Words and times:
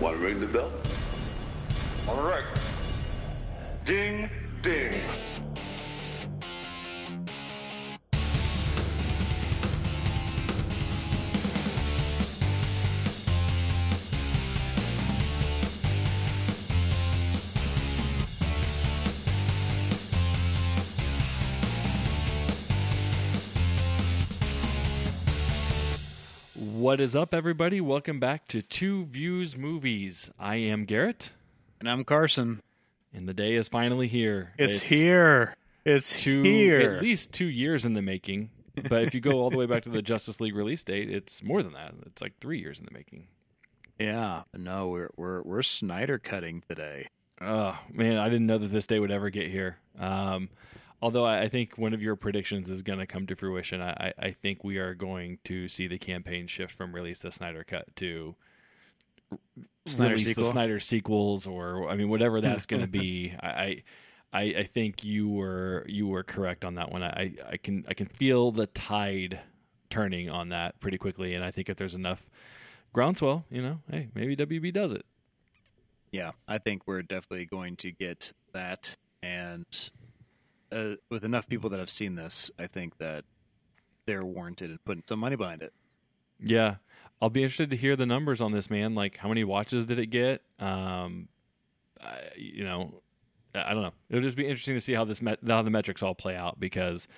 Want 0.00 0.16
to 0.16 0.24
ring 0.24 0.40
the 0.40 0.46
bell? 0.46 0.72
All 2.08 2.22
right. 2.22 2.44
Ding, 3.84 4.30
ding. 4.62 4.94
What 26.90 27.00
is 27.00 27.14
up, 27.14 27.32
everybody? 27.34 27.80
Welcome 27.80 28.18
back 28.18 28.48
to 28.48 28.62
Two 28.62 29.04
Views 29.04 29.56
Movies. 29.56 30.28
I 30.40 30.56
am 30.56 30.86
Garrett, 30.86 31.30
And 31.78 31.88
I'm 31.88 32.02
Carson. 32.02 32.60
and 33.14 33.28
the 33.28 33.32
day 33.32 33.54
is 33.54 33.68
finally 33.68 34.08
here. 34.08 34.54
It's, 34.58 34.80
here. 34.80 35.54
It's 35.84 36.20
Two, 36.20 36.42
here. 36.42 36.80
at 36.80 37.00
least 37.00 37.32
two 37.32 37.46
years 37.46 37.86
in 37.86 37.94
the 37.94 38.02
making. 38.02 38.50
But 38.88 39.04
if 39.04 39.14
you 39.14 39.20
go 39.20 39.38
all 39.40 39.50
the 39.50 39.56
way 39.56 39.66
back 39.66 39.84
to 39.84 39.88
the 39.88 40.02
Justice 40.12 40.40
League 40.40 40.56
release 40.56 40.82
date, 40.82 41.08
it's 41.08 41.44
more 41.44 41.62
than 41.62 41.74
that. 41.74 41.94
It's 42.06 42.20
like 42.20 42.32
three 42.40 42.58
years 42.58 42.80
in 42.80 42.86
the 42.86 42.92
making. 42.92 43.28
Yeah. 44.00 44.42
No, 44.52 44.88
we're 44.88 45.10
we're 45.16 45.42
we're 45.42 45.62
Snyder 45.62 46.18
cutting 46.18 46.64
today. 46.68 47.06
Oh 47.40 47.78
man, 47.92 48.16
I 48.16 48.28
didn't 48.28 48.46
know 48.46 48.58
that 48.58 48.72
this 48.72 48.88
day 48.88 48.98
would 48.98 49.12
ever 49.12 49.30
get 49.30 49.48
here. 49.48 49.76
Um, 49.96 50.48
although 51.02 51.24
I, 51.24 51.48
think 51.48 51.78
one 51.78 51.94
of 51.94 52.02
your 52.02 52.16
predictions 52.16 52.70
is 52.70 52.82
going 52.82 52.98
to 52.98 53.06
come 53.06 53.26
to 53.26 53.36
fruition. 53.36 53.80
I, 53.80 53.90
I, 53.90 54.12
I 54.26 54.30
think 54.32 54.64
we 54.64 54.78
are 54.78 54.94
going 54.94 55.38
to 55.44 55.68
see 55.68 55.86
the 55.86 55.98
campaign 55.98 56.46
shift 56.46 56.74
from 56.74 56.94
release 56.94 57.20
the 57.20 57.32
Snyder 57.32 57.64
cut 57.64 57.94
to 57.96 58.34
Snyder 59.86 60.14
release 60.14 60.28
sequel? 60.28 60.44
the 60.44 60.50
Snyder 60.50 60.80
sequels, 60.80 61.46
or 61.46 61.88
I 61.88 61.96
mean, 61.96 62.08
whatever 62.08 62.40
that's 62.40 62.66
going 62.66 62.82
to 62.82 62.88
be. 62.88 63.34
I, 63.40 63.82
I 64.32 64.40
I 64.40 64.68
think 64.72 65.02
you 65.02 65.28
were 65.28 65.84
you 65.88 66.06
were 66.06 66.22
correct 66.22 66.64
on 66.64 66.74
that 66.76 66.90
one. 66.90 67.02
I, 67.02 67.34
I 67.48 67.56
can 67.56 67.84
I 67.88 67.94
can 67.94 68.06
feel 68.06 68.52
the 68.52 68.66
tide 68.66 69.40
turning 69.88 70.30
on 70.30 70.50
that 70.50 70.78
pretty 70.80 70.98
quickly, 70.98 71.34
and 71.34 71.44
I 71.44 71.50
think 71.50 71.68
if 71.68 71.76
there's 71.76 71.94
enough 71.94 72.22
groundswell, 72.92 73.44
you 73.50 73.62
know, 73.62 73.80
hey, 73.90 74.08
maybe 74.14 74.36
WB 74.36 74.72
does 74.72 74.92
it. 74.92 75.04
Yeah, 76.12 76.32
I 76.48 76.58
think 76.58 76.86
we're 76.86 77.02
definitely 77.02 77.46
going 77.46 77.76
to 77.76 77.92
get 77.92 78.32
that, 78.52 78.96
and 79.22 79.66
uh, 80.72 80.94
with 81.08 81.24
enough 81.24 81.48
people 81.48 81.70
that 81.70 81.78
have 81.78 81.90
seen 81.90 82.14
this, 82.14 82.50
I 82.58 82.66
think 82.66 82.98
that 82.98 83.24
they're 84.06 84.24
warranted 84.24 84.70
in 84.70 84.78
putting 84.84 85.02
some 85.08 85.18
money 85.18 85.36
behind 85.36 85.62
it. 85.62 85.72
Yeah, 86.42 86.76
I'll 87.20 87.30
be 87.30 87.42
interested 87.42 87.70
to 87.70 87.76
hear 87.76 87.96
the 87.96 88.06
numbers 88.06 88.40
on 88.40 88.52
this, 88.52 88.70
man. 88.70 88.94
Like, 88.94 89.16
how 89.18 89.28
many 89.28 89.44
watches 89.44 89.86
did 89.86 89.98
it 89.98 90.06
get? 90.06 90.42
Um, 90.58 91.28
I, 92.02 92.18
you 92.36 92.64
know, 92.64 93.02
I 93.54 93.74
don't 93.74 93.82
know. 93.82 93.92
It'll 94.08 94.22
just 94.22 94.36
be 94.36 94.46
interesting 94.46 94.74
to 94.74 94.80
see 94.80 94.94
how 94.94 95.04
this 95.04 95.20
met, 95.20 95.38
how 95.46 95.62
the 95.62 95.70
metrics 95.70 96.02
all 96.02 96.14
play 96.14 96.36
out 96.36 96.58
because 96.58 97.08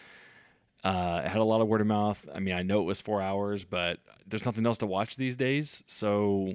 uh, 0.82 1.22
it 1.24 1.28
had 1.28 1.38
a 1.38 1.44
lot 1.44 1.60
of 1.60 1.68
word 1.68 1.80
of 1.80 1.86
mouth. 1.86 2.28
I 2.34 2.40
mean, 2.40 2.54
I 2.54 2.62
know 2.62 2.80
it 2.80 2.84
was 2.84 3.00
four 3.00 3.22
hours, 3.22 3.64
but 3.64 4.00
there's 4.26 4.44
nothing 4.44 4.66
else 4.66 4.78
to 4.78 4.86
watch 4.86 5.16
these 5.16 5.36
days, 5.36 5.84
so 5.86 6.52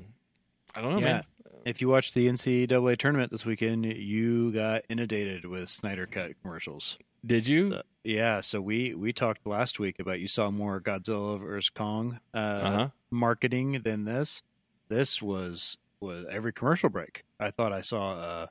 I 0.76 0.82
don't 0.82 0.92
know, 0.92 1.00
yeah. 1.00 1.06
man. 1.06 1.24
If 1.68 1.82
you 1.82 1.90
watched 1.90 2.14
the 2.14 2.28
NCAA 2.28 2.98
tournament 2.98 3.30
this 3.32 3.46
weekend, 3.46 3.86
you 3.86 4.52
got 4.54 4.84
inundated 4.90 5.46
with 5.46 5.68
Snyder 5.68 6.06
cut 6.08 6.32
commercials. 6.42 6.98
Did 7.26 7.46
you? 7.48 7.74
Uh, 7.76 7.82
yeah, 8.06 8.40
so 8.40 8.62
we 8.62 8.94
we 8.94 9.12
talked 9.12 9.46
last 9.46 9.78
week 9.80 10.00
about 10.00 10.20
you 10.22 10.28
saw 10.30 10.50
more 10.50 10.80
Godzilla 10.80 11.38
vs 11.40 11.70
Kong 11.70 12.20
uh, 12.34 12.38
Uh-huh. 12.38 12.90
marketing 13.12 13.82
than 13.84 14.06
this. 14.06 14.44
This 14.88 15.22
was 15.22 15.78
was 16.00 16.26
every 16.32 16.54
commercial 16.54 16.90
break. 16.90 17.26
I 17.40 17.52
thought 17.52 17.74
I 17.74 17.82
saw 17.82 18.14
a, 18.14 18.50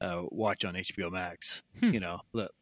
a 0.00 0.24
watch 0.30 0.64
on 0.64 0.74
HBO 0.74 1.10
Max. 1.10 1.62
Hmm. 1.80 1.90
You 1.94 2.00
know, 2.00 2.20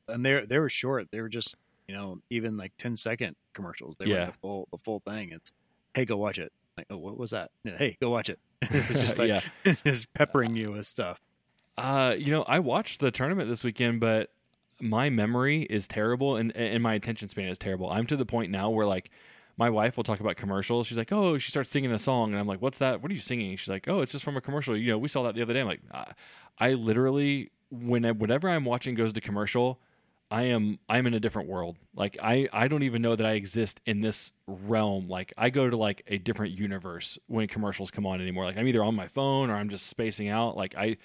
and 0.09 0.25
they 0.25 0.47
they 0.47 0.59
were 0.59 0.71
short. 0.71 1.09
They 1.13 1.21
were 1.21 1.29
just 1.29 1.57
you 1.89 1.95
know 1.95 2.21
even 2.31 2.57
like 2.57 2.73
10 2.79 2.97
second 2.97 3.37
commercials. 3.53 3.97
They 3.99 4.07
Yeah. 4.07 4.21
were 4.21 4.27
the 4.27 4.39
full 4.39 4.69
the 4.73 4.79
full 4.79 5.01
thing. 5.01 5.31
It's 5.33 5.53
hey 5.95 6.07
go 6.07 6.17
watch 6.17 6.39
it. 6.39 6.53
Like 6.81 6.87
oh 6.91 6.97
what 6.99 7.19
was 7.19 7.31
that? 7.31 7.51
Hey 7.65 7.97
go 8.01 8.11
watch 8.11 8.29
it. 8.31 8.39
it's 8.63 9.03
just 9.03 9.19
like 9.21 9.29
Yeah. 9.29 9.75
just 9.85 10.13
peppering 10.15 10.57
you 10.57 10.71
with 10.73 10.87
stuff. 10.87 11.21
Uh, 11.79 12.15
you 12.19 12.31
know, 12.31 12.43
I 12.43 12.59
watched 12.59 13.01
the 13.01 13.11
tournament 13.11 13.49
this 13.49 13.65
weekend, 13.65 14.01
but 14.01 14.31
my 14.81 15.09
memory 15.11 15.63
is 15.63 15.87
terrible 15.87 16.37
and 16.37 16.55
and 16.57 16.83
my 16.83 16.95
attention 16.95 17.29
span 17.29 17.49
is 17.49 17.59
terrible. 17.59 17.91
I'm 17.91 18.07
to 18.07 18.17
the 18.17 18.27
point 18.27 18.51
now 18.51 18.71
where 18.71 18.87
like 18.87 19.11
my 19.57 19.69
wife 19.69 19.97
will 19.97 20.05
talk 20.05 20.21
about 20.21 20.37
commercials. 20.37 20.87
She's 20.87 20.97
like, 20.97 21.13
"Oh, 21.13 21.37
she 21.37 21.51
starts 21.51 21.69
singing 21.69 21.93
a 21.93 21.99
song," 21.99 22.31
and 22.31 22.39
I'm 22.39 22.47
like, 22.47 22.63
"What's 22.63 22.79
that? 22.79 23.03
What 23.03 23.11
are 23.11 23.15
you 23.15 23.21
singing?" 23.21 23.57
She's 23.57 23.69
like, 23.69 23.89
"Oh, 23.89 24.01
it's 24.01 24.13
just 24.13 24.25
from 24.25 24.37
a 24.37 24.41
commercial." 24.41 24.75
You 24.75 24.93
know, 24.93 24.99
we 24.99 25.09
saw 25.09 25.23
that 25.25 25.35
the 25.35 25.43
other 25.43 25.53
day. 25.53 25.61
I'm 25.61 25.67
like, 25.67 25.83
I, 25.93 26.13
I 26.59 26.73
literally 26.73 27.51
when 27.71 28.05
whenever 28.19 28.49
I'm 28.49 28.65
watching 28.65 28.95
goes 28.95 29.13
to 29.13 29.21
commercial, 29.21 29.79
I 30.31 30.45
am 30.45 30.79
I'm 30.89 31.07
in 31.07 31.15
a 31.15 31.21
different 31.21 31.49
world. 31.49 31.77
Like 31.95 32.17
I 32.23 32.49
I 32.53 32.69
don't 32.69 32.85
even 32.85 33.03
know 33.03 33.17
that 33.17 33.27
I 33.27 33.33
exist 33.33 33.81
in 33.85 34.01
this 34.01 34.33
realm. 34.47 35.09
Like 35.09 35.33
I 35.37 35.51
go 35.51 35.69
to 35.69 35.77
like 35.77 36.03
a 36.07 36.19
different 36.19 36.57
universe 36.59 37.19
when 37.27 37.49
commercials 37.49 37.91
come 37.91 38.07
on 38.07 38.21
anymore. 38.21 38.45
Like 38.45 38.57
I'm 38.57 38.69
either 38.69 38.85
on 38.85 38.95
my 38.95 39.09
phone 39.09 39.51
or 39.51 39.57
I'm 39.57 39.69
just 39.69 39.89
spacing 39.89 40.29
out. 40.29 40.57
Like 40.57 40.75
I 40.77 40.99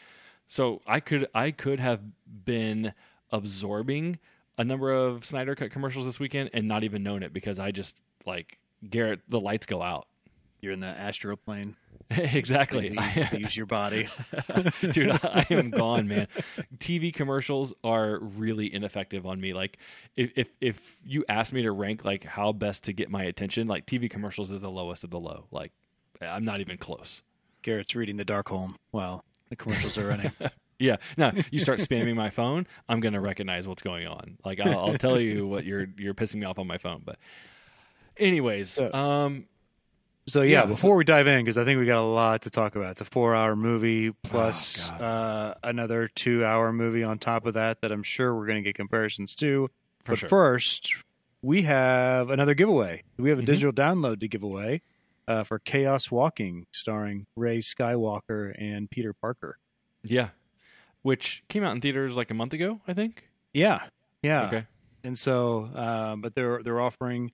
so 0.46 0.82
I 0.86 1.00
could 1.00 1.28
I 1.34 1.52
could 1.52 1.80
have 1.80 2.02
been 2.46 2.94
absorbing 3.32 4.20
a 4.58 4.64
number 4.64 4.92
of 4.92 5.26
Snyder 5.26 5.56
cut 5.56 5.72
commercials 5.72 6.06
this 6.06 6.20
weekend 6.20 6.52
and 6.54 6.68
not 6.68 6.84
even 6.84 7.02
known 7.02 7.24
it 7.24 7.34
because 7.34 7.58
I 7.58 7.72
just 7.72 7.96
like 8.26 8.60
Garrett 8.88 9.22
the 9.28 9.40
lights 9.40 9.66
go 9.66 9.82
out. 9.82 10.08
You're 10.66 10.74
in 10.74 10.80
the 10.80 10.88
astral 10.88 11.38
plane. 11.38 11.76
exactly. 12.10 12.90
Use, 12.90 13.32
use 13.34 13.56
your 13.56 13.68
body. 13.68 14.08
Dude, 14.92 15.12
I 15.12 15.46
am 15.52 15.70
gone, 15.70 16.08
man. 16.08 16.28
TV 16.80 17.14
commercials 17.14 17.72
are 17.84 18.18
really 18.20 18.74
ineffective 18.74 19.28
on 19.28 19.40
me. 19.40 19.54
Like 19.54 19.78
if, 20.16 20.32
if 20.36 20.50
if 20.60 20.98
you 21.06 21.24
ask 21.30 21.54
me 21.54 21.62
to 21.62 21.72
rank 21.72 22.04
like 22.04 22.24
how 22.24 22.52
best 22.52 22.84
to 22.86 22.94
get 22.94 23.12
my 23.12 23.26
attention, 23.26 23.68
like 23.68 23.86
TV 23.86 24.10
commercials 24.10 24.50
is 24.50 24.62
the 24.62 24.72
lowest 24.72 25.04
of 25.04 25.12
the 25.12 25.20
low. 25.20 25.46
Like 25.52 25.72
I'm 26.20 26.44
not 26.44 26.62
even 26.62 26.80
close. 26.80 27.22
Garrett's 27.62 27.94
reading 27.94 28.18
the 28.18 28.26
Dark 28.26 28.48
Darkhold 28.48 28.74
while 28.90 29.24
the 29.50 29.56
commercials 29.56 30.00
are 30.00 30.08
running. 30.08 30.32
Yeah. 30.78 30.98
Now 31.16 31.32
you 31.52 31.60
start 31.60 31.80
spamming 31.80 32.16
my 32.16 32.30
phone, 32.30 32.68
I'm 32.90 33.00
gonna 33.00 33.22
recognize 33.22 33.66
what's 33.66 33.82
going 33.82 34.08
on. 34.08 34.38
Like 34.44 34.60
I'll, 34.60 34.78
I'll 34.78 34.98
tell 34.98 35.22
you 35.22 35.48
what 35.48 35.64
you're 35.64 35.88
you're 35.98 36.14
pissing 36.14 36.36
me 36.36 36.46
off 36.46 36.60
on 36.60 36.68
my 36.68 36.78
phone. 36.78 37.02
But 37.06 37.18
anyways, 38.18 38.82
um, 38.94 39.46
So 40.28 40.42
yeah, 40.42 40.50
Yeah, 40.52 40.62
so- 40.64 40.68
before 40.70 40.96
we 40.96 41.04
dive 41.04 41.28
in, 41.28 41.44
because 41.46 41.58
I 41.58 41.64
think 41.66 41.80
we 41.80 41.86
got 41.86 42.00
a 42.00 42.02
lot 42.02 42.42
to 42.44 42.50
talk 42.50 42.76
about. 42.76 42.92
It's 42.92 43.02
a 43.02 43.06
four-hour 43.06 43.56
movie 43.56 44.12
plus 44.24 44.90
God. 44.90 45.02
uh, 45.02 45.54
another 45.64 46.08
two-hour 46.16 46.74
movie 46.74 47.04
on 47.04 47.20
top 47.20 47.46
of 47.46 47.54
that. 47.54 47.82
That 47.82 47.92
I'm 47.92 48.02
sure 48.04 48.36
we're 48.36 48.48
going 48.48 48.64
to 48.64 48.68
get 48.68 48.76
comparisons 48.76 49.36
to. 49.36 49.70
For 50.04 50.14
but 50.14 50.20
sure. 50.20 50.30
first, 50.30 50.96
we 51.44 51.62
have 51.64 52.30
another 52.32 52.56
giveaway. 52.56 53.04
We 53.18 53.30
have 53.30 53.38
a 53.40 53.44
Mhm. 53.44 53.46
digital 53.46 53.72
download 53.72 54.20
to 54.22 54.28
give 54.28 54.42
away 54.44 54.82
uh, 55.28 55.44
for 55.44 55.60
Chaos 55.60 56.10
Walking, 56.12 56.66
starring 56.72 57.26
Rey 57.36 57.58
Skywalker 57.60 58.54
and 58.58 58.90
Peter 58.90 59.14
Parker. 59.14 59.58
yeah, 60.04 60.30
which 61.04 61.44
came 61.50 61.64
out 61.64 61.74
in 61.76 61.82
theaters 61.82 62.16
like 62.16 62.30
a 62.32 62.34
month 62.36 62.54
ago, 62.54 62.80
I 62.88 62.94
think. 62.94 63.28
Yeah, 63.54 63.80
yeah. 64.24 64.48
Okay. 64.48 64.66
And 65.04 65.18
so, 65.18 65.66
uh, 65.76 66.16
but 66.16 66.34
they're 66.36 66.62
they're 66.64 66.80
offering 66.82 67.32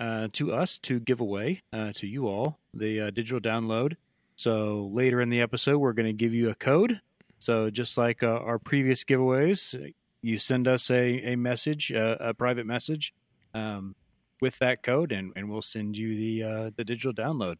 uh, 0.00 0.28
to 0.32 0.52
us 0.52 0.78
to 0.78 0.98
give 0.98 1.20
away 1.20 1.62
uh, 1.72 1.92
to 1.92 2.06
you 2.06 2.26
all 2.26 2.58
the 2.72 3.00
uh, 3.00 3.10
digital 3.10 3.40
download. 3.40 3.96
So 4.36 4.90
later 4.92 5.20
in 5.20 5.28
the 5.28 5.42
episode, 5.42 5.78
we're 5.78 5.92
going 5.92 6.06
to 6.06 6.14
give 6.14 6.32
you 6.32 6.48
a 6.48 6.54
code. 6.54 7.00
So 7.38 7.68
just 7.70 7.98
like 7.98 8.22
uh, 8.22 8.38
our 8.38 8.58
previous 8.58 9.04
giveaways, 9.04 9.92
you 10.22 10.38
send 10.38 10.66
us 10.66 10.90
a 10.90 11.32
a 11.32 11.36
message, 11.36 11.92
uh, 11.92 12.16
a 12.20 12.34
private 12.34 12.66
message, 12.66 13.12
um, 13.54 13.94
with 14.40 14.58
that 14.58 14.82
code, 14.82 15.12
and, 15.12 15.32
and 15.36 15.50
we'll 15.50 15.62
send 15.62 15.96
you 15.96 16.16
the 16.16 16.42
uh, 16.42 16.70
the 16.76 16.84
digital 16.84 17.12
download. 17.12 17.56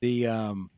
The 0.00 0.26
um, 0.26 0.70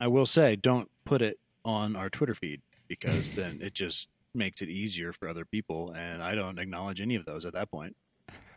I 0.00 0.08
will 0.08 0.26
say, 0.26 0.56
don't 0.56 0.90
put 1.04 1.22
it 1.22 1.38
on 1.64 1.96
our 1.96 2.10
Twitter 2.10 2.34
feed 2.34 2.60
because 2.88 3.30
then 3.34 3.60
it 3.62 3.74
just 3.74 4.08
makes 4.34 4.62
it 4.62 4.68
easier 4.68 5.12
for 5.12 5.28
other 5.28 5.44
people, 5.44 5.92
and 5.92 6.22
I 6.22 6.34
don't 6.34 6.58
acknowledge 6.58 7.00
any 7.00 7.16
of 7.16 7.24
those 7.24 7.44
at 7.44 7.52
that 7.54 7.70
point. 7.70 7.96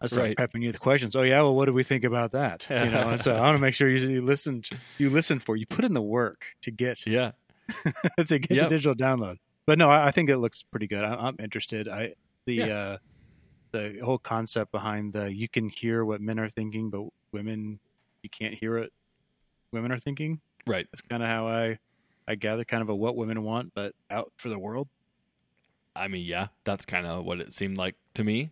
I 0.01 0.07
start 0.07 0.27
Right. 0.27 0.37
prepping 0.37 0.61
you 0.61 0.67
with 0.67 0.79
questions. 0.79 1.15
Oh 1.15 1.21
yeah, 1.23 1.41
well, 1.41 1.55
what 1.55 1.65
do 1.65 1.73
we 1.73 1.83
think 1.83 2.03
about 2.03 2.31
that? 2.33 2.65
You 2.69 2.75
know, 2.75 3.09
and 3.09 3.19
so 3.19 3.35
I 3.37 3.41
want 3.41 3.55
to 3.55 3.59
make 3.61 3.73
sure 3.73 3.89
you, 3.89 4.07
you 4.07 4.21
listen. 4.21 4.61
You 4.97 5.09
listen 5.09 5.39
for 5.39 5.55
you 5.55 5.65
put 5.65 5.85
in 5.85 5.93
the 5.93 6.01
work 6.01 6.45
to 6.61 6.71
get 6.71 7.05
Yeah. 7.07 7.31
to 8.27 8.39
get 8.39 8.51
Yep. 8.51 8.63
the 8.63 8.69
digital 8.69 8.93
download. 8.95 9.37
But 9.65 9.79
no, 9.79 9.89
I, 9.89 10.07
I 10.07 10.11
think 10.11 10.29
it 10.29 10.37
looks 10.37 10.61
pretty 10.63 10.85
good. 10.87 11.03
I, 11.03 11.15
I'm 11.15 11.35
interested. 11.39 11.87
I 11.87 12.13
the 12.45 12.53
Yeah. 12.55 12.65
uh, 12.65 12.97
the 13.71 13.99
whole 14.03 14.17
concept 14.19 14.71
behind 14.71 15.13
the 15.13 15.33
you 15.33 15.49
can 15.49 15.69
hear 15.69 16.05
what 16.05 16.21
men 16.21 16.39
are 16.39 16.49
thinking, 16.49 16.89
but 16.89 17.03
women 17.31 17.79
you 18.21 18.29
can't 18.29 18.53
hear 18.53 18.77
it. 18.77 18.91
women 19.71 19.91
are 19.91 19.99
thinking. 19.99 20.39
Right. 20.67 20.87
That's 20.91 21.01
kind 21.01 21.23
of 21.23 21.29
how 21.29 21.47
I 21.47 21.79
I 22.27 22.35
gather 22.35 22.63
kind 22.65 22.81
of 22.81 22.89
a 22.89 22.95
what 22.95 23.15
women 23.15 23.43
want, 23.43 23.73
but 23.73 23.93
out 24.11 24.31
for 24.37 24.49
the 24.49 24.59
world. 24.59 24.87
I 25.95 26.07
mean, 26.09 26.25
yeah, 26.25 26.47
that's 26.65 26.85
kind 26.85 27.07
of 27.07 27.23
what 27.23 27.39
it 27.39 27.53
seemed 27.53 27.77
like 27.77 27.95
to 28.15 28.23
me. 28.23 28.51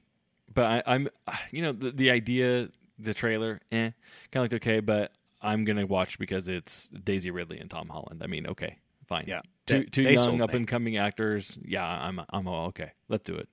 But 0.54 0.66
I, 0.66 0.84
I'm, 0.96 1.08
you 1.52 1.62
know, 1.62 1.72
the, 1.72 1.92
the 1.92 2.12
idea, 2.12 2.70
the 3.00 3.14
trailer, 3.14 3.60
eh, 3.72 3.92
kind 4.32 4.46
of 4.46 4.52
looked 4.52 4.54
okay. 4.66 4.80
But 4.80 5.12
I'm 5.42 5.64
gonna 5.66 5.86
watch 5.86 6.20
because 6.20 6.48
it's 6.48 6.88
Daisy 6.90 7.32
Ridley 7.32 7.60
and 7.60 7.70
Tom 7.70 7.90
Holland. 7.90 8.22
I 8.24 8.28
mean, 8.28 8.48
okay, 8.48 8.78
fine. 9.08 9.26
Yeah. 9.28 9.42
two 9.66 9.80
They- 9.80 9.86
two 9.86 10.04
they 10.04 10.14
young 10.14 10.42
up 10.42 10.54
and 10.54 10.68
coming 10.68 10.98
actors. 10.98 11.58
Yeah, 11.66 11.86
I'm 11.86 12.22
I'm 12.30 12.48
all 12.48 12.68
okay. 12.68 12.92
Let's 13.10 13.24
do 13.24 13.36
it. 13.36 13.50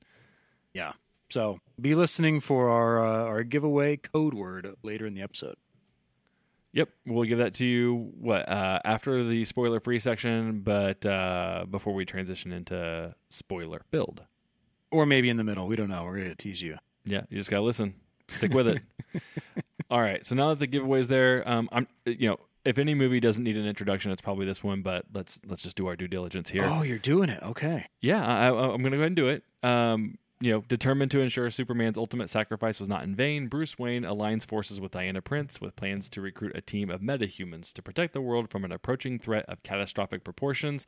Yeah. 0.75 0.93
So 1.31 1.59
be 1.81 1.95
listening 1.95 2.41
for 2.41 2.69
our 2.71 3.05
uh, 3.05 3.25
our 3.25 3.43
giveaway 3.45 3.97
code 3.97 4.35
word 4.35 4.75
later 4.83 5.07
in 5.07 5.15
the 5.15 5.23
episode. 5.23 5.57
Yep, 6.73 6.89
we'll 7.07 7.25
give 7.25 7.39
that 7.39 7.55
to 7.55 7.67
you 7.67 8.13
what 8.21 8.49
uh, 8.49 8.79
after 8.85 9.25
the 9.25 9.45
spoiler 9.45 9.81
free 9.81 9.99
section, 9.99 10.61
but 10.61 11.05
uh, 11.05 11.67
before 11.69 11.95
we 11.95 12.05
transition 12.05 12.53
into 12.53 13.13
spoiler 13.29 13.83
build, 13.91 14.23
Or 14.93 15.05
maybe 15.05 15.29
in 15.31 15.37
the 15.37 15.43
middle. 15.43 15.67
We 15.67 15.75
don't 15.75 15.89
know. 15.89 16.05
We're 16.05 16.19
gonna 16.19 16.37
tease 16.37 16.63
you. 16.63 16.77
Yeah, 17.05 17.23
you 17.29 17.39
just 17.39 17.51
gotta 17.51 17.63
listen. 17.63 17.95
Stick 18.29 18.53
with 18.53 18.69
it. 18.69 18.83
All 19.91 20.01
right. 20.01 20.25
So 20.25 20.35
now 20.35 20.51
that 20.51 20.59
the 20.59 20.67
giveaway's 20.67 21.09
there, 21.09 21.49
um, 21.49 21.69
I'm 21.73 21.89
you 22.05 22.29
know 22.29 22.39
if 22.65 22.79
any 22.79 22.95
movie 22.95 23.21
doesn't 23.21 23.43
need 23.43 23.57
an 23.57 23.67
introduction, 23.67 24.13
it's 24.13 24.23
probably 24.23 24.47
this 24.47 24.63
one. 24.63 24.83
But 24.83 25.07
let's 25.13 25.41
let's 25.47 25.63
just 25.63 25.77
do 25.77 25.87
our 25.87 25.97
due 25.97 26.09
diligence 26.09 26.51
here. 26.51 26.65
Oh, 26.65 26.83
you're 26.83 26.99
doing 26.99 27.29
it. 27.29 27.43
Okay. 27.43 27.87
Yeah, 28.01 28.25
I, 28.25 28.49
I, 28.49 28.73
I'm 28.73 28.83
gonna 28.83 28.97
go 28.97 29.03
ahead 29.03 29.07
and 29.07 29.17
do 29.17 29.29
it. 29.29 29.45
Um, 29.63 30.19
you 30.43 30.51
know, 30.51 30.65
determined 30.69 31.11
to 31.11 31.21
ensure 31.21 31.51
Superman's 31.51 31.99
ultimate 31.99 32.31
sacrifice 32.31 32.81
was 32.81 32.89
not 32.89 33.05
in 33.05 33.15
vain, 33.15 33.49
Bruce 33.49 33.79
Wayne 33.79 34.05
aligns 34.05 34.47
forces 34.47 34.81
with 34.81 34.93
Diana 34.93 35.21
Prince 35.21 35.61
with 35.61 35.77
plans 35.77 36.09
to 36.09 36.23
recruit 36.23 36.53
a 36.55 36.63
team 36.63 36.89
of 36.89 37.03
metahumans 37.03 37.75
to 37.75 37.83
protect 37.83 38.15
the 38.15 38.23
world 38.23 38.49
from 38.49 38.65
an 38.65 38.73
approaching 38.73 39.19
threat 39.19 39.45
of 39.49 39.63
catastrophic 39.63 40.25
proportions. 40.25 40.87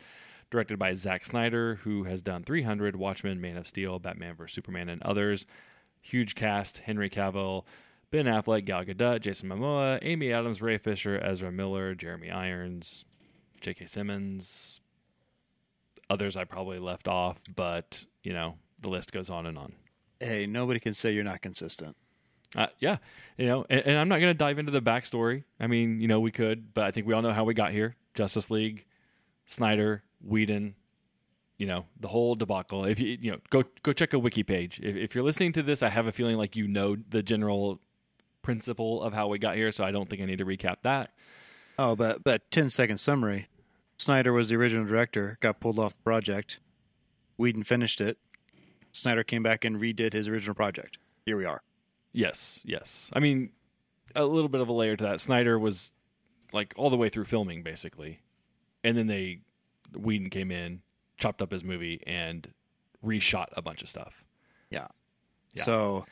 Directed 0.50 0.78
by 0.78 0.94
Zack 0.94 1.24
Snyder, 1.24 1.76
who 1.82 2.04
has 2.04 2.22
done 2.22 2.44
300, 2.44 2.96
Watchmen, 2.96 3.40
Man 3.40 3.56
of 3.56 3.66
Steel, 3.66 3.98
Batman 3.98 4.36
vs 4.36 4.54
Superman, 4.54 4.88
and 4.88 5.02
others. 5.02 5.46
Huge 6.02 6.34
cast: 6.34 6.78
Henry 6.78 7.08
Cavill, 7.08 7.64
Ben 8.10 8.26
Affleck, 8.26 8.66
Gal 8.66 8.84
Gadot, 8.84 9.20
Jason 9.20 9.48
Momoa, 9.48 9.98
Amy 10.02 10.32
Adams, 10.32 10.60
Ray 10.60 10.76
Fisher, 10.76 11.18
Ezra 11.18 11.50
Miller, 11.50 11.94
Jeremy 11.94 12.30
Irons, 12.30 13.04
J.K. 13.62 13.86
Simmons, 13.86 14.80
others 16.10 16.36
I 16.36 16.44
probably 16.44 16.78
left 16.78 17.08
off, 17.08 17.38
but 17.54 18.04
you 18.22 18.32
know 18.32 18.56
the 18.80 18.88
list 18.88 19.12
goes 19.12 19.30
on 19.30 19.46
and 19.46 19.56
on. 19.56 19.72
Hey, 20.20 20.46
nobody 20.46 20.78
can 20.78 20.92
say 20.92 21.12
you're 21.12 21.24
not 21.24 21.40
consistent. 21.40 21.96
Uh, 22.54 22.66
yeah, 22.78 22.98
you 23.38 23.46
know, 23.46 23.64
and, 23.70 23.80
and 23.86 23.98
I'm 23.98 24.08
not 24.08 24.20
going 24.20 24.30
to 24.30 24.34
dive 24.34 24.58
into 24.58 24.72
the 24.72 24.82
backstory. 24.82 25.44
I 25.58 25.66
mean, 25.66 26.00
you 26.00 26.08
know, 26.08 26.20
we 26.20 26.30
could, 26.30 26.74
but 26.74 26.84
I 26.84 26.90
think 26.90 27.06
we 27.06 27.14
all 27.14 27.22
know 27.22 27.32
how 27.32 27.44
we 27.44 27.54
got 27.54 27.72
here: 27.72 27.96
Justice 28.14 28.50
League, 28.50 28.84
Snyder, 29.46 30.02
Whedon, 30.20 30.74
you 31.62 31.68
know, 31.68 31.84
the 32.00 32.08
whole 32.08 32.34
debacle. 32.34 32.84
If 32.86 32.98
you 32.98 33.16
you 33.20 33.30
know, 33.30 33.38
go 33.50 33.62
go 33.84 33.92
check 33.92 34.14
a 34.14 34.18
wiki 34.18 34.42
page. 34.42 34.80
If, 34.82 34.96
if 34.96 35.14
you're 35.14 35.22
listening 35.22 35.52
to 35.52 35.62
this, 35.62 35.80
I 35.80 35.90
have 35.90 36.08
a 36.08 36.12
feeling 36.12 36.36
like 36.36 36.56
you 36.56 36.66
know 36.66 36.96
the 37.08 37.22
general 37.22 37.78
principle 38.42 39.00
of 39.00 39.12
how 39.12 39.28
we 39.28 39.38
got 39.38 39.54
here, 39.54 39.70
so 39.70 39.84
I 39.84 39.92
don't 39.92 40.10
think 40.10 40.20
I 40.22 40.24
need 40.24 40.38
to 40.38 40.44
recap 40.44 40.78
that. 40.82 41.12
Oh, 41.78 41.94
but 41.94 42.24
but 42.24 42.50
10 42.50 42.68
second 42.68 42.98
summary. 42.98 43.46
Snyder 43.96 44.32
was 44.32 44.48
the 44.48 44.56
original 44.56 44.84
director, 44.84 45.38
got 45.40 45.60
pulled 45.60 45.78
off 45.78 45.92
the 45.92 46.02
project. 46.02 46.58
Whedon 47.36 47.62
finished 47.62 48.00
it. 48.00 48.18
Snyder 48.90 49.22
came 49.22 49.44
back 49.44 49.64
and 49.64 49.80
redid 49.80 50.14
his 50.14 50.26
original 50.26 50.56
project. 50.56 50.98
Here 51.24 51.36
we 51.36 51.44
are. 51.44 51.62
Yes, 52.12 52.60
yes. 52.64 53.08
I 53.12 53.20
mean, 53.20 53.50
a 54.16 54.24
little 54.24 54.48
bit 54.48 54.60
of 54.60 54.68
a 54.68 54.72
layer 54.72 54.96
to 54.96 55.04
that. 55.04 55.20
Snyder 55.20 55.60
was 55.60 55.92
like 56.52 56.74
all 56.76 56.90
the 56.90 56.96
way 56.96 57.08
through 57.08 57.26
filming, 57.26 57.62
basically, 57.62 58.18
and 58.82 58.96
then 58.96 59.06
they 59.06 59.42
Whedon 59.96 60.28
came 60.28 60.50
in, 60.50 60.82
chopped 61.22 61.40
up 61.40 61.50
his 61.50 61.64
movie, 61.64 62.02
and 62.06 62.48
reshot 63.04 63.46
a 63.52 63.62
bunch 63.62 63.82
of 63.82 63.88
stuff. 63.88 64.24
Yeah. 64.70 64.88
So, 65.54 66.06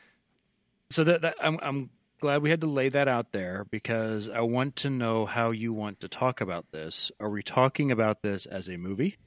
so 0.89 1.03
that, 1.03 1.21
that 1.21 1.35
I'm 1.41 1.59
I'm 1.61 1.89
glad 2.19 2.41
we 2.41 2.49
had 2.49 2.61
to 2.61 2.67
lay 2.67 2.89
that 2.89 3.07
out 3.07 3.31
there 3.31 3.65
because 3.71 4.29
I 4.29 4.41
want 4.41 4.75
to 4.77 4.89
know 4.89 5.25
how 5.25 5.51
you 5.51 5.73
want 5.73 5.99
to 6.01 6.07
talk 6.07 6.41
about 6.41 6.71
this. 6.71 7.11
Are 7.19 7.29
we 7.29 7.43
talking 7.43 7.91
about 7.91 8.21
this 8.21 8.45
as 8.45 8.69
a 8.69 8.77
movie? 8.77 9.17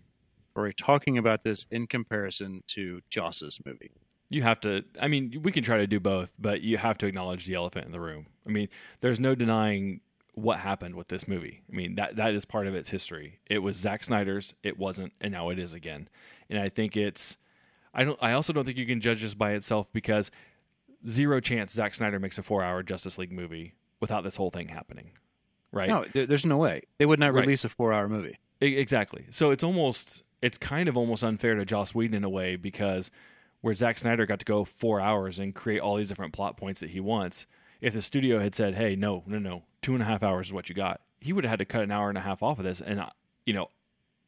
Or 0.55 0.63
are 0.63 0.67
we 0.67 0.73
talking 0.73 1.19
about 1.19 1.43
this 1.43 1.67
in 1.71 1.89
comparison 1.89 2.63
to 2.69 3.01
Joss's 3.11 3.59
movie? 3.67 3.91
You 4.31 4.43
have 4.43 4.61
to. 4.61 4.85
I 5.01 5.09
mean, 5.09 5.41
we 5.43 5.51
can 5.51 5.65
try 5.65 5.79
to 5.79 5.87
do 5.87 5.99
both, 5.99 6.33
but 6.39 6.63
you 6.63 6.79
have 6.79 6.97
to 6.99 7.07
acknowledge 7.07 7.47
the 7.47 7.55
elephant 7.55 7.87
in 7.87 7.93
the 7.93 8.01
room. 8.01 8.27
I 8.47 8.51
mean, 8.51 8.69
there's 9.01 9.19
no 9.19 9.35
denying 9.35 10.01
what 10.35 10.59
happened 10.59 10.95
with 10.97 11.09
this 11.09 11.27
movie. 11.29 11.63
I 11.73 11.75
mean, 11.77 11.95
that 11.97 12.17
that 12.17 12.35
is 12.35 12.45
part 12.45 12.67
of 12.67 12.75
its 12.75 12.91
history. 12.91 13.41
It 13.47 13.59
was 13.61 13.77
Zack 13.77 14.05
Snyder's. 14.05 14.55
It 14.63 14.79
wasn't, 14.79 15.13
and 15.21 15.33
now 15.33 15.51
it 15.51 15.59
is 15.59 15.75
again. 15.75 16.09
And 16.51 16.59
I 16.59 16.69
think 16.69 16.97
it's. 16.97 17.37
I 17.95 18.05
don't. 18.05 18.19
I 18.23 18.33
also 18.33 18.53
don't 18.53 18.65
think 18.65 18.77
you 18.79 18.87
can 18.87 19.01
judge 19.01 19.23
this 19.23 19.35
by 19.35 19.53
itself 19.53 19.93
because 19.93 20.31
zero 21.09 21.41
chance 21.41 21.73
Zack 21.73 21.95
Snyder 21.95 22.19
makes 22.19 22.39
a 22.39 22.43
four-hour 22.43 22.83
Justice 22.83 23.19
League 23.19 23.33
movie 23.33 23.75
without 24.01 24.25
this 24.25 24.37
whole 24.37 24.51
thing 24.51 24.69
happening, 24.69 25.13
right? 25.73 25.89
No, 25.89 26.05
there's 26.13 26.45
no 26.45 26.57
way 26.57 26.83
they 26.99 27.07
would 27.07 27.21
not 27.21 27.33
Right. 27.33 27.43
release 27.43 27.65
a 27.65 27.69
four-hour 27.69 28.09
movie. 28.09 28.39
Exactly. 28.61 29.27
So 29.31 29.51
it's 29.51 29.63
almost 29.65 30.23
it's 30.43 30.59
kind 30.59 30.89
of 30.89 30.97
almost 30.97 31.23
unfair 31.25 31.55
to 31.55 31.65
Joss 31.65 31.95
Whedon 31.95 32.15
in 32.17 32.25
a 32.25 32.29
way 32.29 32.57
because 32.57 33.11
where 33.61 33.75
Zack 33.75 33.97
Snyder 33.99 34.27
got 34.27 34.41
to 34.41 34.45
go 34.45 34.65
four 34.65 35.01
hours 35.01 35.39
and 35.39 35.55
create 35.55 35.81
all 35.81 35.97
these 35.97 36.09
different 36.09 36.33
plot 36.35 36.57
points 36.57 36.81
that 36.81 36.91
he 36.91 37.01
wants, 37.01 37.47
if 37.85 37.93
the 37.93 38.01
studio 38.01 38.41
had 38.41 38.55
said, 38.55 38.75
"Hey, 38.75 38.97
no, 38.97 39.23
no, 39.27 39.39
no, 39.39 39.63
two 39.83 39.93
and 39.93 40.03
a 40.03 40.07
half 40.07 40.23
hours 40.23 40.47
is 40.49 40.53
what 40.55 40.71
you 40.71 40.75
got," 40.75 41.03
he 41.21 41.35
would 41.35 41.45
have 41.45 41.51
had 41.51 41.59
to 41.59 41.67
cut 41.67 41.83
an 41.83 41.91
hour 41.91 42.09
and 42.09 42.17
a 42.17 42.23
half 42.23 42.43
off 42.43 42.59
of 42.59 42.65
this, 42.65 42.81
and 42.81 42.99
uh, 42.99 43.11
you 43.45 43.53
know, 43.53 43.69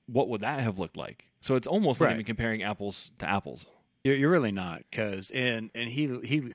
what 0.07 0.29
would 0.29 0.43
that 0.43 0.61
have 0.61 0.79
looked 0.79 0.97
like? 0.97 1.25
So 1.41 1.57
it's 1.57 1.67
almost 1.67 2.01
not 2.01 2.13
even 2.13 2.25
comparing 2.25 2.63
apples 2.63 3.13
to 3.19 3.29
apples. 3.29 3.67
You're, 4.05 4.17
you're 4.17 4.31
really 4.31 4.53
not, 4.53 4.83
because 4.91 5.31
and 5.31 5.71
and 5.75 5.89
he 5.89 6.19
he 6.23 6.53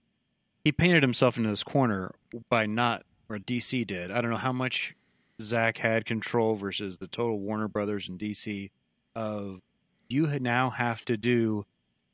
he 0.64 0.72
painted 0.72 1.02
himself 1.02 1.38
into 1.38 1.50
this 1.50 1.64
corner 1.64 2.14
by 2.50 2.68
not 2.68 3.04
or 3.28 3.40
DC 3.40 3.88
did. 3.88 4.12
I 4.12 4.22
don't 4.22 4.30
know 4.30 4.38
how 4.38 4.54
much 4.54 4.94
Zack 5.42 5.78
had 5.80 6.06
control 6.06 6.54
versus 6.54 7.00
the 7.00 7.08
total 7.08 7.40
Warner 7.40 7.68
Brothers 7.68 8.10
and 8.10 8.20
DC 8.20 8.70
of 9.16 9.60
you 10.08 10.28
now 10.40 10.70
have 10.70 11.04
to 11.06 11.18
do 11.18 11.66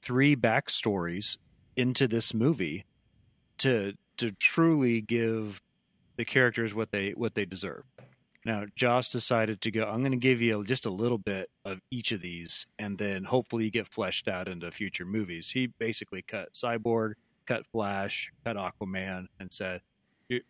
three 0.01 0.35
backstories 0.35 1.37
into 1.75 2.07
this 2.07 2.33
movie 2.33 2.85
to 3.57 3.93
to 4.17 4.31
truly 4.31 5.01
give 5.01 5.61
the 6.17 6.25
characters 6.25 6.73
what 6.73 6.91
they 6.91 7.11
what 7.11 7.35
they 7.35 7.45
deserve. 7.45 7.83
Now, 8.45 8.63
Joss 8.77 9.09
decided 9.11 9.59
to 9.61 9.71
go. 9.71 9.83
I'm 9.83 9.99
going 9.99 10.11
to 10.13 10.17
give 10.17 10.41
you 10.41 10.63
just 10.63 10.85
a 10.85 10.89
little 10.89 11.17
bit 11.17 11.49
of 11.65 11.79
each 11.91 12.11
of 12.13 12.21
these, 12.21 12.65
and 12.79 12.97
then 12.97 13.25
hopefully 13.25 13.65
you 13.65 13.71
get 13.71 13.87
fleshed 13.89 14.27
out 14.29 14.47
into 14.47 14.71
future 14.71 15.05
movies. 15.05 15.49
He 15.51 15.67
basically 15.79 16.21
cut 16.21 16.53
Cyborg, 16.53 17.13
cut 17.45 17.65
Flash, 17.67 18.31
cut 18.45 18.55
Aquaman, 18.55 19.25
and 19.39 19.51
said, 19.51 19.81
"Here, 20.29 20.41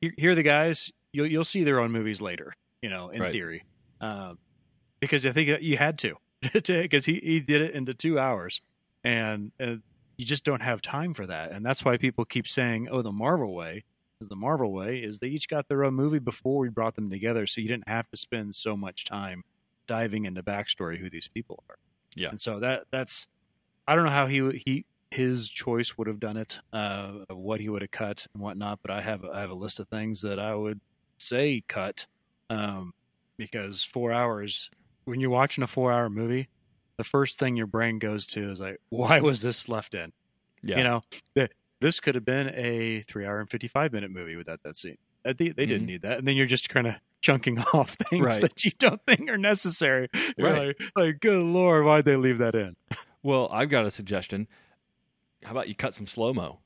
here 0.00 0.32
are 0.32 0.34
the 0.34 0.42
guys. 0.42 0.90
You'll 1.12 1.26
you'll 1.28 1.44
see 1.44 1.62
their 1.62 1.78
own 1.80 1.92
movies 1.92 2.20
later. 2.20 2.52
You 2.82 2.90
know, 2.90 3.10
in 3.10 3.20
Right. 3.22 3.32
theory, 3.32 3.64
um, 4.00 4.38
because 5.00 5.24
I 5.24 5.30
think 5.32 5.62
you 5.62 5.76
had 5.76 5.98
to, 6.00 6.16
because 6.52 7.04
he 7.04 7.20
he 7.22 7.40
did 7.40 7.62
it 7.62 7.74
into 7.74 7.94
two 7.94 8.18
hours, 8.18 8.60
and 9.04 9.52
uh, 9.60 9.76
you 10.16 10.24
just 10.24 10.44
don't 10.44 10.62
have 10.62 10.80
time 10.82 11.14
for 11.14 11.26
that, 11.26 11.52
and 11.52 11.64
that's 11.64 11.84
why 11.84 11.96
people 11.96 12.24
keep 12.24 12.46
saying, 12.48 12.88
"Oh, 12.90 13.02
the 13.02 13.12
Marvel 13.12 13.54
way." 13.54 13.84
Is 14.18 14.30
the 14.30 14.36
Marvel 14.36 14.72
way 14.72 14.96
is 15.00 15.18
they 15.18 15.26
each 15.26 15.46
got 15.46 15.68
their 15.68 15.84
own 15.84 15.92
movie 15.92 16.18
before 16.18 16.58
we 16.58 16.70
brought 16.70 16.94
them 16.94 17.10
together, 17.10 17.46
so 17.46 17.60
you 17.60 17.68
didn't 17.68 17.86
have 17.86 18.08
to 18.08 18.16
spend 18.16 18.54
so 18.54 18.74
much 18.74 19.04
time 19.04 19.44
diving 19.86 20.24
into 20.24 20.42
backstory 20.42 20.96
who 20.98 21.10
these 21.10 21.28
people 21.28 21.62
are. 21.68 21.76
Yeah. 22.14 22.30
and 22.30 22.40
so 22.40 22.58
that 22.60 22.84
that's 22.90 23.26
I 23.86 23.94
don't 23.94 24.06
know 24.06 24.10
how 24.10 24.26
he 24.26 24.62
he 24.64 24.86
his 25.10 25.48
choice 25.50 25.98
would 25.98 26.06
have 26.08 26.18
done 26.18 26.38
it, 26.38 26.58
uh, 26.72 27.12
what 27.28 27.60
he 27.60 27.68
would 27.68 27.82
have 27.82 27.90
cut 27.90 28.26
and 28.32 28.42
whatnot. 28.42 28.80
But 28.80 28.90
I 28.90 29.02
have 29.02 29.22
I 29.24 29.40
have 29.40 29.50
a 29.50 29.54
list 29.54 29.80
of 29.80 29.88
things 29.88 30.22
that 30.22 30.38
I 30.38 30.54
would 30.54 30.80
say 31.18 31.62
cut, 31.68 32.06
um, 32.48 32.94
because 33.36 33.82
four 33.82 34.12
hours 34.12 34.70
when 35.04 35.20
you're 35.20 35.30
watching 35.30 35.62
a 35.62 35.66
four 35.66 35.92
hour 35.92 36.08
movie, 36.08 36.48
the 36.98 37.04
first 37.04 37.38
thing 37.38 37.56
your 37.56 37.66
brain 37.66 37.98
goes 37.98 38.26
to 38.26 38.50
is 38.50 38.60
like, 38.60 38.80
why 38.90 39.20
was 39.20 39.42
this 39.42 39.68
left 39.68 39.94
in? 39.94 40.12
Yeah. 40.62 40.78
You 40.78 40.84
know, 40.84 41.48
this 41.80 42.00
could 42.00 42.14
have 42.14 42.24
been 42.24 42.48
a 42.54 43.02
three 43.02 43.26
hour 43.26 43.38
and 43.40 43.48
55 43.50 43.92
minute 43.92 44.10
movie 44.10 44.36
without 44.36 44.62
that 44.64 44.76
scene. 44.76 44.96
Uh, 45.24 45.34
They, 45.36 45.50
they 45.50 45.66
didn't 45.66 45.86
need 45.86 46.02
that. 46.02 46.18
And 46.18 46.26
then 46.26 46.36
you're 46.36 46.46
just 46.46 46.68
kind 46.68 46.86
of 46.86 46.94
chunking 47.20 47.58
off 47.72 47.94
things 48.10 48.24
Right. 48.24 48.40
that 48.40 48.64
you 48.64 48.70
don't 48.78 49.00
think 49.06 49.28
are 49.28 49.38
necessary. 49.38 50.08
You're 50.36 50.50
Right. 50.50 50.66
like, 50.68 50.76
like, 50.96 51.20
good 51.20 51.38
Lord, 51.38 51.84
why'd 51.84 52.04
they 52.04 52.16
leave 52.16 52.38
that 52.38 52.54
in? 52.54 52.76
Well, 53.22 53.48
I've 53.52 53.68
got 53.70 53.84
a 53.86 53.90
suggestion. 53.90 54.46
How 55.44 55.50
about 55.52 55.68
you 55.68 55.74
cut 55.74 55.94
some 55.94 56.06
slow 56.06 56.32
mo? 56.32 56.60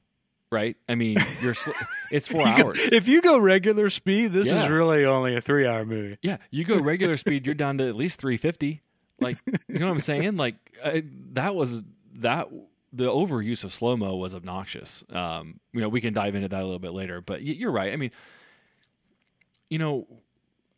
Right? 0.53 0.77
I 0.89 0.97
mean, 0.97 1.17
you're 1.43 1.55
sl- 1.55 1.71
it's 2.11 2.27
four 2.29 2.41
You 2.47 2.57
go- 2.57 2.63
hours. 2.69 2.79
if 2.81 3.07
you 3.07 3.21
go 3.23 3.39
regular 3.39 3.89
speed, 3.89 4.33
this 4.33 4.49
Yeah. 4.51 4.65
is 4.65 4.71
really 4.71 5.05
only 5.05 5.37
a 5.37 5.41
three 5.41 5.65
hour 5.67 5.85
movie. 5.85 6.19
Yeah, 6.23 6.39
you 6.51 6.65
go 6.65 6.77
regular 6.79 7.17
speed, 7.17 7.47
you're 7.47 7.55
down 7.55 7.79
to 7.79 7.89
at 7.89 7.95
least 7.95 8.21
350. 8.21 8.81
Like, 9.21 9.39
you 9.47 9.79
know 9.79 9.87
what 9.87 9.93
I'm 9.93 9.99
saying? 10.00 10.37
Like 10.37 10.55
I, 10.85 11.05
that 11.33 11.55
was 11.55 11.83
that 12.15 12.49
the 12.93 13.05
overuse 13.05 13.65
of 13.65 13.73
slow 13.73 13.97
mo 13.97 14.17
was 14.17 14.35
obnoxious. 14.35 15.05
Um, 15.11 15.61
you 15.73 15.81
know, 15.81 15.89
we 15.89 16.00
can 16.00 16.12
dive 16.12 16.35
into 16.35 16.49
that 16.49 16.61
a 16.61 16.65
little 16.65 16.79
bit 16.79 16.93
later, 16.93 17.21
but 17.21 17.43
you're 17.43 17.71
right. 17.71 17.93
I 17.93 17.97
mean, 17.97 18.11
you 19.69 19.79
know, 19.79 20.07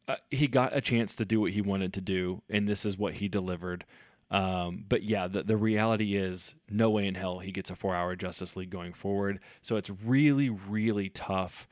uh, 0.09 0.17
he 0.31 0.47
got 0.47 0.77
a 0.77 0.81
chance 0.81 1.17
to 1.17 1.25
do 1.25 1.41
what 1.41 1.53
he 1.53 1.63
wanted 1.63 1.95
to 1.95 2.01
do, 2.01 2.43
and 2.51 2.69
this 2.69 2.85
is 2.85 2.99
what 2.99 3.15
he 3.15 3.29
delivered. 3.29 3.85
Um, 4.31 4.85
but 4.89 5.03
yeah, 5.03 5.29
the, 5.29 5.43
the 5.43 5.57
reality 5.57 6.17
is, 6.17 6.55
no 6.69 6.91
way 6.91 7.07
in 7.07 7.15
hell 7.15 7.41
he 7.41 7.53
gets 7.53 7.71
a 7.71 7.77
four 7.77 7.95
hour 7.95 8.17
Justice 8.17 8.57
League 8.57 8.71
going 8.71 8.95
forward. 8.95 9.41
So 9.61 9.77
it's 9.77 9.91
really, 9.91 10.49
really 10.51 11.09
tough 11.09 11.69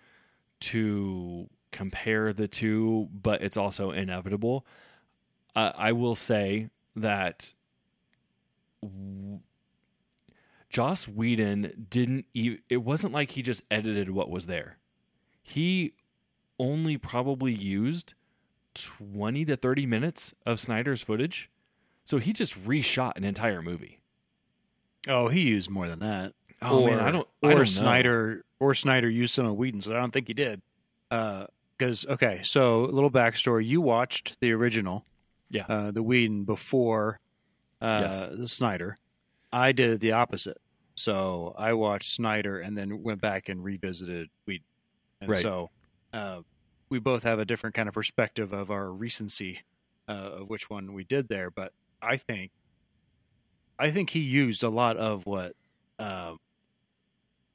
to 0.61 1.49
compare 1.73 2.33
the 2.33 2.49
two, 2.49 3.09
but 3.13 3.43
it's 3.43 3.57
also 3.57 3.91
inevitable. 3.91 4.67
Uh, 5.55 5.73
I 5.77 5.93
will 5.93 6.15
say 6.15 6.71
that 6.97 7.55
w- 8.83 9.41
Joss 10.69 11.09
Whedon 11.09 11.87
didn't. 11.91 12.27
E- 12.35 12.59
it 12.69 12.79
wasn't 12.79 13.13
like 13.13 13.33
he 13.33 13.43
just 13.43 13.65
edited 13.71 14.11
what 14.11 14.31
was 14.31 14.47
there. 14.47 14.79
He 15.43 15.95
only 16.59 16.97
probably 16.97 17.53
used 17.53 18.15
twenty 18.75 19.45
to 19.47 19.57
thirty 19.57 19.87
minutes 19.87 20.35
of 20.47 20.61
Snyder's 20.61 21.03
footage, 21.03 21.51
so 22.05 22.19
he 22.19 22.33
just 22.33 22.63
reshot 22.65 23.17
an 23.17 23.25
entire 23.25 23.63
movie. 23.63 24.01
Oh, 25.09 25.29
he 25.29 25.41
used 25.41 25.71
more 25.71 25.89
than 25.89 25.99
that. 26.01 26.35
Oh 26.63 26.83
or, 26.83 26.91
man, 26.91 27.01
I 27.01 27.11
don't. 27.11 27.27
Or 27.43 27.51
I 27.51 27.55
don't 27.55 27.59
know. 27.61 27.65
Snyder, 27.65 28.45
or 28.61 28.75
Snyder 28.75 29.09
used 29.09 29.35
some 29.35 29.47
of 29.47 29.57
Whedon's. 29.57 29.89
I 29.89 29.95
don't 29.95 30.13
think 30.13 30.29
he 30.29 30.35
did. 30.35 30.61
Because 31.09 32.07
okay, 32.07 32.41
so 32.45 32.85
a 32.85 32.93
little 32.93 33.11
backstory. 33.11 33.67
You 33.67 33.81
watched 33.81 34.37
the 34.41 34.53
original, 34.53 35.05
Yeah. 35.51 35.65
uh, 35.69 35.91
the 35.91 36.03
Whedon 36.03 36.45
before 36.45 37.21
uh, 37.81 38.01
Yes. 38.03 38.29
the 38.33 38.49
Snyder. 38.49 38.97
I 39.53 39.73
did 39.73 40.01
the 40.01 40.13
opposite. 40.13 40.59
So 40.97 41.55
I 41.59 41.73
watched 41.73 42.13
Snyder 42.13 42.61
and 42.61 42.77
then 42.77 43.03
went 43.03 43.21
back 43.21 43.49
and 43.49 43.63
revisited 43.65 44.29
Whedon. 44.47 44.65
And 45.21 45.31
Right. 45.31 45.43
so 45.43 45.71
uh, 46.13 46.43
we 46.91 46.99
both 46.99 47.23
have 47.25 47.39
a 47.39 47.45
different 47.45 47.75
kind 47.75 47.89
of 47.89 47.95
perspective 47.95 48.53
of 48.53 48.71
our 48.71 48.93
recency 48.93 49.61
uh, 50.09 50.13
of 50.41 50.49
which 50.51 50.69
one 50.71 50.93
we 50.93 51.05
did 51.05 51.29
there. 51.29 51.51
But 51.51 51.73
I 52.03 52.17
think, 52.17 52.51
I 53.79 53.91
think 53.91 54.11
he 54.11 54.21
used 54.21 54.63
a 54.63 54.69
lot 54.69 54.97
of 54.97 55.25
what 55.27 55.55
um, 55.99 56.39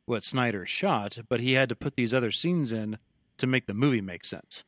what 0.06 0.24
Snyder 0.24 0.66
shot, 0.66 1.18
but 1.30 1.40
he 1.40 1.54
had 1.54 1.70
to 1.70 1.76
put 1.76 1.96
these 1.96 2.14
other 2.14 2.32
scenes 2.32 2.72
in 2.72 2.98
to 3.38 3.48
make 3.48 3.66
the 3.66 3.74
movie 3.74 4.02
make 4.02 4.24
sense. 4.24 4.64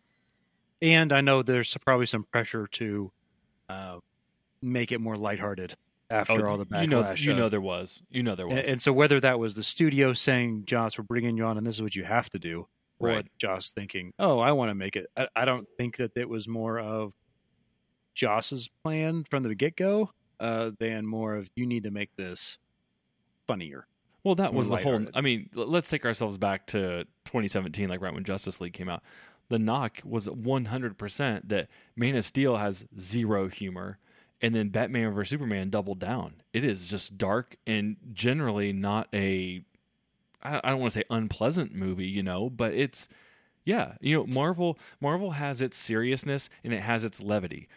And 0.81 1.11
I 1.13 1.21
know 1.21 1.41
there's 1.43 1.75
probably 1.85 2.05
some 2.07 2.25
pressure 2.31 2.67
to 2.73 3.11
uh, 3.69 3.99
make 4.61 4.91
it 4.91 4.99
more 4.99 5.15
lighthearted 5.15 5.75
after 6.09 6.45
Oh, 6.47 6.51
all 6.51 6.57
the 6.57 6.65
backlash. 6.65 6.81
you 6.81 6.87
know, 6.87 7.11
you 7.13 7.33
know 7.33 7.49
there 7.49 7.61
was. 7.61 8.01
You 8.09 8.23
know 8.23 8.35
there 8.35 8.47
was. 8.47 8.57
and, 8.59 8.67
and 8.67 8.81
so 8.81 8.93
whether 8.93 9.19
that 9.19 9.39
was 9.39 9.55
the 9.55 9.63
studio 9.63 10.13
saying, 10.13 10.63
"Joss, 10.65 10.97
we're 10.97 11.03
bringing 11.03 11.37
you 11.37 11.45
on, 11.45 11.57
and 11.57 11.65
this 11.67 11.75
is 11.75 11.81
what 11.81 11.95
you 11.95 12.03
have 12.05 12.29
to 12.31 12.39
do," 12.39 12.67
or 12.99 13.09
Right. 13.09 13.27
Joss 13.37 13.69
thinking, 13.69 14.13
"Oh, 14.17 14.39
I 14.39 14.51
want 14.53 14.69
to 14.69 14.75
make 14.75 14.95
it," 14.95 15.07
I, 15.17 15.27
I 15.35 15.45
don't 15.45 15.67
think 15.77 15.97
that 15.97 16.11
it 16.15 16.29
was 16.29 16.47
more 16.47 16.79
of 16.79 17.13
Joss's 18.15 18.69
plan 18.83 19.23
from 19.29 19.43
the 19.43 19.53
get 19.55 19.75
go 19.75 20.11
uh, 20.39 20.71
than 20.79 21.05
more 21.05 21.35
of 21.35 21.49
you 21.55 21.65
need 21.65 21.83
to 21.83 21.91
make 21.91 22.09
this 22.15 22.57
funnier. 23.47 23.85
Well, 24.23 24.35
that 24.35 24.53
was 24.53 24.69
the 24.69 24.77
whole. 24.77 25.05
I 25.13 25.21
mean, 25.21 25.49
let's 25.53 25.89
take 25.89 26.05
ourselves 26.05 26.37
back 26.37 26.67
to 26.67 27.05
2017, 27.25 27.87
like 27.87 28.01
right 28.01 28.13
when 28.13 28.23
Justice 28.23 28.59
League 28.59 28.73
came 28.73 28.89
out. 28.89 29.01
The 29.49 29.59
knock 29.59 30.01
was 30.03 30.27
100% 30.27 31.49
that 31.49 31.67
Man 31.95 32.15
of 32.15 32.25
Steel 32.25 32.57
has 32.57 32.85
zero 32.99 33.47
humor, 33.47 33.97
and 34.41 34.53
then 34.53 34.69
Batman 34.69 35.13
vs 35.13 35.29
Superman 35.29 35.69
doubled 35.69 35.99
down. 35.99 36.41
It 36.53 36.63
is 36.63 36.87
just 36.87 37.17
dark 37.17 37.55
and 37.65 37.95
generally 38.13 38.73
not 38.73 39.07
a, 39.13 39.63
I 40.43 40.69
don't 40.69 40.79
want 40.79 40.93
to 40.93 40.99
say 40.99 41.05
unpleasant 41.09 41.73
movie, 41.73 42.07
you 42.07 42.23
know, 42.23 42.49
but 42.49 42.73
it's 42.73 43.07
yeah, 43.67 43.95
you 43.99 44.15
know, 44.15 44.25
Marvel 44.25 44.79
Marvel 45.01 45.31
has 45.31 45.61
its 45.61 45.75
seriousness 45.75 46.49
and 46.63 46.73
it 46.73 46.79
has 46.79 47.03
its 47.03 47.21
levity. 47.21 47.67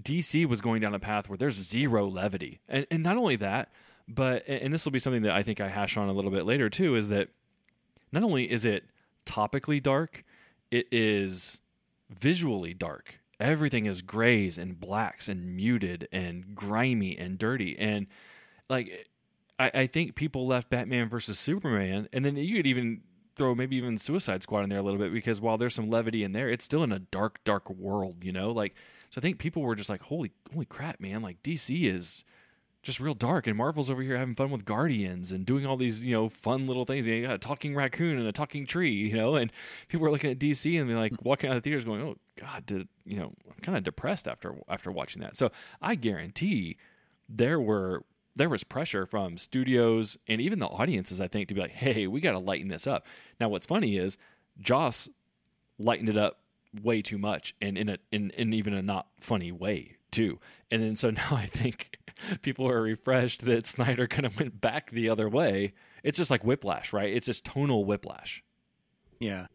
DC 0.00 0.46
was 0.46 0.62
going 0.62 0.80
down 0.80 0.94
a 0.94 0.98
path 0.98 1.28
where 1.28 1.36
there's 1.36 1.56
zero 1.56 2.08
levity, 2.08 2.60
and 2.66 2.86
and 2.90 3.02
not 3.02 3.18
only 3.18 3.36
that, 3.36 3.70
but 4.08 4.42
and 4.48 4.72
this 4.72 4.86
will 4.86 4.92
be 4.92 4.98
something 4.98 5.20
that 5.20 5.32
I 5.32 5.42
think 5.42 5.60
I 5.60 5.68
hash 5.68 5.98
on 5.98 6.08
a 6.08 6.14
little 6.14 6.30
bit 6.30 6.46
later 6.46 6.70
too, 6.70 6.96
is 6.96 7.10
that 7.10 7.28
not 8.10 8.22
only 8.22 8.50
is 8.50 8.64
it 8.64 8.84
topically 9.26 9.82
dark, 9.82 10.24
it 10.70 10.86
is 10.90 11.60
visually 12.08 12.74
dark. 12.74 13.20
Everything 13.38 13.86
is 13.86 14.02
grays 14.02 14.58
and 14.58 14.78
blacks 14.78 15.28
and 15.28 15.56
muted 15.56 16.08
and 16.12 16.54
grimy 16.54 17.16
and 17.16 17.38
dirty. 17.38 17.78
And 17.78 18.06
like 18.68 19.08
I, 19.58 19.70
I 19.74 19.86
think 19.86 20.14
people 20.14 20.46
left 20.46 20.70
Batman 20.70 21.08
versus 21.08 21.38
Superman, 21.38 22.08
and 22.12 22.24
then 22.24 22.36
you 22.36 22.56
could 22.56 22.66
even 22.66 23.02
throw 23.36 23.54
maybe 23.54 23.76
even 23.76 23.96
Suicide 23.96 24.42
Squad 24.42 24.64
in 24.64 24.68
there 24.68 24.78
a 24.78 24.82
little 24.82 25.00
bit 25.00 25.12
because 25.12 25.40
while 25.40 25.56
there's 25.56 25.74
some 25.74 25.88
levity 25.88 26.22
in 26.22 26.32
there, 26.32 26.50
it's 26.50 26.64
still 26.64 26.82
in 26.82 26.92
a 26.92 26.98
dark, 26.98 27.42
dark 27.44 27.70
world, 27.70 28.16
you 28.22 28.32
know? 28.32 28.50
Like 28.50 28.74
so 29.10 29.18
I 29.18 29.22
think 29.22 29.38
people 29.38 29.62
were 29.62 29.74
just 29.74 29.90
like, 29.90 30.02
Holy 30.02 30.32
holy 30.52 30.66
crap, 30.66 31.00
man, 31.00 31.22
like 31.22 31.42
DC 31.42 31.84
is 31.84 32.24
just 32.82 32.98
real 32.98 33.14
dark 33.14 33.46
and 33.46 33.56
Marvel's 33.56 33.90
over 33.90 34.02
here 34.02 34.16
having 34.16 34.34
fun 34.34 34.50
with 34.50 34.64
Guardians 34.64 35.32
and 35.32 35.44
doing 35.44 35.66
all 35.66 35.76
these, 35.76 36.04
you 36.04 36.14
know, 36.14 36.28
fun 36.28 36.66
little 36.66 36.84
things. 36.86 37.06
You 37.06 37.22
got 37.22 37.34
a 37.34 37.38
talking 37.38 37.74
raccoon 37.74 38.18
and 38.18 38.26
a 38.26 38.32
talking 38.32 38.66
tree, 38.66 38.90
you 38.90 39.14
know, 39.14 39.36
and 39.36 39.52
people 39.88 40.06
are 40.06 40.10
looking 40.10 40.30
at 40.30 40.38
DC 40.38 40.80
and 40.80 40.88
they're 40.88 40.96
like 40.96 41.12
walking 41.22 41.50
out 41.50 41.56
of 41.56 41.62
the 41.62 41.68
theaters 41.68 41.84
going, 41.84 42.00
Oh 42.00 42.16
God, 42.36 42.64
did 42.64 42.88
you 43.04 43.18
know, 43.18 43.32
I'm 43.48 43.60
kind 43.60 43.76
of 43.76 43.84
depressed 43.84 44.26
after 44.26 44.54
after 44.68 44.90
watching 44.90 45.20
that. 45.22 45.36
So 45.36 45.50
I 45.82 45.94
guarantee 45.94 46.78
there 47.28 47.60
were 47.60 48.04
there 48.34 48.48
was 48.48 48.64
pressure 48.64 49.04
from 49.04 49.36
studios 49.36 50.16
and 50.26 50.40
even 50.40 50.58
the 50.58 50.66
audiences, 50.66 51.20
I 51.20 51.28
think, 51.28 51.48
to 51.48 51.54
be 51.54 51.60
like, 51.60 51.72
hey, 51.72 52.06
we 52.06 52.20
gotta 52.20 52.38
lighten 52.38 52.68
this 52.68 52.86
up. 52.86 53.06
Now 53.38 53.50
what's 53.50 53.66
funny 53.66 53.98
is 53.98 54.16
Joss 54.58 55.10
lightened 55.78 56.08
it 56.08 56.16
up 56.16 56.38
way 56.82 57.02
too 57.02 57.18
much 57.18 57.54
and 57.60 57.76
in 57.76 57.88
a 57.88 57.98
in, 58.10 58.30
in 58.30 58.52
even 58.54 58.72
a 58.72 58.80
not 58.80 59.08
funny 59.20 59.52
way 59.52 59.96
too. 60.10 60.38
And 60.70 60.82
then 60.82 60.96
so 60.96 61.10
now 61.10 61.28
I 61.32 61.46
think 61.46 61.98
people 62.42 62.68
are 62.68 62.80
refreshed 62.82 63.44
that 63.44 63.66
Snyder 63.66 64.06
kind 64.06 64.26
of 64.26 64.38
went 64.38 64.60
back 64.60 64.90
the 64.90 65.08
other 65.08 65.28
way. 65.28 65.72
It's 66.02 66.16
just 66.18 66.30
like 66.30 66.44
whiplash, 66.44 66.92
right? 66.92 67.12
It's 67.12 67.26
just 67.26 67.44
tonal 67.44 67.84
whiplash. 67.84 68.42
Yeah. 69.18 69.46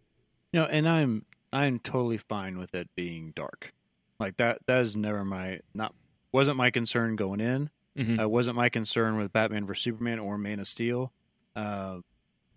No, 0.54 0.66
and 0.66 0.88
I'm 0.88 1.26
I'm 1.52 1.80
totally 1.80 2.18
fine 2.18 2.58
with 2.58 2.74
it 2.76 2.90
being 2.96 3.34
dark. 3.36 3.74
Like 4.20 4.38
that 4.38 4.60
that 4.68 4.82
is 4.82 4.96
never 4.96 5.26
my 5.26 5.60
not 5.74 5.94
wasn't 6.32 6.58
my 6.58 6.70
concern 6.72 7.16
going 7.16 7.40
in. 7.42 7.70
Mhm. 7.98 8.22
Uh, 8.22 8.28
wasn't 8.30 8.58
my 8.58 8.70
concern 8.70 9.18
with 9.18 9.32
Batman 9.32 9.66
vs 9.66 9.84
Superman 9.84 10.20
or 10.20 10.38
Man 10.38 10.60
of 10.60 10.68
Steel. 10.68 11.12
Uh, 11.56 12.00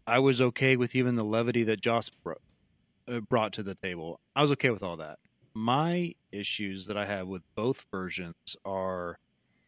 I 0.07 0.19
was 0.19 0.43
okay 0.43 0.77
with 0.77 0.95
even 0.97 1.15
the 1.15 1.25
levity 1.25 1.63
that 1.65 1.81
Joss 1.81 2.11
bro- 2.11 2.35
uh, 3.07 3.21
brought 3.21 3.53
to 3.55 3.63
the 3.63 3.75
table. 3.77 4.21
I 4.35 4.43
was 4.43 4.51
okay 4.53 4.71
with 4.71 4.83
all 4.83 4.97
that. 4.97 5.19
My 5.55 6.15
issues 6.33 6.87
that 6.87 6.97
I 6.97 7.07
have 7.07 7.29
with 7.29 7.43
both 7.55 7.87
versions 7.91 8.57
are 8.65 9.19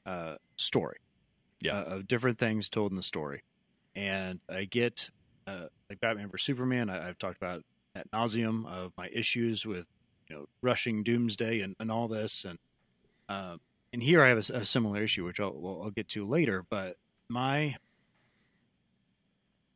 uh, 0.07 0.37
story, 0.57 0.99
Yeah. 1.61 1.79
uh, 1.81 1.85
of 1.97 2.09
different 2.09 2.39
things 2.39 2.69
told 2.69 2.93
in 2.93 2.97
the 2.97 3.03
story, 3.03 3.43
and 3.95 4.41
I 4.49 4.65
get 4.65 5.11
uh, 5.47 5.67
like 5.89 6.01
Batman 6.01 6.29
vs 6.31 6.45
Superman. 6.45 6.91
I, 6.91 7.09
I've 7.09 7.19
talked 7.19 7.37
about 7.37 7.63
at 7.95 8.11
nauseum 8.13 8.67
of 8.67 8.93
my 8.97 9.09
issues 9.13 9.67
with 9.67 9.87
you 10.29 10.37
know 10.37 10.47
rushing 10.63 11.03
Doomsday 11.03 11.61
and, 11.61 11.75
and 11.81 11.91
all 11.91 12.09
this, 12.09 12.45
and 12.45 12.59
uh, 13.29 13.57
and 13.93 14.03
here 14.03 14.23
I 14.23 14.29
have 14.29 14.51
a 14.51 14.65
similar 14.65 15.03
issue, 15.03 15.25
which 15.25 15.41
I'll, 15.41 15.53
well, 15.53 15.81
I'll 15.83 15.91
get 15.91 16.09
to 16.11 16.27
later. 16.27 16.65
But 16.69 16.97
my 17.29 17.77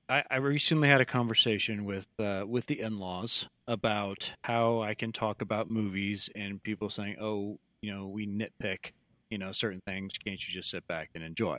I, 0.08 0.22
I 0.30 0.36
recently 0.36 0.88
had 0.88 1.00
a 1.00 1.06
conversation 1.06 1.84
with 1.84 2.06
uh, 2.18 2.44
with 2.46 2.66
the 2.66 2.80
in 2.80 2.98
laws 2.98 3.48
about 3.66 4.30
how 4.42 4.82
I 4.82 4.94
can 4.94 5.12
talk 5.12 5.40
about 5.40 5.70
movies 5.70 6.28
and 6.34 6.62
people 6.62 6.90
saying, 6.90 7.16
"Oh, 7.20 7.58
you 7.80 7.92
know, 7.94 8.06
we 8.06 8.26
nitpick, 8.26 8.92
you 9.34 9.38
know, 9.38 9.50
certain 9.50 9.80
things. 9.84 10.12
Can't 10.24 10.40
you 10.46 10.54
just 10.54 10.70
sit 10.70 10.86
back 10.86 11.10
and 11.14 11.24
enjoy?" 11.24 11.58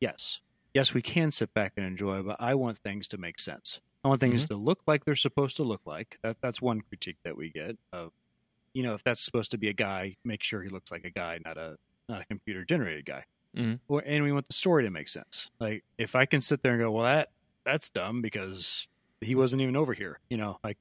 Yes, 0.00 0.40
yes, 0.74 0.92
we 0.92 1.00
can 1.00 1.30
sit 1.30 1.54
back 1.54 1.72
and 1.78 1.86
enjoy, 1.86 2.22
but 2.22 2.36
I 2.38 2.54
want 2.54 2.78
things 2.78 3.08
to 3.08 3.16
make 3.18 3.38
sense. 3.38 3.80
I 4.04 4.08
want 4.08 4.20
things 4.20 4.44
to 4.44 4.54
look 4.54 4.82
like 4.86 5.04
they're 5.06 5.16
supposed 5.16 5.56
to 5.56 5.62
look 5.64 5.80
like. 5.86 6.18
That 6.22 6.36
that's 6.42 6.60
one 6.60 6.82
critique 6.82 7.16
that 7.24 7.36
we 7.36 7.50
get 7.50 7.78
of, 7.92 8.12
you 8.74 8.82
know, 8.82 8.92
if 8.94 9.02
that's 9.02 9.20
supposed 9.20 9.50
to 9.52 9.58
be 9.58 9.68
a 9.68 9.72
guy, 9.72 10.16
make 10.24 10.42
sure 10.44 10.62
he 10.62 10.68
looks 10.68 10.92
like 10.92 11.04
a 11.06 11.10
guy, 11.10 11.40
not 11.44 11.56
a 11.56 11.78
not 12.08 12.20
a 12.20 12.24
computer 12.26 12.64
generated 12.64 13.06
guy. 13.06 13.24
Mhm. 13.56 13.80
Or 13.88 14.02
and 14.06 14.22
we 14.22 14.32
want 14.32 14.46
the 14.48 14.54
story 14.54 14.84
to 14.84 14.90
make 14.90 15.08
sense. 15.08 15.50
Like 15.58 15.82
if 15.96 16.14
I 16.14 16.26
can 16.26 16.42
sit 16.42 16.62
there 16.62 16.74
and 16.74 16.80
go, 16.82 16.92
well, 16.92 17.04
that 17.04 17.30
that's 17.64 17.88
dumb 17.90 18.20
because 18.22 18.86
he 19.22 19.34
wasn't 19.34 19.62
even 19.62 19.74
over 19.76 19.94
here. 19.94 20.20
You 20.28 20.36
know, 20.36 20.58
like 20.62 20.76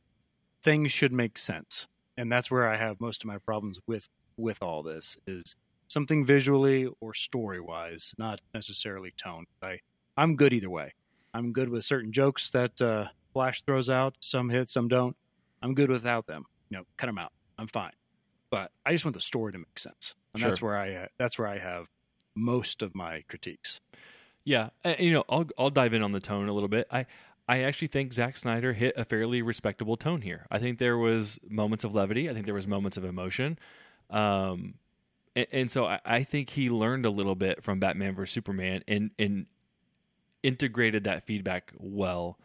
things 0.61 0.91
should 0.91 1.13
make 1.13 1.37
sense, 1.37 1.87
and 2.17 2.29
that's 2.31 2.51
where 2.51 2.67
I 2.67 2.75
have 2.75 2.99
most 2.99 3.23
of 3.23 3.27
my 3.27 3.37
problems 3.39 3.79
with 3.87 4.09
with 4.37 4.61
all 4.61 4.83
this 4.83 5.17
is 5.25 5.55
something 5.87 6.25
visually 6.25 6.87
or 6.99 7.13
story 7.13 7.59
wise, 7.59 8.13
not 8.17 8.41
necessarily 8.53 9.13
tone. 9.17 9.45
I 9.61 9.79
I'm 10.17 10.35
good 10.35 10.53
either 10.53 10.69
way. 10.69 10.93
I'm 11.33 11.51
good 11.51 11.69
with 11.69 11.85
certain 11.85 12.11
jokes 12.11 12.49
that 12.51 12.81
uh, 12.81 13.07
Flash 13.33 13.63
throws 13.63 13.89
out. 13.89 14.15
Some 14.21 14.49
hit, 14.49 14.69
some 14.69 14.87
don't. 14.87 15.15
I'm 15.61 15.75
good 15.75 15.89
without 15.89 16.27
them. 16.27 16.45
You 16.69 16.77
know, 16.77 16.83
cut 16.97 17.07
them 17.07 17.17
out. 17.17 17.33
I'm 17.57 17.67
fine. 17.67 17.91
But 18.49 18.71
I 18.85 18.93
just 18.93 19.03
want 19.03 19.15
the 19.15 19.21
story 19.21 19.51
to 19.51 19.57
make 19.57 19.77
sense, 19.77 20.15
and 20.33 20.41
that's 20.41 20.61
where 20.61 20.77
I 20.77 20.93
uh, 20.93 21.07
that's 21.17 21.37
where 21.37 21.47
I 21.47 21.57
have 21.57 21.87
most 22.35 22.81
of 22.81 22.95
my 22.95 23.23
critiques. 23.27 23.81
Yeah, 24.43 24.69
uh, 24.85 24.93
you 24.99 25.11
know, 25.11 25.25
I'll 25.27 25.47
I'll 25.57 25.69
dive 25.69 25.93
in 25.93 26.03
on 26.03 26.11
the 26.11 26.19
tone 26.19 26.47
a 26.47 26.53
little 26.53 26.69
bit. 26.69 26.87
I 26.91 27.05
I 27.47 27.63
actually 27.63 27.87
think 27.87 28.13
Zack 28.13 28.37
Snyder 28.37 28.73
hit 28.73 28.93
a 28.95 29.05
fairly 29.05 29.41
respectable 29.41 29.97
tone 29.97 30.21
here. 30.21 30.45
I 30.49 30.59
think 30.59 30.79
there 30.79 30.97
was 30.97 31.39
moments 31.49 31.83
of 31.83 31.93
levity. 31.93 32.29
I 32.29 32.33
think 32.33 32.45
there 32.45 32.55
was 32.55 32.67
moments 32.67 32.97
of 32.97 33.03
emotion, 33.03 33.59
um, 34.09 34.75
and, 35.35 35.47
and 35.51 35.71
so 35.71 35.85
I, 35.85 35.99
I 36.05 36.23
think 36.23 36.51
he 36.51 36.69
learned 36.69 37.05
a 37.05 37.09
little 37.09 37.35
bit 37.35 37.63
from 37.63 37.79
Batman 37.79 38.15
vs 38.15 38.33
Superman 38.33 38.83
and 38.87 39.11
and 39.19 39.45
integrated 40.43 41.03
that 41.03 41.25
feedback 41.25 41.73
well. 41.77 42.37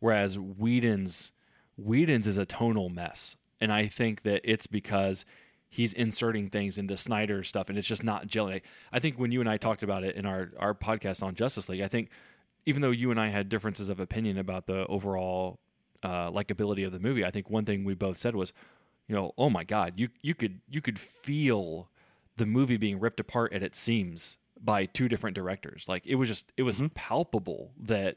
Whereas 0.00 0.38
Whedon's 0.38 1.32
Whedon's 1.76 2.26
is 2.26 2.38
a 2.38 2.46
tonal 2.46 2.88
mess, 2.88 3.36
and 3.60 3.72
I 3.72 3.86
think 3.86 4.22
that 4.22 4.42
it's 4.44 4.66
because 4.66 5.24
he's 5.68 5.92
inserting 5.92 6.50
things 6.50 6.78
into 6.78 6.96
Snyder's 6.96 7.48
stuff, 7.48 7.68
and 7.68 7.76
it's 7.76 7.88
just 7.88 8.04
not 8.04 8.28
gelling. 8.28 8.62
I 8.92 9.00
think 9.00 9.18
when 9.18 9.32
you 9.32 9.40
and 9.40 9.48
I 9.48 9.56
talked 9.56 9.82
about 9.82 10.04
it 10.04 10.14
in 10.16 10.26
our 10.26 10.52
our 10.58 10.74
podcast 10.74 11.22
on 11.22 11.34
Justice 11.34 11.68
League, 11.68 11.80
I 11.80 11.88
think 11.88 12.10
even 12.66 12.82
though 12.82 12.90
you 12.90 13.10
and 13.10 13.20
I 13.20 13.28
had 13.28 13.48
differences 13.48 13.88
of 13.88 14.00
opinion 14.00 14.38
about 14.38 14.66
the 14.66 14.86
overall 14.86 15.58
uh, 16.02 16.30
likability 16.30 16.86
of 16.86 16.92
the 16.92 17.00
movie, 17.00 17.24
I 17.24 17.30
think 17.30 17.50
one 17.50 17.64
thing 17.64 17.84
we 17.84 17.94
both 17.94 18.18
said 18.18 18.36
was, 18.36 18.52
you 19.08 19.14
know, 19.14 19.32
oh 19.36 19.50
my 19.50 19.64
god, 19.64 19.94
you 19.96 20.08
you 20.22 20.34
could 20.34 20.60
you 20.68 20.80
could 20.80 20.98
feel 20.98 21.88
the 22.36 22.46
movie 22.46 22.76
being 22.76 22.98
ripped 22.98 23.20
apart 23.20 23.52
at 23.52 23.62
its 23.62 23.78
seams 23.78 24.38
by 24.60 24.86
two 24.86 25.08
different 25.08 25.34
directors. 25.34 25.86
Like 25.88 26.06
it 26.06 26.14
was 26.16 26.28
just 26.28 26.52
it 26.56 26.62
was 26.62 26.82
palpable 26.94 27.72
that 27.78 28.16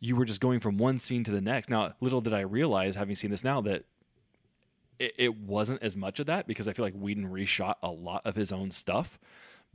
you 0.00 0.16
were 0.16 0.24
just 0.24 0.40
going 0.40 0.60
from 0.60 0.78
one 0.78 0.98
scene 0.98 1.24
to 1.24 1.30
the 1.30 1.40
next. 1.40 1.68
Now, 1.68 1.92
little 2.00 2.22
did 2.22 2.32
I 2.32 2.40
realize, 2.40 2.96
having 2.96 3.14
seen 3.14 3.30
this 3.30 3.44
now, 3.44 3.60
that 3.60 3.84
it, 4.98 5.14
it 5.18 5.36
wasn't 5.36 5.82
as 5.82 5.96
much 5.96 6.18
of 6.18 6.26
that 6.26 6.46
because 6.46 6.66
I 6.66 6.72
feel 6.72 6.84
like 6.84 6.94
Whedon 6.94 7.28
reshot 7.28 7.74
a 7.82 7.90
lot 7.90 8.22
of 8.24 8.34
his 8.34 8.50
own 8.50 8.70
stuff. 8.70 9.18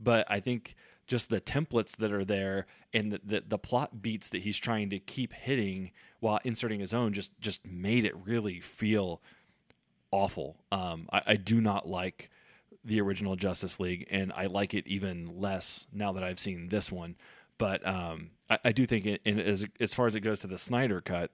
But 0.00 0.26
I 0.28 0.40
think 0.40 0.74
just 1.06 1.30
the 1.30 1.40
templates 1.40 1.96
that 1.96 2.12
are 2.12 2.24
there 2.24 2.66
and 2.92 3.12
the, 3.12 3.20
the, 3.24 3.42
the 3.46 3.58
plot 3.58 4.02
beats 4.02 4.28
that 4.30 4.42
he's 4.42 4.58
trying 4.58 4.90
to 4.90 4.98
keep 4.98 5.32
hitting 5.32 5.92
while 6.18 6.40
inserting 6.42 6.80
his 6.80 6.92
own 6.92 7.12
just 7.12 7.38
just 7.40 7.64
made 7.64 8.04
it 8.04 8.14
really 8.16 8.60
feel 8.60 9.22
awful. 10.10 10.56
Um, 10.72 11.08
I, 11.12 11.22
I 11.26 11.36
do 11.36 11.60
not 11.60 11.88
like 11.88 12.30
the 12.86 13.00
original 13.00 13.36
Justice 13.36 13.80
League, 13.80 14.06
and 14.10 14.32
I 14.32 14.46
like 14.46 14.72
it 14.72 14.86
even 14.86 15.40
less 15.40 15.86
now 15.92 16.12
that 16.12 16.22
I've 16.22 16.38
seen 16.38 16.68
this 16.68 16.90
one. 16.90 17.16
But 17.58 17.86
um, 17.86 18.30
I, 18.48 18.58
I 18.66 18.72
do 18.72 18.86
think, 18.86 19.06
it, 19.06 19.20
and 19.24 19.40
as 19.40 19.66
as 19.80 19.94
far 19.94 20.06
as 20.06 20.14
it 20.14 20.20
goes 20.20 20.38
to 20.40 20.46
the 20.46 20.58
Snyder 20.58 21.00
cut, 21.00 21.30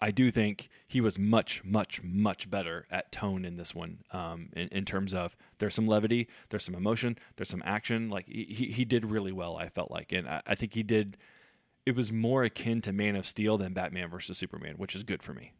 I 0.00 0.10
do 0.10 0.32
think 0.32 0.68
he 0.88 1.00
was 1.00 1.18
much, 1.18 1.62
much, 1.64 2.02
much 2.02 2.50
better 2.50 2.86
at 2.90 3.12
tone 3.12 3.44
in 3.44 3.56
this 3.56 3.74
one. 3.74 3.98
Um, 4.10 4.48
in, 4.54 4.68
in 4.68 4.84
terms 4.84 5.14
of 5.14 5.36
there's 5.58 5.74
some 5.74 5.86
levity, 5.86 6.26
there's 6.48 6.64
some 6.64 6.74
emotion, 6.74 7.16
there's 7.36 7.50
some 7.50 7.62
action. 7.64 8.10
Like 8.10 8.26
he 8.26 8.72
he 8.74 8.84
did 8.84 9.04
really 9.04 9.32
well. 9.32 9.56
I 9.56 9.68
felt 9.68 9.90
like, 9.90 10.10
and 10.12 10.28
I, 10.28 10.42
I 10.46 10.54
think 10.54 10.74
he 10.74 10.82
did. 10.82 11.16
It 11.84 11.96
was 11.96 12.12
more 12.12 12.44
akin 12.44 12.80
to 12.82 12.92
Man 12.92 13.16
of 13.16 13.26
Steel 13.26 13.58
than 13.58 13.72
Batman 13.72 14.08
versus 14.08 14.38
Superman, 14.38 14.74
which 14.76 14.94
is 14.94 15.02
good 15.02 15.22
for 15.22 15.34
me. 15.34 15.52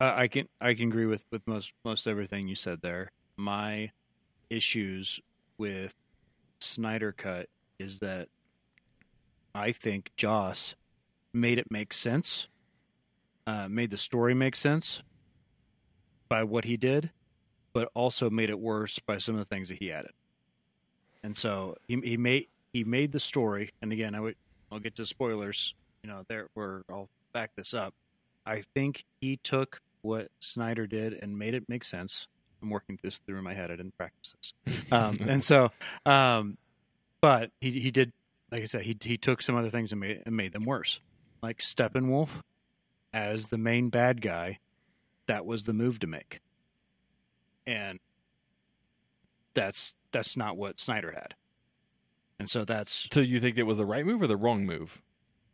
Uh, 0.00 0.12
I 0.16 0.28
can 0.28 0.48
I 0.60 0.74
can 0.74 0.88
agree 0.88 1.06
with 1.06 1.24
with 1.30 1.46
most 1.46 1.72
most 1.84 2.06
everything 2.06 2.46
you 2.46 2.54
said 2.54 2.80
there. 2.82 3.10
My 3.36 3.90
issues 4.48 5.20
with 5.58 5.94
Snyder 6.60 7.12
cut 7.12 7.48
is 7.78 7.98
that 8.00 8.28
I 9.54 9.72
think 9.72 10.10
Joss 10.16 10.74
made 11.32 11.58
it 11.58 11.70
make 11.70 11.92
sense, 11.92 12.46
uh, 13.46 13.68
made 13.68 13.90
the 13.90 13.98
story 13.98 14.34
make 14.34 14.54
sense 14.54 15.02
by 16.28 16.44
what 16.44 16.64
he 16.64 16.76
did, 16.76 17.10
but 17.72 17.90
also 17.94 18.30
made 18.30 18.50
it 18.50 18.58
worse 18.58 18.98
by 19.00 19.18
some 19.18 19.34
of 19.34 19.40
the 19.40 19.54
things 19.54 19.68
that 19.68 19.78
he 19.78 19.90
added. 19.90 20.12
And 21.24 21.36
so 21.36 21.76
he, 21.88 22.00
he 22.04 22.16
made 22.16 22.46
he 22.72 22.84
made 22.84 23.10
the 23.10 23.20
story, 23.20 23.70
and 23.82 23.92
again, 23.92 24.14
I 24.14 24.20
would 24.20 24.36
I'll 24.70 24.78
get 24.78 24.94
to 24.96 25.06
spoilers. 25.06 25.74
You 26.04 26.10
know, 26.10 26.22
there 26.28 26.46
where 26.54 26.82
I'll 26.88 27.08
back 27.32 27.50
this 27.56 27.74
up. 27.74 27.94
I 28.46 28.62
think 28.74 29.04
he 29.20 29.38
took 29.38 29.80
what 30.02 30.28
Snyder 30.40 30.86
did 30.86 31.14
and 31.14 31.38
made 31.38 31.54
it 31.54 31.68
make 31.68 31.84
sense. 31.84 32.26
I'm 32.62 32.70
working 32.70 32.98
this 33.02 33.18
through 33.18 33.38
in 33.38 33.44
my 33.44 33.54
head. 33.54 33.70
I 33.70 33.76
didn't 33.76 33.96
practice 33.96 34.34
this, 34.36 34.74
um, 34.90 35.16
and 35.28 35.42
so, 35.42 35.70
um, 36.04 36.58
but 37.20 37.50
he 37.60 37.78
he 37.78 37.90
did, 37.90 38.12
like 38.50 38.62
I 38.62 38.64
said, 38.64 38.82
he 38.82 38.96
he 39.00 39.16
took 39.16 39.42
some 39.42 39.56
other 39.56 39.70
things 39.70 39.92
and 39.92 40.00
made 40.00 40.22
and 40.26 40.36
made 40.36 40.52
them 40.52 40.64
worse, 40.64 41.00
like 41.42 41.58
Steppenwolf 41.58 42.42
as 43.12 43.48
the 43.48 43.58
main 43.58 43.90
bad 43.90 44.20
guy. 44.20 44.58
That 45.26 45.44
was 45.46 45.64
the 45.64 45.72
move 45.72 46.00
to 46.00 46.06
make, 46.06 46.40
and 47.66 48.00
that's 49.54 49.94
that's 50.10 50.36
not 50.36 50.56
what 50.56 50.80
Snyder 50.80 51.12
had, 51.12 51.34
and 52.40 52.50
so 52.50 52.64
that's 52.64 53.08
So 53.12 53.20
you 53.20 53.38
think 53.38 53.56
it 53.58 53.64
was 53.64 53.78
the 53.78 53.86
right 53.86 54.06
move 54.06 54.22
or 54.22 54.26
the 54.26 54.36
wrong 54.36 54.66
move? 54.66 55.00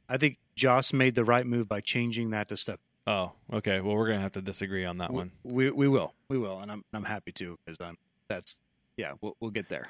I 0.08 0.16
think 0.16 0.38
Joss 0.54 0.92
made 0.92 1.14
the 1.14 1.24
right 1.24 1.46
move 1.46 1.68
by 1.68 1.80
changing 1.80 2.30
that 2.30 2.48
to 2.48 2.56
Step. 2.56 2.80
Oh, 3.06 3.32
okay. 3.52 3.80
Well, 3.80 3.94
we're 3.96 4.08
gonna 4.08 4.20
have 4.20 4.32
to 4.32 4.42
disagree 4.42 4.84
on 4.84 4.98
that 4.98 5.12
one. 5.12 5.32
We 5.42 5.70
we 5.70 5.88
will 5.88 6.14
we 6.28 6.38
will, 6.38 6.60
and 6.60 6.72
I'm 6.72 6.84
I'm 6.92 7.04
happy 7.04 7.32
to 7.32 7.58
because 7.64 7.78
I'm 7.80 7.90
um, 7.90 7.98
that's 8.28 8.58
yeah 8.96 9.12
we'll 9.20 9.36
we'll 9.40 9.50
get 9.50 9.68
there. 9.68 9.88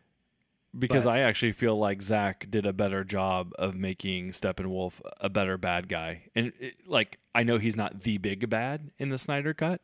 because 0.77 1.05
But- 1.05 1.11
I 1.11 1.21
actually 1.21 1.53
feel 1.53 1.79
like 1.79 2.03
Zack 2.03 2.47
did 2.51 2.67
a 2.67 2.73
better 2.73 3.05
job 3.05 3.53
of 3.59 3.77
making 3.77 4.31
Steppenwolf 4.31 4.95
a 5.21 5.29
better 5.29 5.57
bad 5.57 5.89
guy. 5.89 6.23
And 6.35 6.53
it, 6.59 6.75
like, 6.89 7.19
I 7.35 7.45
know 7.45 7.59
he's 7.59 7.77
not 7.77 8.01
the 8.03 8.19
big 8.19 8.51
bad 8.51 8.91
in 8.99 9.11
the 9.11 9.19
Snyder 9.19 9.55
cut, 9.55 9.81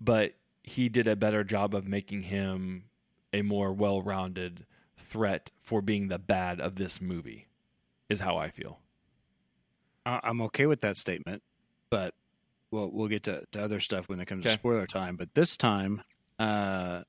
but 0.00 0.34
he 0.64 0.88
did 0.88 1.06
a 1.06 1.14
better 1.14 1.44
job 1.44 1.74
of 1.76 1.86
making 1.86 2.24
him 2.24 2.86
a 3.32 3.42
more 3.42 3.72
well-rounded 3.72 4.66
threat 4.96 5.50
for 5.60 5.80
being 5.80 6.08
the 6.08 6.18
bad 6.18 6.60
of 6.60 6.74
this 6.74 7.00
movie. 7.00 7.46
Is 8.08 8.20
how 8.20 8.36
I 8.36 8.50
feel. 8.50 8.80
I'm 10.04 10.40
okay 10.42 10.66
with 10.66 10.80
that 10.80 10.96
statement, 10.96 11.42
but 11.88 12.12
we'll 12.72 12.90
we'll 12.90 13.08
get 13.08 13.22
to, 13.24 13.44
to 13.52 13.62
other 13.62 13.78
stuff 13.78 14.08
when 14.08 14.18
it 14.18 14.26
comes 14.26 14.44
Okay. 14.44 14.54
to 14.56 14.58
spoiler 14.58 14.86
time. 14.86 15.14
But 15.16 15.34
this 15.34 15.56
time, 15.56 16.02
uh, 16.40 17.02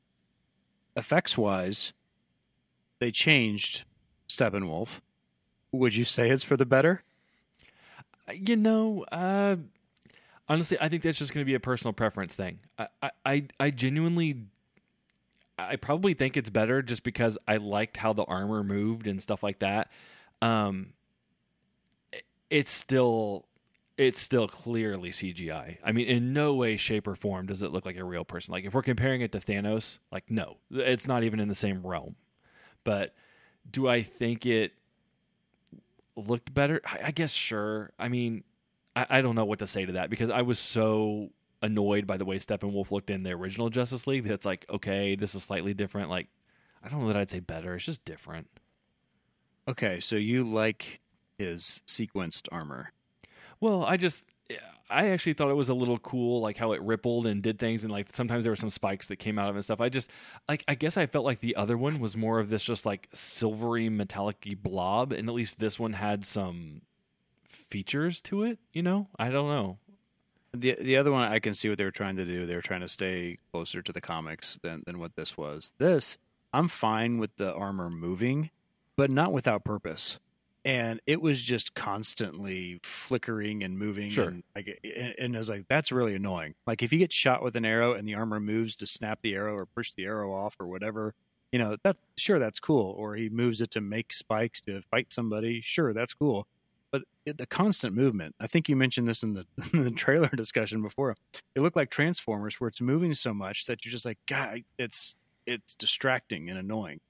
effects 0.95 1.37
wise, 1.37 1.93
they 2.99 3.09
changed 3.11 3.83
Steppenwolf. 4.29 4.99
Would 5.71 5.95
you 5.95 6.03
say 6.05 6.29
it's 6.29 6.43
for 6.43 6.55
the 6.57 6.65
better? 6.67 7.01
You 8.31 8.55
know, 8.55 9.03
uh, 9.11 9.55
honestly, 10.47 10.77
I 10.79 10.87
think 10.89 11.01
that's 11.03 11.17
just 11.17 11.33
going 11.33 11.43
to 11.43 11.49
be 11.49 11.55
a 11.55 11.59
personal 11.59 11.93
preference 11.93 12.35
thing. 12.35 12.59
I, 12.77 12.87
I- 13.25 13.47
I, 13.59 13.69
genuinely, 13.71 14.43
I 15.57 15.75
probably 15.77 16.13
think 16.13 16.37
it's 16.37 16.49
better 16.49 16.81
just 16.81 17.03
because 17.03 17.37
I 17.47 17.57
liked 17.57 17.97
how 17.97 18.13
the 18.13 18.23
armor 18.23 18.63
moved 18.63 19.07
and 19.07 19.21
stuff 19.21 19.41
like 19.43 19.59
that. 19.59 19.89
Um, 20.41 20.93
it- 22.13 22.23
it's 22.49 22.71
still, 22.71 23.45
it's 23.97 24.19
still 24.19 24.47
clearly 24.47 25.09
CGI. 25.09 25.77
I 25.83 25.91
mean, 25.91 26.07
in 26.07 26.33
no 26.33 26.55
way, 26.55 26.77
shape, 26.77 27.07
or 27.07 27.15
form 27.15 27.47
does 27.47 27.61
it 27.61 27.71
look 27.71 27.85
like 27.85 27.97
a 27.97 28.03
real 28.03 28.25
person. 28.25 28.51
Like 28.51 28.65
if 28.65 28.73
we're 28.73 28.81
comparing 28.81 29.21
it 29.21 29.31
to 29.33 29.39
Thanos, 29.39 29.99
like 30.11 30.29
no, 30.29 30.57
it's 30.71 31.07
not 31.07 31.23
even 31.23 31.39
in 31.39 31.47
the 31.47 31.55
same 31.55 31.85
realm. 31.85 32.15
But 32.83 33.13
do 33.69 33.87
I 33.87 34.01
think 34.01 34.45
it 34.45 34.73
looked 36.15 36.53
better? 36.53 36.81
I, 36.85 36.99
I 37.05 37.11
guess 37.11 37.31
sure. 37.31 37.91
I 37.99 38.09
mean, 38.09 38.43
I, 38.95 39.05
I 39.09 39.21
don't 39.21 39.35
know 39.35 39.45
what 39.45 39.59
to 39.59 39.67
say 39.67 39.85
to 39.85 39.93
that 39.93 40.09
because 40.09 40.29
I 40.29 40.41
was 40.41 40.59
so 40.59 41.29
annoyed 41.61 42.05
by 42.05 42.17
the 42.17 42.25
way 42.25 42.37
Steppenwolf 42.37 42.91
looked 42.91 43.09
in 43.09 43.23
the 43.23 43.31
original 43.31 43.69
Justice 43.69 44.05
League 44.07 44.23
that 44.23 44.33
it's 44.33 44.45
like, 44.45 44.65
okay, 44.69 45.15
this 45.15 45.33
is 45.35 45.43
slightly 45.43 45.73
different. 45.73 46.09
Like, 46.09 46.27
I 46.83 46.89
don't 46.89 47.01
know 47.01 47.07
that 47.07 47.15
I'd 47.15 47.29
say 47.29 47.39
better. 47.39 47.75
It's 47.75 47.85
just 47.85 48.03
different. 48.03 48.47
Okay, 49.67 50.01
so 50.01 50.17
you 50.17 50.43
like 50.43 50.99
his 51.37 51.79
sequenced 51.87 52.47
armor. 52.51 52.91
Well, 53.63 53.85
I 53.85 53.95
just 53.95 54.25
I 54.89 55.11
actually 55.11 55.35
thought 55.35 55.49
it 55.49 55.53
was 55.53 55.69
a 55.69 55.73
little 55.73 55.97
cool, 55.97 56.41
like 56.41 56.57
how 56.57 56.73
it 56.73 56.81
rippled 56.81 57.25
and 57.25 57.41
did 57.41 57.59
things, 57.59 57.85
and 57.85 57.93
like 57.93 58.13
sometimes 58.13 58.43
there 58.43 58.51
were 58.51 58.57
some 58.57 58.69
spikes 58.69 59.07
that 59.07 59.19
came 59.19 59.39
out 59.39 59.49
of 59.49 59.55
it 59.55 59.59
and 59.59 59.63
stuff. 59.63 59.79
I 59.79 59.87
just 59.87 60.09
like 60.49 60.65
I 60.67 60.75
guess 60.75 60.97
I 60.97 61.05
felt 61.05 61.23
like 61.23 61.39
the 61.39 61.55
other 61.55 61.77
one 61.77 62.01
was 62.01 62.17
more 62.17 62.41
of 62.41 62.49
this 62.49 62.61
just 62.61 62.85
like 62.85 63.07
silvery 63.13 63.87
metallic 63.87 64.45
blob, 64.61 65.13
and 65.13 65.29
at 65.29 65.33
least 65.33 65.59
this 65.59 65.79
one 65.79 65.93
had 65.93 66.25
some 66.25 66.81
features 67.45 68.19
to 68.23 68.43
it. 68.43 68.59
You 68.73 68.83
know, 68.83 69.07
I 69.17 69.29
don't 69.29 69.47
know. 69.47 69.77
The 70.53 70.75
the 70.81 70.97
other 70.97 71.13
one 71.13 71.23
I 71.23 71.39
can 71.39 71.53
see 71.53 71.69
what 71.69 71.77
they 71.77 71.85
were 71.85 71.91
trying 71.91 72.17
to 72.17 72.25
do. 72.25 72.45
They 72.45 72.55
were 72.55 72.61
trying 72.61 72.81
to 72.81 72.89
stay 72.89 73.37
closer 73.53 73.81
to 73.81 73.93
the 73.93 74.01
comics 74.01 74.59
than 74.61 74.83
than 74.85 74.99
what 74.99 75.15
this 75.15 75.37
was. 75.37 75.71
This 75.77 76.17
I'm 76.51 76.67
fine 76.67 77.17
with 77.17 77.37
the 77.37 77.53
armor 77.53 77.89
moving, 77.89 78.49
but 78.97 79.09
not 79.09 79.31
without 79.31 79.63
purpose. 79.63 80.19
And 80.65 81.01
it 81.05 81.21
was 81.21 81.41
just 81.41 81.73
constantly 81.73 82.79
flickering 82.83 83.63
and 83.63 83.77
moving. 83.77 84.09
Sure. 84.09 84.29
And, 84.29 84.43
like, 84.55 84.79
and, 84.83 85.15
and 85.19 85.35
I 85.35 85.39
was 85.39 85.49
like, 85.49 85.65
that's 85.67 85.91
really 85.91 86.15
annoying. 86.15 86.55
Like 86.65 86.81
if 86.81 86.93
you 86.93 86.99
get 86.99 87.11
shot 87.11 87.43
with 87.43 87.55
an 87.55 87.65
arrow 87.65 87.93
and 87.93 88.07
the 88.07 88.15
armor 88.15 88.39
moves 88.39 88.75
to 88.77 88.87
snap 88.87 89.19
the 89.21 89.35
arrow 89.35 89.55
or 89.55 89.65
push 89.65 89.91
the 89.91 90.05
arrow 90.05 90.33
off 90.33 90.55
or 90.59 90.67
whatever, 90.67 91.13
you 91.51 91.59
know, 91.59 91.75
that 91.83 91.97
sure 92.17 92.39
that's 92.39 92.59
cool. 92.59 92.95
Or 92.97 93.15
he 93.15 93.29
moves 93.29 93.61
it 93.61 93.71
to 93.71 93.81
make 93.81 94.13
spikes 94.13 94.61
to 94.61 94.81
fight 94.89 95.11
somebody. 95.11 95.61
Sure, 95.61 95.93
that's 95.93 96.13
cool. 96.13 96.47
But 96.91 97.03
it, 97.25 97.37
the 97.37 97.45
constant 97.45 97.95
movement, 97.95 98.35
I 98.39 98.47
think 98.47 98.69
you 98.69 98.75
mentioned 98.75 99.07
this 99.07 99.23
in 99.23 99.33
the, 99.33 99.45
in 99.73 99.83
the 99.83 99.91
trailer 99.91 100.29
discussion 100.29 100.81
before. 100.81 101.15
It 101.55 101.61
looked 101.61 101.75
like 101.75 101.89
Transformers, 101.89 102.59
where 102.59 102.69
it's 102.69 102.81
moving 102.81 103.13
so 103.13 103.33
much 103.33 103.65
that 103.65 103.83
you're 103.83 103.91
just 103.91 104.05
like, 104.05 104.19
God, 104.27 104.63
it's 104.77 105.15
it's 105.45 105.75
distracting 105.75 106.49
and 106.49 106.57
annoying. 106.57 107.01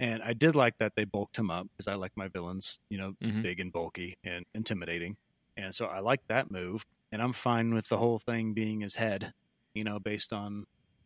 And 0.00 0.22
I 0.22 0.32
did 0.32 0.54
like 0.56 0.78
that 0.78 0.92
they 0.96 1.04
bulked 1.04 1.36
him 1.38 1.50
up 1.50 1.66
because 1.76 1.88
I 1.88 1.94
like 1.94 2.12
my 2.16 2.28
villains, 2.28 2.80
you 2.90 2.98
know, 2.98 3.14
Mhm. 3.20 3.42
big 3.42 3.60
and 3.60 3.72
bulky 3.72 4.16
and 4.24 4.44
intimidating. 4.54 5.16
And 5.56 5.74
so 5.74 5.86
I 5.86 6.00
like 6.00 6.20
that 6.28 6.50
move. 6.50 6.84
And 7.12 7.22
I'm 7.22 7.32
fine 7.32 7.74
with 7.74 7.88
the 7.88 7.96
whole 7.98 8.18
thing 8.18 8.54
being 8.54 8.80
his 8.80 8.96
head, 8.96 9.32
you 9.74 9.84
know, 9.84 9.98
based 9.98 10.32
on, 10.32 10.64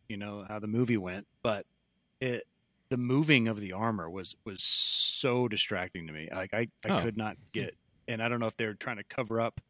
you 0.09 0.17
know, 0.17 0.45
how 0.47 0.59
the 0.59 0.67
movie 0.67 0.97
went. 0.97 1.27
But 1.43 1.65
it 2.21 2.43
the 2.89 2.97
moving 2.97 3.47
of 3.47 3.59
the 3.59 3.73
armor 3.73 4.09
was 4.09 4.35
was 4.45 4.63
so 4.63 5.47
distracting 5.47 6.07
to 6.07 6.13
me. 6.13 6.29
Like 6.31 6.53
I, 6.53 6.67
I 6.85 6.89
Oh. 6.89 6.99
could 7.01 7.17
not 7.17 7.37
get 7.53 7.75
and 8.07 8.21
I 8.23 8.29
don't 8.29 8.39
know 8.39 8.47
if 8.47 8.57
they're 8.57 8.75
trying 8.75 8.97
to 8.97 9.03
cover 9.05 9.41
up 9.41 9.61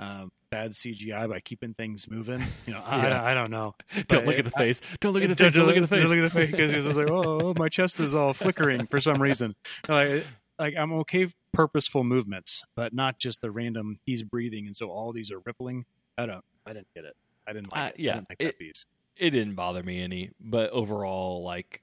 um, 0.00 0.30
bad 0.50 0.72
CGI 0.72 1.28
by 1.28 1.40
keeping 1.40 1.74
things 1.74 2.08
moving. 2.10 2.42
You 2.66 2.74
know, 2.74 2.82
I, 2.84 3.08
Yeah. 3.08 3.22
I, 3.24 3.34
don't 3.34 3.50
know. 3.50 3.74
Don't 3.94 4.08
But 4.08 4.26
look 4.26 4.38
at 4.38 4.44
the 4.46 4.52
I- 4.56 4.58
face. 4.58 4.80
Don't 5.00 5.12
look 5.12 5.22
at 5.22 5.28
the 5.28 5.36
face. 5.36 5.54
Don't 5.54 5.66
look 5.66 5.76
at 5.76 5.80
the 5.82 5.88
face. 5.88 6.00
Don't 6.02 6.10
look 6.10 6.18
at 6.18 6.32
the 6.32 6.40
face 6.40 6.50
because 6.50 6.86
it's 6.86 6.96
like, 6.98 7.10
oh, 7.10 7.54
my 7.56 7.68
chest 7.68 8.00
is 8.00 8.14
all 8.14 8.32
flickering 8.34 8.86
for 8.86 9.00
some 9.00 9.20
reason. 9.20 9.54
Like, 9.88 10.24
like 10.58 10.74
I'm 10.76 10.92
okay 11.00 11.24
with 11.24 11.34
purposeful 11.52 12.04
movements, 12.04 12.62
but 12.76 12.92
not 12.94 13.18
just 13.18 13.40
the 13.40 13.50
random. 13.50 13.98
He's 14.06 14.22
breathing, 14.22 14.66
and 14.66 14.76
so 14.76 14.88
all 14.88 15.12
these 15.12 15.30
are 15.32 15.40
rippling. 15.44 15.84
I 16.16 16.26
don't. 16.26 16.44
I 16.66 16.72
didn't 16.72 16.86
get 16.94 17.04
it. 17.04 17.16
I 17.46 17.52
didn't 17.52 17.72
like 17.72 17.80
Uh, 17.80 17.86
it. 17.94 18.00
yeah, 18.00 18.12
I 18.12 18.14
didn't 18.16 18.28
like 18.30 18.36
it- 18.40 18.44
that 18.44 18.58
piece. 18.58 18.84
it 19.16 19.30
didn't 19.30 19.54
bother 19.54 19.82
me 19.82 20.00
any, 20.02 20.30
but 20.40 20.70
overall, 20.70 21.42
like, 21.44 21.82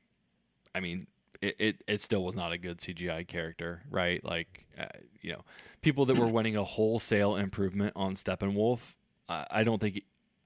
I 0.73 0.79
mean, 0.79 1.05
it, 1.41 1.55
it, 1.59 1.83
it 1.87 2.01
still 2.01 2.23
was 2.23 2.35
not 2.35 2.51
a 2.51 2.57
good 2.57 2.77
CGI 2.77 3.27
character, 3.27 3.81
right? 3.89 4.23
Like, 4.23 4.65
uh, 4.79 4.85
you 5.21 5.31
know, 5.31 5.43
people 5.81 6.05
that 6.05 6.17
were 6.17 6.27
wanting 6.27 6.55
a 6.55 6.63
wholesale 6.63 7.35
improvement 7.35 7.93
on 7.95 8.13
Steppenwolf, 8.13 8.93
I, 9.27 9.47
I 9.49 9.63
don't 9.63 9.79
think, 9.79 10.03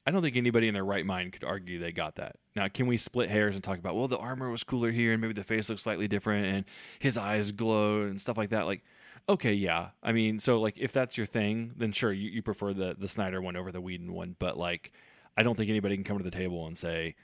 I 0.07 0.11
don't 0.11 0.21
think 0.21 0.37
anybody 0.37 0.67
in 0.67 0.73
their 0.73 0.85
right 0.85 1.05
mind 1.05 1.33
could 1.33 1.43
argue 1.43 1.79
they 1.79 1.91
got 1.91 2.15
that. 2.15 2.37
Now, 2.55 2.67
can 2.67 2.87
we 2.87 2.95
split 2.95 3.29
hairs 3.29 3.55
and 3.55 3.63
talk 3.63 3.77
about, 3.77 3.95
well, 3.95 4.07
the 4.07 4.17
armor 4.17 4.49
was 4.49 4.63
cooler 4.63 4.91
here, 4.91 5.11
and 5.11 5.21
maybe 5.21 5.33
the 5.33 5.43
face 5.43 5.69
looks 5.69 5.83
slightly 5.83 6.07
different, 6.07 6.45
and 6.45 6.65
his 6.99 7.17
eyes 7.17 7.51
glowed 7.51 8.09
and 8.09 8.21
stuff 8.21 8.37
like 8.37 8.51
that? 8.51 8.65
Like, 8.65 8.83
okay, 9.27 9.53
yeah. 9.53 9.89
I 10.01 10.13
mean, 10.13 10.39
so 10.39 10.61
like, 10.61 10.77
if 10.77 10.93
that's 10.93 11.17
your 11.17 11.25
thing, 11.25 11.73
then 11.75 11.91
sure, 11.91 12.13
you, 12.13 12.29
you 12.29 12.41
prefer 12.41 12.73
the 12.73 12.95
the 12.97 13.07
Snyder 13.07 13.41
one 13.41 13.55
over 13.55 13.71
the 13.71 13.81
Whedon 13.81 14.13
one, 14.13 14.35
but 14.39 14.57
like. 14.57 14.91
I 15.37 15.43
don't 15.43 15.57
think 15.57 15.69
anybody 15.69 15.95
can 15.95 16.05
come 16.05 16.17
to 16.17 16.23
the 16.23 16.31
table 16.31 16.65
and 16.65 16.77
say, 16.77 17.15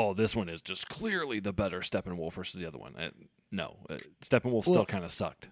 "Oh, 0.00 0.14
this 0.14 0.36
one 0.36 0.48
is 0.48 0.60
just 0.60 0.88
clearly 0.88 1.40
the 1.40 1.52
better 1.52 1.80
Steppenwolf 1.80 2.34
versus 2.34 2.60
the 2.60 2.66
other 2.66 2.78
one." 2.78 2.94
Uh, 2.96 3.10
no, 3.50 3.76
uh, 3.90 3.96
Steppenwolf 4.22 4.62
still 4.64 4.84
kind 4.86 5.04
of 5.04 5.10
sucked. 5.10 5.48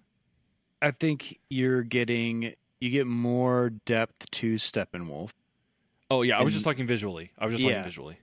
I 0.82 0.90
think 0.90 1.38
you're 1.48 1.82
getting 1.82 2.54
you 2.80 2.90
get 2.90 3.06
more 3.06 3.70
depth 3.70 4.30
to 4.32 4.54
Steppenwolf. 4.56 5.30
Oh 6.10 6.22
yeah, 6.22 6.38
I 6.38 6.42
was 6.42 6.52
And- 6.52 6.56
just 6.58 6.64
talking 6.64 6.86
visually. 6.86 7.32
I 7.38 7.46
was 7.46 7.54
just 7.54 7.64
Yeah. 7.64 7.70
talking 7.76 7.84
visually. 7.84 8.18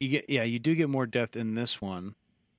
You 0.00 0.08
get 0.10 0.28
yeah, 0.28 0.42
you 0.42 0.58
do 0.58 0.74
get 0.74 0.88
more 0.90 1.06
depth 1.06 1.34
in 1.36 1.54
this 1.54 1.80
one. 1.80 2.14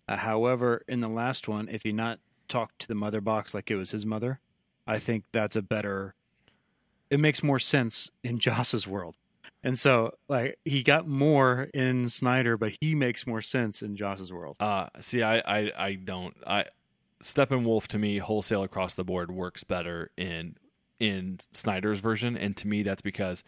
Uh, 0.08 0.18
however, 0.18 0.84
in 0.88 1.00
the 1.02 1.08
last 1.08 1.48
one, 1.48 1.68
if 1.70 1.86
you 1.86 1.94
not 1.94 2.20
talk 2.48 2.78
to 2.80 2.88
the 2.88 2.96
mother 2.96 3.22
box 3.22 3.54
like 3.54 3.72
it 3.72 3.76
was 3.76 3.92
his 3.92 4.06
mother, 4.06 4.40
I 4.88 5.00
think 5.00 5.26
that's 5.32 5.56
a 5.56 5.62
better. 5.62 6.16
It 7.12 7.20
makes 7.20 7.44
more 7.44 7.60
sense 7.60 8.10
in 8.24 8.40
Joss's 8.40 8.88
world, 8.88 9.16
and 9.66 9.78
so 9.78 10.14
like 10.30 10.60
he 10.64 10.84
got 10.84 11.08
more 11.08 11.68
in 11.74 12.08
Snyder, 12.08 12.56
but 12.56 12.74
he 12.80 12.94
makes 12.94 13.26
more 13.26 13.42
sense 13.42 13.82
in 13.82 13.96
Joss's 13.96 14.32
world. 14.32 14.56
Uh, 14.60 14.88
see, 15.02 15.24
I, 15.24 15.40
I, 15.40 15.72
I 15.78 15.94
don't. 15.96 16.36
I 16.46 16.66
Steppenwolf 17.24 17.88
to 17.88 17.98
me, 17.98 18.20
wholesale 18.20 18.62
across 18.62 18.94
the 18.94 19.04
board, 19.04 19.32
works 19.32 19.64
better 19.64 20.12
in 20.16 20.56
in 21.00 21.40
Snyder's 21.52 22.00
version, 22.00 22.38
and 22.38 22.56
to 22.58 22.68
me, 22.68 22.84
that's 22.84 23.02
because 23.02 23.44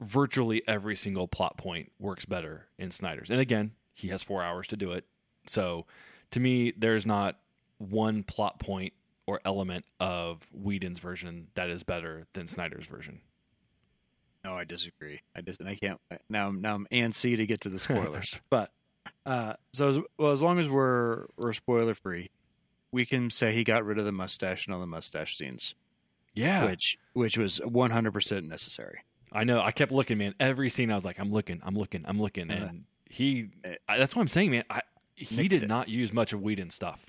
virtually 0.00 0.62
every 0.68 0.94
single 0.94 1.26
plot 1.26 1.56
point 1.56 1.90
works 1.98 2.26
better 2.26 2.66
in 2.78 2.90
Snyder's. 2.90 3.30
And 3.30 3.40
again, 3.40 3.72
he 3.94 4.08
has 4.08 4.22
four 4.22 4.42
hours 4.42 4.66
to 4.68 4.76
do 4.76 4.92
it, 4.92 5.06
so 5.46 5.86
to 6.32 6.40
me, 6.40 6.74
there's 6.76 7.06
not 7.06 7.38
one 7.78 8.22
plot 8.22 8.60
point 8.60 8.92
or 9.26 9.40
element 9.46 9.86
of 9.98 10.46
Whedon's 10.52 10.98
version 10.98 11.48
that 11.54 11.70
is 11.70 11.82
better 11.82 12.26
than 12.34 12.46
Snyder's 12.46 12.86
version. 12.86 13.20
No, 14.46 14.56
I 14.56 14.62
disagree. 14.62 15.20
I 15.34 15.40
dis- 15.40 15.56
and 15.58 15.68
I 15.68 15.74
can't 15.74 16.00
now. 16.28 16.52
Now 16.52 16.76
I'm 16.76 16.86
antsy 16.92 17.36
to 17.36 17.46
get 17.46 17.62
to 17.62 17.68
the 17.68 17.80
spoilers, 17.80 18.32
but 18.50 18.70
uh, 19.24 19.54
so 19.72 19.88
as, 19.88 19.98
well 20.18 20.30
as 20.30 20.40
long 20.40 20.60
as 20.60 20.68
we're 20.68 21.26
we're 21.36 21.52
spoiler 21.52 21.94
free, 21.94 22.30
we 22.92 23.04
can 23.04 23.28
say 23.30 23.52
he 23.52 23.64
got 23.64 23.84
rid 23.84 23.98
of 23.98 24.04
the 24.04 24.12
mustache 24.12 24.66
and 24.66 24.74
all 24.74 24.80
the 24.80 24.86
mustache 24.86 25.36
scenes, 25.36 25.74
Yeah, 26.34 26.66
which 26.66 26.96
which 27.12 27.36
was 27.36 27.58
100 27.58 28.12
percent 28.12 28.46
necessary. 28.46 29.00
I 29.32 29.42
know. 29.42 29.60
I 29.60 29.72
kept 29.72 29.90
looking, 29.90 30.18
man. 30.18 30.34
Every 30.38 30.70
scene, 30.70 30.92
I 30.92 30.94
was 30.94 31.04
like, 31.04 31.18
I'm 31.18 31.32
looking, 31.32 31.60
I'm 31.64 31.74
looking, 31.74 32.04
I'm 32.06 32.20
looking, 32.20 32.48
Uh, 32.48 32.54
and 32.54 32.84
he. 33.10 33.48
I, 33.88 33.98
that's 33.98 34.14
what 34.14 34.22
I'm 34.22 34.28
saying, 34.28 34.52
man. 34.52 34.62
I, 34.70 34.82
he 35.16 35.48
did 35.48 35.64
it. 35.64 35.68
not 35.68 35.88
use 35.88 36.12
much 36.12 36.32
of 36.32 36.40
Whedon's 36.40 36.74
stuff. 36.76 37.04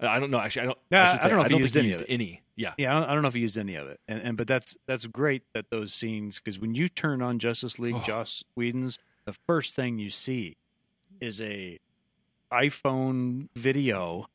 I 0.00 0.06
I 0.06 0.20
don't 0.20 0.30
know. 0.30 0.38
Actually, 0.38 0.62
I 0.62 0.64
don't. 0.66 0.78
Yeah, 0.90 1.02
I, 1.20 1.24
I 1.24 1.28
don't 1.28 1.38
know 1.38 1.44
if 1.44 1.52
I 1.52 1.54
he 1.56 1.58
used 1.62 1.74
he 1.74 1.80
any 1.80 1.88
used 1.88 2.02
of 2.02 2.08
it. 2.08 2.12
any. 2.12 2.42
Yeah, 2.58 2.72
Yeah, 2.78 2.96
I 2.96 3.00
don't, 3.00 3.10
I 3.10 3.12
don't 3.14 3.22
know 3.22 3.28
if 3.28 3.34
he 3.34 3.40
used 3.40 3.58
any 3.58 3.74
of 3.74 3.86
it, 3.88 4.00
and, 4.08 4.20
and 4.22 4.36
but 4.36 4.46
that's 4.46 4.76
that's 4.86 5.06
great 5.06 5.42
that 5.52 5.68
those 5.70 5.92
scenes 5.92 6.38
because 6.40 6.58
when 6.58 6.74
you 6.74 6.88
turn 6.88 7.20
on 7.22 7.38
Justice 7.38 7.78
League, 7.78 7.94
Oh. 7.96 8.02
Joss 8.06 8.44
Whedon's, 8.54 8.98
the 9.26 9.34
first 9.46 9.76
thing 9.76 9.98
you 9.98 10.08
see 10.10 10.56
is 11.20 11.40
a 11.42 11.78
iPhone 12.52 13.48
video 13.56 14.26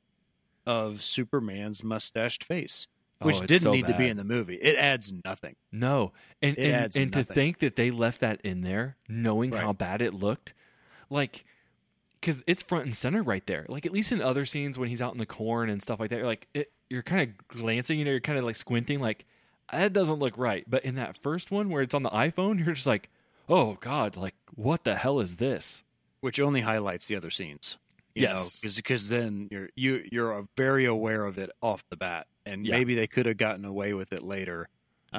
of 0.65 1.02
Superman's 1.02 1.84
mustached 1.84 2.43
face, 2.43 2.88
oh, 3.21 3.26
which 3.28 3.38
Oh, 3.41 3.45
didn't 3.45 3.62
so 3.62 3.71
need 3.71 3.88
to 3.88 3.97
be 3.97 4.08
in 4.08 4.17
the 4.17 4.24
movie. 4.24 4.56
It 4.56 4.76
adds 4.78 5.12
nothing. 5.26 5.56
No, 5.71 6.12
and 6.41 6.58
It 6.58 6.65
and, 6.67 6.76
adds 6.76 6.95
and 6.97 7.12
to 7.13 7.24
think 7.24 7.60
that 7.60 7.76
they 7.76 7.89
left 7.91 8.21
that 8.21 8.41
in 8.41 8.62
there, 8.62 8.97
knowing 9.10 9.52
Right. 9.52 9.62
how 9.63 9.74
bad 9.74 10.02
it 10.02 10.13
looked, 10.13 10.54
like, 11.10 11.43
because 12.21 12.43
it's 12.47 12.62
front 12.62 12.86
and 12.86 12.95
center 12.95 13.21
right 13.23 13.45
there. 13.47 13.65
Like 13.67 13.86
at 13.86 13.91
least 13.91 14.12
in 14.12 14.21
other 14.21 14.45
scenes 14.45 14.77
when 14.79 14.88
he's 14.89 15.01
out 15.01 15.12
in 15.13 15.17
the 15.19 15.25
corn 15.25 15.69
and 15.69 15.81
stuff 15.81 15.99
like 15.99 16.10
that, 16.12 16.17
you're 16.17 16.25
like, 16.27 16.47
it, 16.53 16.71
you're 16.89 17.01
kind 17.03 17.21
of 17.21 17.47
glancing, 17.49 17.99
you 17.99 18.05
know, 18.05 18.12
you're 18.12 18.19
kind 18.19 18.38
of 18.39 18.45
like 18.45 18.55
squinting, 18.55 18.99
like 18.99 19.25
that 19.71 19.91
doesn't 19.93 20.19
look 20.19 20.38
right. 20.38 20.63
But 20.69 20.86
in 20.86 20.95
that 20.95 21.17
first 21.17 21.51
one 21.51 21.69
where 21.69 21.81
it's 21.81 21.93
on 21.95 22.03
the 22.03 22.10
iPhone, 22.12 22.63
you're 22.63 22.73
just 22.75 22.88
like, 22.88 23.10
oh 23.49 23.77
god, 23.81 24.15
like 24.17 24.36
what 24.55 24.84
the 24.84 24.95
hell 24.95 25.19
is 25.19 25.38
this? 25.38 25.84
which 26.21 26.39
only 26.39 26.62
highlights 26.62 27.07
the 27.07 27.15
other 27.15 27.31
scenes. 27.31 27.77
You 28.13 28.23
Yes. 28.23 28.60
because 28.75 29.10
then 29.10 29.47
you're 29.49 29.69
you 29.75 30.03
you're 30.12 30.45
very 30.55 30.86
aware 30.86 31.25
of 31.25 31.39
it 31.39 31.49
off 31.63 31.84
the 31.89 31.97
bat, 31.97 32.27
and 32.45 32.63
Yeah. 32.63 32.77
maybe 32.77 32.93
they 32.93 33.07
could 33.07 33.25
have 33.25 33.38
gotten 33.38 33.65
away 33.65 33.93
with 33.95 34.13
it 34.13 34.21
later. 34.21 34.69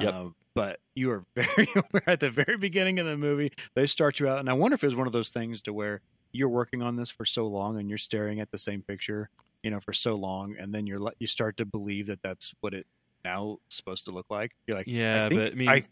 Yep. 0.01 0.15
Uh, 0.15 0.25
but 0.55 0.79
you 0.95 1.11
are 1.11 1.25
very 1.35 1.67
aware 1.75 2.09
at 2.09 2.21
the 2.21 2.31
very 2.31 2.57
beginning 2.57 3.01
of 3.01 3.07
the 3.07 3.17
movie. 3.17 3.51
They 3.75 3.87
start 3.87 4.21
you 4.21 4.29
out, 4.29 4.39
and 4.39 4.49
I 4.49 4.53
wonder 4.53 4.75
if 4.77 4.85
it 4.85 4.87
was 4.87 4.95
one 4.95 5.09
of 5.09 5.13
those 5.13 5.31
things 5.31 5.61
to 5.63 5.73
where 5.73 6.03
you're 6.33 6.49
working 6.49 6.83
on 6.83 6.97
this 6.97 7.11
for 7.11 7.25
so 7.25 7.47
long 7.47 7.79
and 7.79 7.89
you're 7.89 7.99
staring 7.99 8.41
at 8.41 8.51
the 8.51 8.59
same 8.59 8.83
picture, 8.83 9.29
you 9.63 9.71
know, 9.71 9.81
for 9.81 9.93
so 9.93 10.15
long, 10.15 10.57
and 10.59 10.75
then 10.75 10.87
you're 10.87 11.01
you 11.19 11.27
start 11.27 11.57
to 11.59 11.65
believe 11.65 12.07
that 12.07 12.21
that's 12.23 12.53
what 12.61 12.75
it 12.75 12.87
now 13.25 13.59
supposed 13.69 14.05
to 14.07 14.11
look 14.11 14.27
like. 14.31 14.53
You're 14.67 14.77
like, 14.77 14.87
Yeah, 14.87 15.27
I 15.27 15.29
think- 15.29 15.41
but 15.41 15.53
I 15.53 15.55
mean, 15.55 15.69
I, 15.69 15.83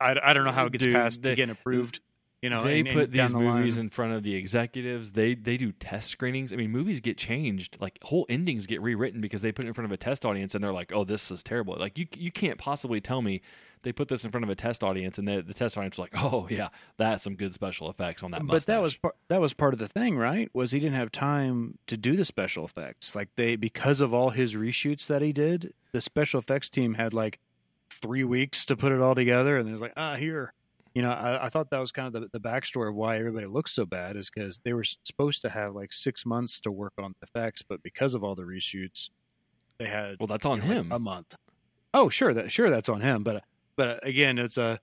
I, 0.00 0.16
I 0.24 0.32
don't 0.32 0.44
know 0.44 0.52
how 0.52 0.66
it 0.66 0.72
gets 0.72 0.84
dude, 0.84 0.94
past 0.94 1.22
they- 1.22 1.34
getting 1.34 1.52
approved. 1.52 2.00
You 2.42 2.48
know, 2.48 2.64
they 2.64 2.78
and- 2.80 2.88
and 2.88 2.96
put 2.96 3.10
down 3.10 3.26
these 3.26 3.32
the 3.32 3.38
movies 3.38 3.76
line. 3.76 3.84
in 3.86 3.90
front 3.90 4.12
of 4.14 4.22
the 4.22 4.34
executives. 4.34 5.12
They 5.12 5.34
they 5.34 5.56
do 5.58 5.72
test 5.72 6.10
screenings. 6.10 6.52
I 6.52 6.56
mean, 6.56 6.70
movies 6.70 7.00
get 7.00 7.18
changed. 7.18 7.76
Like 7.80 7.98
whole 8.02 8.24
endings 8.30 8.66
get 8.66 8.80
rewritten 8.80 9.20
because 9.20 9.42
they 9.42 9.52
put 9.52 9.64
it 9.66 9.68
in 9.68 9.74
front 9.74 9.84
of 9.86 9.92
a 9.92 9.96
test 9.98 10.24
audience, 10.24 10.54
and 10.54 10.64
they're 10.64 10.72
like, 10.72 10.90
"Oh, 10.92 11.04
this 11.04 11.30
is 11.30 11.42
terrible." 11.42 11.76
Like 11.78 11.98
you 11.98 12.06
you 12.16 12.30
can't 12.32 12.56
possibly 12.58 13.00
tell 13.00 13.20
me 13.20 13.42
they 13.82 13.92
put 13.92 14.08
this 14.08 14.24
in 14.24 14.30
front 14.30 14.44
of 14.44 14.50
a 14.50 14.54
test 14.54 14.82
audience, 14.82 15.18
and 15.18 15.26
the, 15.28 15.42
the 15.42 15.52
test 15.54 15.76
audience 15.76 15.98
was 15.98 16.08
like, 16.10 16.12
"Oh 16.24 16.46
yeah, 16.50 16.68
that's 16.96 17.22
some 17.24 17.34
good 17.34 17.52
special 17.52 17.90
effects 17.90 18.22
on 18.22 18.30
that." 18.30 18.46
but 18.46 18.64
that 18.66 18.80
was 18.80 18.96
par- 18.96 19.14
that 19.28 19.40
was 19.42 19.52
part 19.52 19.74
of 19.74 19.78
the 19.78 19.88
thing, 19.88 20.16
right? 20.16 20.48
Was 20.54 20.70
he 20.70 20.80
didn't 20.80 20.96
have 20.96 21.12
time 21.12 21.76
to 21.88 21.96
do 21.98 22.16
the 22.16 22.24
special 22.24 22.64
effects. 22.64 23.14
Like 23.14 23.28
they 23.36 23.56
because 23.56 24.00
of 24.00 24.14
all 24.14 24.30
his 24.30 24.54
reshoots 24.54 25.06
that 25.08 25.20
he 25.20 25.32
did, 25.34 25.74
the 25.92 26.00
special 26.00 26.38
effects 26.40 26.70
team 26.70 26.94
had 26.94 27.12
like 27.12 27.38
three 27.90 28.24
weeks 28.24 28.64
to 28.64 28.76
put 28.76 28.92
it 28.92 29.00
all 29.02 29.14
together, 29.14 29.58
and 29.58 29.68
there's 29.68 29.80
like 29.82 29.92
ah 29.96 30.16
here, 30.16 30.54
you 30.94 31.02
know. 31.02 31.10
I, 31.10 31.46
I 31.46 31.48
thought 31.48 31.70
that 31.70 31.78
was 31.80 31.92
kind 31.92 32.14
of 32.14 32.22
the, 32.22 32.28
the 32.32 32.40
backstory 32.40 32.88
of 32.88 32.94
why 32.94 33.18
everybody 33.18 33.46
looks 33.46 33.72
so 33.72 33.84
bad 33.86 34.16
is 34.16 34.30
because 34.30 34.60
they 34.64 34.72
were 34.72 34.84
supposed 35.04 35.42
to 35.42 35.48
have 35.50 35.74
like 35.74 35.92
six 35.92 36.24
months 36.26 36.60
to 36.60 36.70
work 36.70 36.92
on 36.98 37.14
the 37.20 37.26
effects, 37.26 37.62
but 37.66 37.82
because 37.82 38.14
of 38.14 38.24
all 38.24 38.34
the 38.34 38.42
reshoots, 38.44 39.10
they 39.78 39.86
had 39.86 40.16
well, 40.20 40.26
that's 40.26 40.46
on 40.46 40.58
you 40.62 40.62
know, 40.62 40.68
like, 40.74 40.76
him. 40.86 40.92
a 40.92 40.98
month. 40.98 41.34
Oh, 41.94 42.08
sure, 42.08 42.32
that 42.34 42.52
sure 42.52 42.70
that's 42.70 42.88
on 42.88 43.00
him, 43.00 43.22
but 43.22 43.36
uh, 43.36 43.40
but 43.76 43.88
uh, 43.88 43.96
again, 44.02 44.38
it's 44.38 44.56
a. 44.58 44.78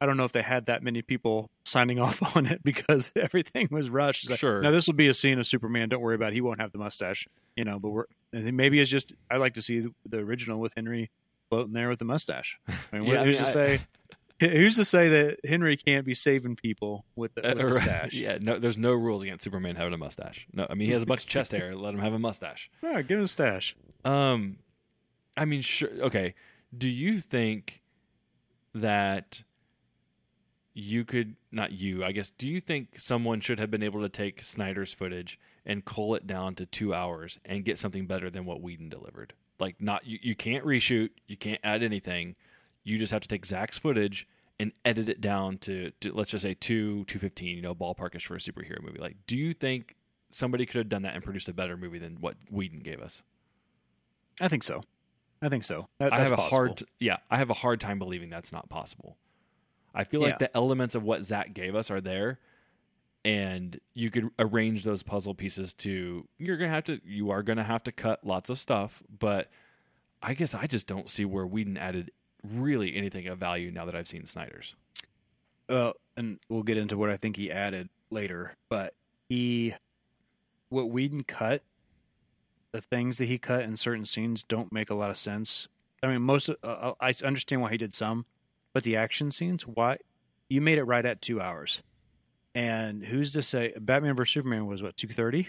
I 0.00 0.06
don't 0.06 0.16
know 0.16 0.24
if 0.24 0.32
they 0.32 0.42
had 0.42 0.66
that 0.66 0.82
many 0.82 1.00
people 1.00 1.48
signing 1.64 2.00
off 2.06 2.36
on 2.36 2.46
it 2.46 2.62
because 2.64 3.12
everything 3.16 3.68
was 3.70 3.88
rushed. 3.88 4.28
Like, 4.28 4.40
Sure. 4.40 4.60
Now 4.60 4.72
this 4.72 4.88
will 4.88 4.94
be 4.94 5.06
a 5.06 5.14
scene 5.14 5.38
of 5.38 5.46
Superman. 5.46 5.88
Don't 5.90 6.00
worry 6.00 6.16
about. 6.16 6.32
it. 6.32 6.34
He 6.34 6.40
won't 6.40 6.60
have 6.60 6.72
the 6.72 6.78
mustache, 6.78 7.28
you 7.56 7.64
know. 7.64 7.78
But 7.78 7.90
we're 7.90 8.04
maybe 8.32 8.80
it's 8.80 8.90
just. 8.90 9.12
I 9.30 9.36
like 9.36 9.54
to 9.54 9.62
see 9.62 9.78
the, 9.80 9.90
the 10.08 10.18
original 10.18 10.58
with 10.58 10.72
Henry 10.74 11.10
floating 11.50 11.72
there 11.72 11.88
with 11.88 12.00
the 12.00 12.04
mustache. 12.04 12.58
I 12.92 12.98
mean, 12.98 13.04
Yeah, 13.12 13.20
I 13.20 13.24
who's 13.26 13.36
mean, 13.36 13.44
to 13.44 13.48
I- 13.48 13.52
say? 13.52 13.80
Who's 14.50 14.76
to 14.76 14.84
say 14.84 15.08
that 15.08 15.38
Henry 15.44 15.76
can't 15.76 16.04
be 16.04 16.14
saving 16.14 16.56
people 16.56 17.04
with 17.16 17.34
the, 17.34 17.42
with 17.42 17.56
the 17.58 17.62
Uh, 17.62 17.70
right. 17.70 17.82
stash? 17.82 18.12
Yeah, 18.14 18.38
no, 18.40 18.58
there's 18.58 18.78
no 18.78 18.92
rules 18.92 19.22
against 19.22 19.44
Superman 19.44 19.76
having 19.76 19.92
a 19.94 19.98
mustache. 19.98 20.46
No, 20.52 20.66
I 20.68 20.74
mean 20.74 20.86
he 20.88 20.92
has 20.94 21.02
a 21.02 21.06
bunch 21.06 21.22
of 21.24 21.28
chest 21.28 21.52
hair. 21.52 21.74
Let 21.76 21.94
him 21.94 22.00
have 22.00 22.12
a 22.12 22.18
mustache. 22.18 22.70
Yeah, 22.82 23.00
give 23.02 23.18
him 23.18 23.24
a 23.24 23.28
stash. 23.28 23.76
Um, 24.04 24.58
I 25.36 25.44
mean, 25.44 25.60
sure. 25.60 25.88
Okay. 26.00 26.34
Do 26.76 26.88
you 26.88 27.20
think 27.20 27.82
that 28.74 29.42
you 30.74 31.04
could 31.04 31.36
not 31.50 31.72
you? 31.72 32.02
I 32.04 32.12
guess. 32.12 32.30
Do 32.30 32.48
you 32.48 32.60
think 32.60 32.98
someone 32.98 33.40
should 33.40 33.58
have 33.58 33.70
been 33.70 33.82
able 33.82 34.00
to 34.02 34.08
take 34.08 34.42
Snyder's 34.42 34.92
footage 34.92 35.38
and 35.66 35.84
cull 35.84 36.14
it 36.14 36.26
down 36.26 36.54
to 36.56 36.66
two 36.66 36.94
hours 36.94 37.38
and 37.44 37.64
get 37.64 37.78
something 37.78 38.06
better 38.06 38.30
than 38.30 38.44
what 38.44 38.60
Whedon 38.62 38.88
delivered? 38.88 39.34
Like, 39.60 39.80
not 39.80 40.06
you. 40.06 40.18
You 40.22 40.34
can't 40.34 40.64
reshoot. 40.64 41.10
You 41.26 41.36
can't 41.36 41.60
add 41.62 41.82
anything. 41.82 42.34
You 42.84 42.98
just 42.98 43.12
have 43.12 43.20
to 43.22 43.28
take 43.28 43.46
Zack's 43.46 43.78
footage 43.78 44.26
and 44.62 44.72
edit 44.84 45.08
it 45.08 45.20
down 45.20 45.58
to, 45.58 45.90
to 46.00 46.12
let's 46.12 46.30
just 46.30 46.42
say 46.42 46.54
two 46.54 47.04
two 47.06 47.18
fifteen. 47.18 47.56
You 47.56 47.62
know, 47.62 47.74
ballparkish 47.74 48.22
for 48.22 48.36
a 48.36 48.38
superhero 48.38 48.80
movie. 48.80 49.00
Like, 49.00 49.16
do 49.26 49.36
you 49.36 49.52
think 49.52 49.96
somebody 50.30 50.64
could 50.64 50.76
have 50.76 50.88
done 50.88 51.02
that 51.02 51.14
and 51.14 51.24
produced 51.24 51.48
a 51.48 51.52
better 51.52 51.76
movie 51.76 51.98
than 51.98 52.18
what 52.20 52.36
Whedon 52.48 52.78
gave 52.78 53.00
us? 53.00 53.22
I 54.40 54.46
think 54.46 54.62
so. 54.62 54.82
I 55.42 55.48
think 55.48 55.64
so. 55.64 55.88
That, 55.98 56.12
I 56.12 56.20
have 56.20 56.30
a 56.30 56.36
possible. 56.36 56.56
hard, 56.56 56.82
yeah, 57.00 57.16
I 57.28 57.38
have 57.38 57.50
a 57.50 57.54
hard 57.54 57.80
time 57.80 57.98
believing 57.98 58.30
that's 58.30 58.52
not 58.52 58.68
possible. 58.68 59.16
I 59.92 60.04
feel 60.04 60.22
like 60.22 60.38
the 60.38 60.56
elements 60.56 60.94
of 60.94 61.02
what 61.02 61.24
Zack 61.24 61.52
gave 61.52 61.74
us 61.74 61.90
are 61.90 62.00
there, 62.00 62.38
and 63.24 63.78
you 63.92 64.10
could 64.10 64.30
arrange 64.38 64.84
those 64.84 65.02
puzzle 65.02 65.34
pieces 65.34 65.74
to. 65.74 66.28
You're 66.38 66.56
gonna 66.56 66.70
have 66.70 66.84
to. 66.84 67.00
You 67.04 67.30
are 67.30 67.42
gonna 67.42 67.64
have 67.64 67.82
to 67.84 67.92
cut 67.92 68.24
lots 68.24 68.48
of 68.48 68.60
stuff, 68.60 69.02
but 69.18 69.50
I 70.22 70.34
guess 70.34 70.54
I 70.54 70.66
just 70.68 70.86
don't 70.86 71.10
see 71.10 71.24
where 71.24 71.46
Whedon 71.46 71.76
added 71.76 72.12
really 72.42 72.96
anything 72.96 73.26
of 73.28 73.38
value 73.38 73.70
now 73.70 73.84
that 73.84 73.94
I've 73.94 74.08
seen 74.08 74.26
Snyder's. 74.26 74.74
Well, 75.68 75.94
and 76.16 76.38
we'll 76.48 76.62
get 76.62 76.76
into 76.76 76.96
what 76.96 77.10
I 77.10 77.16
think 77.16 77.36
he 77.36 77.50
added 77.50 77.88
later, 78.10 78.56
but 78.68 78.94
he, 79.28 79.74
what 80.68 80.90
Whedon 80.90 81.24
cut, 81.24 81.62
the 82.72 82.80
things 82.80 83.18
that 83.18 83.26
he 83.28 83.38
cut 83.38 83.62
in 83.62 83.76
certain 83.76 84.04
scenes 84.06 84.42
don't 84.42 84.72
make 84.72 84.90
a 84.90 84.94
lot 84.94 85.10
of 85.10 85.16
sense. 85.18 85.68
I 86.02 86.08
mean, 86.08 86.22
most 86.22 86.48
of, 86.48 86.56
uh, 86.62 86.92
I 87.00 87.14
understand 87.24 87.62
why 87.62 87.70
he 87.70 87.76
did 87.76 87.94
some, 87.94 88.26
but 88.72 88.82
the 88.82 88.96
action 88.96 89.30
scenes, 89.30 89.66
why 89.66 89.98
you 90.48 90.60
made 90.60 90.78
it 90.78 90.84
right 90.84 91.04
at 91.06 91.22
two 91.22 91.40
hours, 91.40 91.80
and 92.54 93.04
who's 93.04 93.32
to 93.32 93.42
say 93.42 93.72
Batman 93.78 94.16
vs 94.16 94.32
Superman 94.34 94.66
was 94.66 94.82
what 94.82 94.96
two 94.96 95.08
thirty, 95.08 95.48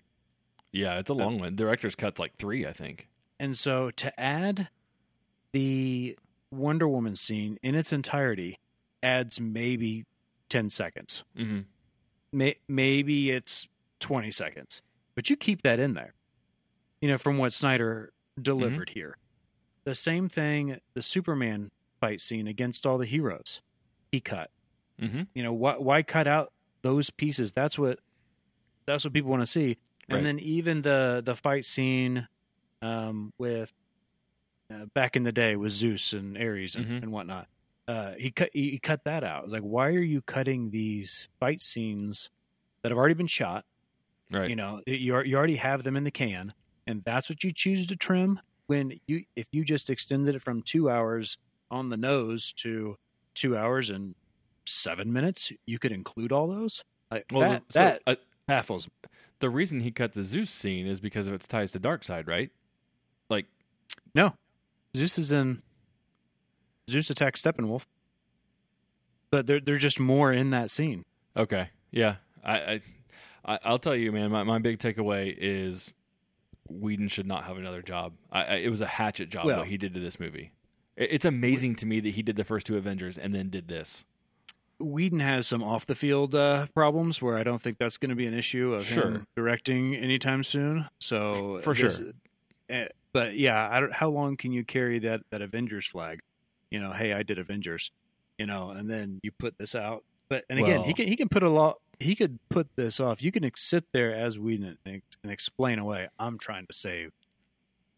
Yeah, 0.72 1.00
it's 1.00 1.10
a 1.10 1.14
uh, 1.14 1.18
long 1.18 1.40
one. 1.40 1.56
Director's 1.56 1.96
cut's 1.96 2.20
like 2.20 2.36
three, 2.38 2.66
I 2.68 2.72
think. 2.74 3.08
and 3.40 3.58
so 3.58 3.90
to 3.92 4.18
add 4.20 4.68
the 5.54 6.18
Wonder 6.56 6.88
Woman 6.88 7.16
scene 7.16 7.58
in 7.64 7.76
its 7.76 7.92
entirety 7.94 8.60
adds 9.02 9.40
maybe 9.40 10.06
ten 10.50 10.70
seconds. 10.70 11.24
Mm-hmm. 11.38 11.62
may, 12.32 12.56
maybe 12.68 13.32
it's 13.32 13.68
20 14.00 14.32
seconds, 14.32 14.82
but 15.16 15.30
you 15.30 15.36
keep 15.36 15.62
that 15.64 15.80
in 15.80 15.94
there. 15.94 16.14
You 17.02 17.10
know, 17.10 17.18
from 17.18 17.38
what 17.38 17.54
Snyder 17.54 18.14
delivered 18.42 18.90
here. 18.92 19.18
The 19.86 19.96
same 19.96 20.30
thing, 20.30 20.80
the 20.94 21.02
Superman 21.02 21.72
fight 22.00 22.22
scene 22.22 22.48
against 22.48 22.86
all 22.86 22.98
the 22.98 23.06
heroes, 23.06 23.62
he 24.12 24.20
cut. 24.22 24.50
Mm-hmm. 25.02 25.24
You 25.34 25.44
know, 25.44 25.52
why, 25.54 25.76
why 25.78 26.02
cut 26.04 26.28
out 26.28 26.54
those 26.82 27.10
pieces? 27.10 27.52
That's 27.52 27.78
what 27.78 28.00
that's 28.86 29.04
what 29.04 29.14
people 29.14 29.32
want 29.32 29.42
to 29.44 29.48
see. 29.48 29.78
And 30.10 30.18
Right. 30.18 30.24
then 30.24 30.40
even 30.40 30.82
the 30.82 31.22
the 31.26 31.36
fight 31.36 31.66
scene 31.66 32.28
um, 32.82 33.32
with 33.38 33.74
uh, 34.74 34.86
back 34.94 35.16
in 35.16 35.24
the 35.24 35.32
day 35.32 35.56
with 35.56 35.72
Zeus 35.72 36.14
and 36.14 36.38
Ares 36.38 36.76
and, 36.76 36.86
Mhm. 36.86 37.04
and 37.04 37.12
whatnot. 37.12 37.48
Uh, 37.88 38.14
he 38.14 38.32
cut 38.32 38.50
he, 38.54 38.72
he 38.72 38.80
cut 38.80 39.04
that 39.04 39.24
out. 39.24 39.44
It's 39.44 39.54
like, 39.54 39.62
why 39.62 39.88
are 39.90 40.02
you 40.02 40.22
cutting 40.22 40.70
these 40.72 41.28
fight 41.40 41.62
scenes 41.62 42.30
that 42.82 42.92
have 42.92 42.98
already 42.98 43.14
been 43.14 43.28
shot? 43.28 43.66
Right. 44.32 44.50
You 44.50 44.56
know, 44.56 44.82
you 44.88 45.20
you 45.22 45.36
already 45.38 45.58
have 45.58 45.84
them 45.84 45.96
in 45.98 46.04
the 46.06 46.12
can, 46.12 46.54
and 46.88 47.04
that's 47.04 47.30
what 47.30 47.44
you 47.44 47.52
choose 47.52 47.86
to 47.88 47.96
trim. 47.96 48.40
When 48.68 49.00
you 49.08 49.26
if 49.36 49.48
you 49.52 49.66
just 49.66 49.90
extended 49.90 50.34
it 50.36 50.42
from 50.42 50.62
two 50.62 50.90
hours 50.90 51.38
on 51.70 51.90
the 51.90 51.98
nose 51.98 52.54
to 52.58 52.98
two 53.36 53.58
hours 53.58 53.90
and 53.90 54.16
seven 54.66 55.12
minutes, 55.12 55.52
you 55.66 55.78
could 55.78 55.92
include 55.92 56.32
all 56.32 56.48
those. 56.48 56.84
Like 57.12 57.26
well, 57.34 57.42
that 57.52 57.64
so, 57.70 57.80
that 57.80 58.02
uh, 58.08 58.16
baffles 58.48 58.88
me. 58.88 59.10
the 59.40 59.50
reason 59.50 59.82
he 59.82 59.92
cut 59.92 60.14
the 60.14 60.24
Zeus 60.24 60.50
scene 60.52 60.88
is 60.88 61.00
because 61.02 61.28
of 61.28 61.34
its 61.34 61.48
ties 61.48 61.74
to 61.74 61.80
Darkseid, 61.82 62.28
right? 62.28 62.50
Like, 63.30 63.46
No, 64.16 64.36
Zeus 64.96 65.18
is 65.18 65.32
in 65.32 65.62
Zeus 66.90 67.10
attacks 67.10 67.42
Steppenwolf, 67.42 67.84
but 69.32 69.48
they're 69.48 69.60
they're 69.60 69.78
just 69.78 70.00
more 70.00 70.32
in 70.32 70.52
that 70.52 70.70
scene. 70.70 71.04
okay, 71.36 71.70
yeah, 71.92 72.16
I, 72.46 72.82
I, 73.46 73.60
I'll 73.64 73.80
tell 73.80 73.96
you, 73.96 74.12
man. 74.12 74.32
My 74.32 74.44
my 74.44 74.60
big 74.60 74.80
takeaway 74.80 75.34
is 75.38 75.94
Whedon 76.70 77.08
should 77.08 77.26
not 77.28 77.46
have 77.46 77.58
another 77.58 77.82
job. 77.82 78.14
I, 78.32 78.44
I, 78.44 78.56
it 78.56 78.70
was 78.70 78.82
a 78.82 78.86
hatchet 78.88 79.30
job 79.30 79.46
Well- 79.46 79.60
what 79.60 79.68
he 79.68 79.78
did 79.78 79.94
to 79.96 80.00
this 80.00 80.20
movie. 80.20 80.52
It- 80.96 81.10
It's 81.12 81.26
amazing 81.26 81.76
to 81.78 81.86
me 81.86 82.00
that 82.02 82.10
he 82.14 82.22
did 82.22 82.36
the 82.36 82.44
first 82.44 82.68
two 82.68 82.78
Avengers 82.78 83.18
and 83.18 83.34
then 83.34 83.50
did 83.50 83.68
this. 83.68 84.06
Whedon 84.80 85.20
has 85.22 85.48
some 85.48 85.64
off 85.64 85.86
the 85.86 85.96
field 85.96 86.36
uh, 86.36 86.66
problems 86.74 87.22
where 87.22 87.38
I 87.38 87.44
don't 87.44 87.62
think 87.62 87.78
that's 87.78 87.98
going 87.98 88.10
to 88.10 88.16
be 88.16 88.26
an 88.28 88.34
issue 88.34 88.74
of 88.74 88.86
Sure. 88.86 89.04
him 89.04 89.28
directing 89.36 89.96
anytime 89.96 90.44
soon. 90.44 90.88
So 91.00 91.60
For 91.64 91.74
sure. 91.76 91.92
But 93.14 93.36
yeah, 93.38 93.70
I 93.72 93.80
don't. 93.80 93.94
How 93.94 94.10
long 94.10 94.36
can 94.38 94.52
you 94.52 94.64
carry 94.66 95.00
that 95.00 95.22
that 95.32 95.42
Avengers 95.42 95.88
flag? 95.88 96.20
You 96.72 96.80
know, 96.80 96.92
hey, 96.92 97.14
I 97.14 97.24
did 97.24 97.38
Avengers. 97.40 97.92
You 98.40 98.48
know, 98.48 98.72
and 98.72 98.90
then 98.90 99.20
you 99.24 99.32
put 99.32 99.58
this 99.58 99.76
out. 99.76 100.04
But 100.30 100.44
and 100.50 100.60
again, 100.60 100.80
Well- 100.80 100.84
he 100.84 100.94
can 100.94 101.08
he 101.08 101.16
can 101.16 101.30
put 101.30 101.44
a 101.44 101.50
lot. 101.50 101.78
He 102.00 102.16
could 102.16 102.40
put 102.50 102.68
this 102.76 103.00
off. 103.00 103.22
You 103.22 103.32
can 103.32 103.50
sit 103.56 103.86
there 103.94 104.14
as 104.16 104.38
Whedon 104.40 104.78
and, 104.86 105.02
and 105.22 105.32
explain 105.32 105.78
away. 105.80 106.08
I'm 106.18 106.38
trying 106.40 106.66
to 106.68 106.74
save 106.74 107.12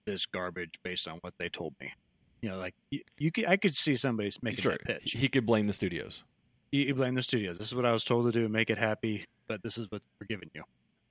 this 0.05 0.25
garbage 0.25 0.75
based 0.83 1.07
on 1.07 1.17
what 1.21 1.33
they 1.39 1.49
told 1.49 1.73
me. 1.79 1.91
You 2.41 2.49
know, 2.49 2.57
like 2.57 2.75
you, 2.91 2.99
you 3.17 3.31
could, 3.31 3.45
I 3.45 3.57
could 3.57 3.75
see 3.75 3.95
somebody 3.95 4.29
making 4.41 4.61
Sure, 4.61 4.73
that 4.73 5.01
pitch 5.01 5.13
he 5.13 5.27
could 5.29 5.45
blame 5.45 5.65
the 5.65 5.73
studios. 5.73 6.23
you, 6.71 6.81
you 6.83 6.93
blame 6.93 7.15
the 7.15 7.21
studios. 7.23 7.57
This 7.57 7.67
is 7.67 7.73
what 7.75 7.85
I 7.85 7.91
was 7.91 8.03
told 8.03 8.25
to 8.25 8.31
do. 8.31 8.47
Make 8.49 8.69
it 8.69 8.77
happy, 8.77 9.25
but 9.47 9.63
this 9.63 9.77
is 9.77 9.89
what 9.89 10.01
we're 10.19 10.27
giving 10.27 10.51
you. 10.53 10.63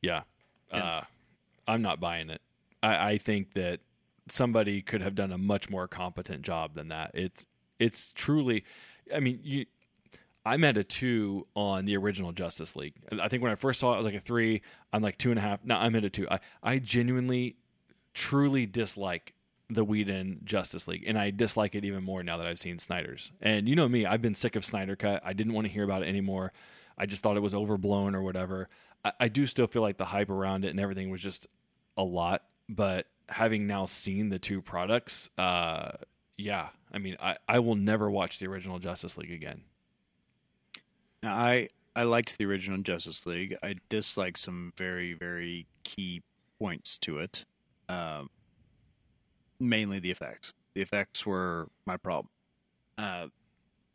Yeah. 0.03 0.23
Yeah. 0.73 0.85
Uh, 0.85 1.05
I'm 1.67 1.83
not 1.83 1.99
buying 1.99 2.29
it. 2.31 2.43
I, 2.83 3.13
I 3.13 3.19
think 3.19 3.55
that 3.55 3.81
somebody 4.29 4.83
could 4.83 5.03
have 5.03 5.15
done 5.15 5.33
a 5.33 5.39
much 5.39 5.71
more 5.71 5.89
competent 5.89 6.43
job 6.43 6.75
than 6.75 6.89
that. 6.89 7.11
It's 7.15 7.47
it's 7.79 8.13
truly 8.13 8.65
I 9.15 9.21
mean, 9.21 9.41
you 9.43 9.67
I'm 10.47 10.65
at 10.65 10.77
a 10.77 10.85
two 10.85 11.47
on 11.55 11.87
the 11.87 11.97
original 11.97 12.33
Justice 12.33 12.77
League. 12.77 12.95
I 13.21 13.29
think 13.29 13.43
when 13.43 13.53
I 13.53 13.55
first 13.55 13.81
saw 13.81 13.93
it, 13.93 13.95
I 13.95 13.99
was 13.99 14.07
like 14.07 14.15
a 14.15 14.21
three. 14.21 14.61
I'm 14.93 15.03
like 15.03 15.17
two 15.17 15.31
and 15.31 15.39
a 15.39 15.43
half. 15.43 15.65
No, 15.65 15.77
I'm 15.77 15.97
at 15.97 16.05
a 16.05 16.11
two. 16.11 16.29
I, 16.31 16.41
I 16.63 16.79
genuinely, 16.79 17.57
truly 18.13 18.67
dislike 18.67 19.35
the 19.71 19.85
Whedon 19.85 20.41
Justice 20.45 20.87
League, 20.87 21.05
and 21.07 21.19
I 21.19 21.31
dislike 21.31 21.75
it 21.75 21.85
even 21.87 22.05
more 22.05 22.23
now 22.23 22.37
that 22.37 22.47
I've 22.47 22.59
seen 22.59 22.79
Snyder's. 22.79 23.33
And 23.41 23.67
you 23.67 23.75
know 23.75 23.89
me, 23.89 24.05
I've 24.05 24.21
been 24.21 24.35
sick 24.35 24.55
of 24.55 24.67
Snyder 24.67 24.97
Cut. 24.97 25.23
I 25.25 25.33
didn't 25.33 25.55
want 25.55 25.67
to 25.67 25.73
hear 25.73 25.85
about 25.85 26.03
it 26.03 26.09
anymore. 26.09 26.53
I 26.99 27.07
just 27.07 27.23
thought 27.23 27.39
it 27.39 27.41
was 27.41 27.55
overblown 27.55 28.15
or 28.15 28.23
whatever. 28.23 28.69
I, 29.03 29.13
I 29.21 29.29
do 29.29 29.47
still 29.47 29.67
feel 29.67 29.83
like 29.83 29.97
the 29.97 30.05
hype 30.05 30.29
around 30.29 30.67
it 30.67 30.69
and 30.69 30.79
everything 30.79 31.09
was 31.09 31.23
just 31.23 31.47
a 31.97 32.05
lot. 32.05 32.43
But 32.69 33.07
having 33.29 33.67
now 33.67 33.85
seen 33.85 34.29
the 34.29 34.39
two 34.39 34.61
products, 34.61 35.31
uh, 35.39 35.93
yeah, 36.37 36.69
I 36.93 36.99
mean, 36.99 37.17
I, 37.21 37.37
I 37.49 37.59
will 37.61 37.77
never 37.77 38.11
watch 38.11 38.39
the 38.39 38.47
original 38.47 38.79
Justice 38.79 39.17
League 39.17 39.33
again. 39.33 39.63
Now, 41.23 41.37
I 41.37 41.69
I 41.97 42.03
liked 42.03 42.37
the 42.39 42.45
original 42.45 42.79
Justice 42.79 43.25
League. 43.25 43.57
I 43.63 43.77
disliked 43.89 44.39
some 44.39 44.73
very 44.77 45.15
very 45.15 45.67
key 45.85 46.23
points 46.59 46.99
to 46.99 47.19
it. 47.19 47.45
Um, 47.89 48.31
mainly 49.61 50.01
the 50.01 50.11
effects. 50.11 50.53
The 50.75 50.83
effects 50.83 51.25
were 51.25 51.69
my 51.87 51.97
problem. 51.97 52.29
Uh, 52.99 53.29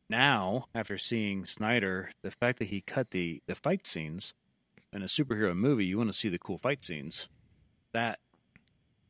now, 0.09 0.65
after 0.73 0.97
seeing 0.97 1.45
Snyder, 1.45 2.11
the 2.21 2.31
fact 2.31 2.59
that 2.59 2.69
he 2.69 2.81
cut 2.81 3.11
the 3.11 3.41
the 3.47 3.55
fight 3.55 3.85
scenes 3.85 4.33
in 4.91 5.03
a 5.03 5.05
superhero 5.05 5.55
movie, 5.55 5.85
you 5.85 5.97
want 5.97 6.09
to 6.09 6.17
see 6.17 6.29
the 6.29 6.39
cool 6.39 6.57
fight 6.57 6.83
scenes. 6.83 7.27
That 7.93 8.19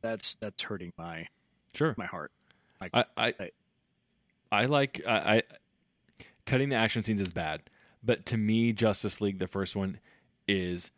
that's 0.02 0.34
that's 0.36 0.62
hurting 0.62 0.92
my 0.98 1.26
Sure. 1.74 1.94
my 1.98 2.06
heart. 2.06 2.32
I 2.80 2.90
I, 2.94 3.04
I- 3.38 3.50
I 4.52 4.64
like 4.66 5.00
I, 5.06 5.12
I 5.36 5.42
cutting 6.46 6.70
the 6.70 6.76
action 6.76 7.02
scenes 7.04 7.20
is 7.20 7.30
bad, 7.32 7.62
but 8.02 8.26
to 8.26 8.36
me, 8.36 8.72
Justice 8.72 9.20
League, 9.20 9.38
the 9.38 9.46
first 9.46 9.76
one, 9.76 10.00
is 10.48 10.90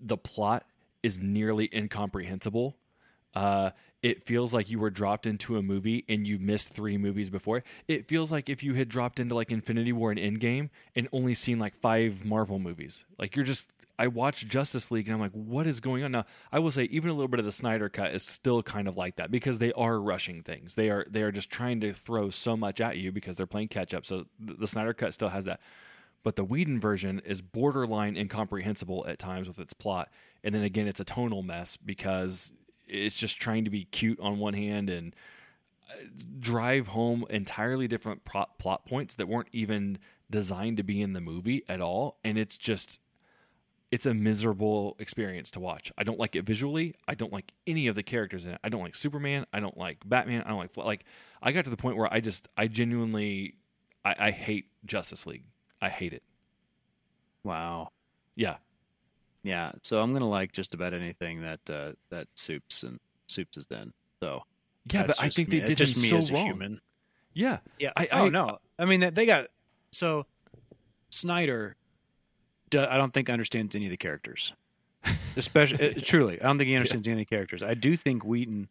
the 0.00 0.18
plot 0.18 0.66
is 1.02 1.18
nearly 1.18 1.70
incomprehensible. 1.74 2.76
Uh, 3.34 3.70
it 4.02 4.22
feels 4.24 4.52
like 4.52 4.68
you 4.68 4.78
were 4.78 4.90
dropped 4.90 5.26
into 5.26 5.56
a 5.56 5.62
movie 5.62 6.04
and 6.08 6.26
you 6.26 6.38
missed 6.38 6.68
three 6.74 6.98
movies 6.98 7.30
before. 7.30 7.64
It 7.88 8.08
feels 8.08 8.30
like 8.30 8.50
if 8.50 8.62
you 8.62 8.74
had 8.74 8.88
dropped 8.90 9.18
into 9.18 9.34
like 9.34 9.50
Infinity 9.50 9.92
War 9.92 10.10
and 10.10 10.20
Endgame 10.20 10.68
and 10.94 11.08
only 11.12 11.32
seen 11.32 11.58
like 11.58 11.74
five 11.80 12.24
Marvel 12.26 12.58
movies. 12.58 13.04
Like 13.18 13.36
you're 13.36 13.44
just 13.46 13.66
I 14.02 14.08
watched 14.08 14.48
Justice 14.48 14.90
League 14.90 15.06
and 15.06 15.14
I'm 15.14 15.20
like, 15.20 15.30
what 15.30 15.64
is 15.64 15.78
going 15.78 16.02
on 16.02 16.10
now? 16.10 16.24
I 16.50 16.58
will 16.58 16.72
say 16.72 16.84
even 16.90 17.08
a 17.08 17.12
little 17.12 17.28
bit 17.28 17.38
of 17.38 17.46
the 17.46 17.52
Snyder 17.52 17.88
cut 17.88 18.12
is 18.12 18.24
still 18.24 18.60
kind 18.60 18.88
of 18.88 18.96
like 18.96 19.14
that 19.14 19.30
because 19.30 19.60
they 19.60 19.72
are 19.74 20.00
rushing 20.00 20.42
things. 20.42 20.74
They 20.74 20.90
are 20.90 21.06
they 21.08 21.22
are 21.22 21.30
just 21.30 21.50
trying 21.50 21.78
to 21.82 21.92
throw 21.92 22.28
so 22.28 22.56
much 22.56 22.80
at 22.80 22.96
you 22.96 23.12
because 23.12 23.36
they're 23.36 23.46
playing 23.46 23.68
catch 23.68 23.94
up. 23.94 24.04
So 24.04 24.24
the, 24.40 24.54
the 24.54 24.66
Snyder 24.66 24.92
cut 24.92 25.14
still 25.14 25.28
has 25.28 25.44
that. 25.44 25.60
But 26.24 26.34
the 26.34 26.42
Whedon 26.42 26.80
version 26.80 27.22
is 27.24 27.42
borderline 27.42 28.16
incomprehensible 28.16 29.04
at 29.06 29.20
times 29.20 29.46
with 29.46 29.60
its 29.60 29.72
plot. 29.72 30.08
And 30.42 30.52
then 30.52 30.64
again, 30.64 30.88
it's 30.88 30.98
a 30.98 31.04
tonal 31.04 31.44
mess 31.44 31.76
because 31.76 32.52
it's 32.88 33.14
just 33.14 33.38
trying 33.38 33.62
to 33.66 33.70
be 33.70 33.84
cute 33.84 34.18
on 34.18 34.40
one 34.40 34.54
hand 34.54 34.90
and 34.90 35.14
uh, 35.88 36.02
drive 36.40 36.88
home 36.88 37.24
entirely 37.30 37.86
different 37.86 38.24
plot 38.24 38.58
plot 38.58 38.84
points 38.84 39.14
that 39.14 39.28
weren't 39.28 39.48
even 39.52 39.98
designed 40.28 40.78
to 40.78 40.82
be 40.82 41.00
in 41.00 41.12
the 41.12 41.20
movie 41.20 41.62
at 41.68 41.80
all. 41.80 42.18
And 42.24 42.36
it's 42.36 42.56
just 42.56 42.98
it's 43.92 44.06
a 44.06 44.14
miserable 44.14 44.96
experience 44.98 45.50
to 45.52 45.60
watch. 45.60 45.92
I 45.96 46.02
don't 46.02 46.18
like 46.18 46.34
it 46.34 46.44
visually. 46.44 46.96
I 47.06 47.14
don't 47.14 47.32
like 47.32 47.52
any 47.66 47.86
of 47.86 47.94
the 47.94 48.02
characters 48.02 48.44
in 48.46 48.52
it. 48.52 48.58
I 48.64 48.68
don't 48.70 48.80
like 48.82 48.96
Superman. 48.96 49.46
I 49.52 49.60
don't 49.60 49.76
like 49.78 49.98
Batman. 50.04 50.42
I 50.44 50.48
don't 50.48 50.58
like 50.58 50.76
like. 50.76 51.04
I 51.40 51.52
got 51.52 51.64
to 51.66 51.70
the 51.70 51.76
point 51.76 51.96
where 51.96 52.12
I 52.12 52.18
just 52.20 52.48
I 52.56 52.66
genuinely 52.66 53.54
I, 54.04 54.14
I 54.18 54.30
hate 54.32 54.66
Justice 54.84 55.26
League. 55.26 55.44
I 55.80 55.88
hate 55.90 56.12
it. 56.12 56.22
Wow. 57.44 57.90
Yeah, 58.34 58.56
Yeah, 59.42 59.72
so 59.82 60.00
I'm 60.00 60.12
gonna 60.14 60.28
like 60.28 60.52
just 60.52 60.72
about 60.74 60.94
anything 60.94 61.42
that 61.42 61.60
uh, 61.68 61.92
that 62.10 62.28
Supes 62.34 62.82
and 62.82 62.98
Supes 63.26 63.58
is 63.58 63.66
in. 63.70 63.92
So 64.22 64.42
yeah, 64.90 65.06
but 65.06 65.20
I 65.20 65.28
think 65.28 65.48
me- 65.50 65.58
they 65.60 65.66
did 65.66 65.76
just 65.78 65.96
him 65.96 66.02
me 66.02 66.08
so 66.08 66.34
wrong. 66.34 66.80
Yeah, 67.34 67.58
Yeah. 67.78 67.92
I- 67.96 68.08
oh 68.12 68.26
I- 68.26 68.28
no, 68.30 68.58
I 68.78 68.86
mean 68.86 69.12
they 69.12 69.26
got 69.26 69.48
so 69.90 70.24
Snyder, 71.10 71.76
do- 72.72 72.86
I 72.88 72.96
don't 72.96 73.14
think 73.14 73.30
understands 73.30 73.76
any 73.76 73.86
of 73.86 73.90
the 73.90 73.96
characters. 73.96 74.54
Especially, 75.36 75.94
uh, 75.94 76.00
truly, 76.02 76.40
I 76.40 76.46
don't 76.46 76.58
think 76.58 76.68
he 76.68 76.74
understands 76.74 77.06
any 77.06 77.14
of 77.14 77.18
the 77.18 77.24
characters. 77.24 77.62
I 77.62 77.74
do 77.74 77.96
think 77.96 78.24
Whedon 78.24 78.68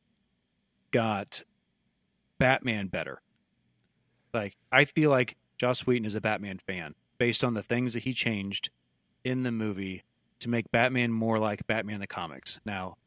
got 0.91 1.43
Batman 2.39 2.87
better. 2.87 3.21
Like, 4.33 4.55
I 4.71 4.85
feel 4.85 5.09
like 5.09 5.37
Joss 5.57 5.85
Whedon 5.85 6.05
is 6.05 6.15
a 6.15 6.21
Batman 6.21 6.57
fan 6.57 6.95
based 7.17 7.43
on 7.43 7.53
the 7.53 7.63
things 7.63 7.93
that 7.93 8.03
he 8.03 8.13
changed 8.13 8.69
in 9.23 9.43
the 9.43 9.51
movie 9.51 10.03
to 10.39 10.49
make 10.49 10.71
Batman 10.71 11.11
more 11.11 11.37
like 11.37 11.67
Batman 11.67 11.99
the 11.99 12.07
comics. 12.07 12.59
Now, 12.65 12.97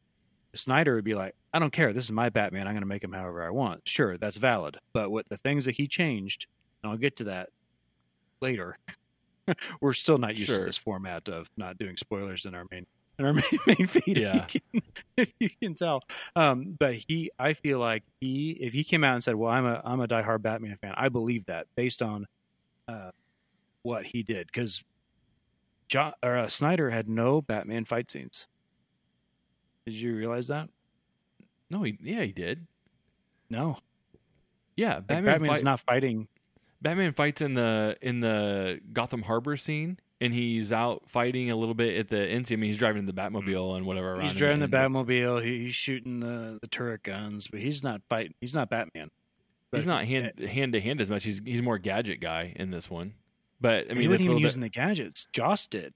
Snyder 0.53 0.95
would 0.95 1.03
be 1.03 1.15
like, 1.15 1.35
I 1.53 1.59
don't 1.59 1.73
care. 1.73 1.91
This 1.91 2.05
is 2.05 2.11
my 2.11 2.29
Batman. 2.29 2.67
I'm 2.67 2.73
going 2.73 2.83
to 2.83 2.87
make 2.87 3.03
him 3.03 3.11
however 3.11 3.43
I 3.43 3.49
want. 3.49 3.81
Sure, 3.87 4.17
that's 4.17 4.37
valid. 4.37 4.77
But 4.93 5.11
what 5.11 5.27
the 5.27 5.37
things 5.37 5.65
that 5.65 5.75
he 5.75 5.87
changed, 5.87 6.47
and 6.81 6.91
I'll 6.91 6.97
get 6.97 7.17
to 7.17 7.25
that 7.25 7.49
later. 8.41 8.77
We're 9.81 9.93
still 9.93 10.17
not 10.17 10.37
used 10.37 10.53
to 10.53 10.61
this 10.61 10.77
format 10.77 11.27
of 11.27 11.49
not 11.57 11.77
doing 11.77 11.97
spoilers 11.97 12.45
in 12.45 12.55
our 12.55 12.65
main 12.71 12.85
in 13.17 13.25
our 13.25 13.33
main, 13.33 13.43
main 13.65 13.87
feed. 13.87 14.17
Yeah. 14.17 14.45
if 14.45 14.55
you 14.55 14.61
can, 14.71 14.81
if 15.17 15.29
you 15.39 15.49
can 15.61 15.73
tell. 15.73 16.03
Um, 16.35 16.75
but 16.77 16.95
he, 16.95 17.31
I 17.39 17.53
feel 17.53 17.79
like 17.79 18.03
he, 18.19 18.51
if 18.51 18.73
he 18.73 18.83
came 18.83 19.03
out 19.03 19.13
and 19.13 19.23
said, 19.23 19.35
"Well, 19.35 19.51
I'm 19.51 19.65
a 19.65 19.81
I'm 19.83 20.01
a 20.01 20.07
diehard 20.07 20.41
Batman 20.41 20.77
fan," 20.81 20.93
I 20.97 21.09
believe 21.09 21.45
that 21.45 21.67
based 21.75 22.01
on 22.01 22.27
uh, 22.87 23.11
what 23.83 24.05
he 24.05 24.23
did 24.23 24.47
because 24.47 24.83
John 25.87 26.13
or 26.23 26.37
uh, 26.37 26.47
Snyder 26.49 26.89
had 26.89 27.07
no 27.07 27.41
Batman 27.41 27.85
fight 27.85 28.09
scenes. 28.09 28.47
Did 29.85 29.93
you 29.93 30.15
realize 30.15 30.47
that? 30.47 30.69
No, 31.69 31.83
he, 31.83 31.97
yeah, 32.01 32.21
he 32.23 32.31
did. 32.31 32.65
No, 33.49 33.77
Yeah, 34.75 34.95
Like, 34.95 35.07
Batman 35.07 35.33
Batman's 35.33 35.57
fight, 35.57 35.63
not 35.63 35.79
fighting. 35.81 36.27
Batman 36.81 37.13
fights 37.13 37.41
in 37.41 37.53
the 37.53 37.97
in 38.01 38.19
the 38.19 38.79
Gotham 38.93 39.23
Harbor 39.23 39.57
scene, 39.57 39.97
and 40.21 40.33
he's 40.33 40.71
out 40.71 41.03
fighting 41.07 41.49
a 41.49 41.55
little 41.55 41.73
bit 41.73 41.97
at 41.97 42.09
the 42.09 42.19
end. 42.27 42.47
I 42.51 42.55
mean, 42.55 42.69
he's 42.69 42.77
driving 42.77 43.05
the 43.05 43.13
Batmobile 43.13 43.77
and 43.77 43.85
whatever. 43.85 44.17
Mm. 44.17 44.23
He's 44.23 44.33
driving 44.33 44.59
the 44.59 44.67
Batmobile. 44.67 45.43
He, 45.43 45.63
he's 45.63 45.73
shooting 45.75 46.19
the, 46.19 46.59
the 46.61 46.67
turret 46.67 47.03
guns, 47.03 47.47
but 47.47 47.59
he's 47.59 47.81
not 47.83 48.01
fighting. 48.09 48.33
He's 48.39 48.53
not 48.53 48.69
Batman. 48.69 49.09
But 49.71 49.77
He's 49.77 49.87
not 49.87 50.05
hand 50.05 50.39
hand 50.39 50.73
to 50.73 50.79
hand 50.81 51.01
as 51.01 51.09
much. 51.09 51.23
He's 51.23 51.41
he's 51.43 51.61
more 51.61 51.77
gadget 51.79 52.21
guy 52.21 52.53
in 52.55 52.69
this 52.69 52.89
one. 52.89 53.15
But 53.59 53.85
I 53.89 53.93
mean, 53.93 54.01
he 54.03 54.07
wasn't 54.07 54.25
even 54.25 54.37
using 54.37 54.61
bit, 54.61 54.73
the 54.73 54.79
gadgets. 54.79 55.27
Joss 55.33 55.65
did. 55.67 55.93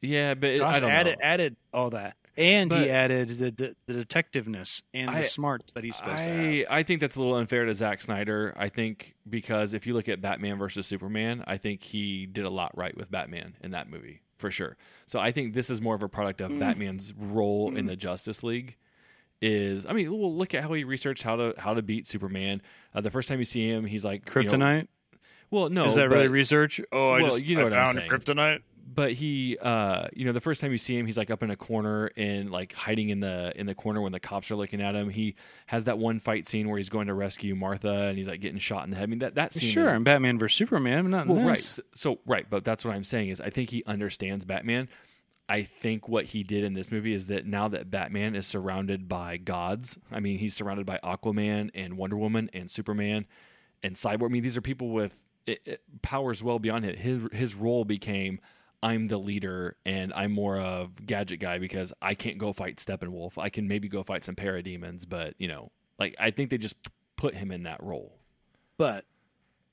yeah, 0.00 0.34
but 0.34 0.50
it- 0.50 0.58
don't 0.58 0.90
added 0.90 1.18
know. 1.18 1.24
added 1.26 1.56
all 1.74 1.90
that, 1.90 2.16
and 2.36 2.70
But- 2.70 2.82
he 2.84 2.90
added 2.90 3.28
the, 3.38 3.50
the, 3.50 3.76
the 3.86 4.04
detectiveness 4.04 4.82
and 4.94 5.10
I- 5.10 5.18
the 5.18 5.24
smarts 5.24 5.72
that 5.72 5.84
he's 5.84 5.96
supposed 5.96 6.18
to 6.18 6.24
have. 6.24 6.66
I 6.70 6.78
I 6.78 6.82
think 6.82 7.00
that's 7.00 7.16
a 7.16 7.20
little 7.20 7.34
unfair 7.36 7.64
to 7.66 7.74
Zack 7.74 8.00
Snyder. 8.02 8.54
I 8.56 8.68
think 8.68 9.14
because 9.28 9.74
if 9.74 9.86
you 9.86 9.94
look 9.94 10.08
at 10.08 10.20
Batman 10.20 10.58
versus 10.58 10.86
Superman, 10.86 11.44
I 11.46 11.56
think 11.58 11.82
he 11.82 12.26
did 12.26 12.44
a 12.44 12.50
lot 12.50 12.76
right 12.76 12.96
with 12.96 13.10
Batman 13.10 13.56
in 13.62 13.70
that 13.72 13.88
movie 13.90 14.22
for 14.38 14.50
sure. 14.50 14.76
So 15.06 15.20
I 15.20 15.30
think 15.30 15.54
this 15.54 15.68
is 15.70 15.80
more 15.82 15.94
of 15.94 16.02
a 16.02 16.08
product 16.08 16.40
of 16.40 16.50
Mm. 16.50 16.58
Batman's 16.58 17.12
role 17.14 17.74
in 17.76 17.84
Mm. 17.84 17.88
the 17.88 17.96
Justice 17.96 18.42
League. 18.42 18.76
Is 19.40 19.86
I 19.86 19.92
mean, 19.92 20.08
we'll 20.10 20.36
look 20.36 20.54
at 20.54 20.62
how 20.62 20.72
he 20.72 20.84
researched 20.84 21.24
how 21.24 21.34
to 21.36 21.54
how 21.58 21.74
to 21.74 21.82
beat 21.82 22.06
Superman. 22.06 22.62
Uh, 22.94 23.00
the 23.00 23.10
first 23.10 23.28
time 23.28 23.40
you 23.40 23.44
see 23.44 23.68
him, 23.68 23.84
he's 23.86 24.04
like 24.04 24.22
you 24.34 24.42
know- 24.42 24.48
Kryptonite. 24.50 24.88
well, 25.50 25.68
no, 25.68 25.86
Is 25.86 25.96
that 25.96 26.08
really 26.08 26.28
research? 26.28 26.80
Oh, 26.92 27.10
I 27.10 27.22
Well, 27.22 27.30
just 27.32 27.44
you 27.44 27.56
know 27.56 27.62
I 27.62 27.64
what 27.64 27.74
I'm 27.74 27.86
found 27.96 28.08
kryptonite. 28.08 28.60
But 28.94 29.12
he 29.12 29.56
uh 29.62 30.06
you 30.12 30.24
know 30.24 30.32
the 30.32 30.40
first 30.40 30.60
time 30.60 30.72
you 30.72 30.78
see 30.78 30.98
him 30.98 31.06
he's 31.06 31.16
like 31.16 31.30
up 31.30 31.42
in 31.42 31.50
a 31.50 31.56
corner 31.56 32.10
and 32.16 32.50
like 32.50 32.72
hiding 32.72 33.08
in 33.10 33.20
the 33.20 33.52
in 33.56 33.66
the 33.66 33.74
corner 33.74 34.00
when 34.00 34.12
the 34.12 34.20
cops 34.20 34.50
are 34.50 34.56
looking 34.56 34.82
at 34.82 34.94
him 34.94 35.08
he 35.08 35.34
has 35.66 35.84
that 35.84 35.98
one 35.98 36.18
fight 36.20 36.46
scene 36.46 36.68
where 36.68 36.76
he's 36.78 36.88
going 36.88 37.06
to 37.06 37.14
rescue 37.14 37.54
martha 37.54 37.88
and 38.08 38.18
he's 38.18 38.28
like 38.28 38.40
getting 38.40 38.58
shot 38.58 38.84
in 38.84 38.90
the 38.90 38.96
head 38.96 39.04
i 39.04 39.06
mean 39.06 39.20
that 39.20 39.34
that 39.36 39.52
scene 39.52 39.70
Sure, 39.70 39.84
is, 39.84 39.88
I'm 39.90 40.04
Batman 40.04 40.38
versus 40.38 40.56
Superman. 40.58 41.04
but 41.04 41.10
Not 41.10 41.26
in 41.26 41.34
well 41.36 41.46
right 41.46 41.56
this. 41.56 41.66
so, 41.68 41.82
so 41.94 42.18
right 42.26 42.46
but 42.50 42.64
that's 42.64 42.84
what 42.84 42.94
i'm 42.94 43.04
saying 43.04 43.28
is 43.28 43.40
i 43.40 43.50
think 43.50 43.70
he 43.70 43.82
understands 43.86 44.44
batman 44.44 44.88
i 45.48 45.62
think 45.62 46.08
what 46.08 46.26
he 46.26 46.42
did 46.42 46.64
in 46.64 46.74
this 46.74 46.90
movie 46.90 47.12
is 47.14 47.26
that 47.26 47.46
now 47.46 47.68
that 47.68 47.90
batman 47.90 48.34
is 48.34 48.46
surrounded 48.46 49.08
by 49.08 49.36
gods 49.36 49.98
i 50.10 50.20
mean 50.20 50.38
he's 50.38 50.54
surrounded 50.54 50.86
by 50.86 50.98
aquaman 51.04 51.70
and 51.74 51.96
wonder 51.96 52.16
woman 52.16 52.50
and 52.52 52.70
superman 52.70 53.26
and 53.82 53.94
cyborg 53.96 54.26
i 54.26 54.28
mean 54.28 54.42
these 54.42 54.56
are 54.56 54.60
people 54.62 54.90
with 54.90 55.14
it, 55.46 55.60
it, 55.64 55.82
powers 56.02 56.42
well 56.42 56.58
beyond 56.60 56.84
it 56.84 56.98
his 57.00 57.20
his 57.32 57.54
role 57.54 57.84
became 57.84 58.38
I'm 58.82 59.08
the 59.08 59.18
leader 59.18 59.76
and 59.86 60.12
I'm 60.14 60.32
more 60.32 60.58
of 60.58 61.06
gadget 61.06 61.38
guy 61.40 61.58
because 61.58 61.92
I 62.02 62.14
can't 62.14 62.38
go 62.38 62.52
fight 62.52 62.76
Steppenwolf. 62.76 63.38
I 63.38 63.48
can 63.48 63.68
maybe 63.68 63.88
go 63.88 64.02
fight 64.02 64.24
some 64.24 64.34
parademons, 64.34 65.08
but 65.08 65.34
you 65.38 65.48
know, 65.48 65.70
like 65.98 66.16
I 66.18 66.30
think 66.30 66.50
they 66.50 66.58
just 66.58 66.76
put 67.16 67.34
him 67.34 67.52
in 67.52 67.62
that 67.62 67.82
role. 67.82 68.18
But 68.78 69.04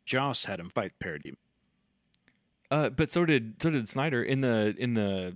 Joss 0.06 0.45
had 0.45 0.60
him 0.60 0.69
fight 0.69 0.91
Parademon. 1.04 1.38
Uh, 2.72 2.89
but 2.89 3.12
so 3.12 3.26
did 3.26 3.56
so 3.62 3.72
did 3.72 3.89
Snyder 3.89 4.22
in 4.22 4.41
the 4.41 4.76
in 4.78 4.93
the 4.93 5.36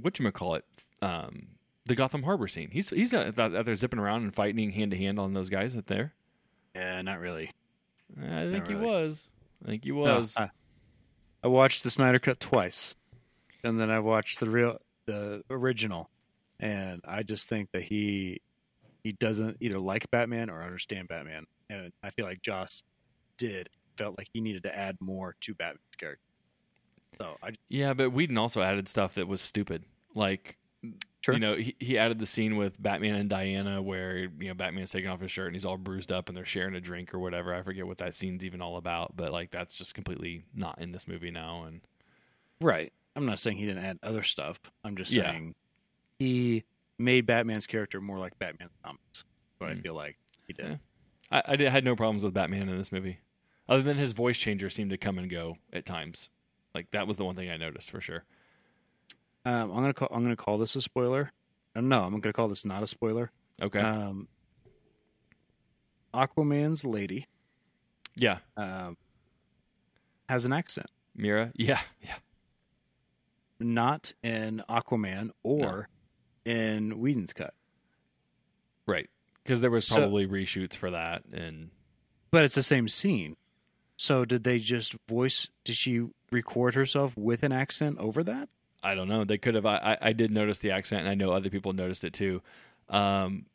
what 0.00 0.18
you 0.18 0.30
call 0.30 0.54
it 0.56 0.64
um, 1.00 1.48
the 1.86 1.94
Gotham 1.94 2.24
Harbor 2.24 2.46
scene. 2.46 2.70
He's 2.70 2.90
he's 2.90 3.14
out 3.14 3.38
out 3.38 3.64
there 3.64 3.74
zipping 3.74 3.98
around 3.98 4.24
and 4.24 4.34
fighting 4.34 4.70
hand 4.72 4.90
to 4.90 4.96
hand 4.98 5.18
on 5.18 5.32
those 5.32 5.48
guys 5.48 5.74
out 5.74 5.86
there. 5.86 6.12
Yeah, 6.74 7.00
not 7.02 7.20
really. 7.20 7.52
I 8.20 8.50
think 8.50 8.66
he 8.68 8.74
really. 8.74 8.86
was. 8.86 9.30
I 9.64 9.68
think 9.68 9.84
he 9.84 9.90
No, 9.92 9.96
was. 10.18 10.36
I, 10.36 10.50
I 11.42 11.48
watched 11.48 11.82
the 11.84 11.90
Snyder 11.90 12.18
Cut 12.18 12.40
twice, 12.40 12.94
and 13.62 13.80
then 13.80 13.90
I 13.90 14.00
watched 14.00 14.40
the 14.40 14.50
real 14.50 14.78
the 15.06 15.42
original, 15.50 16.10
and 16.60 17.00
I 17.06 17.22
just 17.22 17.48
think 17.48 17.70
that 17.72 17.82
he 17.82 18.40
he 19.04 19.12
doesn't 19.12 19.56
either 19.60 19.78
like 19.78 20.10
Batman 20.10 20.50
or 20.50 20.62
understand 20.62 21.08
Batman, 21.08 21.46
and 21.70 21.92
I 22.02 22.10
feel 22.10 22.26
like 22.26 22.42
Joss 22.42 22.82
did 23.36 23.68
felt 23.96 24.16
like 24.18 24.28
he 24.32 24.40
needed 24.40 24.62
to 24.62 24.76
add 24.76 24.96
more 25.00 25.34
to 25.40 25.54
Batman's 25.54 25.96
character. 25.98 26.22
So 27.18 27.36
I 27.42 27.52
Yeah, 27.68 27.94
but 27.94 28.10
Whedon 28.10 28.38
also 28.38 28.62
added 28.62 28.88
stuff 28.88 29.14
that 29.14 29.28
was 29.28 29.40
stupid. 29.40 29.84
Like, 30.14 30.56
Sure. 31.20 31.34
you 31.34 31.40
know, 31.40 31.56
he, 31.56 31.74
he 31.80 31.98
added 31.98 32.18
the 32.20 32.26
scene 32.26 32.56
with 32.56 32.80
Batman 32.80 33.16
and 33.16 33.28
Diana 33.28 33.82
where, 33.82 34.18
you 34.18 34.48
know, 34.48 34.54
Batman's 34.54 34.90
taking 34.92 35.10
off 35.10 35.20
his 35.20 35.32
shirt 35.32 35.48
and 35.48 35.56
he's 35.56 35.64
all 35.66 35.76
bruised 35.76 36.12
up 36.12 36.28
and 36.28 36.36
they're 36.36 36.44
sharing 36.46 36.74
a 36.76 36.80
drink 36.80 37.12
or 37.12 37.18
whatever. 37.18 37.52
I 37.52 37.62
forget 37.62 37.86
what 37.86 37.98
that 37.98 38.14
scene's 38.14 38.44
even 38.44 38.62
all 38.62 38.76
about, 38.76 39.16
but 39.16 39.32
like 39.32 39.50
that's 39.50 39.74
just 39.74 39.94
completely 39.94 40.44
not 40.54 40.80
in 40.80 40.92
this 40.92 41.08
movie 41.08 41.32
now. 41.32 41.64
And 41.64 41.80
right. 42.60 42.92
I'm 43.16 43.26
not 43.26 43.40
saying 43.40 43.56
he 43.56 43.66
didn't 43.66 43.84
add 43.84 43.98
other 44.02 44.22
stuff. 44.22 44.60
I'm 44.84 44.96
just 44.96 45.12
Yeah. 45.12 45.30
saying 45.32 45.54
he 46.20 46.62
made 46.98 47.26
Batman's 47.26 47.66
character 47.66 48.00
more 48.00 48.18
like 48.18 48.38
Batman 48.38 48.68
comics. 48.84 49.24
What 49.58 49.70
I 49.70 49.74
Mm. 49.74 49.82
feel 49.82 49.94
like 49.94 50.16
he 50.46 50.52
did. 50.52 50.66
Yeah. 50.66 50.76
I, 51.32 51.52
I 51.52 51.56
did, 51.56 51.68
had 51.70 51.84
no 51.84 51.96
problems 51.96 52.24
with 52.24 52.32
Batman 52.32 52.68
in 52.68 52.78
this 52.78 52.92
movie, 52.92 53.18
other 53.68 53.82
than 53.82 53.96
his 53.98 54.12
voice 54.12 54.38
changer 54.38 54.70
seemed 54.70 54.90
to 54.90 54.96
come 54.96 55.18
and 55.18 55.28
go 55.28 55.56
at 55.72 55.84
times. 55.84 56.30
Like 56.74 56.92
that 56.92 57.08
was 57.08 57.16
the 57.16 57.24
one 57.24 57.34
thing 57.34 57.50
I 57.50 57.56
noticed 57.56 57.90
for 57.90 58.00
sure. 58.00 58.24
Um, 59.48 59.70
I'm 59.70 59.76
gonna 59.76 59.94
call. 59.94 60.08
I'm 60.10 60.22
gonna 60.22 60.36
call 60.36 60.58
this 60.58 60.76
a 60.76 60.82
spoiler. 60.82 61.32
Uh, 61.74 61.80
no, 61.80 62.02
I'm 62.02 62.20
gonna 62.20 62.32
call 62.34 62.48
this 62.48 62.64
not 62.66 62.82
a 62.82 62.86
spoiler. 62.86 63.30
Okay. 63.62 63.80
Um, 63.80 64.28
Aquaman's 66.12 66.84
lady 66.84 67.26
yeah. 68.16 68.38
um, 68.56 68.96
has 70.28 70.44
an 70.44 70.52
accent, 70.52 70.88
Mira. 71.14 71.50
Yeah. 71.56 71.80
Yeah. 72.02 72.14
not 73.60 74.12
in 74.22 74.62
Aquaman 74.68 75.30
or 75.42 75.88
in 76.44 76.98
Whedon's 77.00 77.32
cut, 77.32 77.54
Right. 78.86 79.08
Because 79.42 79.60
there 79.60 79.70
was 79.70 79.86
So- 79.86 79.96
probably 79.96 80.26
reshoots 80.26 80.74
for 80.76 80.90
that, 80.90 81.24
and 81.32 81.70
but 82.30 82.44
it's 82.44 82.54
the 82.54 82.62
same 82.62 82.88
scene. 82.88 83.36
So 83.96 84.24
did 84.24 84.44
they 84.44 84.58
just 84.58 84.94
voice? 85.08 85.48
Did 85.64 85.76
she 85.76 86.02
record 86.30 86.74
herself 86.74 87.16
with 87.16 87.42
an 87.42 87.52
accent 87.52 87.98
over 87.98 88.22
that? 88.24 88.48
I 88.82 88.94
don't 88.94 89.08
know. 89.08 89.24
They 89.24 89.38
could 89.38 89.54
have. 89.54 89.66
I, 89.66 89.98
I, 90.00 90.12
did 90.12 90.30
notice 90.30 90.60
the 90.60 90.70
accent, 90.70 91.00
and 91.00 91.08
I 91.08 91.14
know 91.14 91.32
other 91.32 91.50
people 91.50 91.72
noticed 91.72 92.04
it 92.04 92.12
too. 92.12 92.42
Um, 92.88 93.46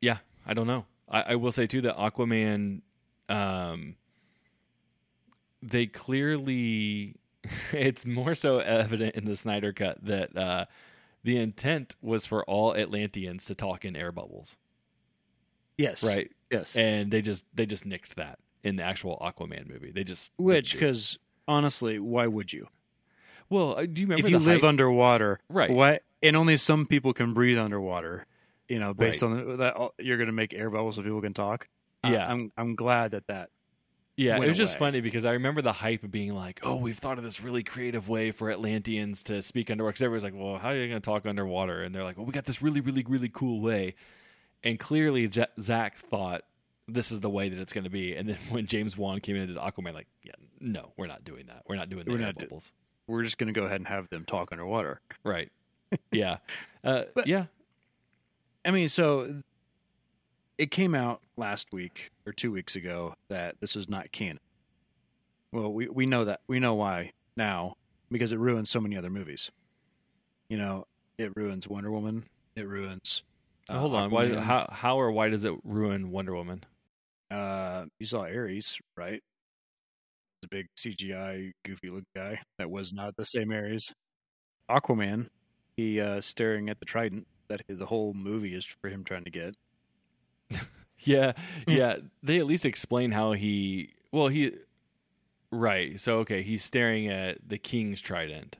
yeah, 0.00 0.18
I 0.46 0.52
don't 0.54 0.66
know. 0.66 0.84
I, 1.08 1.22
I 1.22 1.34
will 1.36 1.52
say 1.52 1.66
too 1.66 1.80
that 1.82 1.96
Aquaman, 1.96 2.82
um, 3.28 3.94
they 5.62 5.86
clearly, 5.86 7.14
it's 7.72 8.04
more 8.04 8.34
so 8.34 8.58
evident 8.58 9.14
in 9.14 9.24
the 9.26 9.36
Snyder 9.36 9.72
cut 9.72 10.04
that 10.04 10.36
uh, 10.36 10.64
the 11.22 11.36
intent 11.36 11.94
was 12.02 12.26
for 12.26 12.44
all 12.44 12.74
Atlanteans 12.76 13.44
to 13.46 13.54
talk 13.54 13.84
in 13.84 13.94
air 13.96 14.12
bubbles, 14.12 14.56
Yes. 15.78 16.02
right? 16.02 16.30
Yes. 16.50 16.74
And 16.74 17.10
they 17.10 17.22
just 17.22 17.44
they 17.54 17.66
just 17.66 17.84
nixed 17.84 18.14
that 18.14 18.38
in 18.64 18.76
the 18.76 18.82
actual 18.82 19.18
Aquaman 19.22 19.68
movie. 19.68 19.92
They 19.92 20.04
just 20.04 20.32
Which, 20.36 20.72
didn't 20.72 20.80
do 20.80 20.86
it. 20.86 20.88
because 20.88 21.18
honestly, 21.48 21.98
why 22.00 22.26
would 22.26 22.52
you? 22.52 22.66
Well, 23.48 23.76
uh, 23.78 23.86
do 23.86 24.00
you 24.00 24.06
remember 24.06 24.26
if 24.26 24.30
you 24.30 24.38
live 24.38 24.64
underwater, 24.64 25.40
Right. 25.48 25.70
Why? 25.70 26.00
And 26.22 26.34
only 26.36 26.56
some 26.56 26.86
people 26.86 27.12
can 27.12 27.34
breathe 27.34 27.58
underwater. 27.58 28.26
You 28.68 28.80
know, 28.80 28.94
based 28.94 29.22
Right. 29.22 29.28
on 29.30 29.58
that, 29.58 29.90
you're 30.00 30.16
going 30.16 30.26
to 30.26 30.32
make 30.32 30.52
air 30.52 30.70
bubbles 30.70 30.96
so 30.96 31.02
people 31.02 31.20
can 31.20 31.34
talk. 31.34 31.68
Uh, 32.02 32.08
Yeah. 32.10 32.30
I'm 32.30 32.52
I'm 32.56 32.74
glad 32.74 33.12
that 33.12 33.26
that. 33.28 33.50
Yeah, 34.16 34.36
it 34.42 34.48
was 34.48 34.56
just 34.56 34.78
funny 34.78 35.02
because 35.02 35.26
I 35.26 35.32
remember 35.32 35.60
the 35.60 35.74
hype 35.74 36.02
of 36.02 36.10
being 36.10 36.32
like, 36.34 36.60
"Oh, 36.62 36.76
we've 36.76 36.96
thought 36.96 37.18
of 37.18 37.24
this 37.24 37.42
really 37.42 37.62
creative 37.62 38.08
way 38.08 38.30
for 38.30 38.50
Atlanteans 38.50 39.22
to 39.24 39.42
speak 39.42 39.70
underwater." 39.70 39.92
Because 39.92 40.02
everyone's 40.02 40.24
like, 40.24 40.32
"Well, 40.34 40.56
how 40.56 40.70
are 40.70 40.74
you 40.76 40.88
going 40.88 41.00
to 41.02 41.04
talk 41.04 41.26
underwater?" 41.26 41.82
And 41.82 41.94
they're 41.94 42.02
like, 42.02 42.16
"Well, 42.16 42.24
we 42.24 42.32
got 42.32 42.46
this 42.46 42.62
really, 42.62 42.80
really, 42.80 43.04
really 43.06 43.28
cool 43.28 43.60
way." 43.60 43.94
And 44.64 44.78
clearly, 44.78 45.28
J- 45.28 45.46
Zack 45.60 45.96
thought 45.98 46.44
this 46.88 47.12
is 47.12 47.20
the 47.20 47.28
way 47.28 47.50
that 47.50 47.58
it's 47.60 47.74
going 47.74 47.84
to 47.84 47.90
be. 47.90 48.16
And 48.16 48.30
then 48.30 48.38
when 48.48 48.66
James 48.66 48.96
Wan 48.96 49.20
came 49.20 49.36
in 49.36 49.42
and 49.42 49.50
did 49.54 49.58
Aquaman, 49.58 49.92
like, 49.92 50.06
yeah, 50.24 50.32
no, 50.60 50.92
we're 50.96 51.08
not 51.08 51.22
doing 51.22 51.46
that. 51.48 51.64
We're 51.68 51.76
not 51.76 51.90
doing 51.90 52.06
the 52.06 52.12
We're 52.12 52.22
air 52.22 52.32
bubbles. 52.32 52.72
We're 53.08 53.22
just 53.22 53.38
going 53.38 53.52
to 53.52 53.58
go 53.58 53.66
ahead 53.66 53.80
and 53.80 53.88
have 53.88 54.08
them 54.10 54.24
talk 54.24 54.50
underwater. 54.52 55.00
Right. 55.24 55.50
yeah. 56.10 56.38
Uh, 56.84 57.02
But- 57.16 57.26
yeah. 57.26 57.46
I 58.64 58.70
mean, 58.70 58.88
so 58.88 59.42
it 60.56 60.70
came 60.70 60.94
out 60.94 61.20
last 61.36 61.72
week 61.72 62.10
or 62.26 62.32
two 62.32 62.52
weeks 62.52 62.76
ago 62.76 63.14
that 63.28 63.56
this 63.60 63.74
is 63.74 63.88
not 63.88 64.12
canon. 64.12 64.38
Well, 65.52 65.72
we 65.72 65.88
we 65.88 66.06
know 66.06 66.24
that 66.26 66.40
we 66.46 66.60
know 66.60 66.74
why 66.74 67.12
now 67.36 67.76
because 68.10 68.30
it 68.30 68.38
ruins 68.38 68.70
so 68.70 68.80
many 68.80 68.96
other 68.96 69.10
movies. 69.10 69.50
You 70.48 70.58
know, 70.58 70.86
it 71.18 71.32
ruins 71.36 71.66
Wonder 71.66 71.90
Woman. 71.90 72.22
It 72.54 72.68
ruins. 72.68 73.22
uh, 73.68 73.78
Hold 73.78 73.94
on. 73.94 74.10
Why? 74.10 74.32
How? 74.38 74.68
How 74.70 74.96
or 75.00 75.10
why 75.10 75.28
does 75.28 75.44
it 75.44 75.54
ruin 75.64 76.10
Wonder 76.12 76.34
Woman? 76.36 76.62
Uh, 77.30 77.86
you 77.98 78.06
saw 78.06 78.20
Ares, 78.20 78.78
right? 78.96 79.22
The 80.42 80.48
big 80.48 80.66
CGI 80.78 81.52
goofy 81.64 81.90
look 81.90 82.04
guy 82.14 82.40
that 82.58 82.70
was 82.70 82.92
not 82.92 83.14
the 83.16 83.24
same 83.24 83.50
Ares. 83.52 83.92
Aquaman, 84.70 85.28
he 85.76 86.00
uh, 86.00 86.20
staring 86.20 86.68
at 86.68 86.78
the 86.78 86.84
trident 86.84 87.26
that 87.48 87.62
the 87.68 87.86
whole 87.86 88.12
movie 88.14 88.54
is 88.54 88.64
for 88.64 88.88
him 88.88 89.04
trying 89.04 89.24
to 89.24 89.30
get. 89.30 89.54
Yeah, 91.00 91.32
yeah. 91.68 91.96
They 92.22 92.38
at 92.38 92.46
least 92.46 92.64
explain 92.64 93.12
how 93.12 93.32
he. 93.32 93.90
Well, 94.12 94.28
he. 94.28 94.52
Right. 95.52 96.00
So 96.00 96.20
okay, 96.20 96.40
he's 96.42 96.64
staring 96.64 97.08
at 97.08 97.36
the 97.46 97.58
king's 97.58 98.00
trident, 98.00 98.56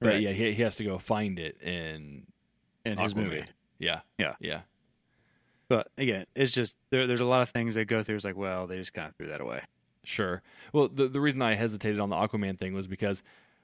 but 0.00 0.08
Right. 0.14 0.22
yeah, 0.22 0.32
he, 0.32 0.52
he 0.52 0.62
has 0.62 0.76
to 0.76 0.84
go 0.84 0.98
find 0.98 1.38
it 1.38 1.60
in 1.60 2.26
in 2.86 2.96
his 2.96 3.14
movie. 3.14 3.44
Yeah. 3.78 4.00
Yeah. 4.18 4.34
Yeah. 4.40 4.60
But 5.68 5.88
again, 5.98 6.24
it's 6.34 6.52
just 6.52 6.76
there, 6.90 7.06
there's 7.06 7.20
a 7.20 7.26
lot 7.26 7.42
of 7.42 7.50
things 7.50 7.74
they 7.74 7.84
go 7.84 8.02
through. 8.02 8.16
It's 8.16 8.24
like, 8.24 8.36
well, 8.36 8.66
they 8.66 8.78
just 8.78 8.94
kind 8.94 9.08
of 9.08 9.14
threw 9.16 9.28
that 9.28 9.42
away. 9.42 9.60
Sure. 10.04 10.42
Well, 10.72 10.88
the 10.88 11.08
the 11.08 11.20
reason 11.20 11.42
I 11.42 11.54
hesitated 11.54 11.98
on 12.00 12.10
the 12.10 12.16
Aquaman 12.16 12.58
thing 12.58 12.74
was 12.74 12.86
because 12.86 13.22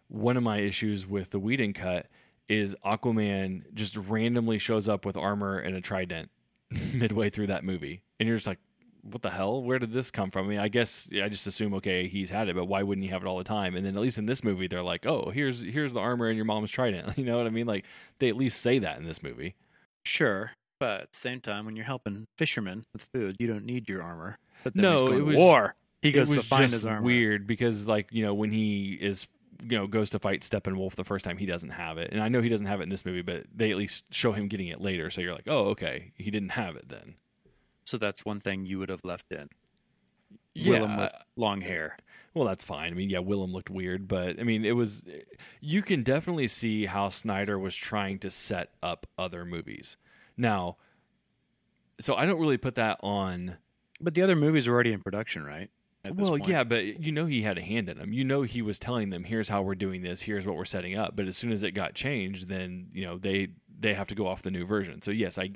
one 0.08 0.36
of 0.36 0.42
my 0.42 0.58
issues 0.58 1.06
with 1.06 1.30
the 1.30 1.38
Whedon 1.38 1.72
cut 1.72 2.06
is 2.48 2.74
Aquaman 2.84 3.72
just 3.74 3.96
randomly 3.96 4.58
shows 4.58 4.88
up 4.88 5.04
with 5.06 5.16
armor 5.16 5.58
and 5.58 5.76
a 5.76 5.80
trident 5.80 6.30
midway 6.94 7.30
through 7.30 7.46
that 7.48 7.62
movie, 7.64 8.02
and 8.18 8.26
you're 8.28 8.36
just 8.36 8.46
like, 8.48 8.58
"What 9.02 9.22
the 9.22 9.30
hell? 9.30 9.62
Where 9.62 9.78
did 9.78 9.92
this 9.92 10.10
come 10.10 10.30
from?" 10.30 10.46
I 10.46 10.48
mean, 10.48 10.58
I 10.58 10.68
guess 10.68 11.08
I 11.22 11.28
just 11.28 11.46
assume 11.46 11.74
okay, 11.74 12.08
he's 12.08 12.30
had 12.30 12.48
it, 12.48 12.56
but 12.56 12.64
why 12.64 12.82
wouldn't 12.82 13.04
he 13.04 13.10
have 13.12 13.22
it 13.22 13.26
all 13.28 13.38
the 13.38 13.44
time? 13.44 13.76
And 13.76 13.84
then 13.86 13.94
at 13.96 14.02
least 14.02 14.18
in 14.18 14.26
this 14.26 14.42
movie, 14.42 14.66
they're 14.66 14.82
like, 14.82 15.06
"Oh, 15.06 15.30
here's 15.32 15.60
here's 15.60 15.92
the 15.92 16.00
armor 16.00 16.26
and 16.28 16.36
your 16.36 16.44
mom's 16.46 16.70
trident." 16.70 17.16
You 17.18 17.24
know 17.24 17.36
what 17.36 17.46
I 17.46 17.50
mean? 17.50 17.66
Like 17.66 17.84
they 18.18 18.28
at 18.28 18.36
least 18.36 18.60
say 18.62 18.78
that 18.80 18.98
in 18.98 19.04
this 19.04 19.22
movie. 19.22 19.54
Sure, 20.04 20.52
but 20.80 21.02
at 21.02 21.12
the 21.12 21.18
same 21.18 21.40
time, 21.40 21.66
when 21.66 21.76
you're 21.76 21.84
helping 21.84 22.26
fishermen 22.38 22.84
with 22.92 23.06
food, 23.12 23.36
you 23.38 23.46
don't 23.46 23.64
need 23.66 23.88
your 23.88 24.02
armor. 24.02 24.38
But 24.64 24.74
No, 24.74 25.12
it 25.12 25.20
was- 25.24 25.36
war. 25.36 25.74
He 26.02 26.12
goes 26.12 26.30
it 26.30 26.34
to 26.34 26.38
was 26.40 26.46
find 26.48 26.62
just 26.64 26.74
his 26.74 26.86
armor. 26.86 27.02
weird 27.02 27.46
because 27.46 27.86
like 27.86 28.08
you 28.10 28.22
know 28.24 28.34
when 28.34 28.50
he 28.52 28.98
is 29.00 29.28
you 29.62 29.76
know 29.76 29.86
goes 29.86 30.10
to 30.10 30.18
fight 30.18 30.40
Steppenwolf 30.40 30.94
the 30.94 31.04
first 31.04 31.24
time 31.24 31.36
he 31.36 31.44
doesn't 31.46 31.70
have 31.70 31.98
it 31.98 32.10
and 32.12 32.22
I 32.22 32.28
know 32.28 32.40
he 32.40 32.48
doesn't 32.48 32.66
have 32.66 32.80
it 32.80 32.84
in 32.84 32.88
this 32.88 33.04
movie 33.04 33.20
but 33.22 33.44
they 33.54 33.70
at 33.70 33.76
least 33.76 34.04
show 34.10 34.32
him 34.32 34.48
getting 34.48 34.68
it 34.68 34.80
later 34.80 35.10
so 35.10 35.20
you're 35.20 35.34
like 35.34 35.46
oh 35.48 35.66
okay 35.70 36.12
he 36.16 36.30
didn't 36.30 36.50
have 36.52 36.76
it 36.76 36.88
then 36.88 37.16
So 37.84 37.98
that's 37.98 38.24
one 38.24 38.40
thing 38.40 38.64
you 38.64 38.78
would 38.78 38.88
have 38.88 39.04
left 39.04 39.30
in. 39.30 39.50
yeah 40.54 40.70
Willem 40.70 40.96
with 40.96 41.12
long 41.36 41.60
hair. 41.60 41.98
well 42.32 42.46
that's 42.46 42.64
fine 42.64 42.92
I 42.92 42.94
mean 42.94 43.10
yeah 43.10 43.18
Willem 43.18 43.52
looked 43.52 43.68
weird 43.68 44.08
but 44.08 44.40
I 44.40 44.44
mean 44.44 44.64
it 44.64 44.72
was 44.72 45.04
you 45.60 45.82
can 45.82 46.02
definitely 46.02 46.46
see 46.46 46.86
how 46.86 47.10
Snyder 47.10 47.58
was 47.58 47.74
trying 47.74 48.18
to 48.20 48.30
set 48.30 48.70
up 48.82 49.06
other 49.18 49.44
movies 49.44 49.98
now 50.38 50.78
so 52.00 52.14
I 52.14 52.24
don't 52.24 52.40
really 52.40 52.56
put 52.56 52.76
that 52.76 52.98
on 53.02 53.58
But 54.00 54.14
the 54.14 54.22
other 54.22 54.36
movies 54.36 54.66
are 54.66 54.72
already 54.72 54.92
in 54.94 55.00
production, 55.02 55.44
right? 55.44 55.68
Well, 56.04 56.38
yeah, 56.38 56.64
but 56.64 57.00
you 57.00 57.12
know 57.12 57.26
he 57.26 57.42
had 57.42 57.58
a 57.58 57.62
hand 57.62 57.88
in 57.88 57.98
them. 57.98 58.12
You 58.12 58.24
know 58.24 58.42
he 58.42 58.62
was 58.62 58.78
telling 58.78 59.10
them, 59.10 59.24
"Here's 59.24 59.50
how 59.50 59.60
we're 59.62 59.74
doing 59.74 60.02
this. 60.02 60.22
Here's 60.22 60.46
what 60.46 60.56
we're 60.56 60.64
setting 60.64 60.96
up." 60.96 61.14
But 61.14 61.26
as 61.26 61.36
soon 61.36 61.52
as 61.52 61.62
it 61.62 61.72
got 61.72 61.94
changed, 61.94 62.48
then 62.48 62.88
you 62.94 63.04
know 63.04 63.18
they 63.18 63.48
they 63.78 63.92
have 63.94 64.06
to 64.08 64.14
go 64.14 64.26
off 64.26 64.42
the 64.42 64.50
new 64.50 64.64
version. 64.64 65.02
So 65.02 65.10
yes, 65.10 65.38
I. 65.38 65.50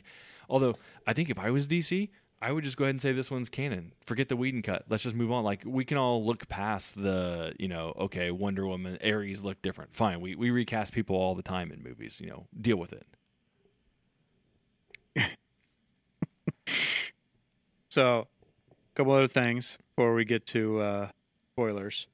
Although 0.51 0.74
I 1.07 1.14
think 1.14 1.30
if 1.30 1.38
I 1.38 1.51
was 1.51 1.66
DC, 1.66 2.11
I 2.42 2.53
would 2.53 2.62
just 2.62 2.76
go 2.76 2.84
ahead 2.84 2.90
and 2.90 3.01
say 3.01 3.12
this 3.12 3.30
one's 3.30 3.49
canon. 3.49 3.92
Forget 4.05 4.28
the 4.28 4.36
Whedon 4.36 4.61
cut. 4.61 4.84
Let's 4.90 5.03
just 5.03 5.16
move 5.16 5.32
on. 5.32 5.45
Like 5.45 5.62
we 5.64 5.86
can 5.86 5.97
all 5.97 6.22
look 6.22 6.47
past 6.49 7.01
the 7.01 7.55
you 7.59 7.68
know 7.68 7.95
okay 7.99 8.30
Wonder 8.30 8.66
Woman 8.66 8.99
Ares 9.03 9.42
look 9.42 9.62
different. 9.62 9.95
Fine, 9.97 10.20
we 10.20 10.34
we 10.34 10.51
recast 10.51 10.92
people 10.92 11.16
all 11.16 11.34
the 11.34 11.42
time 11.42 11.72
in 11.72 11.82
movies. 11.82 12.20
You 12.20 12.28
know, 12.28 12.47
deal 12.61 12.76
with 12.76 12.92
it. 12.92 13.07
So, 17.95 18.26
a 18.72 18.97
couple 18.97 19.12
other 19.12 19.28
things 19.28 19.78
before 19.97 20.14
we 20.14 20.24
get 20.24 20.47
to 20.49 20.80
uh, 20.80 21.09
spoilers. 21.55 22.07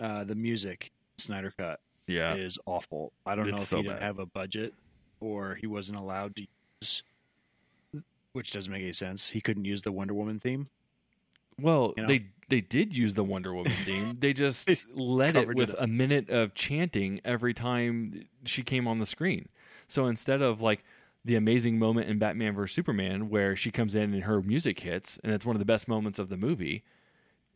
Uh, 0.00 0.24
the 0.24 0.34
music, 0.34 0.90
Snyder 1.18 1.52
Cut, 1.56 1.78
Yeah, 2.06 2.34
is 2.34 2.58
awful. 2.66 3.12
I 3.24 3.34
don't 3.36 3.46
know 3.48 3.54
if 3.54 3.60
so 3.60 3.76
he 3.76 3.82
didn't 3.84 3.98
bad. 4.00 4.02
have 4.06 4.18
a 4.18 4.26
budget 4.26 4.74
or 5.20 5.54
he 5.54 5.66
wasn't 5.68 5.98
allowed 5.98 6.34
to 6.36 6.46
use, 6.80 7.02
which 8.32 8.50
doesn't 8.50 8.72
make 8.72 8.82
any 8.82 8.92
sense. 8.92 9.28
He 9.28 9.40
couldn't 9.40 9.64
use 9.64 9.82
the 9.82 9.92
Wonder 9.92 10.14
Woman 10.14 10.40
theme. 10.40 10.68
Well, 11.60 11.94
You 11.96 12.02
know? 12.02 12.08
they 12.08 12.26
they 12.48 12.60
did 12.60 12.92
use 12.92 13.14
the 13.14 13.22
Wonder 13.24 13.54
Woman 13.54 13.72
theme. 13.84 14.16
They 14.20 14.32
just 14.32 14.68
led 14.92 15.36
it 15.36 15.54
with 15.54 15.70
it 15.70 15.76
a 15.78 15.86
minute 15.86 16.28
of 16.28 16.54
chanting 16.54 17.20
every 17.24 17.54
time 17.54 18.24
she 18.44 18.62
came 18.62 18.88
on 18.88 18.98
the 18.98 19.06
screen. 19.06 19.48
So 19.86 20.06
instead 20.06 20.42
of 20.42 20.60
like 20.60 20.82
the 21.24 21.36
amazing 21.36 21.78
moment 21.78 22.08
in 22.08 22.18
Batman 22.18 22.54
vs 22.56 22.74
Superman 22.74 23.28
where 23.28 23.54
she 23.54 23.70
comes 23.70 23.94
in 23.94 24.12
and 24.12 24.24
her 24.24 24.42
music 24.42 24.80
hits 24.80 25.18
and 25.22 25.32
it's 25.32 25.46
one 25.46 25.54
of 25.54 25.60
the 25.60 25.64
best 25.66 25.86
moments 25.86 26.18
of 26.18 26.28
the 26.28 26.36
movie, 26.36 26.82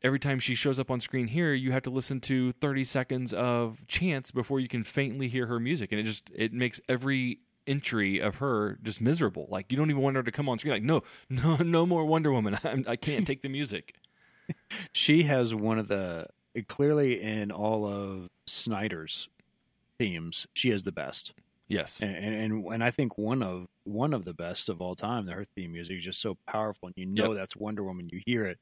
every 0.03 0.19
time 0.19 0.39
she 0.39 0.55
shows 0.55 0.79
up 0.79 0.91
on 0.91 1.01
screen 1.01 1.29
here, 1.29 1.53
you 1.55 1.73
have 1.73 1.83
to 1.83 1.91
listen 1.91 2.21
to 2.23 2.53
30 2.53 2.85
seconds 2.85 3.33
of 3.33 3.87
chants 3.89 4.31
before 4.31 4.61
you 4.61 4.69
can 4.69 4.83
faintly 4.83 5.29
hear 5.29 5.47
her 5.47 5.59
music 5.61 5.91
and 5.93 6.01
it 6.01 6.05
just 6.05 6.31
it 6.35 6.53
makes 6.53 6.81
every 6.89 7.41
entry 7.67 8.21
of 8.21 8.37
her 8.37 8.79
just 8.83 9.01
miserable. 9.01 9.47
Like 9.51 9.71
you 9.73 9.77
don't 9.79 9.91
even 9.91 10.03
want 10.03 10.17
her 10.17 10.23
to 10.23 10.31
come 10.31 10.49
on 10.49 10.59
screen 10.59 10.75
like 10.75 10.83
no, 10.83 11.03
no 11.31 11.57
no 11.57 11.85
more 11.87 12.05
Wonder 12.05 12.31
Woman. 12.33 12.57
I'm, 12.65 12.85
I 12.87 12.97
can't 12.97 13.27
take 13.27 13.43
the 13.43 13.49
music. 13.49 13.95
She 14.93 15.25
has 15.25 15.53
one 15.53 15.77
of 15.79 15.89
the 15.89 16.29
clearly 16.69 17.21
in 17.21 17.51
all 17.51 17.85
of 17.85 18.29
Snyder's 18.47 19.29
themes, 19.99 20.47
she 20.53 20.71
is 20.71 20.85
the 20.85 20.93
best. 20.93 21.33
Yes. 21.69 22.01
and, 22.01 22.15
and 22.15 22.35
and 22.37 22.65
and 22.75 22.85
I 22.85 22.93
think 22.93 23.19
one 23.19 23.43
of 23.43 23.67
one 23.83 24.13
of 24.15 24.25
the 24.25 24.35
best 24.35 24.69
of 24.69 24.81
all 24.81 24.95
time. 24.95 25.27
The 25.27 25.33
Her 25.33 25.45
theme 25.45 25.73
music 25.73 25.99
is 25.99 26.05
just 26.05 26.21
so 26.21 26.39
powerful, 26.47 26.87
and 26.87 26.95
you 26.97 27.07
know 27.07 27.33
Yep. 27.33 27.37
that's 27.39 27.57
Wonder 27.57 27.83
Woman. 27.83 28.09
You 28.13 28.21
hear 28.25 28.45
it, 28.45 28.59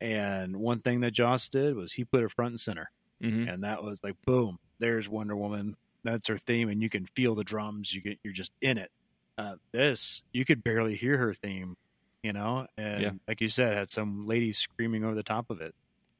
and 0.00 0.56
one 0.56 0.80
thing 0.80 1.00
that 1.00 1.12
Joss 1.12 1.48
did 1.48 1.74
was 1.74 1.92
he 1.92 2.04
put 2.04 2.22
her 2.22 2.28
front 2.28 2.52
and 2.52 2.60
center, 2.60 2.90
hmm 3.20 3.48
and 3.48 3.64
that 3.64 3.82
was 3.82 4.00
like 4.02 4.14
boom, 4.24 4.58
there's 4.78 5.08
Wonder 5.08 5.36
Woman. 5.36 5.76
That's 6.04 6.28
her 6.28 6.38
theme, 6.38 6.68
and 6.68 6.80
you 6.82 6.88
can 6.88 7.06
feel 7.06 7.34
the 7.34 7.44
drums. 7.44 7.92
You 7.92 8.00
get 8.02 8.18
you're 8.22 8.32
just 8.32 8.52
in 8.60 8.78
it. 8.78 8.90
Uh, 9.36 9.56
this 9.72 10.22
you 10.32 10.44
could 10.44 10.62
barely 10.64 10.96
hear 10.96 11.16
her 11.18 11.34
theme, 11.34 11.76
you 12.22 12.32
know, 12.32 12.66
and 12.76 13.02
Yeah. 13.02 13.10
like 13.26 13.40
you 13.40 13.48
said, 13.48 13.76
had 13.76 13.90
some 13.90 14.26
lady 14.26 14.52
screaming 14.52 15.04
over 15.04 15.14
the 15.14 15.22
top 15.22 15.50
of 15.50 15.60
it, 15.60 15.74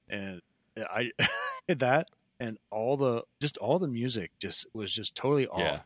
and 0.09 0.41
I 0.77 1.11
did 1.67 1.79
that 1.81 2.09
and 2.41 2.57
all 2.71 2.97
the 2.97 3.23
just 3.41 3.57
all 3.59 3.79
the 3.81 3.89
music 3.89 4.31
just 4.41 4.67
was 4.73 4.93
just 4.93 5.15
totally 5.17 5.49
off 5.49 5.83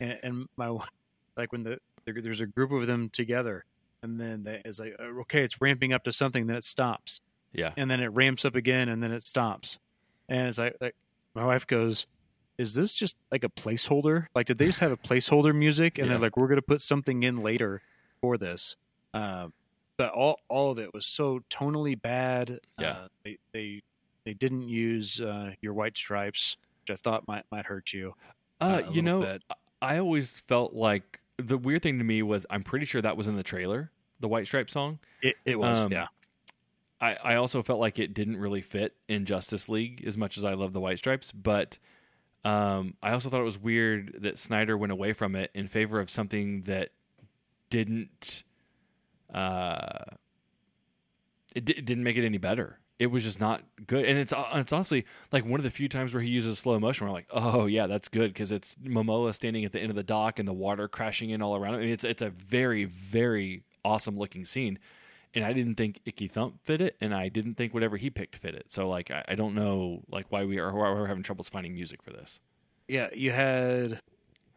Yeah. 0.00 0.06
and, 0.06 0.18
and 0.22 0.46
my 0.56 0.68
like 1.36 1.52
when 1.52 1.62
the 1.62 1.78
there, 2.06 2.14
there's 2.22 2.40
a 2.40 2.46
group 2.46 2.72
of 2.72 2.86
them 2.86 3.10
together 3.10 3.64
and 4.02 4.18
then 4.18 4.44
they, 4.44 4.62
it's 4.64 4.78
like 4.78 4.94
okay 4.98 5.42
it's 5.42 5.60
ramping 5.60 5.92
up 5.92 6.04
to 6.04 6.12
something 6.12 6.46
then 6.46 6.56
it 6.56 6.64
stops 6.64 7.20
Yeah. 7.52 7.72
and 7.76 7.90
then 7.90 8.00
it 8.00 8.08
ramps 8.08 8.44
up 8.44 8.54
again 8.54 8.88
and 8.88 9.02
then 9.02 9.12
it 9.12 9.26
stops 9.26 9.78
and 10.28 10.46
it's 10.48 10.58
like, 10.58 10.76
like 10.80 10.94
my 11.34 11.44
wife 11.44 11.66
goes 11.66 12.06
is 12.58 12.74
this 12.74 12.92
just 12.94 13.16
like 13.32 13.42
a 13.44 13.48
placeholder 13.48 14.26
like 14.34 14.46
did 14.46 14.58
they 14.58 14.66
just 14.66 14.80
have 14.80 14.92
a 14.92 14.96
placeholder 14.96 15.54
music 15.54 15.98
and 15.98 16.06
Yeah. 16.06 16.14
they're 16.14 16.22
like 16.22 16.36
we're 16.36 16.46
going 16.48 16.56
to 16.58 16.62
put 16.62 16.82
something 16.82 17.22
in 17.22 17.38
later 17.42 17.82
for 18.20 18.36
this 18.38 18.76
um, 19.14 19.52
but 19.96 20.12
all 20.12 20.38
all 20.48 20.70
of 20.70 20.78
it 20.78 20.92
was 20.94 21.06
so 21.06 21.40
tonally 21.50 22.00
bad 22.00 22.60
Yeah. 22.78 22.90
uh, 22.90 23.08
they 23.24 23.38
they 23.52 23.82
they 24.24 24.34
didn't 24.34 24.68
use 24.68 25.20
uh, 25.20 25.52
your 25.60 25.72
white 25.74 25.96
stripes 25.96 26.56
which 26.82 26.90
i 26.96 26.96
thought 27.00 27.26
might 27.26 27.44
might 27.50 27.66
hurt 27.66 27.92
you 27.92 28.14
Uh, 28.60 28.82
a 28.86 28.92
you 28.92 29.00
know, 29.02 29.20
bit. 29.22 29.42
I 29.82 29.96
always 29.98 30.40
felt 30.46 30.74
like 30.74 31.18
the 31.38 31.56
weird 31.56 31.82
thing 31.82 31.96
to 31.98 32.04
me 32.04 32.22
was 32.22 32.44
I'm 32.50 32.62
pretty 32.62 32.84
sure 32.84 33.00
that 33.00 33.16
was 33.16 33.26
in 33.28 33.36
the 33.36 33.42
trailer, 33.42 33.90
the 34.20 34.28
White 34.28 34.46
Stripe 34.46 34.68
song. 34.68 34.98
It, 35.22 35.36
it 35.46 35.58
was, 35.58 35.78
Um, 35.78 35.90
yeah. 35.90 36.08
I, 37.00 37.16
I 37.22 37.34
also 37.36 37.62
felt 37.62 37.80
like 37.80 37.98
it 37.98 38.12
didn't 38.14 38.36
really 38.36 38.60
fit 38.60 38.94
in 39.08 39.24
Justice 39.24 39.68
League 39.68 40.04
as 40.06 40.16
much 40.16 40.36
as 40.36 40.44
I 40.44 40.54
love 40.54 40.72
the 40.72 40.80
White 40.80 40.98
Stripes, 40.98 41.32
but 41.32 41.78
um, 42.44 42.94
I 43.02 43.12
also 43.12 43.30
thought 43.30 43.40
it 43.40 43.44
was 43.44 43.58
weird 43.58 44.18
that 44.20 44.38
Snyder 44.38 44.76
went 44.76 44.92
away 44.92 45.12
from 45.12 45.34
it 45.34 45.50
in 45.54 45.68
favor 45.68 46.00
of 46.00 46.10
something 46.10 46.62
that 46.62 46.90
didn't 47.70 48.42
uh, 49.32 50.04
it, 51.54 51.64
di- 51.64 51.74
it 51.74 51.84
didn't 51.84 52.04
make 52.04 52.16
it 52.16 52.24
any 52.24 52.38
better. 52.38 52.78
It 52.98 53.06
was 53.06 53.24
just 53.24 53.40
not 53.40 53.62
good, 53.86 54.04
and 54.04 54.18
it's 54.18 54.32
it's 54.54 54.72
honestly 54.72 55.06
like 55.32 55.46
one 55.46 55.58
of 55.58 55.64
the 55.64 55.70
few 55.70 55.88
times 55.88 56.12
where 56.12 56.22
he 56.22 56.28
uses 56.28 56.58
slow 56.58 56.78
motion. 56.78 57.06
Where 57.06 57.08
I'm 57.08 57.14
like, 57.14 57.28
oh 57.30 57.64
yeah, 57.64 57.86
that's 57.86 58.08
good 58.08 58.30
because 58.32 58.52
it's 58.52 58.74
Momoa 58.76 59.34
standing 59.34 59.64
at 59.64 59.72
the 59.72 59.80
end 59.80 59.88
of 59.88 59.96
the 59.96 60.02
dock 60.02 60.38
and 60.38 60.46
the 60.46 60.52
water 60.52 60.86
crashing 60.86 61.30
in 61.30 61.40
all 61.40 61.56
around 61.56 61.74
him. 61.74 61.80
I 61.80 61.84
mean, 61.84 61.92
it's 61.92 62.04
it's 62.04 62.20
a 62.20 62.28
very 62.28 62.84
very 62.84 63.62
awesome 63.86 64.18
looking 64.18 64.44
scene, 64.44 64.78
and 65.34 65.44
I 65.44 65.52
didn't 65.52 65.76
think 65.76 66.00
Icky 66.04 66.28
Thump 66.28 66.58
fit 66.64 66.80
it, 66.80 66.96
and 67.00 67.14
I 67.14 67.28
didn't 67.28 67.54
think 67.54 67.72
whatever 67.74 67.96
he 67.96 68.10
picked 68.10 68.36
fit 68.36 68.54
it. 68.54 68.70
So 68.70 68.88
like 68.88 69.10
I, 69.10 69.24
I 69.28 69.34
don't 69.34 69.54
know 69.54 70.02
like 70.10 70.26
why 70.30 70.44
we 70.44 70.58
are 70.58 70.72
why 70.74 70.90
we're 70.92 71.06
having 71.06 71.22
troubles 71.22 71.48
finding 71.48 71.74
music 71.74 72.02
for 72.02 72.10
this. 72.10 72.40
Yeah, 72.88 73.08
you 73.14 73.30
had, 73.30 74.00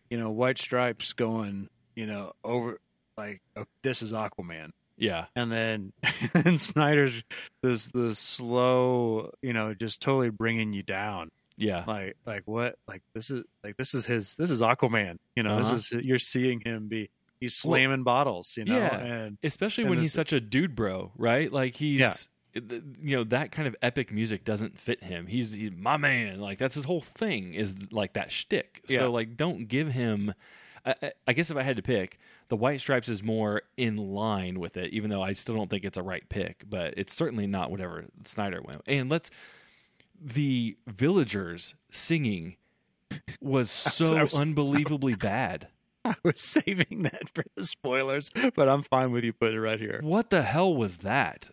you 0.10 0.18
know, 0.18 0.32
White 0.32 0.58
Stripes 0.58 1.14
going, 1.14 1.70
you 1.96 2.08
know, 2.08 2.34
over 2.44 2.80
like 3.18 3.42
oh, 3.56 3.66
this 3.84 4.02
is 4.02 4.12
Aquaman, 4.12 4.72
Yeah, 4.98 5.26
and 5.36 5.52
then 5.52 5.94
and 6.34 6.60
Snyder's 6.60 7.22
this 7.62 7.88
the 7.90 8.16
slow, 8.16 9.32
you 9.42 9.54
know, 9.54 9.74
just 9.74 10.02
totally 10.02 10.30
bringing 10.32 10.74
you 10.74 10.82
down. 10.84 11.30
yeah, 11.58 11.84
Like 11.86 12.18
like 12.26 12.44
what? 12.46 12.78
Like 12.88 13.04
this 13.14 13.30
is 13.30 13.44
like 13.64 13.78
this 13.78 13.94
is 13.94 14.06
his 14.08 14.36
this 14.36 14.50
is 14.50 14.62
Aquaman. 14.62 15.18
You 15.36 15.44
know, 15.44 15.56
Uh-huh. 15.58 15.74
this 15.76 15.92
is 15.92 16.04
you're 16.04 16.18
seeing 16.18 16.60
him 16.62 16.88
be 16.88 17.12
he's 17.44 17.56
slamming 17.56 18.04
bottles. 18.04 18.56
You 18.58 18.66
know, 18.66 18.78
Yeah. 18.78 18.98
and 18.98 19.38
especially 19.44 19.84
And 19.84 19.90
when 19.92 20.00
this- 20.00 20.08
he's 20.08 20.14
such 20.14 20.34
a 20.34 20.40
dude 20.42 20.76
bro, 20.76 21.12
right? 21.18 21.52
Like 21.52 21.76
he's. 21.76 22.00
Yeah. 22.00 22.14
You 22.56 23.18
know 23.18 23.24
that 23.24 23.52
kind 23.52 23.68
of 23.68 23.76
epic 23.82 24.12
music 24.12 24.46
doesn't 24.46 24.80
fit 24.80 25.04
him. 25.04 25.26
He's, 25.26 25.54
he's 25.54 25.72
my 25.72 25.98
man. 25.98 26.40
Like 26.40 26.60
that's 26.60 26.76
his 26.76 26.86
whole 26.86 27.02
thing 27.02 27.56
is 27.56 27.74
like 27.92 28.14
that 28.14 28.32
shtick. 28.32 28.84
Yeah. 28.88 29.00
So 29.00 29.12
like, 29.12 29.36
don't 29.36 29.68
give 29.68 29.88
him. 29.92 30.36
I, 30.86 31.14
I- 31.28 31.34
guess 31.34 31.50
if 31.50 31.58
I 31.58 31.64
had 31.64 31.78
to 31.78 31.82
pick, 31.82 32.20
the 32.50 32.56
White 32.56 32.80
Stripes 32.80 33.10
is 33.10 33.24
more 33.24 33.64
in 33.76 33.96
line 33.98 34.60
with 34.60 34.78
it, 34.78 34.94
even 34.94 35.10
though 35.10 35.24
I 35.24 35.34
still 35.34 35.56
don't 35.56 35.68
think 35.68 35.84
it's 35.84 35.98
a 35.98 36.04
right 36.04 36.30
pick. 36.30 36.64
But 36.70 36.94
it's 36.96 37.12
certainly 37.14 37.48
not 37.48 37.72
whatever 37.72 38.06
Snyder 38.24 38.62
went. 38.62 38.82
And 38.86 39.10
let's 39.10 39.32
the 40.22 40.78
villagers 40.86 41.74
singing 41.90 42.58
was 43.42 43.72
so 43.72 44.16
was- 44.22 44.40
unbelievably 44.40 45.16
bad. 45.16 45.70
I 46.06 46.16
was 46.24 46.42
saving 46.42 47.04
that 47.04 47.30
for 47.34 47.44
the 47.56 47.64
spoilers, 47.64 48.30
but 48.56 48.68
I'm 48.70 48.84
fine 48.84 49.12
with 49.12 49.24
you 49.24 49.34
putting 49.34 49.56
it 49.56 49.60
right 49.60 49.80
here. 49.80 50.00
What 50.04 50.30
the 50.30 50.42
hell 50.44 50.74
was 50.76 50.98
that? 51.00 51.50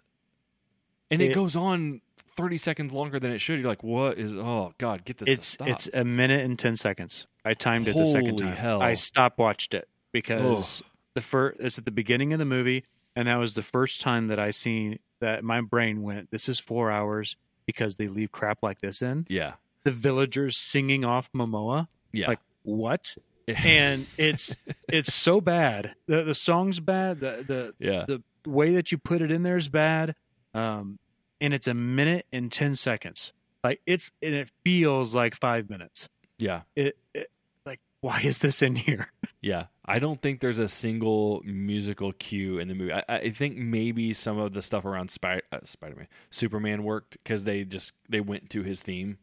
And 1.10 1.20
it, 1.22 1.30
It- 1.30 1.34
goes 1.34 1.56
on 1.56 2.00
30 2.36 2.56
seconds 2.56 2.92
longer 2.92 3.18
than 3.18 3.32
it 3.32 3.40
should. 3.40 3.58
You're 3.60 3.68
like, 3.68 3.82
what 3.82 4.18
is, 4.18 4.34
oh, 4.34 4.72
God, 4.78 5.04
get 5.04 5.18
this 5.18 5.26
to 5.26 5.32
It's 5.32 5.46
stop. 5.46 5.68
it's 5.68 5.88
a 5.92 6.04
minute 6.04 6.44
and 6.44 6.58
ten 6.58 6.76
seconds. 6.76 7.26
I 7.44 7.54
timed 7.54 7.88
it 7.88 7.94
the 7.94 8.06
second 8.06 8.36
time. 8.38 8.52
hell. 8.54 8.82
I 8.82 8.92
stopwatched 8.92 9.74
it 9.74 9.88
because 10.12 10.82
the 11.14 11.20
first 11.20 11.58
it's 11.60 11.78
at 11.78 11.84
the 11.84 11.90
beginning 11.90 12.32
of 12.32 12.38
the 12.38 12.44
movie, 12.44 12.84
and 13.16 13.28
that 13.28 13.36
was 13.36 13.54
the 13.54 13.62
first 13.62 14.00
time 14.00 14.28
that 14.28 14.38
I 14.38 14.50
seen 14.50 14.98
that 15.20 15.42
my 15.44 15.60
brain 15.60 16.02
went, 16.02 16.30
"This 16.30 16.48
is 16.48 16.58
four 16.58 16.90
hours," 16.90 17.36
because 17.66 17.96
they 17.96 18.08
leave 18.08 18.30
crap 18.32 18.62
like 18.62 18.80
this 18.80 19.00
in. 19.02 19.26
yeah. 19.28 19.54
The 19.84 19.90
villagers 19.90 20.58
singing 20.58 21.04
off 21.06 21.32
Momoa, 21.32 21.88
Yeah. 22.12 22.28
like 22.28 22.40
what? 22.62 23.16
And 23.64 24.06
it's 24.16 24.54
it's 24.88 25.12
so 25.14 25.40
bad. 25.40 25.94
the 26.06 26.22
The 26.24 26.34
song's 26.34 26.80
bad. 26.80 27.20
The 27.20 27.44
the 27.46 27.74
yeah. 27.78 28.04
the 28.06 28.22
way 28.50 28.74
that 28.74 28.90
you 28.92 28.98
put 28.98 29.22
it 29.22 29.30
in 29.30 29.42
there 29.42 29.56
is 29.56 29.68
bad. 29.68 30.14
Um, 30.54 30.98
and 31.40 31.54
it's 31.54 31.66
a 31.66 31.74
minute 31.74 32.26
and 32.32 32.50
ten 32.50 32.74
seconds. 32.74 33.32
Like 33.64 33.80
it's 33.86 34.10
and 34.22 34.34
it 34.34 34.50
feels 34.64 35.14
like 35.14 35.34
five 35.34 35.68
minutes. 35.70 36.08
yeah. 36.38 36.62
It, 36.76 36.96
it 37.14 37.30
like 37.66 37.80
why 38.00 38.20
is 38.22 38.38
this 38.38 38.62
in 38.62 38.76
here? 38.76 39.10
Yeah. 39.42 39.66
I 39.86 40.00
don't 40.00 40.20
think 40.20 40.40
there's 40.40 40.58
a 40.58 40.68
single 40.68 41.40
musical 41.46 42.12
cue 42.12 42.58
in 42.58 42.68
the 42.68 42.74
movie. 42.74 42.92
I, 42.92 43.02
I 43.08 43.30
think 43.30 43.56
maybe 43.56 44.12
some 44.12 44.36
of 44.38 44.52
the 44.52 44.60
stuff 44.60 44.84
around 44.84 45.10
Spy, 45.10 45.40
uh, 45.50 45.60
Spider-Man, 45.64 46.08
Superman 46.30 46.84
worked 46.84 47.16
because 47.22 47.44
they 47.44 47.64
just, 47.64 47.94
they 48.06 48.20
went 48.20 48.50
to 48.50 48.62
his 48.62 48.82
theme. 48.82 49.16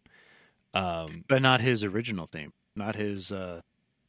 Um, 0.74 1.24
But 1.28 1.44
not 1.44 1.62
his 1.62 1.84
original 1.84 2.26
theme, 2.26 2.52
not 2.76 2.96
his 2.96 3.32
uh 3.32 3.62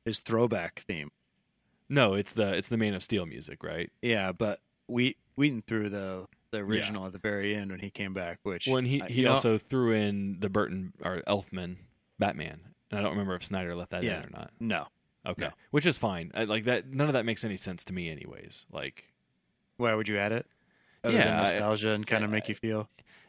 his 0.09 0.19
throwback 0.19 0.81
theme. 0.81 1.11
no, 1.89 2.15
it's 2.15 2.33
the, 2.33 2.55
it's 2.55 2.69
the 2.69 2.77
Man 2.77 2.95
of 2.95 3.03
Steel 3.03 3.25
music, 3.27 3.63
right? 3.63 3.91
Yeah, 4.03 4.33
but 4.33 4.61
we 4.89 5.17
Whedon 5.37 5.63
threw 5.67 5.89
the 5.89 6.27
the 6.51 6.59
original 6.59 7.05
at 7.07 7.13
the 7.13 7.19
very 7.19 7.55
end 7.55 7.71
when 7.71 7.81
he 7.81 7.91
came 7.91 8.15
back, 8.15 8.39
which 8.43 8.67
When 8.67 8.87
he, 8.87 9.01
uh, 9.03 9.07
he 9.07 9.21
you 9.21 9.25
know, 9.27 9.31
also 9.33 9.59
threw 9.59 9.93
in 9.93 10.41
the 10.41 10.49
Burton 10.49 10.95
or 11.05 11.23
Elfman 11.29 11.77
Batman. 12.19 12.61
And 12.91 12.99
I 12.99 13.03
don't 13.03 13.13
remember 13.13 13.35
if 13.35 13.45
Snyder 13.45 13.75
let 13.77 13.91
that 13.91 14.03
Yeah. 14.03 14.21
in 14.21 14.25
or 14.27 14.31
not. 14.31 14.51
no. 14.59 14.87
Okay, 15.27 15.43
No. 15.43 15.51
which 15.73 15.85
is 15.85 15.99
fine. 15.99 16.31
I, 16.35 16.45
like 16.45 16.65
that, 16.65 16.89
none 16.91 17.07
of 17.09 17.13
that 17.13 17.27
makes 17.27 17.45
any 17.45 17.59
sense 17.59 17.85
to 17.85 17.93
me, 17.93 18.09
anyways. 18.09 18.65
Like, 18.73 19.13
Why 19.77 19.93
would 19.95 20.09
you 20.09 20.17
add 20.17 20.33
it? 20.33 20.47
Other 21.05 21.17
Yeah, 21.19 21.25
than 21.27 21.35
I- 21.35 21.43
nostalgia 21.43 21.91
and 21.91 22.07
kind 22.07 22.25
of 22.25 22.31
make 22.31 22.49
you 22.49 22.55
feel 22.55 22.89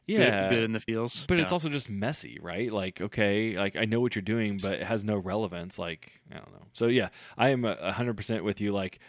yeah, 0.09 0.49
good, 0.49 0.55
good 0.55 0.63
in 0.63 0.71
the 0.73 0.79
feels. 0.79 1.25
but 1.27 1.39
it's 1.39 1.51
also 1.51 1.69
just 1.69 1.89
messy, 1.89 2.37
right? 2.41 2.71
Like, 2.71 2.99
okay, 3.01 3.57
like 3.57 3.75
I 3.75 3.85
know 3.85 3.99
what 3.99 4.15
you're 4.15 4.21
doing, 4.21 4.57
but 4.61 4.73
it 4.73 4.83
has 4.83 5.03
no 5.03 5.17
relevance. 5.17 5.77
Like, 5.79 6.11
I 6.31 6.35
don't 6.35 6.51
know. 6.51 6.65
So 6.73 6.87
yeah, 6.87 7.09
I 7.37 7.49
am 7.49 7.63
hundred 7.63 8.15
percent 8.17 8.43
with 8.43 8.59
you. 8.61 8.71
Like, 8.71 8.99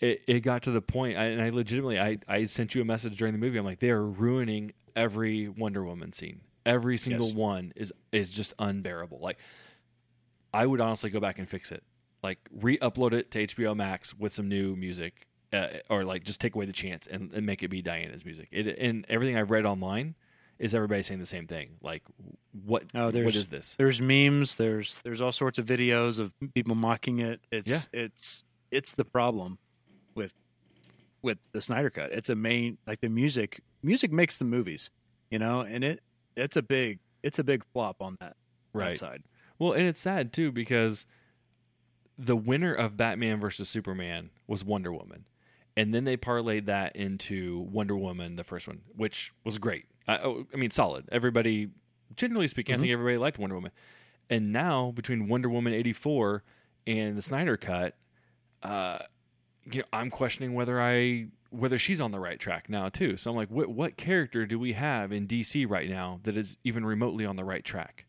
it, 0.00 0.22
it 0.26 0.40
got 0.40 0.62
to 0.62 0.70
the 0.70 0.80
point, 0.82 1.18
I, 1.18 1.24
and 1.24 1.42
I 1.42 1.50
legitimately, 1.50 2.00
I, 2.00 2.18
I 2.26 2.44
sent 2.46 2.74
you 2.74 2.80
a 2.80 2.84
message 2.86 3.16
during 3.18 3.32
the 3.34 3.38
movie. 3.38 3.58
I'm 3.58 3.64
like, 3.66 3.80
they 3.80 3.90
are 3.90 4.04
ruining 4.04 4.72
every 4.96 5.48
Wonder 5.48 5.84
Woman 5.84 6.12
scene. 6.12 6.40
Every 6.66 6.96
single 6.96 7.26
Yes. 7.28 7.36
one 7.36 7.72
is 7.76 7.92
is 8.12 8.30
just 8.30 8.54
unbearable. 8.58 9.18
Like, 9.20 9.38
I 10.52 10.66
would 10.66 10.80
honestly 10.80 11.10
go 11.10 11.20
back 11.20 11.38
and 11.38 11.48
fix 11.48 11.70
it. 11.72 11.82
Like, 12.22 12.38
re-upload 12.52 13.12
it 13.12 13.30
to 13.32 13.46
HBO 13.46 13.74
Max 13.74 14.14
with 14.14 14.32
some 14.32 14.48
new 14.48 14.76
music, 14.76 15.26
uh, 15.52 15.68
or 15.88 16.04
like 16.04 16.22
just 16.24 16.40
take 16.40 16.54
away 16.54 16.66
the 16.66 16.72
chance 16.72 17.06
and, 17.06 17.32
and 17.32 17.46
make 17.46 17.62
it 17.62 17.68
be 17.68 17.80
Diana's 17.82 18.24
music. 18.24 18.48
It 18.52 18.78
and 18.78 19.06
everything 19.08 19.36
I've 19.36 19.50
read 19.50 19.64
online 19.64 20.14
is 20.60 20.74
everybody 20.74 21.02
saying 21.02 21.18
the 21.18 21.26
same 21.26 21.46
thing. 21.48 21.70
Like, 21.82 22.02
what? 22.64 22.84
Oh, 22.94 23.06
what 23.06 23.14
there's- 23.14 23.34
is 23.34 23.48
this? 23.48 23.74
there's 23.78 24.00
memes 24.00 24.54
there's 24.54 25.00
there's 25.02 25.20
all 25.20 25.32
sorts 25.32 25.58
of 25.58 25.66
videos 25.66 26.18
of 26.20 26.32
people 26.54 26.74
mocking 26.76 27.18
it 27.18 27.40
it's 27.50 27.68
Yeah. 27.68 27.80
it's 27.92 28.44
it's 28.70 28.92
the 28.92 29.04
problem 29.04 29.58
with 30.14 30.34
with 31.22 31.38
the 31.52 31.60
snyder 31.62 31.90
cut 31.90 32.12
it's 32.12 32.28
a 32.30 32.34
main 32.36 32.78
like 32.86 33.00
the 33.00 33.08
music 33.08 33.60
music 33.82 34.12
makes 34.12 34.38
the 34.38 34.44
movies 34.44 34.90
you 35.30 35.38
know 35.38 35.60
and 35.62 35.82
it 35.82 36.00
it's 36.36 36.56
a 36.56 36.62
big 36.62 36.98
it's 37.22 37.38
a 37.38 37.44
big 37.44 37.64
flop 37.72 37.96
on 38.00 38.16
that, 38.20 38.36
that 38.72 38.78
Right. 38.78 38.98
side 38.98 39.22
Well, 39.58 39.72
and 39.72 39.86
it's 39.86 40.00
sad 40.00 40.32
too 40.32 40.52
because 40.52 41.06
the 42.18 42.36
winner 42.36 42.72
of 42.74 42.96
Batman 42.96 43.40
versus 43.40 43.68
Superman 43.68 44.30
was 44.46 44.62
Wonder 44.64 44.92
Woman, 44.92 45.24
and 45.76 45.94
then 45.94 46.04
they 46.04 46.16
parlayed 46.18 46.66
that 46.66 46.94
into 46.96 47.60
Wonder 47.60 47.96
Woman, 47.96 48.36
the 48.36 48.44
first 48.44 48.66
one, 48.68 48.82
which 48.94 49.32
was 49.44 49.58
great. 49.58 49.86
I, 50.10 50.18
oh, 50.22 50.46
I 50.52 50.56
mean, 50.56 50.70
solid. 50.70 51.08
Everybody, 51.12 51.68
generally 52.16 52.48
speaking, 52.48 52.74
I 52.74 52.78
think 52.78 52.90
everybody 52.90 53.16
liked 53.18 53.38
Wonder 53.38 53.54
Woman. 53.56 53.72
And 54.28 54.52
now 54.52 54.92
between 54.92 55.28
Wonder 55.28 55.48
Woman 55.48 55.72
eighty 55.72 55.92
four 55.92 56.44
and 56.86 57.16
the 57.16 57.22
Snyder 57.22 57.56
cut, 57.56 57.96
uh, 58.62 58.98
you 59.70 59.80
know, 59.80 59.86
I'm 59.92 60.10
questioning 60.10 60.54
whether 60.54 60.80
I 60.80 61.28
whether 61.50 61.78
she's 61.78 62.00
on 62.00 62.12
the 62.12 62.20
right 62.20 62.38
track 62.38 62.68
now 62.68 62.88
too. 62.88 63.16
So 63.16 63.30
I'm 63.30 63.36
like, 63.36 63.50
what 63.50 63.68
what 63.68 63.96
character 63.96 64.46
do 64.46 64.58
we 64.58 64.72
have 64.74 65.12
in 65.12 65.26
DC 65.26 65.68
right 65.68 65.90
now 65.90 66.20
that 66.22 66.36
is 66.36 66.56
even 66.64 66.84
remotely 66.84 67.26
on 67.26 67.36
the 67.36 67.44
right 67.44 67.64
track? 67.64 68.06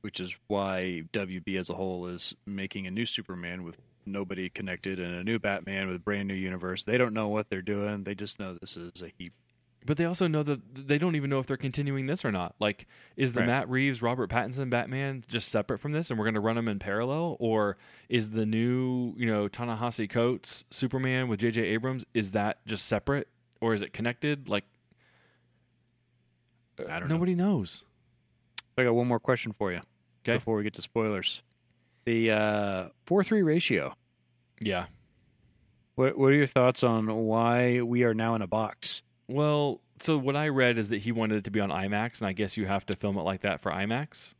which 0.00 0.20
is 0.20 0.36
why 0.46 1.02
wb 1.12 1.56
as 1.56 1.68
a 1.68 1.74
whole 1.74 2.06
is 2.06 2.34
making 2.46 2.86
a 2.86 2.90
new 2.90 3.06
superman 3.06 3.62
with 3.62 3.78
nobody 4.06 4.48
connected 4.48 4.98
and 4.98 5.14
a 5.14 5.24
new 5.24 5.38
batman 5.38 5.86
with 5.86 5.96
a 5.96 6.00
brand 6.00 6.26
new 6.26 6.34
universe 6.34 6.84
they 6.84 6.98
don't 6.98 7.14
know 7.14 7.28
what 7.28 7.48
they're 7.50 7.62
doing 7.62 8.02
they 8.04 8.14
just 8.14 8.38
know 8.38 8.56
this 8.60 8.76
is 8.76 9.02
a 9.02 9.12
heap 9.18 9.32
But 9.86 9.96
they 9.96 10.04
also 10.04 10.26
know 10.26 10.42
that 10.42 10.60
they 10.88 10.98
don't 10.98 11.16
even 11.16 11.30
know 11.30 11.38
if 11.38 11.46
they're 11.46 11.56
continuing 11.56 12.04
this 12.04 12.22
or 12.22 12.30
not. 12.30 12.54
Like, 12.60 12.86
is 13.16 13.32
the 13.32 13.40
Right. 13.40 13.46
Matt 13.46 13.70
Reeves, 13.70 14.02
Robert 14.02 14.28
Pattinson 14.28 14.68
Batman 14.68 15.24
just 15.26 15.48
separate 15.48 15.78
from 15.78 15.92
this, 15.92 16.10
and 16.10 16.18
we're 16.18 16.26
going 16.26 16.34
to 16.34 16.40
run 16.40 16.56
them 16.56 16.68
in 16.68 16.78
parallel, 16.78 17.36
or 17.40 17.78
is 18.10 18.32
the 18.32 18.44
new, 18.44 19.14
you 19.16 19.24
know, 19.26 19.48
Ta-Nehisi 19.48 20.08
Coates 20.10 20.64
Superman 20.70 21.28
with 21.28 21.40
J.J. 21.40 21.62
Abrams 21.62 22.04
is 22.12 22.32
that 22.32 22.58
just 22.66 22.84
separate, 22.86 23.28
or 23.62 23.72
is 23.72 23.80
it 23.80 23.94
connected? 23.94 24.50
Like, 24.50 24.64
I 26.88 26.98
don't 26.98 27.08
know. 27.08 27.14
nobody 27.14 27.34
knows. 27.34 27.84
i 28.78 28.84
got 28.84 28.94
one 28.94 29.06
more 29.06 29.20
question 29.20 29.52
for 29.52 29.70
you 29.72 29.80
Okay. 30.24 30.34
before 30.36 30.56
we 30.56 30.62
get 30.62 30.74
to 30.74 30.82
spoilers 30.82 31.42
the 32.04 32.30
uh 32.30 32.88
4-3 33.06 33.44
ratio 33.44 33.94
Yeah. 34.62 34.86
What 35.94 36.16
What 36.18 36.32
are 36.32 36.36
your 36.36 36.46
thoughts 36.46 36.82
on 36.82 37.06
why 37.14 37.80
we 37.82 38.04
are 38.04 38.14
now 38.14 38.34
in 38.34 38.42
a 38.42 38.46
box? 38.46 39.02
Well, 39.30 39.80
so 40.00 40.18
what 40.18 40.36
I 40.36 40.48
read 40.48 40.78
is 40.78 40.88
that 40.88 40.98
he 40.98 41.12
wanted 41.12 41.36
it 41.36 41.44
to 41.44 41.50
be 41.50 41.60
on 41.60 41.70
IMAX, 41.70 42.20
and 42.20 42.28
I 42.28 42.32
guess 42.32 42.56
you 42.56 42.66
have 42.66 42.84
to 42.86 42.96
film 42.96 43.16
it 43.16 43.22
like 43.22 43.42
that 43.42 43.60
for 43.60 43.70
IMAX, 43.70 44.34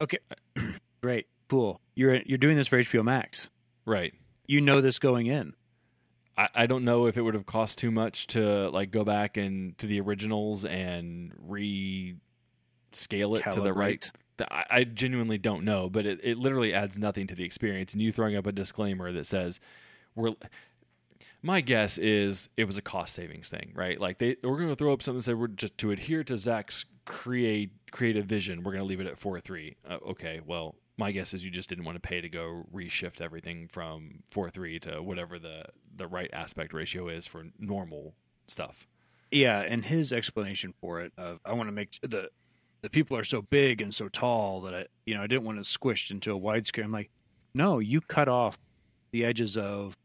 Okay, 0.00 0.18
Great, 1.02 1.26
cool. 1.48 1.80
You're 1.94 2.16
you're 2.26 2.38
doing 2.38 2.56
this 2.56 2.68
for 2.68 2.82
HBO 2.82 3.04
Max. 3.04 3.48
right? 3.84 4.12
You 4.46 4.60
know 4.60 4.80
this 4.80 4.98
going 4.98 5.26
in. 5.26 5.54
I, 6.36 6.48
I 6.54 6.66
don't 6.66 6.84
know 6.84 7.06
if 7.06 7.16
it 7.16 7.22
would 7.22 7.34
have 7.34 7.46
cost 7.46 7.78
too 7.78 7.90
much 7.90 8.26
to 8.28 8.68
like 8.70 8.90
go 8.90 9.04
back 9.04 9.36
and 9.36 9.76
to 9.78 9.86
the 9.86 10.00
originals 10.00 10.64
and 10.64 11.32
re 11.38 12.16
scale 12.92 13.36
it 13.36 13.50
to 13.52 13.60
the 13.60 13.72
right. 13.72 14.10
I, 14.50 14.64
I 14.68 14.84
genuinely 14.84 15.38
don't 15.38 15.64
know, 15.64 15.88
but 15.88 16.04
it, 16.04 16.20
it 16.22 16.36
literally 16.36 16.74
adds 16.74 16.98
nothing 16.98 17.26
to 17.28 17.34
the 17.34 17.44
experience. 17.44 17.94
And 17.94 18.02
you 18.02 18.12
throwing 18.12 18.36
up 18.36 18.46
a 18.46 18.52
disclaimer 18.52 19.12
that 19.12 19.26
says 19.26 19.60
we're. 20.14 20.34
My 21.46 21.60
guess 21.60 21.96
is 21.96 22.48
it 22.56 22.64
was 22.64 22.76
a 22.76 22.82
cost 22.82 23.14
savings 23.14 23.48
thing, 23.48 23.70
right? 23.72 24.00
Like 24.00 24.18
they 24.18 24.36
we're 24.42 24.56
going 24.56 24.68
to 24.68 24.74
throw 24.74 24.92
up 24.92 25.00
something 25.00 25.22
that 25.22 25.38
we're 25.38 25.46
just 25.46 25.78
to 25.78 25.92
adhere 25.92 26.24
to 26.24 26.36
Zack's 26.36 26.86
create 27.04 27.70
creative 27.92 28.26
vision. 28.26 28.64
We're 28.64 28.72
going 28.72 28.82
to 28.82 28.88
leave 28.88 28.98
it 28.98 29.06
at 29.06 29.16
four 29.16 29.38
three. 29.38 29.76
Uh, 29.88 29.98
okay, 30.08 30.40
well, 30.44 30.74
my 30.96 31.12
guess 31.12 31.32
is 31.32 31.44
you 31.44 31.52
just 31.52 31.68
didn't 31.68 31.84
want 31.84 31.94
to 31.94 32.00
pay 32.00 32.20
to 32.20 32.28
go 32.28 32.64
reshift 32.74 33.20
everything 33.20 33.68
from 33.68 34.24
four 34.28 34.50
three 34.50 34.80
to 34.80 35.00
whatever 35.00 35.38
the 35.38 35.66
the 35.94 36.08
right 36.08 36.28
aspect 36.32 36.72
ratio 36.72 37.06
is 37.06 37.28
for 37.28 37.44
normal 37.60 38.14
stuff. 38.48 38.88
Yeah, 39.30 39.60
and 39.60 39.84
his 39.84 40.12
explanation 40.12 40.74
for 40.80 41.00
it 41.00 41.12
of 41.16 41.38
I 41.44 41.52
want 41.52 41.68
to 41.68 41.72
make 41.72 42.00
the 42.02 42.28
the 42.82 42.90
people 42.90 43.16
are 43.16 43.22
so 43.22 43.40
big 43.40 43.80
and 43.80 43.94
so 43.94 44.08
tall 44.08 44.62
that 44.62 44.74
I 44.74 44.86
you 45.04 45.14
know 45.14 45.22
I 45.22 45.28
didn't 45.28 45.44
want 45.44 45.60
it 45.60 45.66
squished 45.66 46.10
into 46.10 46.34
a 46.34 46.40
widescreen. 46.40 46.82
I'm 46.82 46.90
like, 46.90 47.10
no, 47.54 47.78
you 47.78 48.00
cut 48.00 48.26
off 48.26 48.58
the 49.12 49.24
edges 49.24 49.56
of 49.56 49.96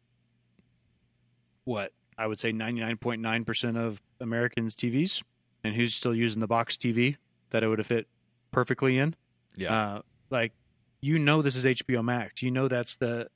what 1.65 1.91
I 2.17 2.27
would 2.27 2.39
say 2.39 2.51
99.9 2.51 3.45
percent 3.45 3.77
of 3.77 4.01
Americans' 4.19 4.75
TVs, 4.75 5.23
and 5.63 5.75
who's 5.75 5.93
still 5.93 6.15
using 6.15 6.39
the 6.39 6.47
box 6.47 6.75
TV 6.75 7.17
that 7.51 7.63
it 7.63 7.67
would 7.67 7.79
have 7.79 7.87
fit 7.87 8.07
perfectly 8.51 8.97
in. 8.97 9.15
Yeah. 9.55 9.73
Uh, 9.75 10.01
like 10.29 10.53
you 11.01 11.19
know 11.19 11.41
this 11.41 11.55
is 11.55 11.65
HBO 11.65 12.03
Max. 12.03 12.41
You 12.41 12.51
know 12.51 12.67
that's 12.67 12.95
the 12.95 13.27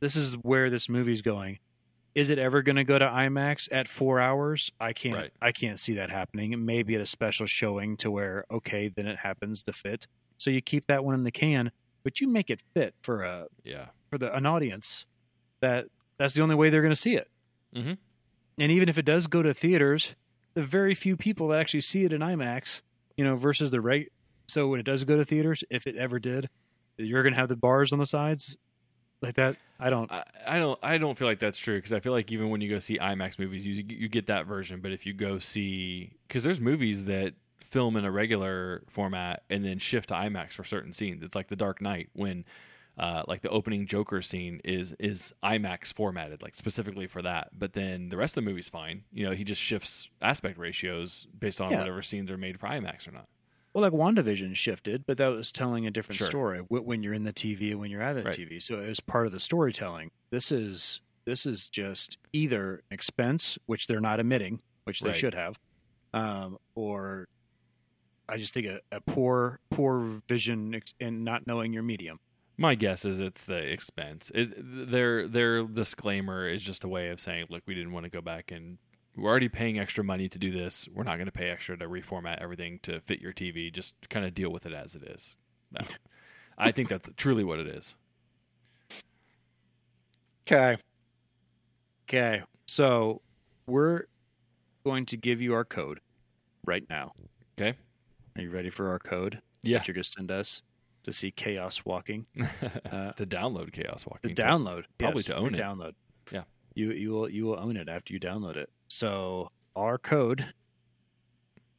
this 0.00 0.16
is 0.16 0.34
where 0.34 0.70
this 0.70 0.88
movie's 0.88 1.22
going. 1.22 1.58
Is 2.14 2.30
it 2.30 2.38
ever 2.38 2.62
going 2.62 2.76
to 2.76 2.84
go 2.84 2.98
to 2.98 3.04
IMAX 3.04 3.68
at 3.70 3.88
four 3.88 4.20
hours? 4.20 4.72
I 4.80 4.94
can't. 4.94 5.16
Right. 5.16 5.32
I 5.42 5.52
can't 5.52 5.78
see 5.78 5.94
that 5.94 6.10
happening. 6.10 6.64
Maybe 6.64 6.94
at 6.94 7.00
a 7.02 7.06
special 7.06 7.46
showing 7.46 7.96
to 7.98 8.10
where 8.10 8.44
okay, 8.50 8.88
then 8.88 9.06
it 9.06 9.18
happens 9.18 9.62
to 9.64 9.72
fit. 9.72 10.06
So 10.38 10.50
you 10.50 10.62
keep 10.62 10.86
that 10.86 11.04
one 11.04 11.14
in 11.14 11.24
the 11.24 11.30
can, 11.30 11.70
but 12.04 12.20
you 12.20 12.28
make 12.28 12.50
it 12.50 12.62
fit 12.74 12.94
for 13.02 13.22
a 13.22 13.46
yeah. 13.64 13.86
for 14.10 14.18
the 14.18 14.34
an 14.34 14.46
audience 14.46 15.06
that 15.60 15.86
that's 16.18 16.34
the 16.34 16.42
only 16.42 16.54
way 16.54 16.70
they're 16.70 16.82
going 16.82 16.94
to 16.94 16.96
see 17.00 17.16
it. 17.16 17.28
Mhm. 17.76 17.98
And 18.58 18.72
even 18.72 18.88
if 18.88 18.98
it 18.98 19.04
does 19.04 19.26
go 19.26 19.42
to 19.42 19.52
theaters, 19.52 20.14
the 20.54 20.62
very 20.62 20.94
few 20.94 21.16
people 21.16 21.48
that 21.48 21.58
actually 21.60 21.82
see 21.82 22.04
it 22.04 22.12
in 22.12 22.22
IMAX, 22.22 22.80
you 23.16 23.24
know, 23.24 23.36
versus 23.36 23.70
the 23.70 23.80
right. 23.80 24.10
So 24.48 24.68
when 24.68 24.80
it 24.80 24.84
does 24.84 25.04
go 25.04 25.16
to 25.16 25.24
theaters, 25.24 25.62
if 25.70 25.86
it 25.86 25.96
ever 25.96 26.18
did, 26.18 26.48
you're 26.96 27.22
going 27.22 27.34
to 27.34 27.38
have 27.40 27.48
the 27.48 27.56
bars 27.56 27.92
on 27.92 27.98
the 27.98 28.06
sides 28.06 28.56
like 29.20 29.34
that. 29.34 29.56
I 29.78 29.90
don't. 29.90 30.10
I, 30.10 30.24
I 30.46 30.58
don't 30.58 30.78
I 30.82 30.96
don't 30.96 31.18
feel 31.18 31.28
like 31.28 31.38
that's 31.38 31.58
true 31.58 31.76
because 31.76 31.92
I 31.92 32.00
feel 32.00 32.12
like 32.12 32.32
even 32.32 32.48
when 32.48 32.62
you 32.62 32.70
go 32.70 32.78
see 32.78 32.98
IMAX 32.98 33.38
movies, 33.38 33.66
you 33.66 33.74
you 33.86 34.08
get 34.08 34.26
that 34.28 34.46
version. 34.46 34.80
But 34.80 34.92
if 34.92 35.04
you 35.04 35.12
go 35.12 35.38
see 35.38 36.12
because 36.26 36.44
there's 36.44 36.60
movies 36.60 37.04
that 37.04 37.34
film 37.60 37.96
in 37.96 38.04
a 38.04 38.10
regular 38.10 38.84
format 38.88 39.42
and 39.50 39.64
then 39.64 39.78
shift 39.78 40.08
to 40.08 40.14
IMAX 40.14 40.52
for 40.52 40.64
certain 40.64 40.92
scenes. 40.92 41.22
It's 41.22 41.34
like 41.34 41.48
The 41.48 41.56
Dark 41.56 41.82
Knight 41.82 42.08
when. 42.14 42.44
Uh, 42.98 43.22
like 43.28 43.42
the 43.42 43.50
opening 43.50 43.86
Joker 43.86 44.22
scene 44.22 44.58
is 44.64 44.94
is 44.98 45.34
IMAX 45.44 45.92
formatted, 45.92 46.40
like 46.42 46.54
specifically 46.54 47.06
for 47.06 47.20
that. 47.20 47.50
But 47.52 47.74
then 47.74 48.08
the 48.08 48.16
rest 48.16 48.36
of 48.38 48.42
the 48.44 48.48
movie's 48.50 48.70
fine. 48.70 49.04
You 49.12 49.26
know, 49.26 49.32
he 49.32 49.44
just 49.44 49.60
shifts 49.60 50.08
aspect 50.22 50.56
ratios 50.56 51.26
based 51.38 51.60
on 51.60 51.70
Yeah. 51.70 51.78
whatever 51.80 52.00
scenes 52.00 52.30
are 52.30 52.38
made 52.38 52.58
for 52.58 52.68
IMAX 52.68 53.06
or 53.06 53.10
not. 53.12 53.26
Well, 53.74 53.82
like 53.82 53.92
WandaVision 53.92 54.56
shifted, 54.56 55.04
but 55.06 55.18
that 55.18 55.28
was 55.28 55.52
telling 55.52 55.86
a 55.86 55.90
different 55.90 56.16
Sure. 56.16 56.28
story 56.28 56.60
when 56.60 57.02
you're 57.02 57.12
in 57.12 57.24
the 57.24 57.34
TV 57.34 57.72
and 57.72 57.80
when 57.80 57.90
you're 57.90 58.00
out 58.00 58.16
of 58.16 58.24
the 58.24 58.30
Right. 58.30 58.38
TV. 58.38 58.62
So 58.62 58.80
it 58.80 58.88
was 58.88 59.00
part 59.00 59.26
of 59.26 59.32
the 59.32 59.40
storytelling. 59.40 60.10
This 60.30 60.50
is 60.50 61.02
this 61.26 61.44
is 61.44 61.68
just 61.68 62.16
either 62.32 62.82
expense, 62.90 63.58
which 63.66 63.88
they're 63.88 64.00
not 64.00 64.20
admitting, 64.20 64.60
which 64.84 65.00
they 65.00 65.08
Right. 65.10 65.18
should 65.18 65.34
have, 65.34 65.58
um, 66.14 66.56
or 66.76 67.26
I 68.28 68.38
just 68.38 68.54
think 68.54 68.66
a, 68.66 68.80
a 68.90 69.00
poor 69.02 69.60
poor 69.70 70.22
vision 70.28 70.80
and 70.98 71.24
not 71.24 71.46
knowing 71.46 71.74
your 71.74 71.82
medium. 71.82 72.18
My 72.58 72.74
guess 72.74 73.04
is 73.04 73.20
it's 73.20 73.44
the 73.44 73.58
expense. 73.70 74.32
It, 74.34 74.54
their 74.90 75.28
their 75.28 75.64
disclaimer 75.64 76.48
is 76.48 76.62
just 76.62 76.84
a 76.84 76.88
way 76.88 77.08
of 77.08 77.20
saying, 77.20 77.46
look, 77.50 77.62
we 77.66 77.74
didn't 77.74 77.92
want 77.92 78.04
to 78.04 78.10
go 78.10 78.22
back 78.22 78.50
and 78.50 78.78
we're 79.16 79.30
already 79.30 79.48
paying 79.48 79.78
extra 79.78 80.04
money 80.04 80.28
to 80.28 80.38
do 80.38 80.50
this. 80.50 80.88
We're 80.92 81.02
not 81.02 81.16
going 81.16 81.26
to 81.26 81.32
pay 81.32 81.48
extra 81.48 81.76
to 81.78 81.86
reformat 81.86 82.40
everything 82.40 82.78
to 82.82 83.00
fit 83.00 83.20
your 83.20 83.32
TV. 83.32 83.72
Just 83.72 83.94
kind 84.08 84.26
of 84.26 84.34
deal 84.34 84.50
with 84.50 84.66
it 84.66 84.72
as 84.72 84.94
it 84.94 85.02
is. 85.02 85.36
I 86.58 86.70
think 86.72 86.88
that's 86.88 87.08
truly 87.16 87.44
what 87.44 87.58
it 87.58 87.66
is. 87.66 87.94
Okay. 90.46 90.76
Okay. 92.08 92.42
So 92.66 93.20
we're 93.66 94.04
going 94.84 95.06
to 95.06 95.16
give 95.16 95.40
you 95.40 95.54
our 95.54 95.64
code 95.64 96.00
right 96.64 96.84
now. 96.88 97.12
Okay. 97.58 97.76
Are 98.36 98.42
you 98.42 98.50
ready 98.50 98.70
for 98.70 98.90
our 98.90 98.98
code? 98.98 99.40
Yeah. 99.62 99.78
That 99.78 99.88
you're 99.88 99.94
going 99.94 100.04
to 100.04 100.10
send 100.10 100.30
us 100.30 100.62
to 101.06 101.12
see 101.12 101.30
Chaos 101.30 101.84
Walking. 101.84 102.26
Uh, 102.36 103.12
to 103.16 103.24
download 103.24 103.72
Chaos 103.72 104.04
Walking. 104.06 104.34
To 104.34 104.42
download, 104.42 104.84
probably 104.98 105.20
yes, 105.20 105.26
to 105.26 105.36
own 105.36 105.54
it. 105.54 105.58
Download. 105.60 105.92
Yeah. 106.32 106.42
You 106.74 106.90
you 106.92 107.10
will 107.12 107.28
you 107.28 107.46
will 107.46 107.58
own 107.58 107.76
it 107.76 107.88
after 107.88 108.12
you 108.12 108.20
download 108.20 108.56
it. 108.56 108.68
So 108.88 109.50
our 109.74 109.98
code 109.98 110.46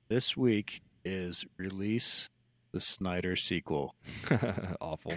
this 0.08 0.36
week 0.36 0.82
is 1.04 1.46
release 1.58 2.30
the 2.72 2.80
Snyder 2.80 3.36
sequel. 3.36 3.96
Awful. 4.82 5.14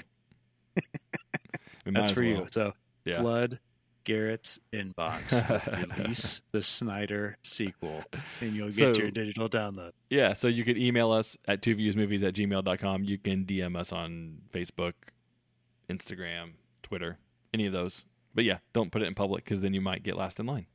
That's 1.86 2.10
for 2.10 2.24
you. 2.24 2.46
So 2.50 2.72
Yeah. 3.04 3.20
flood 3.20 3.60
Garrett's 4.10 4.58
inbox. 4.72 5.96
release 5.98 6.40
the 6.52 6.62
Snyder 6.62 7.36
sequel, 7.42 8.02
and 8.40 8.54
you'll 8.54 8.66
get 8.70 8.96
So- 8.96 9.02
your 9.02 9.10
digital 9.12 9.48
download. 9.48 9.92
Yeah, 10.08 10.32
so 10.32 10.48
you 10.48 10.64
can 10.64 10.76
email 10.76 11.12
us 11.12 11.36
at 11.46 11.62
two 11.62 11.76
viewsmovies 11.76 12.26
at 12.26 12.34
gmail.com. 12.34 13.04
You 13.04 13.18
can 13.18 13.44
DM 13.44 13.76
us 13.76 13.92
on 13.92 14.38
Facebook, 14.52 14.94
Instagram, 15.88 16.52
Twitter, 16.82 17.18
any 17.54 17.66
of 17.66 17.72
those. 17.72 18.04
But 18.34 18.44
yeah, 18.44 18.58
don't 18.72 18.90
put 18.90 19.02
it 19.02 19.06
in 19.06 19.14
public 19.14 19.44
because 19.44 19.60
then 19.60 19.74
you 19.74 19.80
might 19.80 20.02
get 20.02 20.16
last 20.16 20.40
in 20.40 20.46
line. 20.46 20.66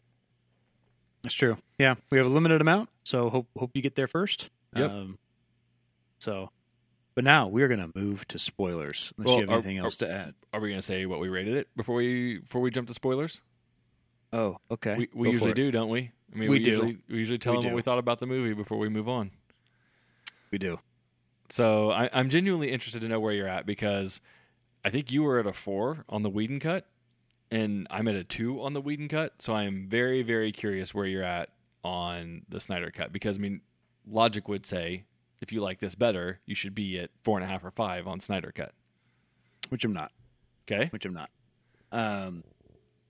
That's 1.23 1.35
true. 1.35 1.57
Yeah, 1.79 1.95
we 2.11 2.17
have 2.17 2.27
a 2.27 2.29
limited 2.29 2.61
amount, 2.61 2.89
so 3.03 3.29
hope 3.29 3.47
hope 3.57 3.71
you 3.73 3.81
get 3.81 3.95
there 3.95 4.07
first. 4.07 4.49
Yep. 4.75 4.89
Um, 4.91 5.17
so, 6.19 6.49
but 7.15 7.23
now 7.23 7.47
we're 7.47 7.67
gonna 7.67 7.89
move 7.95 8.27
to 8.27 8.37
spoilers. 8.37 9.11
Unless 9.17 9.27
Well, 9.27 9.35
you 9.37 9.41
have 9.41 9.49
are- 9.49 9.53
anything 9.53 9.77
else 9.77 9.95
to 9.97 10.09
add. 10.11 10.35
Are 10.53 10.59
we 10.59 10.69
going 10.69 10.77
to 10.79 10.85
say 10.85 11.05
what 11.05 11.19
we 11.19 11.27
rated 11.29 11.55
it 11.55 11.67
before 11.75 11.95
we 11.95 12.37
before 12.39 12.61
we 12.61 12.69
jump 12.71 12.87
to 12.87 12.93
spoilers? 12.93 13.41
Oh, 14.33 14.57
okay. 14.69 14.95
We, 14.97 15.09
we 15.13 15.31
usually 15.31 15.53
do, 15.53 15.71
don't 15.71 15.89
we? 15.89 16.11
I 16.33 16.37
mean, 16.37 16.49
We 16.49 16.59
we, 16.59 16.63
do. 16.63 16.69
usually 16.71 16.97
we 17.09 17.17
usually 17.17 17.37
tell 17.37 17.53
We 17.53 17.57
them 17.57 17.63
do. 17.63 17.67
what 17.69 17.75
we 17.77 17.81
thought 17.81 17.99
about 17.99 18.19
the 18.19 18.25
movie 18.25 18.53
before 18.53 18.77
we 18.77 18.89
move 18.89 19.07
on. 19.09 19.31
We 20.51 20.57
do. 20.57 20.79
So 21.49 21.91
I, 21.91 22.09
I'm 22.13 22.29
genuinely 22.29 22.71
interested 22.71 23.01
to 23.01 23.07
know 23.07 23.19
where 23.19 23.33
you're 23.33 23.47
at 23.47 23.65
because 23.65 24.19
I 24.83 24.89
think 24.89 25.11
you 25.11 25.23
were 25.23 25.39
at 25.39 25.45
a 25.47 25.53
four 25.53 26.03
on 26.09 26.23
the 26.23 26.29
Whedon 26.29 26.59
cut, 26.59 26.85
and 27.51 27.87
I'm 27.91 28.07
at 28.07 28.15
a 28.15 28.23
two 28.23 28.61
on 28.61 28.73
the 28.73 28.81
Whedon 28.81 29.07
cut. 29.07 29.41
So 29.41 29.53
I 29.53 29.63
am 29.63 29.87
very, 29.87 30.21
very 30.23 30.51
curious 30.51 30.93
where 30.93 31.05
you're 31.05 31.23
at 31.23 31.49
on 31.83 32.43
the 32.49 32.59
Snyder 32.59 32.91
cut 32.91 33.11
because 33.13 33.37
I 33.37 33.41
mean, 33.41 33.61
logic 34.09 34.47
would 34.47 34.65
say 34.65 35.03
if 35.45 35.53
you 35.53 35.61
like 35.61 35.79
this 35.79 35.95
better, 35.95 36.39
you 36.45 36.55
should 36.55 36.73
be 36.75 36.97
at 36.99 37.09
four 37.23 37.37
and 37.37 37.45
a 37.45 37.47
half 37.47 37.63
or 37.63 37.71
five 37.71 38.07
on 38.07 38.19
Snyder 38.19 38.51
cut. 38.53 38.71
Which 39.69 39.83
I'm 39.85 39.93
not. 39.93 40.11
Okay, 40.69 40.87
Which 40.91 41.05
I'm 41.05 41.13
not. 41.13 41.29
Um, 41.91 42.43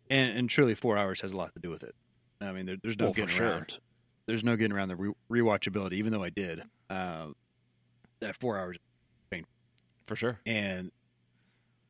and 0.09 0.37
and 0.37 0.49
truly, 0.49 0.75
four 0.75 0.97
hours 0.97 1.21
has 1.21 1.31
a 1.31 1.37
lot 1.37 1.53
to 1.53 1.59
do 1.59 1.69
with 1.69 1.83
it. 1.83 1.95
I 2.41 2.51
mean, 2.51 2.65
there, 2.65 2.75
there's 2.81 2.97
no 2.97 3.05
Well, 3.05 3.13
getting 3.13 3.29
sure. 3.29 3.47
around. 3.49 3.77
There's 4.27 4.43
no 4.43 4.55
getting 4.57 4.71
around 4.75 4.89
the 4.89 4.95
re- 4.95 5.13
rewatchability. 5.31 5.93
Even 5.93 6.11
though 6.11 6.23
I 6.23 6.29
did, 6.29 6.61
uh, 6.89 7.27
that 8.19 8.35
four 8.35 8.57
hours 8.59 8.77
for 10.07 10.15
sure. 10.15 10.39
and 10.45 10.91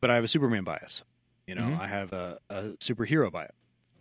but 0.01 0.09
I 0.11 0.15
have 0.15 0.23
a 0.23 0.27
Superman 0.27 0.63
bias. 0.63 1.03
You 1.47 1.55
know, 1.55 1.63
Mhm. 1.63 1.79
I 1.79 1.87
have 1.87 2.13
a, 2.13 2.39
a 2.49 2.61
superhero 2.79 3.31
bias. 3.31 3.51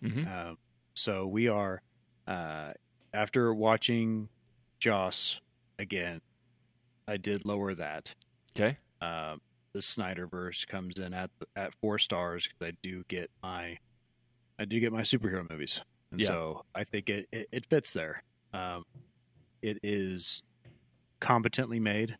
hmm 0.02 0.26
Um, 0.26 0.58
so 0.94 1.26
we 1.26 1.48
are 1.48 1.82
uh, 2.26 2.72
after 3.12 3.52
watching 3.54 4.28
Joss 4.78 5.40
again. 5.78 6.20
I 7.06 7.16
did 7.16 7.44
lower 7.44 7.74
that. 7.74 8.14
Okay, 8.56 8.78
Um, 9.00 9.40
the 9.72 9.80
Snyderverse 9.80 10.66
comes 10.66 10.98
in 10.98 11.12
at 11.12 11.30
at 11.56 11.74
four 11.80 11.98
stars 11.98 12.46
because 12.48 12.72
I 12.72 12.76
do 12.82 13.02
get 13.08 13.30
my 13.42 13.78
I 14.58 14.64
do 14.64 14.78
get 14.80 14.92
my 14.92 15.02
superhero 15.02 15.48
movies, 15.50 15.80
and 16.12 16.20
Yeah. 16.20 16.28
so 16.28 16.64
I 16.74 16.84
think 16.84 17.10
it 17.10 17.28
it, 17.32 17.48
it 17.52 17.66
fits 17.66 17.92
there. 17.92 18.22
Um, 18.52 18.84
it 19.62 19.78
is 19.82 20.42
competently 21.20 21.80
made. 21.80 22.16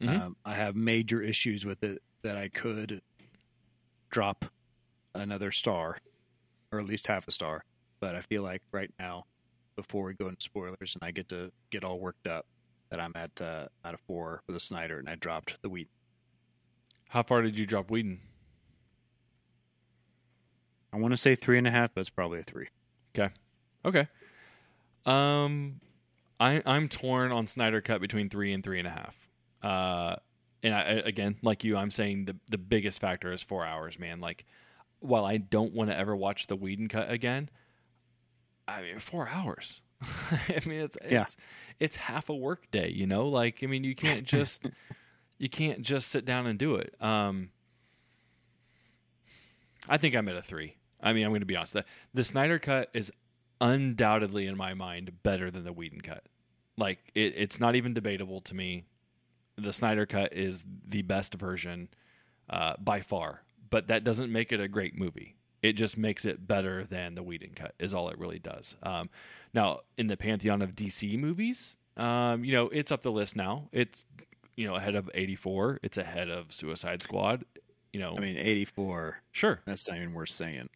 Mhm. 0.00 0.20
Um, 0.20 0.36
I 0.44 0.54
have 0.54 0.76
major 0.76 1.22
issues 1.22 1.64
with 1.64 1.82
it 1.82 2.02
that 2.22 2.36
I 2.36 2.48
could 2.48 3.00
drop 4.10 4.44
another 5.14 5.52
star, 5.52 5.98
or 6.72 6.80
at 6.80 6.86
least 6.86 7.06
half 7.06 7.26
a 7.28 7.32
star. 7.32 7.64
But 8.00 8.14
I 8.14 8.22
feel 8.22 8.42
like 8.42 8.62
right 8.72 8.92
now, 8.98 9.24
before 9.76 10.04
we 10.04 10.14
go 10.14 10.28
into 10.28 10.40
spoilers 10.42 10.94
and 10.94 11.02
I 11.02 11.10
get 11.12 11.28
to 11.30 11.50
get 11.70 11.84
all 11.84 11.98
worked 12.00 12.26
up, 12.26 12.46
that 12.90 13.00
I'm 13.00 13.12
at 13.14 13.40
uh, 13.40 13.66
at 13.84 13.94
a 13.94 13.98
four 14.06 14.42
for 14.46 14.52
the 14.52 14.60
Snyder, 14.60 14.98
and 14.98 15.08
I 15.08 15.14
dropped 15.14 15.56
the 15.62 15.68
wheat. 15.68 15.88
how 17.08 17.22
far 17.22 17.42
did 17.42 17.56
you 17.58 17.66
drop 17.66 17.90
Whedon? 17.90 18.20
I 20.92 20.96
want 20.96 21.12
to 21.12 21.16
say 21.16 21.34
three 21.34 21.58
and 21.58 21.66
a 21.66 21.70
half, 21.70 21.94
but 21.94 22.00
it's 22.00 22.10
probably 22.10 22.40
a 22.40 22.42
three. 22.42 22.68
Okay. 23.16 23.32
Okay. 23.84 24.08
Um, 25.06 25.80
I 26.38 26.62
I'm 26.66 26.88
torn 26.88 27.32
on 27.32 27.46
Snyder 27.46 27.80
cut 27.80 28.00
between 28.00 28.28
three 28.28 28.52
and 28.52 28.62
three 28.62 28.78
and 28.78 28.88
a 28.88 28.90
half. 28.90 29.16
Uh, 29.62 30.16
and 30.62 30.74
I, 30.74 30.80
I- 30.80 31.02
again, 31.08 31.36
like 31.42 31.64
you, 31.64 31.76
I'm 31.76 31.90
saying 31.90 32.24
the 32.26 32.36
the 32.48 32.58
biggest 32.58 33.00
factor 33.00 33.32
is 33.32 33.42
four 33.42 33.64
hours, 33.64 33.98
man. 33.98 34.20
Like, 34.20 34.44
while 34.98 35.24
I 35.24 35.36
don't 35.36 35.72
want 35.74 35.90
to 35.90 35.96
ever 35.96 36.14
watch 36.16 36.48
the 36.48 36.56
Whedon 36.56 36.88
cut 36.88 37.10
again, 37.10 37.50
I 38.66 38.82
mean, 38.82 38.98
four 38.98 39.28
hours. 39.28 39.80
I 40.30 40.60
mean, 40.66 40.80
it's 40.80 40.96
it's 41.02 41.36
it's 41.78 41.96
half 41.96 42.28
a 42.28 42.34
work 42.34 42.70
day, 42.70 42.90
you 42.94 43.06
know. 43.06 43.28
Like, 43.28 43.62
I 43.62 43.66
mean, 43.66 43.84
you 43.84 43.94
can't 43.94 44.24
just 44.24 44.70
you 45.38 45.48
can't 45.48 45.82
just 45.82 46.08
sit 46.08 46.24
down 46.24 46.46
and 46.46 46.58
do 46.58 46.76
it. 46.76 46.94
Um, 47.00 47.50
I 49.88 49.96
think 49.96 50.14
I'm 50.14 50.28
at 50.28 50.36
a 50.36 50.42
three. 50.42 50.76
I 51.02 51.12
mean, 51.12 51.24
I'm 51.24 51.30
going 51.30 51.40
to 51.40 51.46
be 51.46 51.56
honest. 51.56 51.72
The, 51.72 51.84
the 52.12 52.24
Snyder 52.24 52.58
cut 52.58 52.90
is 52.92 53.10
undoubtedly 53.60 54.46
in 54.46 54.56
my 54.56 54.74
mind 54.74 55.22
better 55.22 55.50
than 55.50 55.64
the 55.64 55.72
Whedon 55.72 56.00
cut. 56.00 56.24
Like 56.76 56.98
it, 57.14 57.34
it's 57.36 57.60
not 57.60 57.74
even 57.74 57.94
debatable 57.94 58.40
to 58.42 58.54
me. 58.54 58.84
The 59.56 59.72
Snyder 59.72 60.06
cut 60.06 60.32
is 60.32 60.64
the 60.86 61.02
best 61.02 61.34
version 61.34 61.88
uh, 62.48 62.74
by 62.78 63.00
far, 63.00 63.42
but 63.68 63.88
that 63.88 64.04
doesn't 64.04 64.32
make 64.32 64.52
it 64.52 64.60
a 64.60 64.68
great 64.68 64.96
movie. 64.96 65.36
It 65.62 65.74
just 65.74 65.98
makes 65.98 66.24
it 66.24 66.46
better 66.46 66.84
than 66.84 67.14
the 67.14 67.22
Whedon 67.22 67.50
cut. 67.54 67.74
Is 67.78 67.92
all 67.92 68.08
it 68.08 68.18
really 68.18 68.38
does. 68.38 68.76
Um, 68.82 69.10
now, 69.52 69.80
in 69.98 70.06
the 70.06 70.16
pantheon 70.16 70.62
of 70.62 70.74
DC 70.74 71.18
movies, 71.18 71.76
um, 71.96 72.44
you 72.44 72.52
know, 72.52 72.68
it's 72.68 72.90
up 72.90 73.02
the 73.02 73.12
list 73.12 73.36
now. 73.36 73.68
It's 73.72 74.04
you 74.56 74.66
know 74.66 74.74
ahead 74.76 74.94
of 74.94 75.10
84. 75.14 75.80
It's 75.82 75.98
ahead 75.98 76.28
of 76.30 76.52
Suicide 76.52 77.02
Squad. 77.02 77.44
You 77.92 78.00
know, 78.00 78.14
I 78.16 78.20
mean, 78.20 78.36
84. 78.36 79.18
sure. 79.32 79.60
That's 79.66 79.88
not 79.88 79.96
even 79.96 80.14
worth 80.14 80.30
saying. 80.30 80.68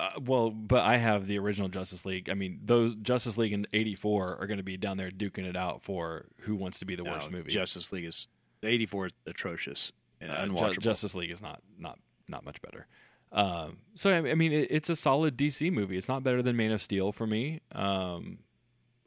Uh, 0.00 0.10
well, 0.24 0.50
but 0.50 0.82
I 0.84 0.96
have 0.96 1.26
the 1.26 1.38
original 1.38 1.68
Justice 1.68 2.04
League. 2.06 2.28
I 2.30 2.34
mean, 2.34 2.60
those 2.64 2.94
Justice 2.96 3.36
League 3.38 3.52
in 3.52 3.66
'84 3.72 4.38
are 4.40 4.46
going 4.46 4.56
to 4.58 4.64
be 4.64 4.76
down 4.76 4.96
there 4.96 5.10
duking 5.10 5.44
it 5.48 5.56
out 5.56 5.82
for 5.82 6.26
who 6.40 6.54
wants 6.56 6.78
to 6.80 6.84
be 6.86 6.96
the 6.96 7.04
worst 7.04 7.30
movie. 7.30 7.50
Justice 7.52 7.92
League 7.92 8.04
is 8.06 8.26
84 8.62 9.06
is 9.06 9.12
atrocious 9.26 9.92
and 10.20 10.30
Uh, 10.30 10.44
Ju- 10.46 10.52
unwatchable. 10.52 10.78
Justice 10.80 11.14
League 11.14 11.30
is 11.30 11.42
not 11.42 11.60
not 11.78 11.98
not 12.28 12.44
much 12.44 12.60
better. 12.62 12.86
Um, 13.32 13.78
so 13.94 14.12
I 14.12 14.34
mean, 14.34 14.52
it, 14.52 14.68
it's 14.70 14.88
a 14.88 14.96
solid 14.96 15.36
DC 15.36 15.72
movie. 15.72 15.96
It's 15.96 16.08
not 16.08 16.22
better 16.22 16.42
than 16.42 16.56
Man 16.56 16.72
of 16.72 16.82
Steel 16.82 17.12
for 17.12 17.26
me. 17.26 17.60
Um, 17.72 18.38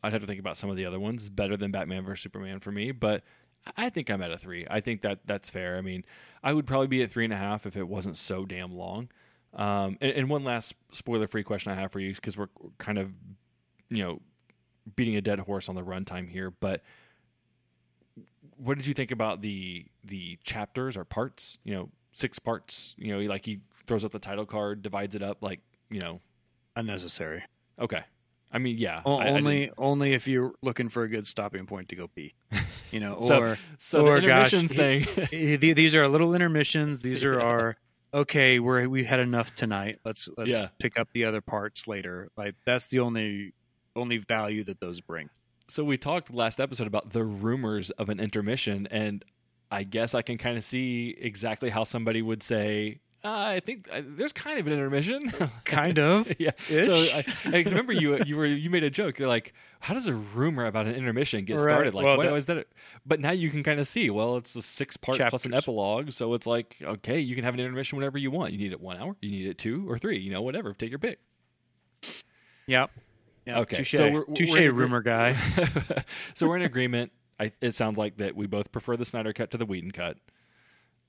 I'd 0.03 0.11
have 0.11 0.21
to 0.21 0.27
think 0.27 0.39
about 0.39 0.57
some 0.57 0.69
of 0.69 0.75
the 0.75 0.85
other 0.85 0.99
ones. 0.99 1.29
Better 1.29 1.57
than 1.57 1.71
Batman 1.71 2.03
vs 2.03 2.21
Superman 2.21 2.59
for 2.59 2.71
me, 2.71 2.91
but 2.91 3.23
I 3.75 3.89
think 3.89 4.09
I'm 4.09 4.21
at 4.21 4.31
a 4.31 4.37
three. 4.37 4.65
I 4.69 4.79
think 4.81 5.01
that 5.01 5.19
that's 5.25 5.49
fair. 5.49 5.77
I 5.77 5.81
mean, 5.81 6.05
I 6.43 6.53
would 6.53 6.67
probably 6.67 6.87
be 6.87 7.01
at 7.01 7.09
three 7.09 7.23
and 7.23 7.33
a 7.33 7.37
half 7.37 7.65
if 7.65 7.75
it 7.75 7.87
wasn't 7.87 8.17
so 8.17 8.45
damn 8.45 8.75
long. 8.75 9.09
Um, 9.53 9.97
and, 10.01 10.11
and 10.11 10.29
one 10.29 10.43
last 10.43 10.75
spoiler-free 10.91 11.43
question 11.43 11.71
I 11.71 11.75
have 11.75 11.91
for 11.91 11.99
you 11.99 12.13
because 12.13 12.37
we're 12.37 12.49
kind 12.77 12.97
of, 12.97 13.11
you 13.89 14.03
know, 14.03 14.21
beating 14.95 15.15
a 15.15 15.21
dead 15.21 15.39
horse 15.39 15.67
on 15.67 15.75
the 15.75 15.81
runtime 15.81 16.29
here, 16.29 16.51
but 16.51 16.83
what 18.57 18.77
did 18.77 18.87
you 18.87 18.93
think 18.93 19.11
about 19.11 19.41
the 19.41 19.85
the 20.03 20.37
chapters 20.43 20.97
or 20.97 21.05
parts? 21.05 21.57
You 21.63 21.75
know, 21.75 21.89
six 22.13 22.39
parts. 22.39 22.95
You 22.97 23.13
know, 23.13 23.19
like 23.29 23.45
he 23.45 23.59
throws 23.87 24.05
up 24.05 24.11
the 24.11 24.19
title 24.19 24.45
card, 24.45 24.81
divides 24.81 25.15
it 25.15 25.23
up. 25.23 25.37
Like 25.41 25.61
you 25.89 25.99
know, 26.01 26.21
Unnecessary. 26.75 27.43
okay. 27.79 28.01
I 28.51 28.59
mean, 28.59 28.77
yeah. 28.77 29.01
O- 29.05 29.17
I- 29.17 29.29
only 29.29 29.71
only 29.77 30.13
if 30.13 30.27
you're 30.27 30.53
looking 30.61 30.87
for 30.89 31.03
a 31.03 31.09
good 31.09 31.27
stopping 31.27 31.65
point 31.65 31.89
to 31.89 31.95
go 31.95 32.07
pee. 32.07 32.33
You 32.91 32.99
know, 33.01 33.19
So- 33.21 33.39
or 33.41 33.57
so 33.77 34.05
or, 34.07 34.21
the 34.21 34.27
intermissions 34.27 34.71
he- 34.71 34.77
thing. 35.03 35.57
the- 35.59 35.73
these 35.73 35.95
are 35.95 36.07
little 36.07 36.33
intermissions. 36.33 37.01
These 37.01 37.23
are 37.23 37.33
Yeah. 37.39 37.45
our 37.45 37.77
okay. 38.13 38.59
We're 38.59 38.87
we 38.87 39.03
had 39.03 39.19
enough 39.19 39.53
tonight. 39.53 39.99
Let's 40.05 40.29
let's 40.37 40.51
Yeah. 40.51 40.67
pick 40.79 40.97
up 40.97 41.09
the 41.13 41.25
other 41.25 41.41
parts 41.41 41.87
later. 41.87 42.29
Like 42.37 42.55
that's 42.65 42.87
the 42.87 42.99
only 42.99 43.53
only 43.95 44.17
value 44.17 44.63
that 44.65 44.79
those 44.79 45.01
bring. 45.01 45.27
so 45.67 45.83
we 45.83 45.97
talked 45.97 46.33
last 46.33 46.59
episode 46.61 46.87
about 46.87 47.11
the 47.11 47.23
rumors 47.25 47.89
of 47.91 48.07
an 48.09 48.19
intermission, 48.21 48.87
and 48.91 49.25
I 49.71 49.83
guess 49.83 50.13
I 50.15 50.21
can 50.21 50.37
kind 50.37 50.55
of 50.55 50.63
see 50.63 51.17
exactly 51.19 51.69
how 51.69 51.83
somebody 51.83 52.21
would 52.21 52.41
say, 52.43 52.99
uh, 53.27 53.45
"I 53.55 53.59
think 53.59 53.87
uh, 53.91 54.01
there's 54.05 54.33
kind 54.33 54.59
of 54.59 54.67
an 54.67 54.73
intermission." 54.73 55.31
Kind 55.65 55.99
of. 55.99 56.31
yeah. 56.39 56.51
Ish. 56.69 56.85
So 56.85 56.93
I, 56.95 57.25
I 57.45 57.57
remember 57.63 57.93
you 57.93 58.17
you 58.23 58.35
were 58.37 58.45
you 58.45 58.69
made 58.69 58.83
a 58.83 58.89
joke. 58.89 59.19
You're 59.19 59.27
like, 59.27 59.53
how 59.81 59.93
does 59.93 60.07
a 60.07 60.13
rumor 60.13 60.65
about 60.65 60.87
an 60.87 60.95
intermission 60.95 61.43
get 61.45 61.55
Right. 61.57 61.63
started? 61.63 61.93
Like, 61.93 62.05
Well, 62.05 62.17
what 62.17 62.27
is 62.27 62.45
that? 62.47 62.67
But 63.05 63.19
now 63.19 63.31
you 63.31 63.49
can 63.49 63.63
kind 63.63 63.79
of 63.79 63.87
see. 63.87 64.09
Well, 64.09 64.37
it's 64.37 64.55
a 64.55 64.61
six 64.61 64.95
part 64.97 65.19
plus 65.29 65.45
an 65.45 65.53
epilogue, 65.53 66.11
so 66.11 66.33
it's 66.33 66.47
like 66.47 66.77
okay, 66.81 67.19
you 67.19 67.35
can 67.35 67.43
have 67.43 67.53
an 67.53 67.59
intermission 67.59 67.97
whenever 67.97 68.17
you 68.17 68.31
want. 68.31 68.53
You 68.53 68.59
need 68.59 68.71
it 68.71 68.79
one 68.81 68.97
hour, 68.97 69.15
you 69.21 69.29
need 69.31 69.47
it 69.47 69.57
two 69.57 69.89
or 69.89 69.97
three. 69.97 70.17
You 70.19 70.31
know, 70.31 70.41
whatever. 70.41 70.73
Take 70.73 70.89
your 70.89 70.99
pick. 70.99 71.19
Yep. 72.67 72.91
Yep. 73.45 73.57
Okay, 73.59 73.77
Touche. 73.77 73.91
so 73.91 74.09
we're- 74.11 74.25
we're 74.27 74.35
in 74.35 74.49
agree- 74.49 74.69
rumor 74.69 75.01
guy. 75.01 75.35
so 76.33 76.47
we're 76.47 76.57
in 76.57 76.63
agreement. 76.63 77.11
I, 77.39 77.51
it 77.61 77.73
sounds 77.73 77.97
like 77.97 78.17
that 78.17 78.35
we 78.35 78.47
both 78.47 78.71
prefer 78.71 78.97
the 78.97 79.05
Snyder 79.05 79.31
cut 79.31 79.51
to 79.51 79.57
the 79.57 79.65
Whedon 79.65 79.91
cut. 79.91 80.17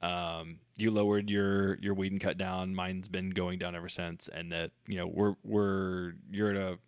Um, 0.00 0.58
you 0.76 0.90
lowered 0.90 1.28
your 1.28 1.78
your 1.80 1.94
Whedon 1.94 2.18
cut 2.18 2.38
down. 2.38 2.74
Mine's 2.74 3.08
been 3.08 3.30
going 3.30 3.58
down 3.58 3.74
ever 3.74 3.88
since, 3.88 4.28
and 4.28 4.52
that 4.52 4.70
you 4.86 4.96
know 4.96 5.06
we're 5.06 5.34
we're 5.42 6.12
you're 6.30 6.50
at 6.50 6.56
a 6.56 6.78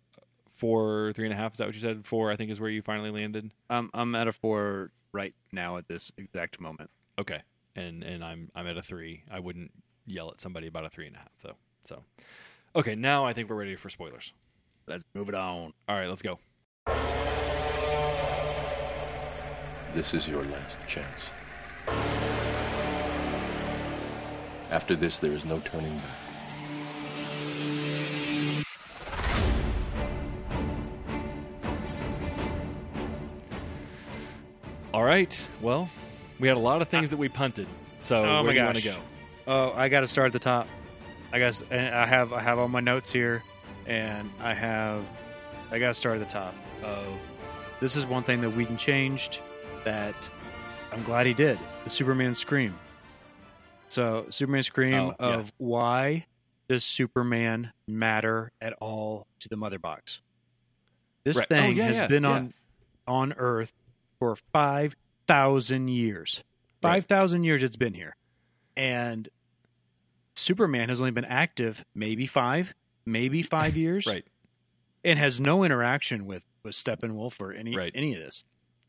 four, 0.61 1.11
three 1.15 1.25
and 1.25 1.33
a 1.33 1.37
half. 1.37 1.53
Is 1.53 1.57
that 1.57 1.67
what 1.67 1.75
you 1.75 1.81
said? 1.81 2.05
Four, 2.05 2.31
I 2.31 2.35
think, 2.35 2.51
is 2.51 2.61
where 2.61 2.69
you 2.69 2.81
finally 2.81 3.11
landed. 3.11 3.51
I'm 3.69 3.89
I'm 3.93 4.15
at 4.15 4.27
a 4.27 4.31
four 4.31 4.91
right 5.11 5.33
now 5.51 5.77
at 5.77 5.87
this 5.87 6.11
exact 6.17 6.61
moment. 6.61 6.89
Okay, 7.19 7.41
and 7.75 8.03
and 8.03 8.23
I'm 8.23 8.49
I'm 8.55 8.67
at 8.67 8.77
a 8.77 8.81
three. 8.81 9.23
I 9.29 9.39
wouldn't 9.39 9.71
yell 10.05 10.29
at 10.31 10.39
somebody 10.39 10.67
about 10.67 10.85
a 10.85 10.89
three 10.89 11.07
and 11.07 11.15
a 11.15 11.19
half 11.19 11.31
though. 11.43 11.57
So, 11.83 12.03
okay, 12.75 12.95
now 12.95 13.25
I 13.25 13.33
think 13.33 13.49
we're 13.49 13.55
ready 13.55 13.75
for 13.75 13.89
spoilers. 13.89 14.33
Let's 14.87 15.03
move 15.13 15.29
it 15.29 15.35
on. 15.35 15.73
All 15.87 15.95
right, 15.95 16.07
let's 16.07 16.21
go. 16.21 16.39
This 19.93 20.13
is 20.13 20.27
your 20.27 20.45
last 20.45 20.79
chance. 20.87 21.31
After 24.71 24.95
this, 24.95 25.17
there 25.17 25.33
is 25.33 25.43
no 25.43 25.59
turning 25.59 25.97
back. 25.97 26.05
All 34.93 35.03
right. 35.03 35.47
Well, 35.61 35.89
we 36.39 36.47
had 36.47 36.55
a 36.55 36.59
lot 36.59 36.81
of 36.81 36.87
things 36.87 37.09
that 37.09 37.17
we 37.17 37.27
punted. 37.27 37.67
So 37.99 38.23
Oh 38.23 38.43
where 38.43 38.43
my 38.43 38.53
do 38.53 38.59
you 38.59 38.65
want 38.65 38.77
to 38.77 38.83
go? 38.83 38.97
Oh, 39.47 39.73
I 39.75 39.89
got 39.89 40.01
to 40.01 40.07
start 40.07 40.27
at 40.27 40.33
the 40.33 40.39
top. 40.39 40.67
I 41.33 41.39
guess 41.39 41.63
and 41.69 41.93
I 41.93 42.05
have 42.05 42.31
I 42.33 42.41
have 42.41 42.57
all 42.57 42.67
my 42.67 42.79
notes 42.79 43.11
here, 43.11 43.43
and 43.85 44.29
I 44.39 44.53
have 44.53 45.03
I 45.69 45.79
got 45.79 45.89
to 45.89 45.93
start 45.93 46.19
at 46.19 46.27
the 46.27 46.33
top. 46.33 46.53
Of 46.83 47.05
this 47.79 47.95
is 47.95 48.05
one 48.05 48.23
thing 48.23 48.41
that 48.41 48.49
Whedon 48.49 48.77
changed 48.77 49.39
that 49.83 50.29
I'm 50.91 51.03
glad 51.03 51.25
he 51.25 51.33
did. 51.33 51.59
The 51.83 51.89
Superman 51.89 52.33
scream. 52.35 52.77
So 53.91 54.27
Superman 54.29 54.63
scream 54.63 54.93
Oh, 54.93 55.15
yeah. 55.19 55.25
of 55.35 55.51
why 55.57 56.25
does 56.69 56.83
Superman 56.85 57.73
matter 57.87 58.51
at 58.61 58.71
all 58.79 59.27
to 59.39 59.49
the 59.49 59.57
Mother 59.57 59.79
Box? 59.79 60.21
This 61.25 61.35
Right. 61.37 61.45
Oh, 61.51 61.55
thing 61.55 61.75
yeah, 61.75 61.83
has 61.85 61.97
yeah, 61.97 62.07
been 62.07 62.23
yeah. 62.23 62.29
on 62.31 62.53
on 63.05 63.33
Earth 63.33 63.73
for 64.19 64.35
five 64.53 64.95
thousand 65.27 65.89
years. 65.89 66.41
Right. 66.81 66.89
Five 66.93 67.05
thousand 67.05 67.43
years 67.43 67.63
it's 67.63 67.75
been 67.75 67.93
here, 67.93 68.15
and 68.77 69.27
Superman 70.35 70.89
has 70.89 70.99
only 71.01 71.11
been 71.11 71.25
active 71.25 71.83
maybe 71.93 72.25
five, 72.25 72.73
maybe 73.05 73.41
five 73.43 73.75
years, 73.85 74.07
Right. 74.07 74.25
and 75.03 75.19
has 75.19 75.39
no 75.41 75.63
interaction 75.63 76.25
with 76.25 76.45
with 76.63 76.75
Steppenwolf 76.75 77.41
or 77.41 77.51
any 77.51 77.75
Right. 77.75 77.91
any 77.93 78.13
of 78.13 78.19
this. 78.19 78.43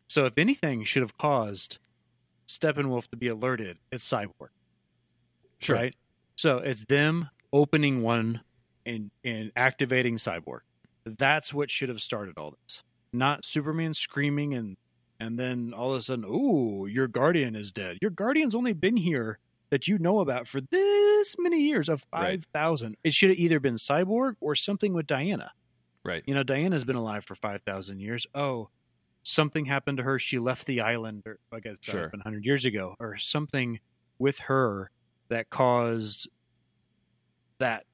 So 0.09 0.27
if 0.27 0.39
anything 0.39 0.85
should 0.85 1.03
have 1.03 1.17
caused 1.19 1.79
Steppenwolf 2.47 3.09
to 3.09 3.17
be 3.17 3.27
alerted, 3.29 3.79
it's 3.91 4.09
Cyborg, 4.09 4.51
Sure. 5.63 5.77
right? 5.77 5.95
So 6.37 6.59
it's 6.59 6.85
them 6.87 7.29
opening 7.53 8.03
one 8.03 8.41
and 8.87 9.11
and 9.25 9.53
activating 9.57 10.17
Cyborg. 10.17 10.61
That's 11.05 11.53
what 11.53 11.71
should 11.71 11.89
have 11.89 12.01
started 12.01 12.39
all 12.39 12.55
this, 12.63 12.83
not 13.13 13.45
Superman 13.45 13.95
screaming 13.95 14.55
and 14.55 14.77
and 15.21 15.39
then 15.39 15.73
all 15.73 15.93
of 15.93 15.99
a 16.01 16.03
sudden, 16.03 16.25
ooh, 16.25 16.87
your 16.87 17.07
guardian 17.07 17.55
is 17.55 17.71
dead. 17.71 17.99
Your 18.03 18.11
guardian's 18.11 18.55
only 18.57 18.73
been 18.73 18.97
here 18.97 19.39
that 19.71 19.87
you 19.87 19.97
know 19.99 20.19
about 20.21 20.49
for 20.49 20.61
this 20.61 21.37
many 21.39 21.61
years 21.61 21.89
of 21.89 22.05
Right. 22.13 22.21
five 22.23 22.45
thousand. 22.53 22.97
It 23.05 23.13
should 23.15 23.31
have 23.31 23.39
either 23.39 23.61
been 23.61 23.75
Cyborg 23.77 24.35
or 24.41 24.55
something 24.57 24.93
with 24.95 25.07
Diana. 25.07 25.53
Right. 26.05 26.25
You 26.27 26.35
know, 26.35 26.43
Diana's 26.43 26.85
been 26.85 26.97
alive 26.97 27.25
for 27.25 27.37
5,000 27.37 28.01
years. 28.01 28.27
Oh, 28.35 28.71
something 29.23 29.67
happened 29.67 29.99
to 29.99 30.03
her. 30.03 30.19
She 30.19 30.41
left 30.41 30.67
the 30.67 30.81
island, 30.81 31.23
or 31.27 31.39
I 31.53 31.61
guess 31.61 31.77
uh, 31.77 31.83
Sure. 31.83 32.01
sure. 32.01 32.09
100 32.11 32.45
years 32.45 32.65
ago, 32.65 32.97
or 32.99 33.17
something 33.19 33.79
with 34.19 34.39
her 34.41 34.91
that 35.29 35.51
caused 35.51 36.29
that 37.59 37.85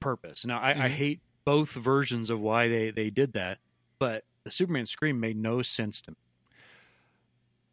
purpose. 0.00 0.44
Now, 0.44 0.58
I, 0.60 0.70
I 0.70 0.88
Mhm. 0.88 0.90
hate 0.90 1.20
both 1.44 1.70
versions 1.72 2.30
of 2.30 2.40
why 2.40 2.68
they, 2.68 2.90
they 2.90 3.10
did 3.10 3.32
that, 3.34 3.58
but 3.98 4.24
the 4.44 4.50
Superman 4.50 4.86
scream 4.86 5.20
made 5.20 5.36
no 5.36 5.62
sense 5.62 6.00
to 6.02 6.12
me. 6.12 6.16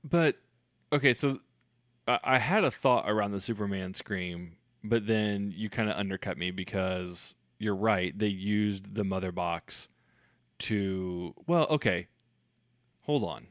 But 0.04 0.38
okay, 0.94 1.14
so 1.14 1.40
I, 2.08 2.20
I 2.24 2.38
had 2.40 2.64
a 2.64 2.72
thought 2.72 3.10
around 3.10 3.32
the 3.32 3.40
Superman 3.40 3.94
scream, 3.94 4.58
but 4.84 5.08
then 5.08 5.52
you 5.56 5.70
kind 5.70 5.90
of 5.90 5.98
undercut 5.98 6.38
me 6.38 6.52
because 6.52 7.36
you're 7.60 7.76
right. 7.76 8.18
They 8.18 8.28
used 8.28 8.96
the 8.96 9.04
mother 9.04 9.32
box 9.32 9.90
to 10.60 11.34
well, 11.48 11.68
okay. 11.70 12.08
Hold 13.02 13.24
on. 13.24 13.48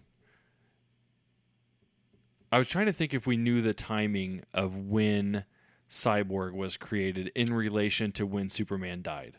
I 2.51 2.59
was 2.59 2.69
trying 2.69 2.87
to 2.87 2.93
think 2.93 3.13
if 3.13 3.27
we 3.27 3.37
knew 3.37 3.61
the 3.61 3.75
timing 3.75 4.43
of 4.55 4.75
when 4.77 5.45
Cyborg 5.91 6.53
was 6.55 6.77
created 6.77 7.31
in 7.35 7.53
relation 7.53 8.13
to 8.13 8.27
when 8.27 8.49
Superman 8.49 9.03
died. 9.03 9.35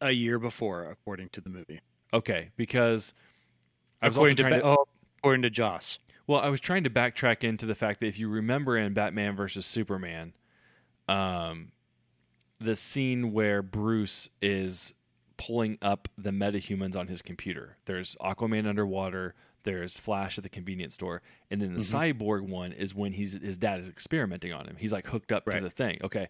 A 0.00 0.10
year 0.10 0.38
before, 0.38 0.90
according 0.90 1.30
to 1.30 1.40
the 1.40 1.50
movie. 1.50 1.80
Okay, 2.12 2.50
because 2.56 3.14
I 4.00 4.08
was 4.08 4.18
also 4.18 4.32
according 4.32 4.36
to, 4.36 4.42
trying 4.42 4.54
Ba- 4.54 4.60
to, 4.60 4.66
oh, 4.66 4.88
according 5.18 5.42
to 5.42 5.50
Joss. 5.50 5.98
Well, 6.26 6.40
I 6.40 6.48
was 6.48 6.60
trying 6.60 6.84
to 6.84 6.90
backtrack 6.90 7.44
into 7.44 7.66
the 7.66 7.74
fact 7.74 8.00
that 8.00 8.06
if 8.06 8.18
you 8.18 8.28
remember 8.28 8.76
in 8.76 8.92
Batman 8.94 9.34
versus 9.36 9.66
Superman, 9.66 10.34
um, 11.08 11.72
the 12.60 12.76
scene 12.76 13.32
where 13.32 13.62
Bruce 13.62 14.28
is 14.40 14.94
pulling 15.36 15.78
up 15.82 16.08
the 16.16 16.30
metahumans 16.30 16.96
on 16.96 17.08
his 17.08 17.22
computer. 17.22 17.76
There's 17.86 18.16
Aquaman 18.20 18.66
underwater. 18.66 19.34
There's 19.64 19.98
Flash 19.98 20.38
at 20.38 20.44
the 20.44 20.50
convenience 20.50 20.94
store, 20.94 21.22
and 21.50 21.60
then 21.62 21.74
the 21.74 21.80
Mm-hmm. 21.80 22.22
cyborg 22.22 22.48
one 22.48 22.72
is 22.72 22.94
when 22.94 23.12
he's 23.12 23.40
his 23.40 23.56
dad 23.58 23.78
is 23.80 23.88
experimenting 23.88 24.52
on 24.52 24.66
him. 24.66 24.76
He's 24.78 24.92
like 24.92 25.06
hooked 25.06 25.30
up 25.32 25.44
to 25.46 25.60
the 25.60 25.70
thing. 25.70 26.00
Okay, 26.02 26.28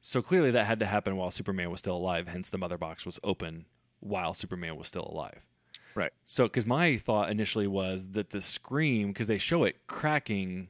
so 0.00 0.22
clearly 0.22 0.50
that 0.52 0.64
had 0.66 0.78
to 0.80 0.86
happen 0.86 1.16
while 1.16 1.30
Superman 1.30 1.70
was 1.70 1.80
still 1.80 1.96
alive. 1.96 2.28
Hence, 2.28 2.50
the 2.50 2.58
mother 2.58 2.78
box 2.78 3.04
was 3.06 3.18
open 3.24 3.66
while 4.00 4.34
Superman 4.34 4.76
was 4.76 4.88
still 4.88 5.08
alive. 5.10 5.40
Right. 5.94 6.12
So, 6.24 6.44
because 6.44 6.66
my 6.66 6.96
thought 6.96 7.30
initially 7.30 7.66
was 7.68 8.08
that 8.10 8.30
the 8.30 8.40
scream, 8.40 9.08
because 9.08 9.28
they 9.28 9.38
show 9.38 9.62
it 9.64 9.86
cracking 9.86 10.68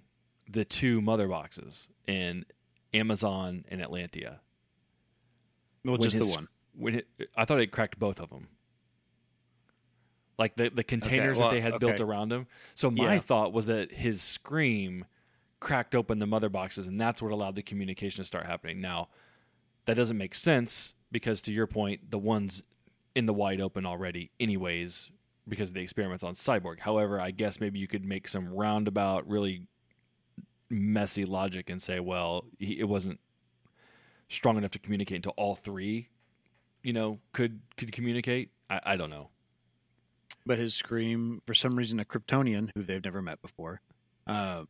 the 0.49 0.65
two 0.67 1.01
mother 1.01 1.27
boxes 1.29 1.89
in 2.07 2.45
Amazon 2.93 3.65
and 3.71 3.81
Atlantia. 3.81 4.41
Well, 5.85 5.95
When 5.95 6.03
just 6.03 6.17
his- 6.17 6.29
the 6.29 6.35
one. 6.35 6.49
When 6.77 6.97
it, 6.97 7.07
I 7.37 7.45
thought 7.45 7.61
it 7.61 7.71
cracked 7.71 7.99
both 8.01 8.19
of 8.21 8.31
them, 8.31 8.49
like 10.39 10.57
the 10.57 10.71
the 10.71 10.85
containers 10.85 11.39
well, 11.39 11.49
that 11.49 11.55
they 11.55 11.61
had 11.61 11.79
built 11.79 12.01
around 12.01 12.33
him. 12.33 12.47
So 12.75 12.91
my 12.91 13.15
Yeah. 13.15 13.21
thought 13.21 13.53
was 13.53 13.67
that 13.67 13.93
his 13.93 14.23
scream 14.23 15.07
cracked 15.61 15.95
open 15.95 16.19
the 16.19 16.27
mother 16.27 16.49
boxes, 16.49 16.87
and 16.87 17.01
that's 17.01 17.23
what 17.23 17.33
allowed 17.33 17.55
the 17.55 17.63
communication 17.63 18.23
to 18.23 18.27
start 18.27 18.47
happening. 18.47 18.81
Now, 18.81 19.09
that 19.87 19.95
doesn't 19.95 20.19
make 20.19 20.35
sense 20.35 20.95
because, 21.11 21.41
to 21.43 21.53
your 21.53 21.67
point, 21.67 22.11
the 22.11 22.19
ones 22.19 22.65
in 23.15 23.27
the 23.27 23.33
wide 23.35 23.61
open 23.61 23.87
already, 23.87 24.31
anyways, 24.41 25.11
because 25.49 25.71
of 25.71 25.75
the 25.75 25.81
experiments 25.83 26.25
on 26.25 26.35
Cyborg. 26.35 26.81
However, 26.81 27.21
I 27.21 27.31
guess 27.31 27.61
maybe 27.61 27.79
you 27.79 27.87
could 27.87 28.05
make 28.05 28.29
some 28.29 28.49
roundabout, 28.49 29.27
really 29.29 29.67
messy 30.69 31.25
logic 31.25 31.71
and 31.71 31.81
say, 31.81 32.01
well, 32.01 32.47
he, 32.59 32.79
it 32.81 32.89
wasn't 32.89 33.21
strong 34.29 34.57
enough 34.57 34.73
to 34.73 34.79
communicate 34.79 35.17
until 35.17 35.35
all 35.37 35.55
three, 35.55 36.09
you 36.83 36.93
know, 36.93 37.21
could 37.33 37.61
could 37.77 37.93
communicate. 37.93 38.51
I, 38.69 38.81
I 38.85 38.97
don't 38.97 39.11
know. 39.11 39.29
But 40.47 40.59
his 40.59 40.75
scream, 40.75 41.41
for 41.47 41.55
some 41.55 41.77
reason, 41.77 42.01
a 42.01 42.05
Kryptonian 42.05 42.71
who 42.75 42.83
they've 42.83 43.03
never 43.03 43.23
met 43.23 43.41
before, 43.41 43.81
uh, 44.27 44.65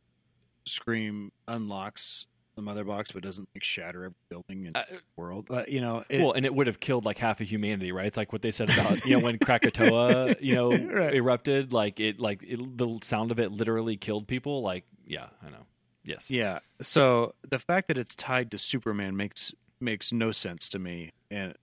scream 0.65 1.31
unlocks 1.47 2.27
the 2.55 2.61
mother 2.61 2.85
box, 2.85 3.11
but 3.11 3.21
doesn't 3.21 3.49
like 3.53 3.63
shatter 3.63 4.05
every 4.05 4.15
building 4.29 4.65
in 4.65 4.75
Uh, 4.75 4.83
the 4.89 4.99
world. 5.17 5.47
Uh, 5.49 5.65
you 5.67 5.81
know, 5.81 6.05
it, 6.07 6.21
well, 6.21 6.31
and 6.31 6.45
it 6.45 6.55
would 6.55 6.67
have 6.67 6.79
killed 6.79 7.03
like 7.03 7.17
half 7.17 7.41
of 7.41 7.47
humanity, 7.49 7.91
right? 7.91 8.05
It's 8.05 8.15
like 8.15 8.31
what 8.31 8.41
they 8.41 8.51
said 8.51 8.69
about 8.69 9.05
you 9.05 9.17
know 9.17 9.23
when 9.23 9.37
Krakatoa, 9.39 10.37
you 10.39 10.55
know, 10.55 10.71
Right. 10.77 11.13
erupted. 11.13 11.73
Like 11.73 11.99
it, 11.99 12.19
like 12.19 12.41
it, 12.43 12.77
the 12.77 12.97
sound 13.01 13.31
of 13.31 13.39
it 13.39 13.51
literally 13.51 13.97
killed 13.97 14.27
people. 14.27 14.61
Like, 14.61 14.85
yeah, 15.05 15.27
I 15.45 15.49
know. 15.49 15.65
Yes. 16.05 16.29
yeah. 16.31 16.59
So 16.81 17.33
the 17.49 17.59
fact 17.59 17.87
that 17.89 17.97
it's 17.97 18.15
tied 18.15 18.51
to 18.51 18.59
Superman 18.59 19.17
makes 19.17 19.51
makes 19.81 20.13
no 20.13 20.31
sense 20.31 20.69
to 20.69 20.79
me, 20.79 21.11
and 21.29 21.53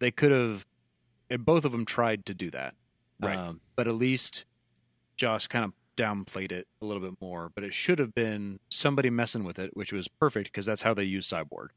they 0.00 0.10
could 0.10 0.32
have, 0.32 0.66
and 1.30 1.46
both 1.46 1.64
of 1.64 1.72
them 1.72 1.86
tried 1.86 2.26
to 2.26 2.34
do 2.34 2.50
that, 2.50 2.74
Right. 3.20 3.38
Um, 3.38 3.60
but 3.76 3.88
at 3.88 3.94
least 3.94 4.44
Joss 5.16 5.46
kind 5.46 5.64
of 5.64 5.72
downplayed 5.96 6.52
it 6.52 6.66
a 6.82 6.86
little 6.86 7.02
bit 7.02 7.18
more. 7.20 7.50
But 7.54 7.64
it 7.64 7.74
should 7.74 7.98
have 7.98 8.14
been 8.14 8.58
somebody 8.70 9.10
messing 9.10 9.44
with 9.44 9.58
it, 9.58 9.70
which 9.74 9.92
was 9.92 10.08
perfect 10.20 10.48
because 10.52 10.66
that's 10.66 10.82
how 10.82 10.94
they 10.94 11.04
use 11.04 11.28
Cyborg. 11.28 11.68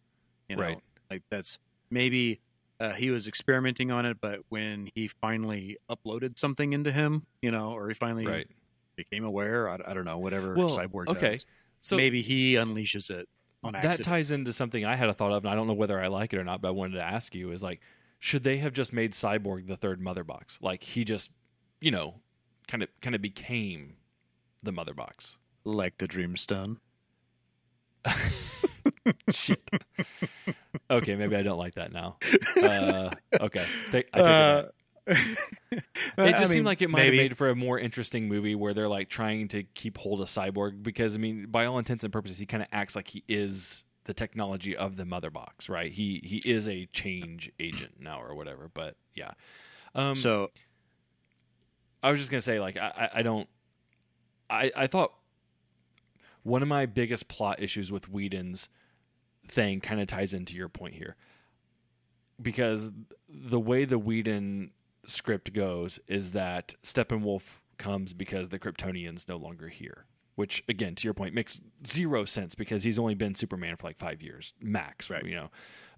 You 0.50 0.56
know, 0.58 0.62
Right. 0.62 0.80
like 1.10 1.24
that's 1.32 1.58
maybe 1.92 2.42
uh, 2.80 2.94
he 2.94 3.10
was 3.10 3.28
experimenting 3.28 3.92
on 3.92 4.06
it, 4.06 4.18
but 4.22 4.40
when 4.50 4.90
he 4.96 5.10
finally 5.22 5.78
uploaded 5.90 6.38
something 6.40 6.74
into 6.74 6.92
him, 6.92 7.24
you 7.42 7.52
know, 7.52 7.72
or 7.72 7.88
he 7.90 7.94
finally 7.94 8.26
Right. 8.26 8.48
became 8.96 9.24
aware, 9.26 9.70
I, 9.70 9.80
I 9.86 9.94
don't 9.94 10.06
know, 10.06 10.18
whatever 10.18 10.56
Well, 10.56 10.78
Cyborg 10.78 11.08
okay. 11.10 11.34
does, 11.34 11.46
So 11.82 11.98
maybe 11.98 12.22
he 12.22 12.54
unleashes 12.54 13.10
it 13.10 13.28
on 13.64 13.74
that 13.74 14.04
ties 14.04 14.32
into 14.32 14.54
something 14.54 14.86
I 14.86 14.96
had 14.96 15.10
a 15.10 15.14
thought 15.14 15.32
of, 15.34 15.44
and 15.44 15.52
I 15.52 15.56
don't 15.56 15.68
know 15.68 15.74
whether 15.74 16.02
I 16.02 16.08
like 16.08 16.34
it 16.34 16.38
or 16.40 16.44
not, 16.44 16.62
but 16.62 16.70
I 16.70 16.72
wanted 16.72 16.96
to 16.98 17.04
ask 17.04 17.36
you 17.36 17.52
is 17.52 17.62
like, 17.62 17.82
should 18.20 18.44
they 18.44 18.58
have 18.58 18.74
just 18.74 18.92
made 18.94 19.14
Cyborg 19.14 19.68
the 19.68 19.78
third 19.78 20.02
mother 20.02 20.24
box? 20.24 20.60
Like 20.62 20.84
he 20.84 21.04
just, 21.04 21.32
you 21.82 21.92
know, 21.92 22.16
kind 22.68 22.84
of 22.84 22.90
kind 23.02 23.16
of 23.16 23.22
became 23.22 23.96
the 24.62 24.72
mother 24.72 24.94
box. 24.94 25.38
like 25.64 25.98
the 25.98 26.08
Dreamstone. 26.08 26.78
Shit. 29.32 29.62
okay, 30.90 31.16
maybe 31.16 31.36
I 31.36 31.44
don't 31.44 31.58
like 31.58 31.76
that 31.76 31.92
now. 31.92 32.18
Uh, 32.62 33.10
okay, 33.40 33.66
take, 33.92 34.08
I 34.14 34.18
take 34.18 34.28
it 34.28 34.32
Uh, 34.32 34.62
back. 34.64 34.74
It 36.18 36.38
just 36.38 36.52
seemed 36.52 36.66
like 36.66 36.82
it 36.84 36.90
might 36.90 37.06
have 37.06 37.14
made 37.16 37.38
for 37.38 37.50
a 37.50 37.56
more 37.56 37.80
interesting 37.80 38.28
movie 38.28 38.54
where 38.54 38.74
they're 38.74 38.88
like 38.88 39.10
trying 39.10 39.48
to 39.50 39.64
keep 39.64 39.98
hold 39.98 40.22
of 40.22 40.28
Cyborg 40.28 40.84
because 40.84 41.16
I 41.16 41.18
mean, 41.18 41.48
by 41.50 41.66
all 41.66 41.80
intents 41.80 42.04
and 42.04 42.14
purposes, 42.14 42.38
he 42.38 42.46
kind 42.46 42.62
of 42.62 42.70
acts 42.72 42.96
like 42.96 43.08
he 43.08 43.24
is 43.28 43.84
the 44.10 44.14
technology 44.16 44.76
of 44.76 44.96
the 44.98 45.06
mother 45.06 45.30
box, 45.30 45.70
right? 45.70 45.92
He 45.92 46.20
he 46.24 46.38
is 46.38 46.68
a 46.68 46.88
change 46.88 47.52
agent 47.60 47.94
now 48.00 48.20
or 48.20 48.34
whatever. 48.34 48.72
But 48.74 48.96
yeah, 49.14 49.34
um, 49.94 50.16
so 50.16 50.50
I 52.02 52.10
was 52.10 52.20
just 52.20 52.32
gonna 52.32 52.42
say, 52.42 52.60
like, 52.60 52.76
I, 52.76 53.10
I- 53.14 53.22
don't. 53.22 53.48
I 54.50 54.72
I 54.76 54.88
thought 54.88 55.14
one 56.42 56.64
of 56.64 56.68
my 56.68 56.88
biggest 56.88 57.28
plot 57.28 57.62
issues 57.62 57.92
with 57.92 58.10
Whedon's 58.10 58.68
thing 59.48 59.80
kind 59.80 60.02
of 60.02 60.08
ties 60.08 60.34
into 60.34 60.56
your 60.56 60.70
point 60.70 60.96
here, 60.96 61.16
because 62.42 62.90
the 63.30 63.60
way 63.60 63.86
the 63.86 64.00
Whedon 64.00 64.72
script 65.06 65.54
goes 65.54 66.00
is 66.08 66.32
that 66.32 66.74
Steppenwolf 66.84 67.44
comes 67.78 68.14
because 68.14 68.50
the 68.50 68.58
Kryptonians 68.58 69.28
no 69.30 69.38
longer 69.38 69.68
here. 69.68 70.06
Which, 70.40 70.64
again, 70.70 70.96
to 70.96 71.04
your 71.06 71.14
point, 71.14 71.36
makes 71.36 71.60
zero 71.86 72.24
sense 72.24 72.56
because 72.56 72.84
he's 72.84 72.98
only 72.98 73.14
been 73.14 73.36
Superman 73.36 73.76
for 73.76 73.88
like 73.88 73.98
five 73.98 74.22
years 74.22 74.54
max, 74.62 75.10
Right. 75.10 75.26
You 75.26 75.36
know, 75.36 75.50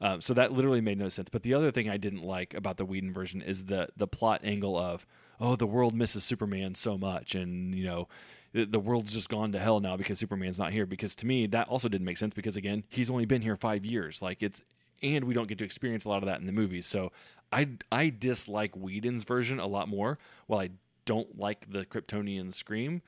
um, 0.01 0.19
so 0.19 0.33
that 0.33 0.51
literally 0.51 0.81
made 0.81 0.97
no 0.97 1.09
sense. 1.09 1.29
But 1.29 1.43
the 1.43 1.53
other 1.53 1.69
thing 1.69 1.87
I 1.87 1.97
didn't 1.97 2.23
like 2.23 2.55
about 2.55 2.77
the 2.77 2.83
Whedon 2.83 3.13
version 3.13 3.43
is 3.43 3.65
the 3.65 3.89
the 3.95 4.07
plot 4.07 4.41
angle 4.43 4.75
of 4.75 5.05
oh 5.39 5.55
the 5.55 5.67
world 5.67 5.93
misses 5.93 6.23
Superman 6.23 6.73
so 6.73 6.97
much, 6.97 7.35
and 7.35 7.75
you 7.75 7.85
know 7.85 8.07
the, 8.51 8.65
the 8.65 8.79
world's 8.79 9.13
just 9.13 9.29
gone 9.29 9.51
to 9.51 9.59
hell 9.59 9.79
now 9.79 9.95
because 9.95 10.17
Superman's 10.17 10.57
not 10.57 10.71
here. 10.71 10.87
Because 10.87 11.13
to 11.17 11.27
me 11.27 11.45
that 11.45 11.67
also 11.67 11.87
didn't 11.87 12.07
make 12.07 12.17
sense 12.17 12.33
because 12.33 12.57
again 12.57 12.83
he's 12.89 13.11
only 13.11 13.25
been 13.25 13.43
here 13.43 13.55
five 13.55 13.85
years. 13.85 14.23
Like 14.23 14.41
it's 14.41 14.63
and 15.03 15.25
we 15.25 15.35
don't 15.35 15.49
get 15.49 15.59
to 15.59 15.65
experience 15.65 16.05
a 16.05 16.09
lot 16.09 16.23
of 16.23 16.25
that 16.25 16.39
in 16.39 16.47
the 16.47 16.51
movies. 16.51 16.87
So 16.87 17.11
I 17.51 17.69
I 17.91 18.09
dislike 18.09 18.75
Whedon's 18.75 19.23
version 19.23 19.59
a 19.59 19.67
lot 19.67 19.87
more. 19.87 20.17
While 20.47 20.61
I 20.61 20.71
don't 21.05 21.37
like 21.37 21.69
the 21.69 21.85
Kryptonian 21.85 22.51
scream. 22.53 23.01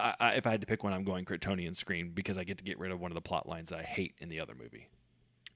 I, 0.00 0.14
I, 0.18 0.30
if 0.32 0.46
I 0.46 0.50
had 0.50 0.60
to 0.60 0.66
pick 0.66 0.82
one, 0.82 0.92
I'm 0.92 1.04
going 1.04 1.24
Kryptonian 1.24 1.76
scream 1.76 2.10
because 2.12 2.36
I 2.38 2.44
get 2.44 2.58
to 2.58 2.64
get 2.64 2.78
rid 2.78 2.90
of 2.92 3.00
one 3.00 3.10
of 3.10 3.14
the 3.14 3.20
plot 3.20 3.48
lines 3.48 3.70
that 3.70 3.78
I 3.80 3.82
hate 3.82 4.14
in 4.18 4.28
the 4.28 4.40
other 4.40 4.54
movie. 4.54 4.88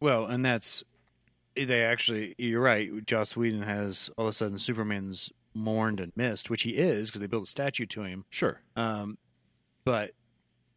well, 0.00 0.26
and 0.26 0.44
that's 0.44 0.84
they 1.56 1.82
actually. 1.82 2.34
You're 2.38 2.60
right. 2.60 3.04
Joss 3.06 3.36
Whedon 3.36 3.62
has 3.62 4.10
all 4.16 4.26
of 4.26 4.30
a 4.30 4.32
sudden 4.32 4.58
Superman's 4.58 5.30
mourned 5.54 6.00
and 6.00 6.12
missed, 6.16 6.50
which 6.50 6.62
he 6.62 6.70
is 6.70 7.08
because 7.08 7.20
they 7.20 7.26
built 7.26 7.44
a 7.44 7.50
statue 7.50 7.86
to 7.86 8.02
him. 8.02 8.24
Sure. 8.30 8.60
Um, 8.76 9.18
but 9.84 10.12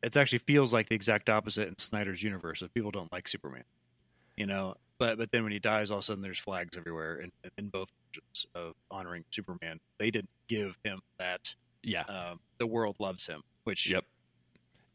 it 0.01 0.17
actually 0.17 0.39
feels 0.39 0.73
like 0.73 0.89
the 0.89 0.95
exact 0.95 1.29
opposite 1.29 1.67
in 1.67 1.77
Snyder's 1.77 2.23
universe. 2.23 2.61
If 2.61 2.73
people 2.73 2.91
don't 2.91 3.11
like 3.11 3.27
Superman, 3.27 3.63
you 4.35 4.47
know, 4.47 4.75
but 4.97 5.17
but 5.17 5.31
then 5.31 5.43
when 5.43 5.51
he 5.51 5.59
dies, 5.59 5.91
all 5.91 5.97
of 5.97 6.03
a 6.03 6.05
sudden 6.05 6.23
there's 6.23 6.39
flags 6.39 6.77
everywhere 6.77 7.19
in, 7.19 7.31
in 7.57 7.67
both 7.67 7.89
of 8.55 8.73
honoring 8.89 9.23
Superman. 9.31 9.79
They 9.99 10.11
didn't 10.11 10.29
give 10.47 10.77
him 10.83 11.01
that. 11.19 11.53
Yeah. 11.83 12.03
Um, 12.03 12.39
the 12.57 12.67
world 12.67 12.97
loves 12.99 13.25
him, 13.27 13.43
which 13.63 13.89
Yep. 13.89 14.05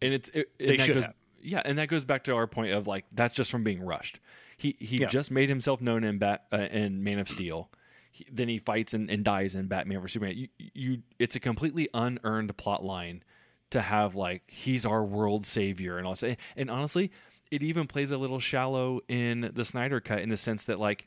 And 0.03 0.13
it's 0.13 0.29
it, 0.31 0.51
and 0.61 0.69
They 0.71 0.77
that 0.77 0.85
should 0.85 0.95
goes, 0.95 1.05
have. 1.07 1.15
Yeah, 1.43 1.63
and 1.65 1.79
that 1.79 1.89
goes 1.89 2.05
back 2.05 2.25
to 2.25 2.35
our 2.35 2.47
point 2.47 2.73
of 2.73 2.87
like 2.87 3.05
that's 3.13 3.35
just 3.35 3.51
from 3.51 3.65
being 3.65 3.81
rushed. 3.83 4.21
He 4.57 4.77
he 4.79 4.99
Yeah. 4.99 5.09
just 5.09 5.31
made 5.31 5.49
himself 5.49 5.81
known 5.81 6.05
in 6.05 6.19
Bat 6.19 6.45
uh, 6.53 6.57
in 6.71 7.03
Man 7.05 7.19
of 7.19 7.29
Steel. 7.29 7.71
He, 8.11 8.27
then 8.33 8.49
he 8.49 8.59
fights 8.59 8.95
and, 8.95 9.11
and 9.11 9.25
dies 9.25 9.55
in 9.55 9.67
Batman 9.69 10.01
vs 10.01 10.13
Superman. 10.15 10.37
You, 10.37 10.49
you 10.59 11.03
it's 11.19 11.37
a 11.37 11.41
completely 11.41 11.89
unearned 11.95 12.57
plot 12.57 12.85
line 12.85 13.23
to 13.71 13.81
have 13.83 14.15
like 14.15 14.43
he's 14.49 14.85
our 14.87 15.05
world 15.05 15.45
savior 15.47 15.99
and 15.99 16.07
all. 16.07 16.15
And 16.57 16.71
honestly, 16.71 17.11
it 17.51 17.63
even 17.63 17.87
plays 17.87 18.11
a 18.11 18.19
little 18.19 18.41
shallow 18.41 19.01
in 19.09 19.51
the 19.55 19.65
Snyder 19.65 20.01
cut 20.01 20.21
in 20.21 20.29
the 20.31 20.37
sense 20.37 20.65
that 20.65 20.79
like 20.81 21.07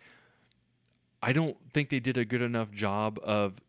I 1.22 1.34
don't 1.34 1.58
think 1.74 1.90
they 1.90 2.00
did 2.00 2.18
a 2.18 2.26
good 2.26 2.42
enough 2.42 2.72
job 2.72 3.20
of 3.24 3.60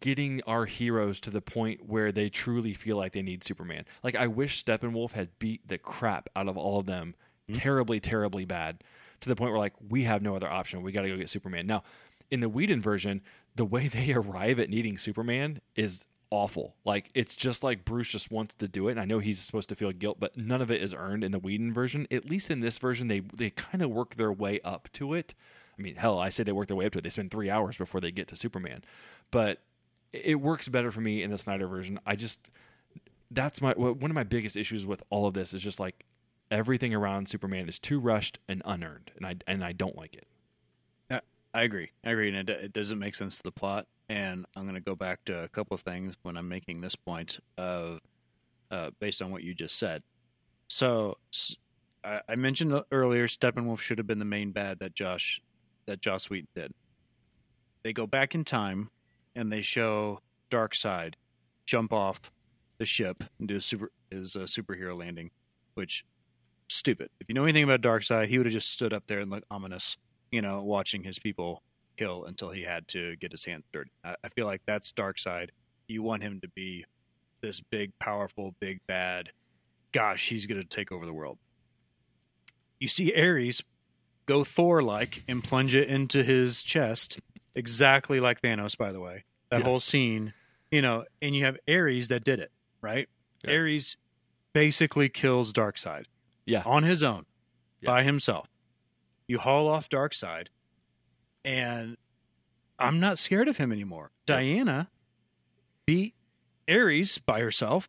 getting 0.00 0.42
our 0.46 0.66
heroes 0.66 1.20
to 1.20 1.30
the 1.30 1.40
point 1.40 1.86
where 1.86 2.12
they 2.12 2.28
truly 2.28 2.72
feel 2.72 2.96
like 2.96 3.12
they 3.12 3.22
need 3.22 3.42
Superman. 3.44 3.84
Like 4.02 4.16
I 4.16 4.26
wish 4.26 4.64
Steppenwolf 4.64 5.12
had 5.12 5.38
beat 5.38 5.66
the 5.66 5.78
crap 5.78 6.28
out 6.36 6.48
of 6.48 6.56
all 6.56 6.78
of 6.78 6.86
them 6.86 7.14
hmm. 7.48 7.54
terribly, 7.54 8.00
terribly 8.00 8.44
bad 8.44 8.82
to 9.20 9.28
the 9.28 9.36
point 9.36 9.52
where 9.52 9.60
like 9.60 9.74
we 9.88 10.04
have 10.04 10.22
no 10.22 10.36
other 10.36 10.50
option. 10.50 10.82
We 10.82 10.92
got 10.92 11.02
to 11.02 11.08
go 11.08 11.16
get 11.16 11.30
Superman. 11.30 11.66
Now, 11.66 11.82
in 12.30 12.40
the 12.40 12.48
Whedon 12.48 12.80
version, 12.80 13.22
the 13.54 13.64
way 13.64 13.88
they 13.88 14.12
arrive 14.14 14.58
at 14.58 14.70
needing 14.70 14.98
Superman 14.98 15.60
is 15.74 16.04
awful. 16.30 16.76
Like 16.84 17.10
it's 17.14 17.36
just 17.36 17.62
like 17.62 17.84
Bruce 17.84 18.08
just 18.08 18.30
wants 18.30 18.54
to 18.54 18.68
do 18.68 18.88
it. 18.88 18.92
And 18.92 19.00
I 19.00 19.04
know 19.04 19.18
he's 19.18 19.38
supposed 19.38 19.68
to 19.68 19.74
feel 19.76 19.92
guilt, 19.92 20.18
but 20.18 20.36
none 20.36 20.62
of 20.62 20.70
it 20.70 20.82
is 20.82 20.94
earned 20.94 21.24
in 21.24 21.32
the 21.32 21.38
Whedon 21.38 21.74
version. 21.74 22.06
At 22.10 22.28
least 22.28 22.50
in 22.50 22.60
this 22.60 22.78
version, 22.78 23.08
they 23.08 23.20
they 23.20 23.50
kind 23.50 23.82
of 23.82 23.90
work 23.90 24.14
their 24.14 24.32
way 24.32 24.60
up 24.64 24.88
to 24.94 25.14
it. 25.14 25.34
I 25.78 25.82
mean, 25.82 25.96
hell, 25.96 26.18
I 26.18 26.28
say 26.28 26.42
they 26.42 26.52
work 26.52 26.68
their 26.68 26.76
way 26.76 26.86
up 26.86 26.92
to 26.92 26.98
it. 26.98 27.02
They 27.02 27.10
spend 27.10 27.30
three 27.30 27.50
hours 27.50 27.76
before 27.76 28.00
they 28.00 28.10
get 28.10 28.28
to 28.28 28.36
Superman, 28.36 28.82
but 29.30 29.60
it 30.12 30.40
works 30.40 30.68
better 30.68 30.90
for 30.90 31.00
me 31.00 31.22
in 31.22 31.30
the 31.30 31.38
Snyder 31.38 31.66
version. 31.66 31.98
I 32.06 32.16
just 32.16 32.50
that's 33.30 33.60
my 33.62 33.72
one 33.72 34.10
of 34.10 34.14
my 34.14 34.24
biggest 34.24 34.56
issues 34.56 34.86
with 34.86 35.02
all 35.10 35.26
of 35.26 35.34
this 35.34 35.54
is 35.54 35.62
just 35.62 35.80
like 35.80 36.04
everything 36.50 36.94
around 36.94 37.28
Superman 37.28 37.68
is 37.68 37.78
too 37.78 37.98
rushed 37.98 38.38
and 38.48 38.62
unearned, 38.64 39.10
and 39.16 39.26
I 39.26 39.36
and 39.46 39.64
I 39.64 39.72
don't 39.72 39.96
like 39.96 40.14
it. 40.14 40.26
I 41.54 41.62
agree. 41.62 41.90
I 42.04 42.10
agree, 42.10 42.28
and 42.28 42.48
it, 42.48 42.48
it 42.48 42.72
doesn't 42.72 42.98
make 42.98 43.14
sense 43.14 43.36
to 43.36 43.42
the 43.42 43.52
plot. 43.52 43.86
And 44.08 44.46
I'm 44.56 44.62
going 44.62 44.74
to 44.74 44.80
go 44.80 44.94
back 44.94 45.24
to 45.26 45.42
a 45.42 45.48
couple 45.48 45.74
of 45.74 45.82
things 45.82 46.14
when 46.22 46.36
I'm 46.36 46.48
making 46.48 46.80
this 46.80 46.96
point 46.96 47.38
of 47.58 48.00
uh, 48.70 48.90
based 49.00 49.22
on 49.22 49.30
what 49.30 49.42
you 49.42 49.54
just 49.54 49.78
said. 49.78 50.02
So 50.68 51.18
I 52.04 52.34
mentioned 52.36 52.78
earlier, 52.90 53.26
Steppenwolf 53.26 53.78
should 53.78 53.98
have 53.98 54.06
been 54.06 54.18
the 54.18 54.24
main 54.24 54.50
bad 54.50 54.78
that 54.80 54.94
Josh 54.94 55.40
that 55.86 56.00
Joss 56.00 56.30
Whedon 56.30 56.48
did. 56.54 56.72
They 57.84 57.92
go 57.92 58.06
back 58.06 58.34
in 58.34 58.44
time 58.44 58.90
and 59.34 59.52
they 59.52 59.62
show 59.62 60.20
Darkseid 60.50 61.14
jump 61.64 61.92
off 61.92 62.30
the 62.78 62.86
ship 62.86 63.24
and 63.38 63.48
do 63.48 63.56
a 63.56 63.60
super 63.60 63.90
his 64.10 64.36
uh, 64.36 64.40
superhero 64.40 64.96
landing, 64.96 65.30
which 65.74 66.04
stupid. 66.68 67.10
If 67.20 67.28
you 67.28 67.34
know 67.34 67.44
anything 67.44 67.64
about 67.64 67.80
Darkseid, 67.80 68.26
he 68.26 68.38
would 68.38 68.46
have 68.46 68.52
just 68.52 68.70
stood 68.70 68.92
up 68.92 69.04
there 69.06 69.20
and 69.20 69.30
looked 69.30 69.46
ominous, 69.50 69.96
you 70.30 70.42
know, 70.42 70.62
watching 70.62 71.02
his 71.02 71.18
people 71.18 71.62
kill 71.96 72.24
until 72.24 72.50
he 72.50 72.62
had 72.62 72.88
to 72.88 73.16
get 73.16 73.32
his 73.32 73.44
hands 73.44 73.64
dirty. 73.72 73.90
I, 74.04 74.16
I 74.24 74.28
feel 74.28 74.46
like 74.46 74.62
that's 74.66 74.92
Darkseid. 74.92 75.50
You 75.88 76.02
want 76.02 76.22
him 76.22 76.40
to 76.40 76.48
be 76.48 76.84
this 77.40 77.60
big, 77.60 77.92
powerful, 77.98 78.54
big 78.60 78.80
bad. 78.86 79.30
Gosh, 79.92 80.28
he's 80.28 80.46
going 80.46 80.60
to 80.60 80.66
take 80.66 80.92
over 80.92 81.04
the 81.04 81.12
world. 81.12 81.38
You 82.78 82.88
see 82.88 83.14
Ares 83.14 83.62
go 84.26 84.44
Thor 84.44 84.82
like 84.82 85.24
and 85.28 85.42
plunge 85.44 85.74
it 85.74 85.88
into 85.88 86.22
his 86.22 86.62
chest, 86.62 87.18
exactly 87.54 88.20
like 88.20 88.40
Thanos, 88.40 88.76
by 88.76 88.92
the 88.92 89.00
way. 89.00 89.24
That 89.50 89.60
Yes. 89.60 89.66
whole 89.66 89.80
scene, 89.80 90.32
you 90.70 90.80
know, 90.82 91.04
and 91.20 91.34
you 91.36 91.44
have 91.44 91.58
Ares 91.68 92.08
that 92.08 92.24
did 92.24 92.40
it, 92.40 92.50
right? 92.80 93.08
Yeah. 93.44 93.52
Ares 93.52 93.96
basically 94.54 95.08
kills 95.08 95.52
Darkseid 95.52 96.06
Yeah. 96.46 96.62
on 96.64 96.82
his 96.84 97.02
own 97.02 97.26
Yeah. 97.80 97.90
by 97.90 98.02
himself. 98.04 98.48
You 99.28 99.38
haul 99.38 99.68
off 99.68 99.88
Darkseid, 99.88 100.48
and 101.44 101.96
I'm 102.78 103.00
not 103.00 103.18
scared 103.18 103.48
of 103.48 103.56
him 103.58 103.72
anymore. 103.72 104.10
Yeah. 104.28 104.36
Diana 104.36 104.90
beat 105.86 106.14
Ares 106.68 107.18
by 107.18 107.40
herself. 107.40 107.88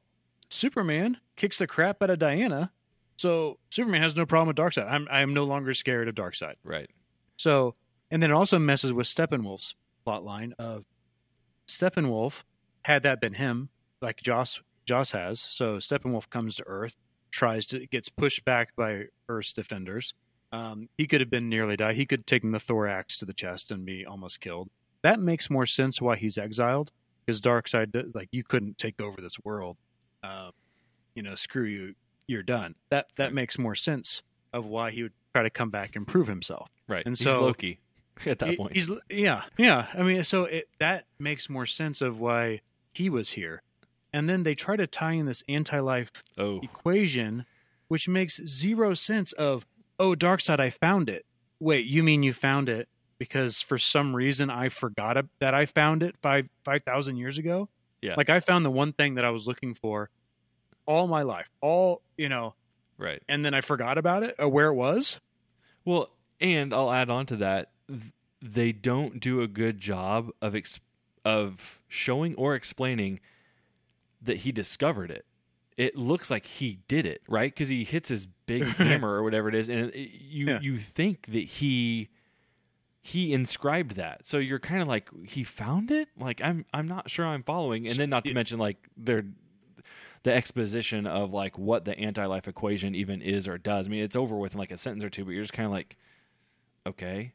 Superman 0.49 1.19
kicks 1.35 1.57
the 1.57 1.67
crap 1.67 2.01
out 2.03 2.09
of 2.09 2.19
Diana. 2.19 2.71
So 3.17 3.59
Superman 3.69 4.01
has 4.01 4.15
no 4.15 4.25
problem 4.25 4.47
with 4.47 4.57
Darkseid. 4.57 4.89
I'm 4.91 5.07
I 5.09 5.21
am 5.21 5.33
no 5.33 5.43
longer 5.45 5.73
scared 5.73 6.07
of 6.07 6.15
Darkseid. 6.15 6.55
Right. 6.63 6.89
So 7.37 7.75
and 8.13 8.21
then 8.21 8.29
it 8.29 8.33
also 8.35 8.59
messes 8.59 8.93
with 8.93 9.07
Steppenwolf's 9.07 9.73
plot 10.05 10.23
line 10.23 10.53
of 10.59 10.85
Steppenwolf, 11.67 12.43
had 12.83 13.01
that 13.03 13.19
been 13.19 13.33
him, 13.33 13.69
like 14.03 14.17
Joss 14.17 14.61
Joss 14.85 15.11
has, 15.13 15.39
so 15.41 15.77
Steppenwolf 15.77 16.29
comes 16.29 16.55
to 16.55 16.63
Earth, 16.67 16.95
tries 17.31 17.65
to 17.67 17.87
gets 17.87 18.09
pushed 18.09 18.45
back 18.45 18.75
by 18.75 19.05
Earth's 19.27 19.51
defenders. 19.51 20.13
Um, 20.51 20.89
he 20.95 21.07
could 21.07 21.21
have 21.21 21.31
been 21.31 21.49
nearly 21.49 21.75
died. 21.75 21.95
He 21.95 22.05
could 22.05 22.19
have 22.19 22.25
taken 22.27 22.51
the 22.51 22.59
Thor 22.59 22.87
axe 22.87 23.17
to 23.17 23.25
the 23.25 23.33
chest 23.33 23.71
and 23.71 23.83
be 23.83 24.05
almost 24.05 24.39
killed. 24.39 24.69
That 25.01 25.19
makes 25.19 25.49
more 25.49 25.65
sense 25.65 25.99
why 25.99 26.15
he's 26.15 26.37
exiled 26.37 26.91
because 27.25 27.41
Darkseid, 27.41 28.13
like 28.13 28.29
you 28.31 28.43
couldn't 28.43 28.77
take 28.77 29.01
over 29.01 29.21
this 29.21 29.39
world. 29.43 29.77
Um, 30.21 30.51
you 31.15 31.23
know, 31.23 31.33
screw 31.33 31.63
you, 31.63 31.95
you're 32.27 32.43
done. 32.43 32.75
That 32.91 33.07
that 33.15 33.33
makes 33.33 33.57
more 33.57 33.73
sense 33.73 34.21
of 34.53 34.67
why 34.67 34.91
he 34.91 35.01
would 35.01 35.13
try 35.33 35.41
to 35.41 35.49
come 35.49 35.71
back 35.71 35.95
and 35.95 36.05
prove 36.05 36.27
himself. 36.27 36.69
Right. 36.87 37.03
And 37.07 37.17
He's 37.17 37.25
so- 37.27 37.41
Loki 37.41 37.79
at 38.25 38.39
that 38.39 38.57
point. 38.57 38.73
He's 38.73 38.89
yeah, 39.09 39.43
yeah. 39.57 39.87
I 39.93 40.03
mean, 40.03 40.23
so 40.23 40.45
it, 40.45 40.69
that 40.79 41.05
makes 41.19 41.49
more 41.49 41.65
sense 41.65 42.01
of 42.01 42.19
why 42.19 42.61
he 42.93 43.09
was 43.09 43.31
here. 43.31 43.61
And 44.11 44.29
then 44.29 44.43
they 44.43 44.53
try 44.53 44.75
to 44.75 44.85
tie 44.85 45.13
in 45.13 45.25
this 45.25 45.43
anti-life 45.49 46.11
oh. 46.37 46.59
equation, 46.61 47.45
which 47.87 48.07
makes 48.07 48.39
zero 48.45 48.93
sense. 48.93 49.31
Of 49.33 49.65
oh, 49.99 50.13
Darkseid, 50.13 50.59
I 50.59 50.69
found 50.69 51.09
it. 51.09 51.25
Wait, 51.59 51.85
you 51.85 52.03
mean 52.03 52.23
you 52.23 52.33
found 52.33 52.69
it 52.69 52.87
because 53.17 53.61
for 53.61 53.77
some 53.77 54.15
reason 54.15 54.49
I 54.49 54.69
forgot 54.69 55.25
that 55.39 55.53
I 55.53 55.65
found 55.65 56.03
it 56.03 56.15
five 56.21 56.47
five 56.63 56.83
thousand 56.83 57.17
years 57.17 57.37
ago? 57.37 57.69
Yeah. 58.01 58.15
like 58.17 58.29
I 58.29 58.41
found 58.41 58.65
the 58.65 58.69
one 58.71 58.91
thing 58.91 59.15
that 59.15 59.23
I 59.23 59.29
was 59.29 59.47
looking 59.47 59.75
for 59.75 60.09
all 60.85 61.07
my 61.07 61.21
life, 61.21 61.49
all 61.61 62.01
you 62.17 62.27
know, 62.27 62.53
Right. 62.97 63.23
and 63.29 63.45
then 63.45 63.53
I 63.53 63.61
forgot 63.61 63.97
about 63.97 64.23
it 64.23 64.35
or 64.37 64.49
where 64.49 64.67
it 64.67 64.73
was. 64.73 65.21
Well, 65.85 66.09
and 66.41 66.73
I'll 66.73 66.91
add 66.91 67.09
on 67.09 67.25
to 67.27 67.37
that. 67.37 67.69
Th- 67.87 68.01
They 68.41 68.71
don't 68.71 69.19
do 69.19 69.41
a 69.41 69.47
good 69.47 69.79
job 69.79 70.29
of 70.41 70.55
ex- 70.55 70.79
of 71.25 71.79
showing 71.87 72.35
or 72.35 72.55
explaining 72.55 73.19
that 74.21 74.37
he 74.37 74.51
discovered 74.51 75.09
it. 75.11 75.25
It 75.77 75.95
looks 75.95 76.29
like 76.29 76.45
he 76.45 76.79
did 76.87 77.05
it, 77.05 77.21
right? 77.27 77.51
Because 77.53 77.69
he 77.69 77.83
hits 77.83 78.09
his 78.09 78.25
big 78.45 78.63
hammer 78.77 79.09
or 79.15 79.23
whatever 79.23 79.49
it 79.49 79.55
is, 79.55 79.69
and 79.69 79.89
it, 79.95 80.11
you 80.19 80.47
Yeah. 80.47 80.59
you 80.61 80.77
think 80.77 81.27
that 81.27 81.43
he 81.45 82.09
he 83.01 83.33
inscribed 83.33 83.95
that. 83.95 84.25
So 84.25 84.37
you're 84.37 84.59
kind 84.59 84.81
of 84.81 84.87
like 84.87 85.09
he 85.25 85.43
found 85.43 85.89
it. 85.91 86.07
Like 86.17 86.41
I'm 86.41 86.65
I'm 86.73 86.87
not 86.87 87.09
sure 87.09 87.25
I'm 87.25 87.43
following. 87.43 87.87
And 87.87 87.95
then 87.97 88.09
not 88.09 88.23
to 88.25 88.29
Yeah. 88.31 88.35
mention 88.35 88.59
like 88.59 88.77
their 88.95 89.25
the 90.23 90.31
exposition 90.33 91.05
of 91.05 91.33
like 91.33 91.57
what 91.57 91.83
the 91.83 91.97
anti-life 91.99 92.47
equation 92.47 92.95
even 92.95 93.21
is 93.21 93.45
or 93.47 93.57
does. 93.57 93.87
I 93.87 93.89
mean, 93.89 94.03
it's 94.03 94.15
over 94.15 94.37
with 94.37 94.53
in 94.53 94.59
like 94.59 94.71
a 94.71 94.77
sentence 94.77 95.03
or 95.03 95.09
two, 95.09 95.25
but 95.25 95.31
you're 95.31 95.43
just 95.43 95.51
kind 95.53 95.65
of 95.65 95.73
like, 95.73 95.97
okay, 96.87 97.33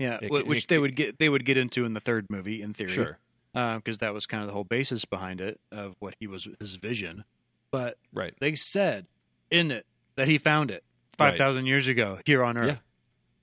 Yeah, 0.00 0.18
It 0.22 0.30
which 0.46 0.64
it 0.64 0.68
they 0.68 0.78
would 0.78 0.96
get 0.96 1.18
they 1.18 1.28
would 1.28 1.44
get 1.44 1.56
into 1.56 1.84
in 1.84 1.92
the 1.92 2.00
third 2.00 2.26
movie 2.30 2.62
in 2.62 2.72
theory. 2.74 2.90
sure, 2.90 3.18
uh, 3.54 3.76
because 3.76 3.98
that 3.98 4.12
was 4.14 4.26
kind 4.26 4.42
of 4.42 4.48
the 4.48 4.52
whole 4.54 4.64
basis 4.64 5.04
behind 5.04 5.40
it 5.40 5.60
of 5.70 5.94
what 6.00 6.14
he 6.18 6.26
was 6.26 6.48
his 6.58 6.74
vision. 6.76 7.24
But 7.70 7.98
right, 8.12 8.34
they 8.40 8.54
said 8.56 9.06
in 9.50 9.70
it 9.70 9.86
that 10.16 10.26
he 10.26 10.38
found 10.38 10.70
it 10.70 10.82
five 11.18 11.36
thousand 11.36 11.66
years 11.66 11.86
ago 11.86 12.18
here 12.24 12.42
on 12.42 12.56
Earth, 12.58 12.82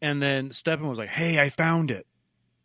Yeah. 0.01 0.09
and 0.09 0.21
then 0.21 0.51
Stephen 0.51 0.87
was 0.87 0.97
like, 0.97 1.09
"Hey, 1.09 1.39
I 1.39 1.49
found 1.49 1.91
it." 1.91 2.07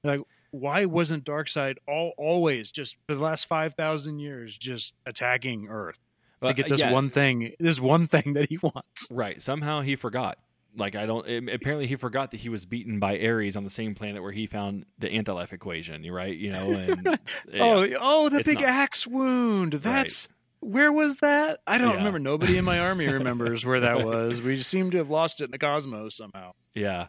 Like, 0.03 0.21
why 0.51 0.87
wasn't 0.87 1.25
Darkseid 1.25 1.77
all 1.87 2.15
always 2.19 2.71
just 2.71 2.97
for 3.07 3.15
the 3.15 3.23
last 3.23 3.47
five 3.47 3.75
thousand 3.75 4.19
years 4.21 4.57
just 4.57 4.95
attacking 5.07 5.69
Earth 5.69 5.99
to 6.45 6.53
get 6.55 6.69
this 6.69 6.81
yeah, 6.81 6.91
one 6.93 7.09
thing, 7.11 7.53
this 7.61 7.79
one 7.79 8.07
thing 8.09 8.33
that 8.33 8.49
he 8.49 8.57
wants? 8.59 9.07
right. 9.11 9.41
Somehow 9.43 9.83
he 9.83 9.95
forgot. 9.97 10.39
Like 10.77 10.97
I 10.97 11.05
don't. 11.07 11.27
it- 11.29 11.49
apparently, 11.55 11.87
he 11.87 11.97
forgot 11.97 12.31
that 12.31 12.39
he 12.41 12.49
was 12.49 12.65
beaten 12.65 12.99
by 12.99 13.19
Ares 13.21 13.57
on 13.57 13.65
the 13.65 13.71
same 13.71 13.95
planet 13.95 14.23
where 14.23 14.33
he 14.33 14.47
found 14.47 14.87
the 14.99 15.11
anti-life 15.11 15.53
equation. 15.53 16.03
You're 16.05 16.15
right? 16.15 16.37
You 16.37 16.53
know, 16.53 16.73
and 16.73 17.05
yeah. 17.53 17.63
Oh, 17.63 17.87
oh, 18.01 18.29
the 18.29 18.43
big 18.43 18.57
not. 18.61 18.65
axe 18.69 19.07
wound. 19.07 19.75
That's 19.75 20.29
where 20.61 20.91
was 20.93 21.17
that? 21.17 21.61
I 21.67 21.77
don't 21.79 21.91
Yeah. 21.91 21.97
remember. 21.97 22.19
Nobody 22.19 22.57
in 22.57 22.65
my 22.65 22.79
army 22.79 23.07
remembers 23.13 23.67
where 23.67 23.81
that 23.81 24.05
was. 24.07 24.41
We 24.41 24.63
seem 24.63 24.91
to 24.93 24.99
have 24.99 25.11
lost 25.11 25.41
it 25.41 25.47
in 25.47 25.51
the 25.51 25.59
cosmos 25.59 26.15
somehow. 26.17 26.53
yeah. 26.75 27.09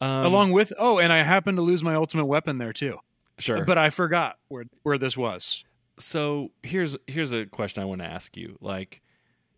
Um, 0.00 0.26
Along 0.26 0.50
with 0.52 0.72
oh, 0.78 0.98
and 0.98 1.12
I 1.12 1.22
happened 1.22 1.58
to 1.58 1.62
lose 1.62 1.82
my 1.82 1.94
ultimate 1.94 2.24
weapon 2.24 2.58
there 2.58 2.72
too. 2.72 2.98
sure, 3.38 3.64
But 3.64 3.78
I 3.78 3.90
forgot 3.90 4.36
where 4.48 4.64
where 4.82 4.98
this 4.98 5.16
was. 5.16 5.62
so 5.98 6.50
here's 6.62 6.96
here's 7.06 7.32
a 7.32 7.46
question 7.46 7.82
I 7.82 7.86
want 7.86 8.00
to 8.00 8.06
ask 8.08 8.36
you. 8.36 8.56
Like, 8.60 9.00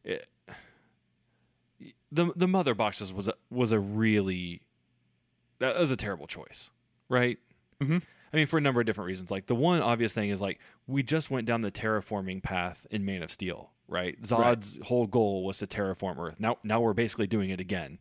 it, 0.04 0.26
the 2.14 2.32
the 2.36 2.48
mother 2.48 2.74
boxes 2.74 3.12
was 3.12 3.28
a, 3.28 3.34
was 3.50 3.72
a 3.72 3.78
really 3.80 4.62
that 5.58 5.78
was 5.78 5.90
a 5.90 5.96
terrible 5.96 6.26
choice, 6.26 6.70
right? 7.08 7.38
Mhm. 7.80 8.02
I 8.32 8.36
mean, 8.36 8.46
for 8.46 8.58
a 8.58 8.60
number 8.60 8.80
of 8.80 8.86
different 8.86 9.06
reasons. 9.06 9.30
Like 9.30 9.46
the 9.46 9.54
one 9.54 9.80
obvious 9.80 10.14
thing 10.14 10.30
is 10.30 10.40
like 10.40 10.58
we 10.86 11.02
just 11.02 11.30
went 11.30 11.46
down 11.46 11.60
the 11.62 11.70
terraforming 11.70 12.42
path 12.42 12.86
in 12.90 13.04
Man 13.04 13.22
of 13.22 13.30
Steel, 13.30 13.70
right? 13.88 14.20
Zod's 14.22 14.78
whole 14.84 15.06
goal 15.06 15.44
was 15.44 15.58
to 15.58 15.66
terraform 15.66 16.18
Earth. 16.18 16.36
Now 16.38 16.58
now 16.64 16.80
we're 16.80 16.94
basically 16.94 17.26
doing 17.26 17.50
it 17.50 17.60
again. 17.60 17.98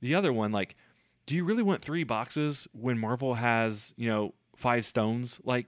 The 0.00 0.14
other 0.14 0.32
one, 0.32 0.52
like, 0.52 0.76
do 1.26 1.34
you 1.36 1.44
really 1.44 1.62
want 1.62 1.82
three 1.82 2.04
boxes 2.04 2.66
when 2.72 2.98
Marvel 2.98 3.34
has 3.34 3.92
you 3.96 4.08
know 4.08 4.34
five 4.56 4.86
stones? 4.86 5.40
Like, 5.44 5.66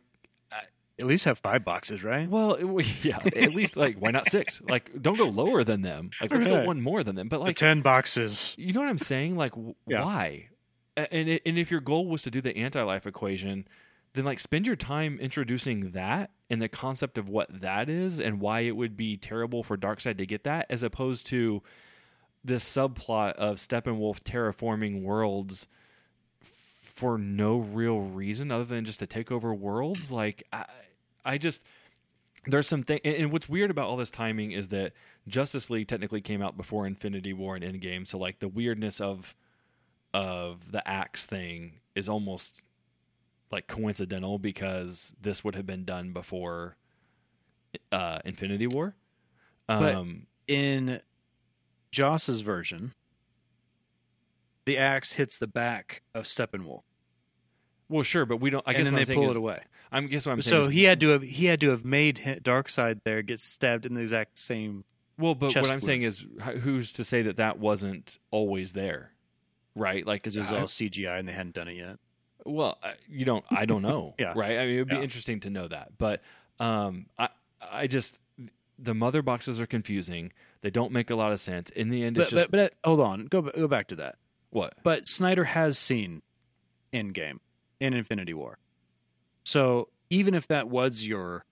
At 1.01 1.07
least 1.07 1.25
have 1.25 1.39
five 1.39 1.65
boxes, 1.65 2.05
right? 2.05 2.29
well, 2.29 2.55
it, 2.55 3.05
yeah, 3.05 3.19
at 3.35 3.55
least 3.55 3.77
like 3.77 3.97
why 3.97 4.11
not 4.11 4.27
six? 4.27 4.61
Like, 4.63 5.03
don't 5.03 5.17
go 5.19 5.29
lower 5.29 5.65
than 5.65 5.83
them. 5.83 6.11
Like, 6.21 6.33
let's 6.33 6.47
go 6.47 6.63
one 6.65 6.81
more 6.81 7.03
than 7.03 7.17
them. 7.17 7.29
But 7.29 7.39
The 7.39 7.45
like, 7.45 7.57
ten 7.57 7.81
boxes. 7.81 8.55
you 8.59 8.73
know 8.73 8.81
what 8.81 8.89
I'm 8.89 8.99
saying? 8.99 9.37
Like, 9.37 9.53
w- 9.53 9.75
Yeah. 9.89 10.05
why? 10.05 10.49
And 10.97 11.29
it, 11.29 11.43
and 11.47 11.57
if 11.59 11.71
your 11.71 11.81
goal 11.81 12.07
was 12.07 12.23
to 12.23 12.31
do 12.31 12.41
the 12.41 12.55
anti-life 12.57 13.07
equation, 13.07 13.67
then 14.13 14.25
like 14.25 14.39
spend 14.41 14.67
your 14.67 14.77
time 14.77 15.19
introducing 15.21 15.93
that 15.93 16.31
and 16.51 16.61
the 16.61 16.69
concept 16.69 17.17
of 17.17 17.29
what 17.29 17.61
that 17.63 17.89
is 17.89 18.21
and 18.21 18.41
why 18.41 18.61
it 18.61 18.77
would 18.77 18.97
be 18.97 19.17
terrible 19.17 19.63
for 19.63 19.77
Darkseid 19.79 20.19
to 20.19 20.27
get 20.27 20.45
that, 20.45 20.67
as 20.69 20.83
opposed 20.83 21.27
to 21.29 21.63
this 22.45 22.65
subplot 22.65 23.33
of 23.35 23.57
Steppenwolf 23.59 24.21
terraforming 24.21 25.03
worlds 25.03 25.67
for 26.43 27.17
no 27.17 27.57
real 27.59 28.01
reason 28.01 28.51
other 28.51 28.65
than 28.65 28.85
just 28.85 28.99
to 29.01 29.07
take 29.07 29.31
over 29.31 29.55
worlds. 29.55 30.11
Like 30.13 30.43
I, 30.53 30.67
I 31.25 31.39
just 31.39 31.63
there's 32.47 32.67
some 32.69 32.83
thing, 32.83 33.01
and, 33.05 33.31
what's 33.33 33.49
weird 33.51 33.71
about 33.71 33.87
all 33.87 33.97
this 33.99 34.11
timing 34.11 34.53
is 34.53 34.69
that 34.69 34.93
Justice 35.29 35.69
League 35.69 35.89
technically 35.89 36.23
came 36.23 36.41
out 36.41 36.57
before 36.57 36.87
Infinity 36.87 37.33
War 37.35 37.55
and 37.55 37.63
Endgame, 37.65 38.07
so 38.07 38.17
like 38.19 38.39
the 38.39 38.49
weirdness 38.49 39.01
of 39.01 39.35
of 40.15 40.73
the 40.73 40.87
axe 40.89 41.27
thing 41.27 41.81
is 41.95 42.09
almost 42.09 42.63
like 43.53 43.67
coincidental 43.67 44.39
because 44.39 45.13
this 45.21 45.45
would 45.45 45.55
have 45.55 45.67
been 45.67 45.85
done 45.85 46.13
before 46.13 46.77
uh 47.93 48.19
Infinity 48.25 48.67
War. 48.67 48.95
But- 49.67 49.95
Um 49.95 50.27
In 50.49 51.01
Joss's 51.93 52.41
version, 52.41 52.95
the 54.65 54.79
axe 54.79 55.13
hits 55.13 55.37
the 55.39 55.47
back 55.47 56.03
of 56.15 56.25
Steppenwolf. 56.25 56.83
Well, 57.91 58.03
sure, 58.05 58.25
but 58.25 58.37
we 58.39 58.49
don't. 58.51 58.63
I 58.67 58.71
and 58.71 58.77
guess 58.79 58.87
then 58.87 58.95
they 58.95 59.01
I'm 59.01 59.05
saying 59.05 59.19
pull 59.21 59.31
is, 59.31 59.37
it 59.37 59.39
away. 59.39 59.61
I'm 59.93 60.07
guess 60.07 60.25
what 60.25 60.33
I'm 60.33 60.41
saying. 60.43 60.63
So 60.63 60.69
is- 60.69 60.73
he 60.75 60.85
had 60.85 61.01
to 61.01 61.09
have 61.09 61.23
he 61.23 61.47
had 61.47 61.61
to 61.61 61.71
have 61.71 61.85
made 61.85 62.41
Darkseid 62.45 63.01
there 63.05 63.21
get 63.23 63.41
stabbed 63.41 63.85
in 63.85 63.95
the 63.95 64.01
exact 64.01 64.39
same. 64.39 64.85
well, 65.19 65.35
but 65.35 65.49
what 65.49 65.57
I'm 65.65 65.71
wound. 65.71 65.83
saying 65.83 66.03
is, 66.03 66.25
who's 66.63 66.93
to 66.95 67.05
say 67.05 67.23
that 67.23 67.37
that 67.37 67.59
wasn't 67.59 68.19
always 68.31 68.73
there, 68.73 69.11
right? 69.75 70.07
Like, 70.07 70.23
Because 70.23 70.37
it 70.37 70.41
was 70.41 70.53
I- 70.53 70.61
all 70.61 70.67
CGI 70.67 71.19
and 71.19 71.29
they 71.29 71.33
hadn't 71.33 71.55
done 71.57 71.69
it 71.69 71.77
yet. 71.77 71.99
Well, 72.47 72.79
I- 72.83 72.95
you 73.09 73.25
don't. 73.25 73.45
I 73.51 73.67
don't 73.67 73.83
know. 73.83 74.15
Yeah. 74.19 74.33
Right. 74.37 74.57
I 74.59 74.65
mean, 74.67 74.77
it 74.77 74.79
would 74.79 74.89
be 74.89 74.95
Yeah. 74.97 75.03
interesting 75.03 75.41
to 75.41 75.51
know 75.51 75.67
that, 75.69 75.99
but 75.99 76.23
um, 76.61 77.07
I 77.19 77.29
I 77.61 77.87
just 77.89 78.21
the 78.79 78.95
mother 78.95 79.21
boxes 79.21 79.61
are 79.61 79.67
confusing. 79.67 80.33
They 80.63 80.71
don't 80.71 80.93
make 80.93 81.11
a 81.11 81.15
lot 81.17 81.33
of 81.33 81.41
sense. 81.41 81.71
In 81.71 81.89
the 81.91 82.03
end, 82.05 82.17
it's 82.19 82.31
But, 82.31 82.37
just 82.37 82.51
but 82.53 82.73
but 82.83 82.89
hold 82.89 83.01
on, 83.01 83.27
go 83.27 83.43
go 83.43 83.67
back 83.67 83.89
to 83.89 83.97
that. 83.97 84.17
what. 84.51 84.75
But 84.85 85.09
Snyder 85.09 85.45
has 85.45 85.77
seen 85.77 86.23
Endgame 86.93 87.39
and 87.81 87.95
Infinity 87.95 88.35
War, 88.35 88.59
so 89.45 89.89
even 90.11 90.35
if 90.35 90.47
that 90.49 90.69
was 90.69 91.07
your 91.07 91.45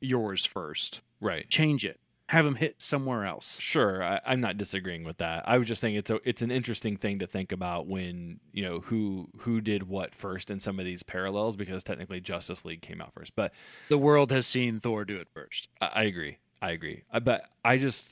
yours 0.00 0.44
first, 0.44 1.00
Right. 1.20 1.48
change 1.48 1.84
it. 1.84 1.98
Have 2.28 2.44
him 2.46 2.56
hit 2.56 2.80
somewhere 2.82 3.24
else. 3.24 3.56
Sure, 3.58 4.02
I, 4.04 4.20
I'm 4.26 4.40
not 4.42 4.58
disagreeing 4.58 5.02
with 5.02 5.16
that. 5.16 5.48
I 5.48 5.56
was 5.56 5.66
just 5.66 5.80
saying 5.80 5.94
it's 5.94 6.10
a 6.10 6.20
it's 6.28 6.42
an 6.42 6.50
interesting 6.50 6.96
thing 6.98 7.20
to 7.20 7.26
think 7.26 7.52
about 7.52 7.86
when 7.86 8.38
you 8.52 8.62
know 8.62 8.80
who 8.80 9.28
who 9.38 9.62
did 9.62 9.84
what 9.88 10.14
first 10.14 10.50
in 10.50 10.60
some 10.60 10.78
of 10.78 10.84
these 10.84 11.02
parallels 11.02 11.56
because 11.56 11.82
technically 11.82 12.20
Justice 12.20 12.66
League 12.66 12.82
came 12.82 13.00
out 13.00 13.14
first. 13.14 13.34
But 13.34 13.54
The 13.88 13.96
world 13.96 14.30
has 14.30 14.46
seen 14.46 14.78
Thor 14.78 15.06
do 15.06 15.16
it 15.16 15.28
first. 15.32 15.68
I, 15.80 15.86
I 15.86 16.02
agree. 16.02 16.36
I 16.60 16.72
agree. 16.72 17.04
I, 17.10 17.20
but 17.20 17.44
I 17.64 17.78
just 17.78 18.10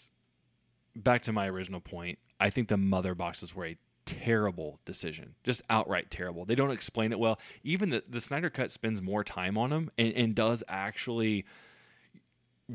back 0.94 1.20
to 1.22 1.32
my 1.32 1.46
original 1.48 1.80
point. 1.80 2.18
I 2.40 2.48
think 2.48 2.68
the 2.68 2.76
mother 2.78 3.14
boxes 3.14 3.54
were 3.54 3.66
a 3.66 3.76
terrible 4.06 4.80
decision, 4.86 5.34
just 5.44 5.60
outright 5.68 6.10
terrible. 6.10 6.44
They 6.46 6.54
don't 6.54 6.70
explain 6.70 7.12
it 7.12 7.18
well. 7.18 7.38
Even 7.62 7.90
the 7.90 8.02
the 8.08 8.20
Snyder 8.20 8.48
cut 8.48 8.70
spends 8.70 9.02
more 9.02 9.22
time 9.24 9.58
on 9.58 9.70
them 9.70 9.90
and, 9.98 10.12
and 10.14 10.34
does 10.34 10.62
actually 10.68 11.44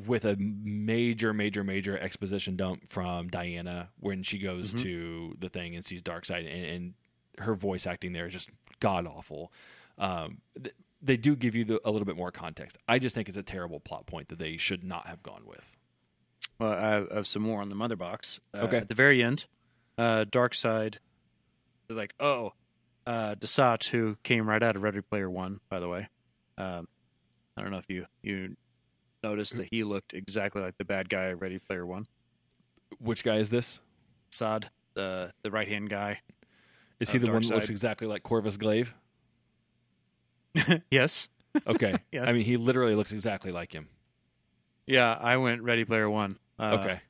with 0.08 0.24
a 0.24 0.38
major, 0.38 1.34
major, 1.34 1.64
major 1.64 1.98
exposition 2.00 2.56
dump 2.56 2.88
from 2.88 3.28
Diana 3.28 3.90
when 4.00 4.24
she 4.24 4.38
goes 4.38 4.74
Mhm. 4.74 4.82
to 4.84 5.36
the 5.40 5.50
thing 5.50 5.76
and 5.76 5.84
sees 5.84 6.02
Darkseid, 6.02 6.40
and, 6.50 6.66
and 6.66 6.94
her 7.40 7.56
voice 7.56 7.86
acting 7.86 8.14
there 8.14 8.28
is 8.28 8.34
just 8.34 8.50
god 8.80 9.06
awful. 9.06 9.52
Um, 9.98 10.42
th- 10.62 10.76
they 11.02 11.18
do 11.18 11.36
give 11.36 11.56
you 11.56 11.66
the, 11.66 11.82
a 11.84 11.92
little 11.92 12.06
bit 12.06 12.16
more 12.16 12.32
context. 12.32 12.78
I 12.88 13.00
just 13.00 13.16
think 13.16 13.28
it's 13.28 13.38
a 13.38 13.44
terrible 13.44 13.80
plot 13.80 14.06
point 14.06 14.30
that 14.30 14.40
they 14.40 14.56
should 14.58 14.84
not 14.84 15.08
have 15.08 15.24
gone 15.24 15.42
with. 15.46 15.76
Well, 16.60 16.72
I 16.72 17.16
have, 17.18 17.28
some 17.28 17.42
more 17.42 17.62
on 17.62 17.70
the 17.70 17.76
mother 17.76 17.96
box. 17.96 18.40
Uh, 18.54 18.60
Okay. 18.60 18.78
At 18.78 18.88
the 18.88 18.96
very 18.96 19.22
end, 19.24 19.46
uh, 19.98 20.24
Darkseid, 20.26 20.96
they're 20.96 21.00
like, 21.94 22.14
oh, 22.20 22.54
uh, 23.08 23.36
DeSaad, 23.36 23.86
who 23.86 24.18
came 24.24 24.48
right 24.48 24.62
out 24.62 24.76
of 24.76 24.84
Ready 24.84 25.02
Player 25.02 25.30
One, 25.30 25.60
by 25.70 25.80
the 25.80 25.88
way. 25.88 26.08
Um, 26.58 26.88
I 27.58 27.62
don't 27.62 27.72
know 27.72 27.78
if 27.78 27.90
you 27.90 28.06
you 28.22 28.56
noticed 29.24 29.58
that 29.58 29.68
he 29.72 29.84
looked 29.84 30.14
exactly 30.14 30.62
like 30.62 30.78
the 30.78 30.86
bad 30.86 31.10
guy 31.10 31.26
of 31.26 31.42
Ready 31.42 31.60
Player 31.60 31.86
One. 31.86 32.06
Which 33.00 33.24
guy 33.24 33.38
is 33.38 33.50
this? 33.50 33.80
Saad, 34.30 34.70
the 34.94 35.34
the 35.44 35.52
right 35.52 35.68
hand 35.68 35.90
guy. 35.90 36.20
Is 37.00 37.10
he 37.10 37.18
Uh, 37.18 37.22
the 37.22 37.32
one 37.32 37.42
that 37.42 37.56
looks 37.56 37.70
exactly 37.70 38.08
like 38.08 38.24
Corvus 38.24 38.58
Glaive? 38.58 38.94
yes. 40.92 41.28
Okay. 41.68 41.96
Yes. 42.12 42.26
I 42.28 42.34
mean, 42.34 42.44
he 42.44 42.58
literally 42.58 42.96
looks 42.96 43.12
exactly 43.12 43.52
like 43.52 43.74
him. 43.74 43.88
Yeah, 44.86 45.14
I 45.20 45.38
went 45.38 45.62
Ready 45.62 45.86
Player 45.86 46.10
One. 46.10 46.38
Uh, 46.60 46.78
okay. 46.80 47.02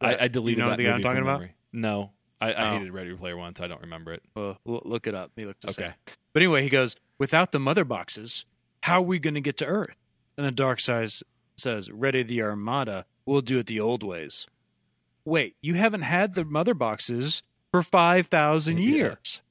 I, 0.00 0.24
I 0.24 0.28
deleted 0.28 0.58
you 0.58 0.64
know 0.64 0.70
that 0.70 0.76
the 0.76 0.84
guy 0.84 0.92
I'm 0.92 1.02
talking 1.02 1.22
about? 1.22 1.42
No, 1.72 2.12
I, 2.40 2.52
I 2.52 2.68
Oh. 2.68 2.72
hated 2.78 2.92
Ready 2.92 3.14
Player 3.16 3.36
One, 3.36 3.54
so 3.56 3.64
I 3.64 3.68
don't 3.68 3.80
remember 3.82 4.12
it. 4.12 4.22
Uh, 4.36 4.54
well, 4.64 4.82
look 4.84 5.06
it 5.06 5.14
up. 5.14 5.32
He 5.36 5.44
looks 5.44 5.64
the 5.64 5.70
Okay. 5.70 5.82
same. 6.06 6.14
But 6.32 6.42
anyway, 6.42 6.62
he 6.62 6.68
goes, 6.68 6.94
without 7.18 7.52
the 7.52 7.58
mother 7.58 7.84
boxes, 7.84 8.44
how 8.82 8.98
are 8.98 9.02
we 9.02 9.18
going 9.18 9.34
to 9.34 9.40
get 9.40 9.56
to 9.58 9.66
Earth? 9.66 9.96
And 10.36 10.46
the 10.46 10.52
Darkseid 10.52 11.22
says, 11.56 11.90
ready 11.90 12.22
the 12.22 12.42
armada. 12.42 13.06
We'll 13.26 13.40
do 13.40 13.58
it 13.58 13.66
the 13.66 13.80
old 13.80 14.02
ways. 14.04 14.46
Wait, 15.24 15.56
you 15.60 15.74
haven't 15.74 16.02
had 16.02 16.34
the 16.34 16.44
mother 16.44 16.74
boxes 16.74 17.42
for 17.72 17.82
5,000 17.82 18.78
Yeah. 18.78 18.88
years. 18.88 19.42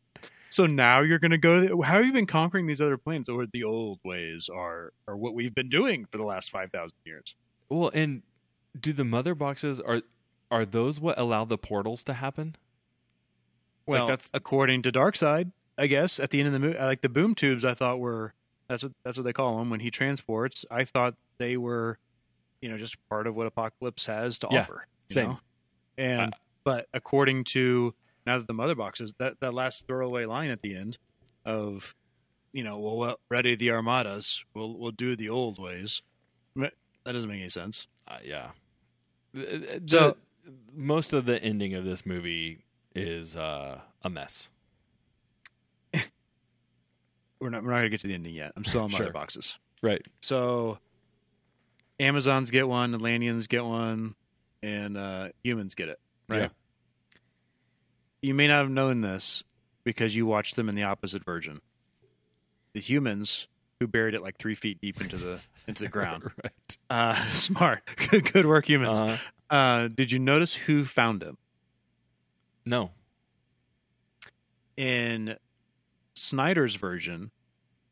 So 0.49 0.65
now 0.65 1.01
you're 1.01 1.19
going 1.19 1.31
to 1.31 1.37
go, 1.37 1.59
to 1.59 1.67
the, 1.67 1.81
how 1.85 1.95
have 1.97 2.05
you 2.05 2.13
been 2.13 2.25
conquering 2.25 2.67
these 2.67 2.79
other 2.81 2.97
planets? 2.97 3.27
Or 3.27 3.45
the 3.51 3.65
old 3.65 3.99
ways 4.05 4.49
are, 4.51 4.93
are 5.07 5.17
what 5.17 5.33
we've 5.33 5.53
been 5.53 5.67
doing 5.69 6.05
for 6.09 6.17
the 6.17 6.23
last 6.23 6.49
5,000 6.51 6.93
years. 7.05 7.35
Well, 7.69 7.91
and 7.93 8.23
do 8.79 8.93
the 8.93 9.03
mother 9.03 9.35
boxes 9.35 9.81
are 9.81 10.01
are 10.49 10.65
those 10.65 11.01
what 11.01 11.19
allow 11.19 11.43
the 11.43 11.57
portals 11.57 12.01
to 12.05 12.13
happen? 12.13 12.55
Well, 13.87 14.05
that's- 14.07 14.25
that's 14.27 14.29
according 14.33 14.81
to 14.83 14.91
Darkseid, 14.91 15.51
I 15.77 15.87
guess. 15.87 16.19
At 16.19 16.29
the 16.29 16.39
end 16.39 16.47
of 16.47 16.53
the 16.53 16.59
movie, 16.59 16.77
like 16.77 17.01
the 17.01 17.09
boom 17.09 17.33
tubes, 17.35 17.63
I 17.65 17.73
thought 17.73 17.99
were 17.99 18.33
that's 18.67 18.83
what 18.83 18.91
that's 19.03 19.17
what 19.17 19.23
they 19.23 19.33
call 19.33 19.57
them 19.59 19.69
when 19.69 19.79
he 19.79 19.89
transports. 19.91 20.65
I 20.69 20.83
thought 20.83 21.15
they 21.37 21.55
were, 21.57 21.97
you 22.61 22.69
know, 22.69 22.77
just 22.77 22.97
part 23.09 23.25
of 23.27 23.35
what 23.35 23.53
Apokolips 23.53 24.05
has 24.07 24.37
to 24.39 24.47
Yeah, 24.51 24.59
offer. 24.61 24.85
you 25.09 25.13
same. 25.13 25.29
know? 25.29 25.39
And 25.97 26.33
but 26.63 26.87
according 26.93 27.45
to 27.45 27.95
now 28.25 28.37
that 28.37 28.47
the 28.47 28.53
mother 28.53 28.75
boxes, 28.75 29.13
that 29.19 29.39
that 29.39 29.53
last 29.53 29.87
throwaway 29.87 30.25
line 30.25 30.49
at 30.49 30.61
the 30.61 30.75
end 30.75 30.97
of, 31.45 31.95
you 32.51 32.63
know, 32.63 32.77
well, 32.77 32.97
well 32.97 33.19
ready 33.29 33.55
the 33.55 33.71
armadas, 33.71 34.43
we'll 34.53 34.77
we'll 34.77 34.91
do 34.91 35.15
the 35.15 35.29
old 35.29 35.59
ways. 35.59 36.01
That 36.55 37.13
doesn't 37.13 37.29
make 37.29 37.39
any 37.39 37.47
sense. 37.47 37.87
Uh, 38.05 38.17
yeah. 38.21 38.51
The- 39.33 39.79
the- 39.79 39.87
So- 39.87 40.17
most 40.73 41.13
of 41.13 41.25
the 41.25 41.41
ending 41.41 41.73
of 41.73 41.85
this 41.85 42.05
movie 42.05 42.65
is 42.97 43.35
uh, 43.35 43.79
a 44.03 44.09
mess. 44.09 44.49
We're 47.39 47.49
not 47.49 47.63
we're 47.63 47.69
not 47.71 47.77
gonna 47.77 47.89
get 47.89 48.01
to 48.01 48.07
the 48.07 48.13
ending 48.15 48.33
yet. 48.33 48.53
I'm 48.55 48.65
still 48.65 48.81
on 48.83 48.91
mother 48.91 49.05
Sure. 49.05 49.13
boxes. 49.13 49.57
Right. 49.83 50.01
So 50.21 50.79
Amazons 51.99 52.49
get 52.51 52.67
one, 52.67 52.95
Atlanteans 52.95 53.47
get 53.47 53.63
one, 53.63 54.15
and 54.63 54.97
uh, 54.97 55.29
humans 55.43 55.75
get 55.75 55.89
it. 55.89 55.99
Right. 56.27 56.41
Yeah. 56.43 56.47
You 58.23 58.33
may 58.33 58.47
not 58.47 58.59
have 58.63 58.71
known 58.71 59.01
this 59.01 59.43
because 59.83 60.15
you 60.15 60.25
watched 60.25 60.55
them 60.55 60.67
in 60.67 60.73
the 60.75 60.83
opposite 60.83 61.23
version. 61.23 61.61
The 62.73 62.79
humans 62.79 63.47
who 63.79 63.87
buried 63.87 64.15
it 64.15 64.23
like 64.23 64.37
three 64.39 64.55
feet 64.55 64.81
deep 64.81 64.99
into 64.99 65.17
the 65.17 65.39
into 65.67 65.83
the 65.83 65.89
ground. 65.89 66.23
right. 66.43 66.77
Uh, 66.89 67.29
smart, 67.31 67.83
good, 68.09 68.31
good 68.33 68.45
work, 68.47 68.67
humans. 68.67 68.99
Uh, 68.99 69.17
Uh, 69.49 69.87
did 69.87 70.11
you 70.11 70.19
notice 70.19 70.53
who 70.53 70.83
found 70.85 71.21
him 71.23 71.37
no. 72.67 72.91
in 74.75 75.35
Snyder's 76.13 76.75
version? 76.75 77.31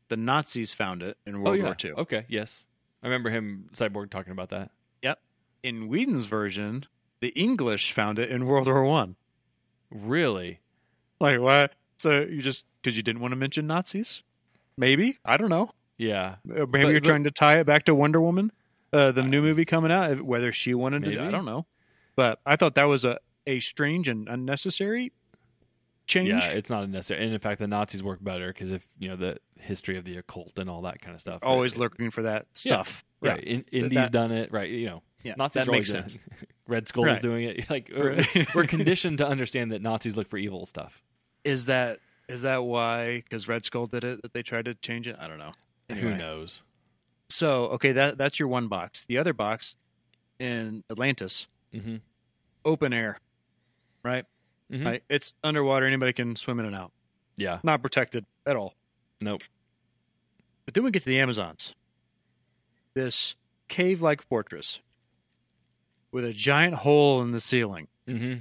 The 0.08 0.16
Nazis 0.16 0.72
found 0.72 1.02
it 1.02 1.16
in 1.26 1.40
World 1.42 1.48
oh 1.48 1.58
yeah. 1.58 1.64
War 1.64 1.76
II. 1.84 1.92
Okay. 1.92 2.24
Yes. 2.28 2.66
I 3.02 3.06
remember 3.06 3.30
him, 3.30 3.68
Cyborg, 3.72 4.10
talking 4.10 4.32
about 4.32 4.50
that. 4.50 4.70
Yep. 5.02 5.18
In 5.62 5.88
Whedon's 5.88 6.26
version, 6.26 6.86
the 7.20 7.28
English 7.28 7.92
found 7.92 8.18
it 8.18 8.30
in 8.30 8.46
World 8.46 8.66
War 8.68 8.84
One. 8.84 9.16
Really? 9.90 10.60
Like 11.20 11.40
what? 11.40 11.72
So 11.96 12.20
you 12.20 12.42
just 12.42 12.64
because 12.82 12.96
you 12.96 13.02
didn't 13.02 13.20
want 13.20 13.32
to 13.32 13.36
mention 13.36 13.66
Nazis? 13.66 14.22
Maybe 14.76 15.18
I 15.24 15.36
don't 15.36 15.50
know. 15.50 15.70
Yeah. 15.98 16.36
Uh, 16.48 16.66
Maybe 16.66 16.66
But- 16.66 16.80
you're 16.82 17.00
but- 17.00 17.04
trying 17.04 17.24
to 17.24 17.30
tie 17.30 17.58
it 17.60 17.64
back 17.66 17.84
to 17.84 17.94
Wonder 17.94 18.20
Woman, 18.20 18.52
uh, 18.92 19.12
the 19.12 19.22
new 19.22 19.42
movie 19.42 19.64
coming 19.64 19.90
out. 19.90 20.22
Whether 20.22 20.52
she 20.52 20.74
wanted 20.74 21.04
to, 21.04 21.20
I 21.20 21.30
don't 21.30 21.44
know. 21.46 21.66
But 22.14 22.40
I 22.46 22.56
thought 22.56 22.74
that 22.76 22.84
was 22.84 23.04
a 23.04 23.18
a 23.46 23.60
strange 23.60 24.08
and 24.08 24.28
unnecessary 24.28 25.12
change. 26.06 26.28
Yeah, 26.28 26.48
it's 26.50 26.70
not 26.70 26.84
unnecessary. 26.84 27.24
And 27.24 27.32
in 27.32 27.40
fact, 27.40 27.58
the 27.60 27.66
Nazis 27.66 28.02
work 28.02 28.22
better 28.22 28.52
because 28.52 28.70
if 28.70 28.86
you 28.98 29.08
know 29.08 29.16
the 29.16 29.38
history 29.58 29.96
of 29.96 30.04
the 30.04 30.16
occult 30.18 30.58
and 30.58 30.68
all 30.70 30.82
that 30.82 31.00
kind 31.00 31.14
of 31.14 31.20
stuff. 31.20 31.40
Always 31.42 31.72
it- 31.74 31.78
looking 31.78 32.10
for 32.10 32.22
that 32.22 32.46
stuff. 32.52 33.04
Right. 33.20 33.42
In, 33.42 33.64
Indy's 33.72 33.94
that- 33.94 34.12
done 34.12 34.30
it. 34.32 34.52
Right. 34.52 34.68
You 34.70 34.86
know, 34.86 35.02
Yeah, 35.24 35.34
Nazis 35.38 35.64
that 35.66 35.72
makes 35.72 35.90
sense. 35.90 36.14
it. 36.14 36.20
Red 36.68 36.86
Skull 36.88 37.04
Right. 37.04 37.22
doing 37.22 37.44
it. 37.44 37.68
Like 37.70 37.90
we're, 37.96 38.24
we're 38.54 38.66
conditioned 38.66 39.18
to 39.18 39.26
understand 39.26 39.72
that 39.72 39.80
Nazis 39.82 40.16
look 40.16 40.28
for 40.28 40.36
evil 40.36 40.66
stuff. 40.66 41.02
Is 41.44 41.66
that 41.66 42.00
is 42.28 42.42
that 42.42 42.64
why? 42.64 43.16
Because 43.22 43.46
Red 43.48 43.64
Skull 43.64 43.86
did 43.86 44.02
it 44.04 44.22
that 44.22 44.32
they 44.32 44.42
tried 44.42 44.64
to 44.66 44.74
change 44.74 45.06
it. 45.08 45.16
I 45.18 45.28
don't 45.28 45.38
know. 45.38 45.52
Who 45.94 46.14
knows? 46.16 46.62
So 47.28 47.66
okay, 47.68 47.92
that 47.92 48.18
that's 48.18 48.38
your 48.38 48.48
one 48.48 48.68
box. 48.68 49.04
The 49.08 49.18
other 49.18 49.32
box 49.32 49.74
in 50.38 50.84
Atlantis, 50.90 51.46
Mm-hmm. 51.74 51.96
open 52.64 52.92
air, 52.92 53.18
right? 54.06 54.24
Mhm. 54.72 54.84
Right. 54.84 55.02
It's 55.08 55.32
underwater. 55.44 55.86
Anybody 55.86 56.12
can 56.12 56.34
swim 56.36 56.58
in 56.60 56.66
and 56.66 56.74
out. 56.74 56.92
Yeah. 57.36 57.60
Not 57.62 57.82
protected 57.82 58.24
at 58.46 58.56
all. 58.56 58.74
Nope. 59.20 59.42
But 60.64 60.74
then 60.74 60.82
we 60.84 60.90
get 60.90 61.02
to 61.02 61.08
the 61.08 61.20
Amazons. 61.20 61.74
This 62.94 63.34
cave 63.68 64.00
like 64.02 64.22
fortress 64.22 64.80
with 66.12 66.24
a 66.24 66.32
giant 66.32 66.74
hole 66.76 67.20
in 67.22 67.32
the 67.32 67.40
ceiling 67.40 67.88
Mm-hmm. 68.08 68.36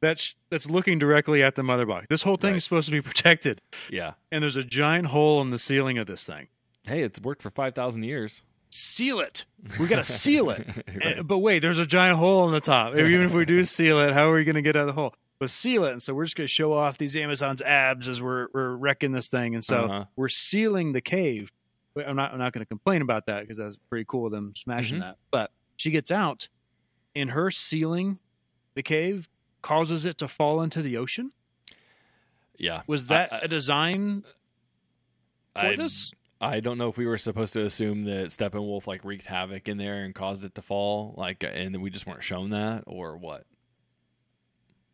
that's 0.00 0.34
that's 0.50 0.70
looking 0.70 0.98
directly 0.98 1.42
at 1.42 1.54
the 1.56 1.62
mother 1.62 1.84
box. 1.86 2.06
This 2.08 2.22
whole 2.22 2.36
thing 2.36 2.52
Right. 2.52 2.56
is 2.58 2.64
supposed 2.64 2.86
to 2.86 2.92
be 2.92 3.02
protected. 3.02 3.60
Yeah. 3.90 4.14
And 4.30 4.42
there's 4.42 4.56
a 4.56 4.64
giant 4.64 5.08
hole 5.08 5.40
in 5.42 5.50
the 5.50 5.58
ceiling 5.58 5.98
of 5.98 6.06
this 6.06 6.24
thing. 6.24 6.48
Hey, 6.84 7.02
it's 7.02 7.20
worked 7.20 7.42
for 7.42 7.50
five 7.50 7.74
thousand 7.74 8.04
years. 8.04 8.42
Seal 8.70 9.20
it. 9.20 9.44
We 9.80 9.86
got 9.86 9.96
to 9.96 10.04
seal 10.04 10.50
it. 10.50 10.66
Right. 11.04 11.18
Uh, 11.18 11.22
But 11.22 11.38
wait, 11.38 11.60
there's 11.60 11.78
a 11.78 11.86
giant 11.86 12.18
hole 12.18 12.46
in 12.46 12.52
the 12.52 12.60
top. 12.60 12.94
Even 12.98 13.22
if 13.22 13.32
we 13.32 13.44
do 13.44 13.64
seal 13.64 13.98
it, 14.00 14.12
how 14.12 14.28
are 14.30 14.34
we 14.34 14.44
going 14.44 14.56
to 14.56 14.62
get 14.62 14.76
out 14.76 14.88
of 14.88 14.94
the 14.94 15.00
hole? 15.00 15.14
let's 15.40 15.52
seal 15.52 15.84
it. 15.84 15.92
And 15.92 16.02
so 16.02 16.12
we're 16.14 16.24
just 16.24 16.34
going 16.36 16.48
to 16.48 16.52
show 16.52 16.72
off 16.72 16.98
these 16.98 17.14
Amazon's 17.14 17.62
abs 17.62 18.08
as 18.08 18.20
we're 18.20 18.48
we're 18.52 18.74
wrecking 18.74 19.12
this 19.12 19.28
thing. 19.28 19.54
And 19.54 19.62
so 19.64 19.76
Uh-huh. 19.84 20.04
we're 20.16 20.28
sealing 20.28 20.92
the 20.92 21.00
cave. 21.00 21.52
I'm 22.06 22.16
not 22.16 22.32
I'm 22.32 22.38
not 22.38 22.52
going 22.52 22.62
to 22.62 22.68
complain 22.68 23.02
about 23.02 23.26
that 23.26 23.42
because 23.42 23.56
that's 23.56 23.76
pretty 23.88 24.04
cool 24.08 24.26
of 24.26 24.32
them 24.32 24.52
smashing 24.56 24.98
Mhm. 24.98 25.00
that. 25.02 25.16
But 25.30 25.50
she 25.76 25.90
gets 25.92 26.10
out, 26.10 26.48
and 27.14 27.30
her 27.30 27.50
sealing 27.52 28.18
the 28.74 28.82
cave 28.82 29.28
causes 29.62 30.04
it 30.04 30.18
to 30.18 30.26
fall 30.28 30.60
into 30.60 30.82
the 30.82 30.96
ocean. 30.96 31.30
Yeah. 32.56 32.82
Was 32.88 33.06
that 33.06 33.32
I- 33.32 33.38
a 33.42 33.48
design 33.48 34.24
for 35.54 35.66
I, 35.66 35.76
this? 35.76 36.12
I 36.40 36.60
don't 36.60 36.78
know 36.78 36.88
if 36.88 36.96
we 36.96 37.06
were 37.06 37.18
supposed 37.18 37.52
to 37.54 37.64
assume 37.64 38.02
that 38.04 38.26
Steppenwolf 38.26 38.86
like 38.86 39.04
wreaked 39.04 39.26
havoc 39.26 39.68
in 39.68 39.76
there 39.76 40.04
and 40.04 40.14
caused 40.14 40.44
it 40.44 40.54
to 40.54 40.62
fall, 40.62 41.14
like, 41.16 41.42
and 41.42 41.82
we 41.82 41.90
just 41.90 42.06
weren't 42.06 42.22
shown 42.22 42.50
that, 42.50 42.84
or 42.86 43.16
what? 43.16 43.44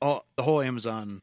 All 0.01 0.25
the 0.37 0.43
whole 0.43 0.61
Amazon 0.63 1.23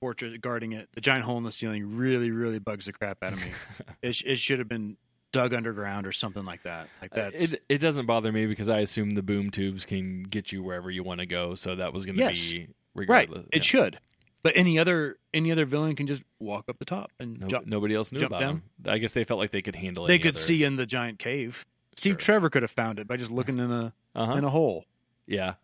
portrait 0.00 0.40
guarding 0.40 0.72
it, 0.72 0.88
the 0.94 1.00
giant 1.00 1.24
hole 1.24 1.38
in 1.38 1.44
the 1.44 1.52
ceiling, 1.52 1.96
really 1.96 2.30
really 2.30 2.58
bugs 2.58 2.86
the 2.86 2.92
crap 2.92 3.22
out 3.22 3.32
of 3.32 3.40
me. 3.40 3.50
it 4.02 4.22
it 4.24 4.38
should 4.38 4.58
have 4.58 4.68
been 4.68 4.96
dug 5.32 5.52
underground 5.52 6.06
or 6.06 6.12
something 6.12 6.44
like 6.44 6.62
that. 6.62 6.88
Like 7.02 7.16
Uh, 7.16 7.30
It 7.34 7.62
it 7.68 7.78
doesn't 7.78 8.06
bother 8.06 8.30
me 8.30 8.46
because 8.46 8.68
I 8.68 8.80
assume 8.80 9.14
the 9.14 9.22
boom 9.22 9.50
tubes 9.50 9.84
can 9.84 10.22
get 10.24 10.52
you 10.52 10.62
wherever 10.62 10.90
you 10.90 11.02
want 11.02 11.20
to 11.20 11.26
go, 11.26 11.54
so 11.56 11.74
that 11.76 11.92
was 11.92 12.04
going 12.06 12.16
to 12.16 12.22
Yes. 12.22 12.50
be 12.52 12.58
right. 12.60 12.68
regardless. 12.94 13.46
It 13.52 13.64
should. 13.64 13.98
But 14.44 14.52
any 14.56 14.78
other 14.78 15.16
any 15.32 15.50
other 15.50 15.64
villain 15.64 15.96
can 15.96 16.06
just 16.06 16.22
walk 16.38 16.66
up 16.68 16.78
the 16.78 16.84
top 16.84 17.10
and 17.18 17.40
No, 17.40 17.46
jump. 17.48 17.66
nobody 17.66 17.94
else 17.96 18.12
knew 18.12 18.24
about 18.24 18.40
down? 18.40 18.62
them. 18.78 18.92
I 18.94 18.98
guess 18.98 19.12
they 19.14 19.24
felt 19.24 19.40
like 19.40 19.50
they 19.50 19.62
could 19.62 19.74
handle. 19.74 20.04
It. 20.04 20.08
They 20.08 20.18
could 20.20 20.34
other- 20.34 20.40
see 20.42 20.62
in 20.62 20.76
the 20.76 20.86
giant 20.86 21.18
cave. 21.18 21.64
Steve 21.96 22.12
Sure. 22.12 22.18
Trevor 22.18 22.50
could 22.50 22.62
have 22.62 22.70
found 22.70 22.98
it 23.00 23.08
by 23.08 23.16
just 23.16 23.30
looking 23.32 23.58
in 23.58 23.72
a 23.72 23.92
Uh-huh. 24.14 24.34
in 24.36 24.44
a 24.44 24.50
hole. 24.50 24.84
Yeah, 25.26 25.54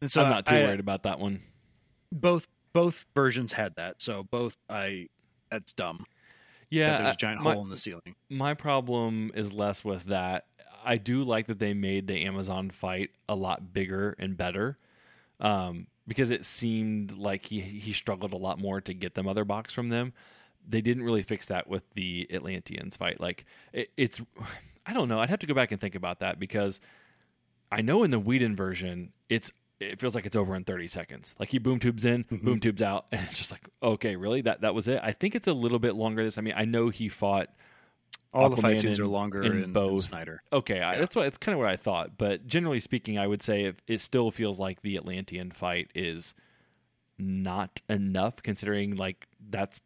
And 0.00 0.10
so 0.10 0.22
I'm 0.22 0.30
not 0.30 0.46
too 0.46 0.54
I- 0.56 0.62
worried 0.62 0.80
about 0.80 1.02
that 1.02 1.18
one. 1.18 1.42
Both 2.12 2.48
both 2.72 3.06
versions 3.14 3.52
had 3.52 3.74
that. 3.76 4.00
So 4.00 4.22
both 4.24 4.56
I 4.70 5.08
that's 5.50 5.72
dumb. 5.72 5.98
that 5.98 6.08
Yeah, 6.70 7.02
there's 7.02 7.14
a 7.14 7.18
giant 7.18 7.42
my, 7.42 7.54
hole 7.54 7.62
in 7.64 7.68
the 7.70 7.76
ceiling. 7.76 8.14
my 8.30 8.54
problem 8.54 9.30
is 9.34 9.52
less 9.52 9.84
with 9.84 10.04
that. 10.04 10.46
I 10.84 10.98
do 10.98 11.22
like 11.24 11.46
that 11.46 11.58
they 11.58 11.72
made 11.74 12.06
the 12.06 12.24
Amazon 12.24 12.70
fight 12.70 13.10
a 13.28 13.34
lot 13.34 13.72
bigger 13.72 14.14
and 14.18 14.36
better, 14.36 14.76
um, 15.40 15.86
because 16.06 16.30
it 16.30 16.44
seemed 16.44 17.12
like 17.12 17.46
he 17.46 17.60
he 17.60 17.92
struggled 17.92 18.32
a 18.32 18.36
lot 18.36 18.58
more 18.58 18.80
to 18.80 18.92
get 18.94 19.14
the 19.14 19.22
mother 19.22 19.44
box 19.44 19.72
from 19.74 19.88
them. 19.88 20.12
They 20.66 20.80
didn't 20.80 21.02
really 21.04 21.22
fix 21.22 21.46
that 21.48 21.68
with 21.68 21.82
the 21.94 22.26
Atlanteans 22.32 22.96
fight. 22.96 23.20
Like 23.20 23.44
it, 23.72 23.90
it's, 23.96 24.20
I 24.86 24.92
don't 24.92 25.08
know. 25.08 25.20
I'd 25.20 25.30
have 25.30 25.38
to 25.40 25.46
go 25.46 25.54
back 25.54 25.72
and 25.72 25.80
think 25.80 25.94
about 25.94 26.20
that 26.20 26.38
because 26.38 26.80
I 27.72 27.80
know 27.82 28.02
in 28.02 28.10
the 28.10 28.18
Whedon 28.18 28.54
version, 28.56 29.12
it's 29.28 29.50
it 29.80 29.98
feels 29.98 30.14
like 30.14 30.24
it's 30.24 30.36
over 30.36 30.54
in 30.54 30.64
30 30.64 30.86
seconds. 30.86 31.34
Like 31.38 31.50
he 31.50 31.58
boom 31.58 31.78
tubes 31.80 32.04
in, 32.04 32.24
Mm-hmm. 32.24 32.44
boom 32.44 32.60
tubes 32.60 32.80
out, 32.82 33.06
and 33.12 33.20
it's 33.22 33.36
just 33.38 33.50
like, 33.52 33.68
okay, 33.82 34.16
really? 34.16 34.40
That 34.40 34.60
that 34.62 34.74
was 34.74 34.88
it. 34.88 35.00
I 35.02 35.12
think 35.12 35.34
it's 35.34 35.48
a 35.48 35.52
little 35.52 35.78
bit 35.78 35.94
longer. 35.94 36.22
This, 36.22 36.38
I 36.38 36.42
mean, 36.42 36.54
I 36.56 36.64
know 36.64 36.88
he 36.90 37.08
fought 37.08 37.48
All 38.34 38.48
the 38.50 38.56
fight 38.60 38.80
scenes 38.80 38.98
are 39.00 39.06
longer 39.06 39.42
in 39.42 39.72
both. 39.72 40.02
Snyder. 40.02 40.42
Okay, 40.52 40.80
I, 40.80 40.98
that's 40.98 41.14
what 41.16 41.26
it's 41.26 41.38
kind 41.38 41.54
of 41.54 41.60
what 41.60 41.68
I 41.68 41.76
thought. 41.76 42.18
But 42.18 42.46
generally 42.46 42.80
speaking, 42.80 43.18
I 43.18 43.26
would 43.26 43.42
say 43.42 43.64
it, 43.64 43.76
it 43.86 44.00
still 44.00 44.30
feels 44.30 44.58
like 44.60 44.82
the 44.82 44.96
Atlantean 44.96 45.50
fight 45.52 45.90
is 45.94 46.34
not 47.18 47.80
enough, 47.88 48.42
considering 48.42 48.96
like 48.96 49.26
that's 49.48 49.80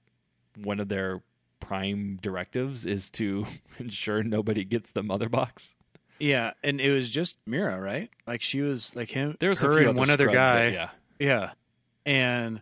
one 0.56 0.80
of 0.80 0.88
their 0.88 1.22
prime 1.60 2.18
directives 2.22 2.86
is 2.86 3.10
to 3.10 3.46
ensure 3.78 4.22
nobody 4.22 4.64
gets 4.64 4.90
the 4.92 5.02
mother 5.02 5.28
box. 5.28 5.74
Yeah, 6.18 6.52
and 6.64 6.80
it 6.80 6.90
was 6.90 7.08
just 7.10 7.36
Mera, 7.46 7.80
right? 7.80 8.10
Like 8.26 8.42
she 8.42 8.60
was 8.62 8.94
like 8.96 9.10
him. 9.10 9.36
There 9.40 9.50
was 9.50 9.60
her 9.60 9.78
and 9.78 9.88
other 9.88 9.98
one 9.98 10.10
other 10.10 10.26
guy. 10.28 10.70
that- 10.70 10.72
yeah, 10.72 10.88
Yeah, 11.20 11.50
and 12.06 12.60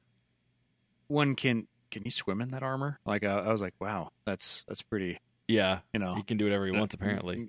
one 1.09 1.37
can 1.37 1.67
can 1.91 2.03
he 2.03 2.11
swim 2.11 2.41
in 2.43 2.49
that 2.49 2.63
armor? 2.63 2.99
Like 3.07 3.25
I, 3.25 3.39
I 3.39 3.53
was 3.53 3.61
like, 3.63 3.75
wow, 3.81 4.11
that's 4.27 4.65
that's 4.69 4.83
pretty. 4.83 5.19
Yeah, 5.49 5.81
You 5.93 6.01
know, 6.01 6.15
he 6.15 6.23
can 6.23 6.37
do 6.37 6.45
whatever 6.45 6.67
he 6.67 6.73
wants. 6.73 6.95
Apparently, 6.95 7.49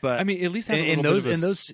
but 0.00 0.20
I 0.20 0.24
mean, 0.24 0.44
at 0.44 0.52
least 0.52 0.68
have 0.68 0.78
in, 0.78 0.84
a 0.84 0.88
in 0.88 0.96
little 1.02 1.12
those 1.14 1.24
bit 1.24 1.34
of 1.34 1.42
a 1.42 1.44
in 1.44 1.48
those. 1.48 1.72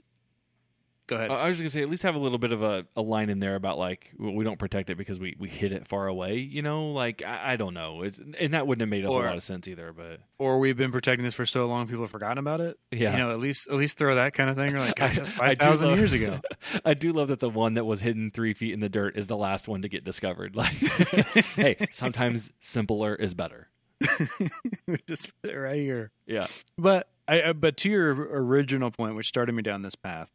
Go 1.09 1.17
ahead. 1.17 1.31
I 1.31 1.49
was 1.49 1.57
just 1.57 1.63
gonna 1.63 1.71
say, 1.71 1.81
at 1.81 1.89
least 1.89 2.03
have 2.03 2.17
a 2.17 2.19
little 2.19 2.37
bit 2.37 2.53
of 2.53 2.63
a, 2.63 2.87
a 2.95 3.01
line 3.01 3.31
in 3.31 3.39
there 3.39 3.55
about 3.55 3.79
like 3.79 4.13
well, 4.19 4.35
we 4.35 4.45
don't 4.45 4.59
protect 4.59 4.91
it 4.91 4.99
because 4.99 5.19
we, 5.19 5.35
we 5.39 5.49
hit 5.49 5.73
it 5.73 5.89
far 5.89 6.07
away. 6.07 6.37
You 6.37 6.61
know, 6.61 6.91
like 6.91 7.23
I, 7.23 7.55
I 7.55 7.57
don't 7.57 7.73
know, 7.73 8.03
it's, 8.03 8.19
and 8.39 8.53
that 8.53 8.67
wouldn't 8.67 8.83
have 8.83 8.91
made 8.91 9.07
a 9.07 9.09
whole 9.09 9.23
lot 9.23 9.35
of 9.35 9.43
sense 9.43 9.67
either. 9.69 9.95
But 9.95 10.21
or 10.37 10.59
we've 10.59 10.77
been 10.77 10.93
protecting 10.93 11.25
this 11.25 11.33
for 11.33 11.47
so 11.47 11.67
long, 11.67 11.87
people 11.87 12.03
have 12.03 12.11
forgotten 12.11 12.37
about 12.37 12.61
it. 12.61 12.79
yeah, 12.91 13.13
You 13.13 13.19
know, 13.21 13.31
at 13.31 13.39
least 13.39 13.69
at 13.69 13.77
least 13.77 13.97
throw 13.97 14.17
that 14.17 14.35
kind 14.35 14.51
of 14.51 14.57
thing. 14.57 14.77
Or 14.77 14.81
like, 14.81 14.97
gosh, 14.97 15.17
that's 15.17 15.33
five 15.33 15.57
thousand 15.57 15.95
years 15.97 16.13
ago. 16.13 16.43
I 16.85 16.93
do 16.93 17.15
love 17.15 17.29
that 17.29 17.41
the 17.41 17.49
one 17.49 17.73
that 17.75 17.87
was 17.87 18.03
hidden 18.03 18.31
three 18.31 18.53
feet 18.53 18.75
in 18.75 18.81
the 18.81 18.91
dirt 18.91 19.17
is 19.17 19.29
the 19.29 19.37
last 19.39 19.67
one 19.67 19.81
to 19.81 19.89
get 19.89 20.05
discovered. 20.05 20.55
Like, 20.57 20.75
hey, 20.75 21.87
sometimes 21.91 22.53
simpler 22.61 23.15
is 23.15 23.33
better. 23.33 23.69
Just 25.07 25.31
put 25.43 25.51
it 25.51 25.57
right 25.57 25.81
here. 25.81 26.11
Yeah, 26.27 26.47
But 26.77 27.09
I, 27.27 27.53
but 27.53 27.77
to 27.79 27.91
your 27.91 28.11
original 28.13 28.91
point, 28.91 29.17
which 29.17 29.29
started 29.29 29.55
me 29.55 29.63
down 29.63 29.83
this 29.83 29.95
path, 29.95 30.31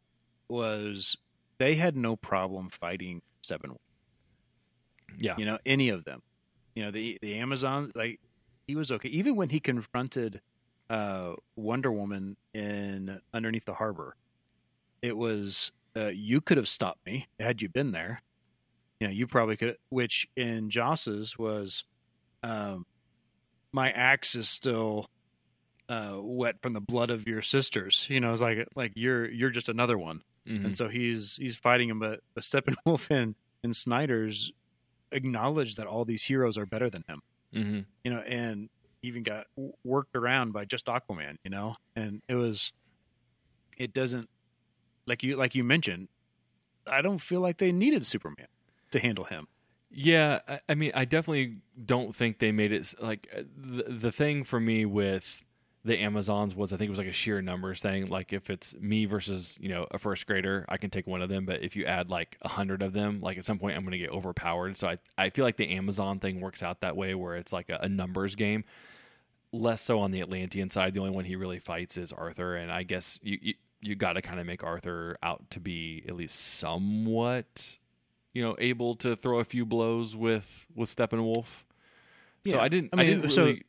was 0.48 1.16
they 1.58 1.74
had 1.74 1.96
no 1.96 2.16
problem 2.16 2.68
fighting 2.70 3.22
Seven. 3.42 3.76
yeah, 5.18 5.34
You 5.36 5.44
know, 5.44 5.58
any 5.66 5.90
of 5.90 6.04
them. 6.04 6.22
You 6.74 6.84
know, 6.84 6.90
the 6.90 7.18
the 7.20 7.34
Amazon, 7.38 7.92
like 7.94 8.20
he 8.66 8.74
was 8.74 8.90
okay. 8.90 9.08
Even 9.10 9.36
when 9.36 9.50
he 9.50 9.60
confronted 9.60 10.40
uh, 10.90 11.34
Wonder 11.56 11.92
Woman 11.92 12.36
in 12.54 13.20
underneath 13.32 13.64
the 13.66 13.74
harbor, 13.74 14.16
it 15.02 15.16
was 15.16 15.70
uh, 15.96 16.06
you 16.06 16.40
could 16.40 16.56
have 16.56 16.68
stopped 16.68 17.04
me 17.06 17.28
had 17.38 17.62
you 17.62 17.68
been 17.68 17.92
there. 17.92 18.22
You 19.00 19.08
know, 19.08 19.12
you 19.12 19.26
probably 19.26 19.56
could. 19.56 19.76
Which 19.90 20.26
in 20.36 20.70
Joss's 20.70 21.38
was, 21.38 21.84
um, 22.42 22.86
my 23.74 23.90
axe 23.90 24.36
is 24.36 24.48
still 24.48 25.04
uh, 25.88 26.12
wet 26.16 26.62
from 26.62 26.72
the 26.72 26.80
blood 26.80 27.10
of 27.10 27.26
your 27.26 27.42
sisters. 27.42 28.06
You 28.08 28.20
know, 28.20 28.32
it's 28.32 28.40
like 28.40 28.68
like 28.76 28.92
you're 28.94 29.28
you're 29.28 29.50
just 29.50 29.68
another 29.68 29.98
one, 29.98 30.22
Mhm. 30.48 30.64
and 30.64 30.76
so 30.76 30.88
he's 30.88 31.36
he's 31.36 31.56
fighting 31.56 31.88
him. 31.90 31.98
But, 31.98 32.20
but 32.34 32.44
Steppenwolf 32.44 33.10
and 33.10 33.34
and 33.64 33.74
Snyder's 33.76 34.52
acknowledge 35.12 35.74
that 35.74 35.86
all 35.86 36.04
these 36.04 36.22
heroes 36.22 36.56
are 36.56 36.66
better 36.66 36.88
than 36.88 37.04
him. 37.08 37.20
Mhm. 37.52 37.84
You 38.04 38.10
know, 38.12 38.20
and 38.20 38.68
even 39.02 39.22
got 39.24 39.46
worked 39.84 40.14
around 40.16 40.52
by 40.52 40.64
just 40.64 40.86
Aquaman. 40.86 41.36
You 41.44 41.50
know, 41.50 41.76
and 41.96 42.22
it 42.28 42.36
was 42.36 42.72
it 43.76 43.92
doesn't 43.92 44.30
like 45.06 45.22
you 45.24 45.36
like 45.36 45.54
you 45.56 45.64
mentioned. 45.64 46.08
I 46.86 47.02
don't 47.02 47.18
feel 47.18 47.40
like 47.40 47.58
they 47.58 47.72
needed 47.72 48.06
Superman 48.06 48.46
to 48.92 49.00
handle 49.00 49.24
him. 49.24 49.48
Yeah, 49.96 50.40
I, 50.48 50.58
I 50.70 50.74
mean, 50.74 50.90
I 50.94 51.04
definitely 51.04 51.58
don't 51.84 52.14
think 52.14 52.40
they 52.40 52.50
made 52.50 52.72
it 52.72 52.94
like 53.00 53.28
uh, 53.36 53.42
the 53.56 53.84
the 53.84 54.12
thing 54.12 54.42
for 54.42 54.58
me 54.58 54.84
with 54.84 55.44
the 55.84 55.98
Amazons 55.98 56.54
was 56.54 56.72
I 56.72 56.76
think 56.76 56.88
it 56.88 56.90
was 56.90 56.98
like 56.98 57.08
a 57.08 57.12
sheer 57.12 57.40
numbers 57.40 57.80
thing. 57.80 58.06
Like 58.06 58.32
if 58.32 58.50
it's 58.50 58.74
me 58.80 59.04
versus 59.04 59.56
you 59.60 59.68
know 59.68 59.86
a 59.92 59.98
first 60.00 60.26
grader, 60.26 60.64
I 60.68 60.78
can 60.78 60.90
take 60.90 61.06
one 61.06 61.22
of 61.22 61.28
them, 61.28 61.46
but 61.46 61.62
if 61.62 61.76
you 61.76 61.84
add 61.84 62.10
like 62.10 62.36
a 62.42 62.48
hundred 62.48 62.82
of 62.82 62.92
them, 62.92 63.20
like 63.20 63.38
at 63.38 63.44
some 63.44 63.58
point 63.60 63.76
I'm 63.76 63.84
going 63.84 63.92
to 63.92 63.98
get 63.98 64.10
overpowered. 64.10 64.76
So 64.76 64.88
I 64.88 64.98
I 65.16 65.30
feel 65.30 65.44
like 65.44 65.58
the 65.58 65.70
Amazon 65.70 66.18
thing 66.18 66.40
works 66.40 66.62
out 66.62 66.80
that 66.80 66.96
way 66.96 67.14
where 67.14 67.36
it's 67.36 67.52
like 67.52 67.70
a, 67.70 67.78
a 67.82 67.88
numbers 67.88 68.34
game. 68.34 68.64
Less 69.52 69.82
so 69.82 70.00
on 70.00 70.10
the 70.10 70.20
Atlantean 70.20 70.70
side. 70.70 70.94
The 70.94 71.00
only 71.00 71.12
one 71.12 71.24
he 71.26 71.36
really 71.36 71.60
fights 71.60 71.96
is 71.96 72.12
Arthur, 72.12 72.56
and 72.56 72.72
I 72.72 72.82
guess 72.82 73.20
you 73.22 73.38
you, 73.40 73.54
you 73.80 73.94
got 73.94 74.14
to 74.14 74.22
kind 74.22 74.40
of 74.40 74.46
make 74.46 74.64
Arthur 74.64 75.16
out 75.22 75.48
to 75.50 75.60
be 75.60 76.04
at 76.08 76.16
least 76.16 76.36
somewhat 76.58 77.78
you 78.34 78.42
know, 78.42 78.54
able 78.58 78.94
to 78.96 79.16
throw 79.16 79.38
a 79.38 79.44
few 79.44 79.64
blows 79.64 80.14
with 80.14 80.66
with 80.74 80.94
Steppenwolf. 80.94 81.64
So 82.46 82.56
Yeah. 82.56 82.60
I 82.62 82.68
didn't. 82.68 82.90
I 82.92 83.00
I, 83.00 83.04
didn't 83.06 83.30
so- 83.30 83.44
really. 83.46 83.62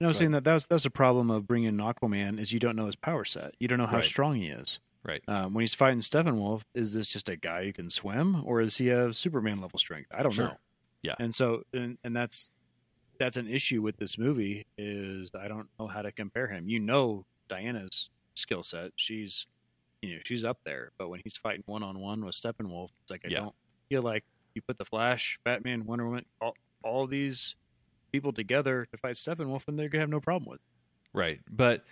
I 0.00 0.06
was 0.06 0.16
Right. 0.16 0.18
saying 0.20 0.30
that 0.32 0.44
that's 0.44 0.66
that's 0.66 0.84
a 0.84 0.90
problem 0.90 1.30
of 1.30 1.46
bringing 1.46 1.68
in 1.70 1.76
Aquaman 1.78 2.38
is 2.38 2.52
you 2.52 2.60
don't 2.60 2.76
know 2.76 2.86
his 2.86 2.96
power 2.96 3.24
set. 3.24 3.54
You 3.58 3.68
don't 3.68 3.78
know 3.78 3.86
how 3.86 3.96
Right. 3.98 4.04
strong 4.04 4.36
he 4.36 4.46
is. 4.48 4.80
Right. 5.02 5.22
Um, 5.28 5.54
when 5.54 5.62
he's 5.62 5.74
fighting 5.74 6.00
Steppenwolf, 6.00 6.62
is 6.74 6.94
this 6.94 7.08
just 7.08 7.28
a 7.28 7.36
guy 7.36 7.64
who 7.64 7.72
can 7.72 7.90
swim, 7.90 8.42
or 8.46 8.62
does 8.62 8.76
he 8.78 8.86
have 8.86 9.16
Superman 9.16 9.60
level 9.60 9.78
strength? 9.78 10.10
I 10.12 10.22
don't 10.22 10.32
Sure. 10.32 10.46
know. 10.48 10.56
Yeah. 11.02 11.14
And 11.18 11.34
so, 11.34 11.62
and, 11.72 11.98
and 12.04 12.14
that's 12.16 12.50
that's 13.18 13.36
an 13.36 13.46
issue 13.46 13.80
with 13.80 13.96
this 13.98 14.18
movie 14.18 14.66
is 14.76 15.30
I 15.38 15.46
don't 15.46 15.68
know 15.78 15.86
how 15.86 16.02
to 16.02 16.10
compare 16.10 16.48
him. 16.48 16.68
You 16.68 16.80
know 16.80 17.24
Diana's 17.48 18.10
skill 18.34 18.62
set; 18.62 18.92
she's 18.96 19.46
you 20.08 20.16
know 20.16 20.20
she's 20.24 20.44
up 20.44 20.58
there. 20.64 20.92
But 20.98 21.08
when 21.08 21.20
he's 21.24 21.36
fighting 21.36 21.62
one 21.66 21.82
on 21.82 21.98
one 21.98 22.24
with 22.24 22.34
Steppenwolf, 22.34 22.90
it's 23.02 23.10
like 23.10 23.22
I 23.24 23.28
Yeah. 23.28 23.40
don't 23.40 23.54
feel 23.88 24.02
like 24.02 24.24
you 24.54 24.62
put 24.62 24.76
the 24.76 24.84
Flash, 24.84 25.38
Batman, 25.44 25.84
Wonder 25.86 26.06
Woman, 26.06 26.24
all 26.40 26.56
all 26.82 27.06
these 27.06 27.56
people 28.12 28.32
together 28.32 28.86
to 28.92 28.96
fight 28.98 29.16
Steppenwolf, 29.16 29.66
and 29.68 29.78
they're 29.78 29.88
gonna 29.88 30.02
have 30.02 30.10
no 30.10 30.20
problem 30.20 30.48
with. 30.50 30.60
it. 30.60 31.18
Right, 31.18 31.40
but 31.50 31.84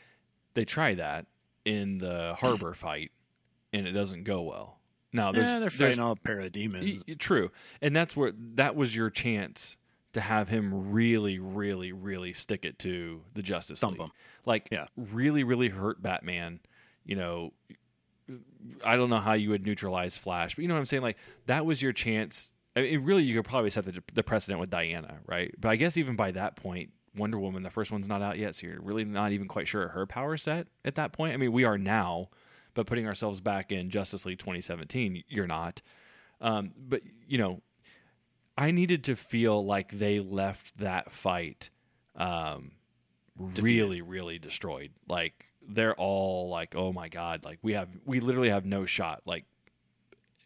they 0.55 0.65
try 0.65 0.95
that 0.95 1.27
in 1.65 1.99
the 1.99 2.35
harbor 2.39 2.75
fight, 2.75 3.11
and 3.73 3.87
it 3.87 3.93
doesn't 3.93 4.25
go 4.25 4.43
well. 4.43 4.79
Now 5.13 5.31
there's 5.33 5.47
Eh, 5.47 5.51
they're 5.59 5.69
there's 5.71 5.75
fighting 5.97 6.01
all 6.01 6.13
a 6.13 6.17
parademons. 6.17 6.97
Y- 6.99 7.03
y- 7.09 7.15
True, 7.19 7.51
and 7.81 7.95
that's 7.95 8.17
where 8.17 8.33
that 8.37 8.77
was 8.77 8.95
your 8.97 9.11
chance 9.11 9.77
to 10.13 10.21
have 10.21 10.49
him 10.49 10.91
really, 10.93 11.39
really, 11.39 11.91
really 11.93 12.33
stick 12.35 12.65
it 12.67 12.79
to 12.81 13.23
the 13.35 13.43
Justice 13.43 13.81
Thump 13.81 13.99
League. 13.99 14.09
him. 14.09 14.13
Like, 14.45 14.69
Yeah. 14.71 14.87
really, 14.97 15.43
really 15.43 15.69
hurt 15.71 16.03
Batman. 16.03 16.61
You 17.05 17.17
know, 17.17 17.53
I 18.85 18.97
don't 18.97 19.11
know 19.11 19.19
how 19.19 19.33
you 19.33 19.51
would 19.51 19.67
neutralize 19.67 20.17
Flash, 20.17 20.55
but 20.55 20.63
you 20.63 20.69
know 20.69 20.75
what 20.75 20.81
I'm 20.81 20.87
saying? 20.87 21.03
Like 21.03 21.19
that 21.47 21.67
was 21.67 21.83
your 21.83 21.93
chance. 21.93 22.53
I 22.75 22.83
mean, 22.83 23.05
really, 23.05 23.25
you 23.25 23.35
could 23.35 23.49
probably 23.49 23.71
set 23.71 23.85
the, 23.85 24.03
the 24.15 24.23
precedent 24.23 24.61
with 24.61 24.71
Diana, 24.71 25.19
right? 25.27 25.55
But 25.59 25.69
I 25.71 25.77
guess 25.77 25.97
even 25.97 26.17
by 26.17 26.31
that 26.33 26.57
point, 26.57 26.91
Wonder 27.15 27.39
Woman, 27.39 27.63
the 27.63 27.71
first 27.71 27.93
one's 27.93 28.09
not 28.09 28.23
out 28.23 28.39
yet, 28.39 28.55
so 28.55 28.67
you're 28.67 28.81
really 28.81 29.05
not 29.05 29.33
even 29.33 29.47
quite 29.47 29.69
sure 29.69 29.89
her 29.89 30.07
power 30.07 30.37
set 30.37 30.69
at 30.85 30.95
that 30.95 31.13
point. 31.13 31.35
I 31.35 31.37
mean, 31.37 31.53
we 31.53 31.65
are 31.65 31.77
now, 31.77 32.31
but 32.75 32.87
putting 32.87 33.07
ourselves 33.07 33.41
back 33.41 33.71
in 33.71 33.91
Justice 33.91 34.25
League 34.25 34.39
2017, 34.39 35.25
you're 35.29 35.47
not. 35.47 35.83
Um, 36.41 36.73
but 36.77 37.03
you 37.29 37.39
know, 37.39 37.61
I 38.57 38.71
needed 38.71 39.05
to 39.05 39.17
feel 39.17 39.65
like 39.65 39.99
they 39.99 40.21
left 40.21 40.79
that 40.79 41.13
fight 41.13 41.71
um, 42.17 42.73
really, 43.37 44.03
really 44.03 44.39
destroyed. 44.39 44.93
Like 45.09 45.52
they're 45.69 45.95
all 45.95 46.49
like, 46.49 46.75
"Oh 46.75 46.93
my 46.93 47.09
god!" 47.09 47.45
Like 47.45 47.59
we 47.63 47.73
have, 47.75 47.89
we 48.05 48.21
literally 48.21 48.51
have 48.51 48.65
no 48.65 48.85
shot. 48.87 49.23
Like, 49.25 49.45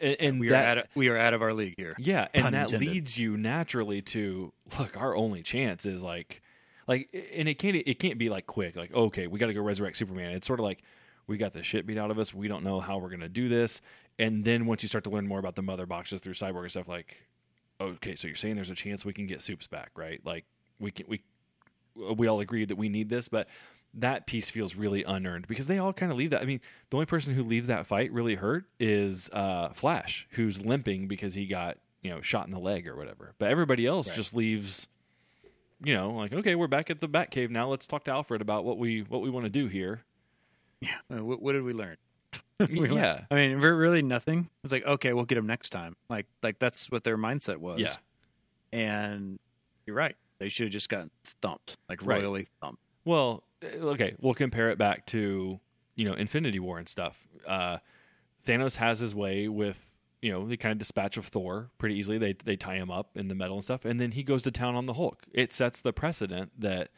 and, 0.00 0.16
and 0.20 0.40
we 0.40 0.48
that, 0.48 0.64
are 0.64 0.68
out 0.68 0.78
of, 0.78 0.84
we 0.94 1.08
are 1.08 1.16
out 1.16 1.34
of 1.34 1.42
our 1.42 1.52
league 1.54 1.74
here. 1.76 1.94
yeah, 1.98 2.28
and 2.34 2.44
Pun 2.44 2.52
that 2.52 2.72
intended. 2.72 2.88
leads 2.88 3.18
you 3.18 3.36
naturally 3.36 4.02
to 4.02 4.52
look. 4.78 4.96
Our 4.96 5.16
only 5.16 5.42
chance 5.42 5.86
is 5.86 6.02
like, 6.02 6.42
like, 6.86 7.08
and 7.34 7.48
it 7.48 7.54
can't 7.58 7.76
it 7.76 7.98
can't 7.98 8.18
be 8.18 8.28
like 8.28 8.46
quick. 8.46 8.76
Like, 8.76 8.92
okay, 8.94 9.26
we 9.26 9.38
got 9.38 9.46
to 9.46 9.54
go 9.54 9.62
resurrect 9.62 9.96
Superman. 9.96 10.32
It's 10.32 10.46
sort 10.46 10.60
of 10.60 10.64
like 10.64 10.82
we 11.26 11.36
got 11.36 11.52
the 11.52 11.62
shit 11.62 11.86
beat 11.86 11.98
out 11.98 12.10
of 12.10 12.18
us. 12.18 12.32
We 12.34 12.48
don't 12.48 12.62
know 12.64 12.80
how 12.80 12.98
we're 12.98 13.10
gonna 13.10 13.28
do 13.28 13.48
this. 13.48 13.80
And 14.18 14.44
then 14.44 14.66
once 14.66 14.82
you 14.82 14.88
start 14.88 15.04
to 15.04 15.10
learn 15.10 15.26
more 15.26 15.38
about 15.38 15.56
the 15.56 15.62
mother 15.62 15.86
boxes 15.86 16.20
through 16.20 16.34
Cyborg 16.34 16.62
and 16.62 16.70
stuff, 16.70 16.88
like, 16.88 17.16
okay, 17.80 18.14
so 18.14 18.28
you're 18.28 18.36
saying 18.36 18.54
there's 18.54 18.70
a 18.70 18.74
chance 18.74 19.04
we 19.04 19.12
can 19.12 19.26
get 19.26 19.42
Supes 19.42 19.66
back, 19.66 19.90
right? 19.94 20.20
Like, 20.24 20.44
we 20.78 20.90
can 20.90 21.06
we 21.08 21.22
we 22.14 22.26
all 22.26 22.40
agreed 22.40 22.68
that 22.68 22.76
we 22.76 22.88
need 22.88 23.08
this, 23.08 23.28
but 23.28 23.48
that 23.96 24.26
piece 24.26 24.50
feels 24.50 24.74
really 24.76 25.02
unearned 25.04 25.46
because 25.48 25.66
they 25.66 25.78
all 25.78 25.92
kind 25.92 26.12
of 26.12 26.18
leave 26.18 26.30
that. 26.30 26.42
I 26.42 26.44
mean, 26.44 26.60
the 26.90 26.96
only 26.96 27.06
person 27.06 27.34
who 27.34 27.42
leaves 27.42 27.68
that 27.68 27.86
fight 27.86 28.12
really 28.12 28.34
hurt 28.36 28.64
is 28.78 29.28
uh, 29.32 29.70
Flash, 29.70 30.26
who's 30.32 30.64
limping 30.64 31.08
because 31.08 31.34
he 31.34 31.46
got 31.46 31.78
you 32.02 32.10
know 32.10 32.20
shot 32.20 32.46
in 32.46 32.52
the 32.52 32.58
leg 32.60 32.86
or 32.86 32.94
whatever. 32.96 33.34
But 33.38 33.50
everybody 33.50 33.86
else 33.86 34.08
Right. 34.08 34.16
just 34.16 34.34
leaves. 34.34 34.86
You 35.84 35.94
know, 35.94 36.10
like 36.10 36.32
okay, 36.32 36.54
we're 36.54 36.68
back 36.68 36.90
at 36.90 37.00
the 37.00 37.08
Batcave 37.08 37.50
now. 37.50 37.68
Let's 37.68 37.86
talk 37.86 38.04
to 38.04 38.10
Alfred 38.10 38.40
about 38.40 38.64
what 38.64 38.78
we 38.78 39.02
what 39.02 39.20
we 39.22 39.30
want 39.30 39.44
to 39.44 39.50
do 39.50 39.66
here. 39.66 40.02
Uh, 41.10 41.24
What, 41.24 41.40
what 41.42 41.52
did 41.52 41.62
we 41.64 41.72
learn? 41.72 41.96
We 42.58 42.66
learned- 42.80 42.94
yeah, 42.94 43.24
I 43.30 43.34
mean, 43.34 43.58
really 43.58 44.00
nothing. 44.02 44.48
It's 44.64 44.72
like, 44.72 44.86
okay, 44.86 45.12
we'll 45.12 45.24
get 45.26 45.36
him 45.36 45.46
next 45.46 45.70
time. 45.70 45.94
Like, 46.08 46.24
like 46.42 46.58
that's 46.58 46.90
what 46.90 47.04
their 47.04 47.18
mindset 47.18 47.58
was. 47.58 47.80
yeah, 47.80 47.96
And 48.72 49.38
you're 49.86 49.96
right. 49.96 50.16
They 50.38 50.48
should 50.48 50.64
have 50.66 50.72
just 50.72 50.88
gotten 50.88 51.10
thumped, 51.42 51.76
like 51.88 52.00
Right. 52.02 52.22
royally 52.22 52.46
thumped. 52.62 52.80
Well, 53.06 53.44
uh, 53.64 53.86
okay, 53.86 54.14
we'll 54.20 54.34
compare 54.34 54.68
it 54.68 54.76
back 54.76 55.06
to 55.06 55.58
you 55.94 56.04
know 56.04 56.12
Infinity 56.12 56.58
War 56.58 56.76
and 56.78 56.86
stuff. 56.88 57.26
Uh, 57.46 57.78
Thanos 58.46 58.76
has 58.76 59.00
his 59.00 59.14
way 59.14 59.48
with 59.48 59.78
you 60.20 60.30
know 60.30 60.46
they 60.46 60.58
kind 60.58 60.72
of 60.72 60.78
dispatch 60.78 61.16
of 61.16 61.26
Thor 61.26 61.70
pretty 61.78 61.94
easily. 61.94 62.18
They 62.18 62.34
they 62.34 62.56
tie 62.56 62.76
him 62.76 62.90
up 62.90 63.16
in 63.16 63.28
the 63.28 63.34
metal 63.34 63.56
and 63.56 63.64
stuff, 63.64 63.86
and 63.86 63.98
then 63.98 64.10
he 64.10 64.22
goes 64.22 64.42
to 64.42 64.50
town 64.50 64.74
on 64.74 64.84
the 64.84 64.94
Hulk. 64.94 65.24
It 65.32 65.54
sets 65.54 65.80
the 65.80 65.94
precedent 65.94 66.50
that 66.58 66.90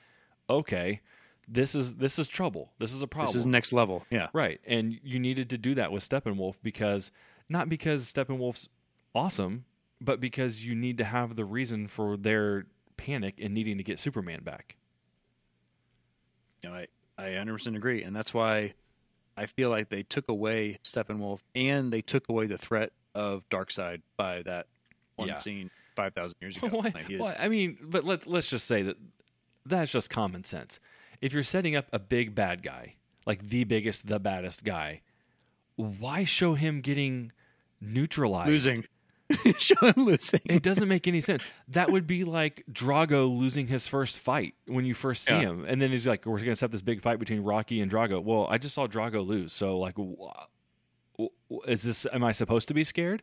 okay, 0.51 1.02
this 1.47 1.74
is 1.74 1.97
this 1.97 2.18
is 2.18 2.26
trouble. 2.26 2.72
This 2.78 2.93
is 2.93 3.02
a 3.02 3.06
problem. 3.06 3.35
This 3.35 3.40
is 3.40 3.47
next 3.47 3.72
level. 3.72 4.05
Yeah. 4.10 4.28
Right. 4.32 4.60
And 4.66 4.98
you 5.05 5.18
needed 5.18 5.51
to 5.51 5.59
do 5.59 5.74
that 5.74 5.93
with 5.93 6.09
Steppenwolf 6.09 6.55
because 6.62 7.12
not 7.48 7.68
because 7.68 8.10
Steppenwolf's 8.10 8.68
awesome, 9.14 9.66
but 10.01 10.20
because 10.20 10.64
you 10.64 10.74
need 10.74 10.97
to 10.98 11.05
have 11.05 11.36
the 11.36 11.44
reason 11.44 11.86
for 11.86 12.16
their 12.16 12.66
panic 12.97 13.35
and 13.40 13.52
needing 13.52 13.76
to 13.76 13.85
get 13.85 13.98
Superman 13.98 14.43
back. 14.43 14.77
You 16.62 16.70
know, 16.70 16.74
I, 16.76 16.86
I 17.18 17.28
100% 17.30 17.76
agree. 17.76 18.02
And 18.02 18.14
that's 18.14 18.32
why 18.35 18.74
I 19.36 19.47
feel 19.47 19.70
like 19.70 19.89
they 19.89 20.02
took 20.02 20.28
away 20.28 20.78
Steppenwolf 20.85 21.40
and 21.55 21.93
they 21.93 22.02
took 22.02 22.28
away 22.28 22.47
the 22.47 22.59
threat 22.59 22.93
of 23.14 23.48
Darkseid 23.51 24.02
by 24.16 24.43
that 24.43 24.66
one 25.16 25.28
Yeah. 25.28 25.39
scene 25.39 25.70
5,000 25.97 26.36
years 26.40 26.56
ago. 26.62 26.68
Why, 26.68 26.93
Like, 26.94 27.09
why- 27.18 27.36
I 27.39 27.48
mean, 27.48 27.78
but 27.82 28.05
let's 28.05 28.26
let's 28.26 28.47
just 28.48 28.66
say 28.66 28.82
that 28.82 28.97
that's 29.66 29.90
just 29.93 30.10
common 30.10 30.44
sense. 30.44 30.78
If 31.20 31.32
you're 31.32 31.43
setting 31.43 31.74
up 31.76 31.86
a 31.93 31.98
big 31.98 32.35
bad 32.35 32.62
guy, 32.62 32.94
like 33.26 33.48
the 33.48 33.64
biggest, 33.64 34.06
the 34.06 34.20
baddest 34.20 34.64
guy, 34.64 35.02
why 35.76 36.24
show 36.24 36.55
him 36.55 36.80
getting 36.80 37.32
neutralized? 37.80 38.48
losing. 38.51 38.85
Show 39.59 39.74
him 39.92 40.05
losing. 40.05 40.40
It 40.46 40.62
doesn't 40.62 40.88
make 40.88 41.06
any 41.06 41.20
sense. 41.20 41.46
That 41.68 41.90
would 41.90 42.06
be 42.06 42.24
like 42.24 42.64
Drago 42.72 43.28
losing 43.28 43.66
his 43.66 43.86
first 43.86 44.18
fight 44.18 44.55
when 44.66 44.84
you 44.84 44.94
first 44.94 45.24
see 45.26 45.34
Yeah. 45.34 45.40
him, 45.40 45.64
and 45.68 45.82
then 45.82 45.90
he's 45.90 46.06
like, 46.06 46.24
"We're 46.24 46.38
going 46.38 46.50
to 46.50 46.56
set 46.56 46.70
this 46.70 46.80
big 46.82 47.02
fight 47.02 47.18
between 47.18 47.42
Rocky 47.42 47.80
and 47.80 47.90
Drago." 47.90 48.22
Well, 48.22 48.46
I 48.48 48.56
just 48.59 48.74
saw 48.74 48.86
Drago 48.86 49.26
lose, 49.26 49.52
so 49.52 49.78
like, 49.78 49.96
wh- 49.96 51.20
wh- 51.20 51.68
is 51.68 51.82
this? 51.82 52.06
Am 52.12 52.24
I 52.24 52.32
supposed 52.32 52.68
to 52.68 52.74
be 52.74 52.84
scared? 52.84 53.22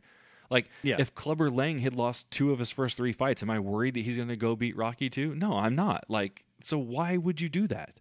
Like, 0.52 0.70
Yeah. 0.84 0.98
if 1.00 1.16
Clubber 1.16 1.50
Lang 1.50 1.80
had 1.80 1.96
lost 1.96 2.30
two 2.30 2.52
of 2.52 2.60
his 2.60 2.70
first 2.70 2.98
three 2.98 3.12
fights, 3.14 3.42
am 3.42 3.50
I 3.50 3.60
worried 3.60 3.96
that 3.96 4.02
he's 4.02 4.16
going 4.16 4.28
to 4.30 4.36
go 4.36 4.56
beat 4.56 4.76
Rocky 4.78 5.10
too? 5.10 5.34
No, 5.34 5.58
I'm 5.58 5.74
not. 5.74 6.06
Like, 6.08 6.44
so 6.62 6.78
why 6.78 7.18
would 7.18 7.42
you 7.42 7.50
do 7.50 7.66
that? 7.68 8.00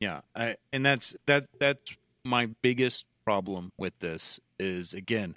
Yeah, 0.00 0.22
I, 0.34 0.56
and 0.72 0.84
that's 0.84 1.14
that. 1.26 1.46
That's 1.60 1.94
my 2.24 2.46
biggest 2.60 3.04
problem 3.24 3.70
with 3.78 3.96
this 4.00 4.40
is 4.58 4.94
again, 4.94 5.36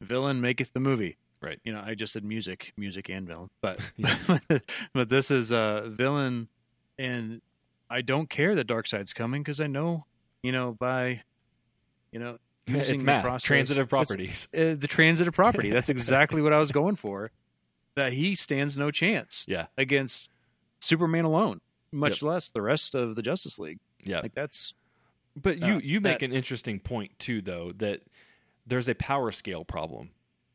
villain 0.00 0.40
maketh 0.40 0.72
the 0.72 0.80
movie. 0.80 1.16
Right. 1.40 1.60
You 1.64 1.72
know, 1.72 1.82
I 1.84 1.94
just 1.94 2.12
said 2.12 2.24
music, 2.24 2.72
music 2.76 3.08
and 3.08 3.26
villain, 3.26 3.48
but 3.60 3.78
but 4.92 5.08
this 5.08 5.30
is 5.30 5.52
a 5.52 5.84
villain, 5.86 6.48
and 6.98 7.40
I 7.88 8.00
don't 8.02 8.28
care 8.28 8.54
that 8.56 8.66
Darkseid's 8.66 9.12
coming 9.12 9.42
because 9.42 9.60
I 9.60 9.66
know, 9.68 10.04
you 10.42 10.50
know, 10.52 10.72
by, 10.78 11.22
you 12.10 12.18
know, 12.18 12.38
using 12.66 12.94
it's 12.94 13.02
the 13.02 13.06
math, 13.06 13.22
process- 13.22 13.42
transitive 13.44 13.88
properties. 13.88 14.48
uh, 14.52 14.74
the 14.74 14.88
transitive 14.88 15.32
property. 15.32 15.70
That's 15.70 15.88
exactly 15.88 16.42
what 16.42 16.52
I 16.52 16.58
was 16.58 16.72
going 16.72 16.96
for. 16.96 17.30
That 17.94 18.12
he 18.12 18.34
stands 18.36 18.76
no 18.78 18.90
chance 18.92 19.44
Yeah, 19.48 19.66
against 19.76 20.28
Superman 20.80 21.24
alone, 21.24 21.60
much 21.92 22.22
Yep. 22.22 22.30
less 22.30 22.50
the 22.50 22.62
rest 22.62 22.94
of 22.94 23.14
the 23.16 23.22
Justice 23.22 23.58
League. 23.58 23.78
yeah. 24.04 24.20
Like 24.20 24.34
that's 24.34 24.74
But 25.40 25.58
you 25.58 25.74
Uh, 25.76 25.80
you 25.82 26.00
make 26.00 26.18
that- 26.20 26.26
an 26.26 26.32
interesting 26.32 26.78
point 26.80 27.16
too, 27.18 27.40
though 27.42 27.72
that 27.78 28.02
there's 28.68 28.88
a 28.88 28.94
power 28.94 29.32
scale 29.32 29.64
problem, 29.64 30.10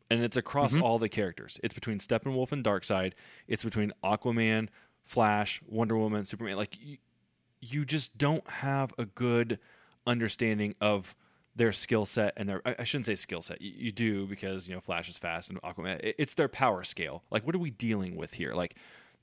and 0.10 0.23
it's 0.23 0.38
across 0.38 0.77
Mhm. 0.77 0.81
all 0.84 0.99
the 0.99 1.10
characters. 1.10 1.60
It's 1.64 1.73
between 1.73 1.99
Steppenwolf 1.99 2.52
and 2.52 2.64
Darkseid. 2.64 3.14
It's 3.48 3.64
between 3.64 3.91
Aquaman, 4.03 4.69
Flash, 5.03 5.61
Wonder 5.68 5.98
Woman, 5.98 6.26
Superman. 6.26 6.56
Like 6.57 6.77
you, 6.80 6.98
you 7.60 7.85
just 7.85 8.18
don't 8.18 8.48
have 8.49 8.94
a 8.98 9.06
good 9.06 9.60
understanding 10.06 10.76
of 10.81 11.15
their 11.56 11.72
skill 11.72 12.06
set 12.06 12.34
and 12.35 12.49
their 12.49 12.61
I, 12.65 12.76
I 12.80 12.84
shouldn't 12.84 13.06
say 13.06 13.15
skill 13.15 13.41
set. 13.41 13.61
You, 13.61 13.72
you 13.76 13.91
do 13.91 14.26
because 14.26 14.68
you 14.68 14.73
know 14.76 14.81
Flash 14.81 15.10
is 15.10 15.18
fast 15.18 15.49
and 15.49 15.61
Aquaman. 15.61 15.99
It- 16.03 16.15
it's 16.18 16.34
their 16.34 16.48
power 16.48 16.84
scale. 16.84 17.23
Like 17.31 17.45
what 17.45 17.56
are 17.56 17.60
we 17.60 17.69
dealing 17.72 18.15
with 18.15 18.34
here? 18.34 18.53
Like 18.53 18.76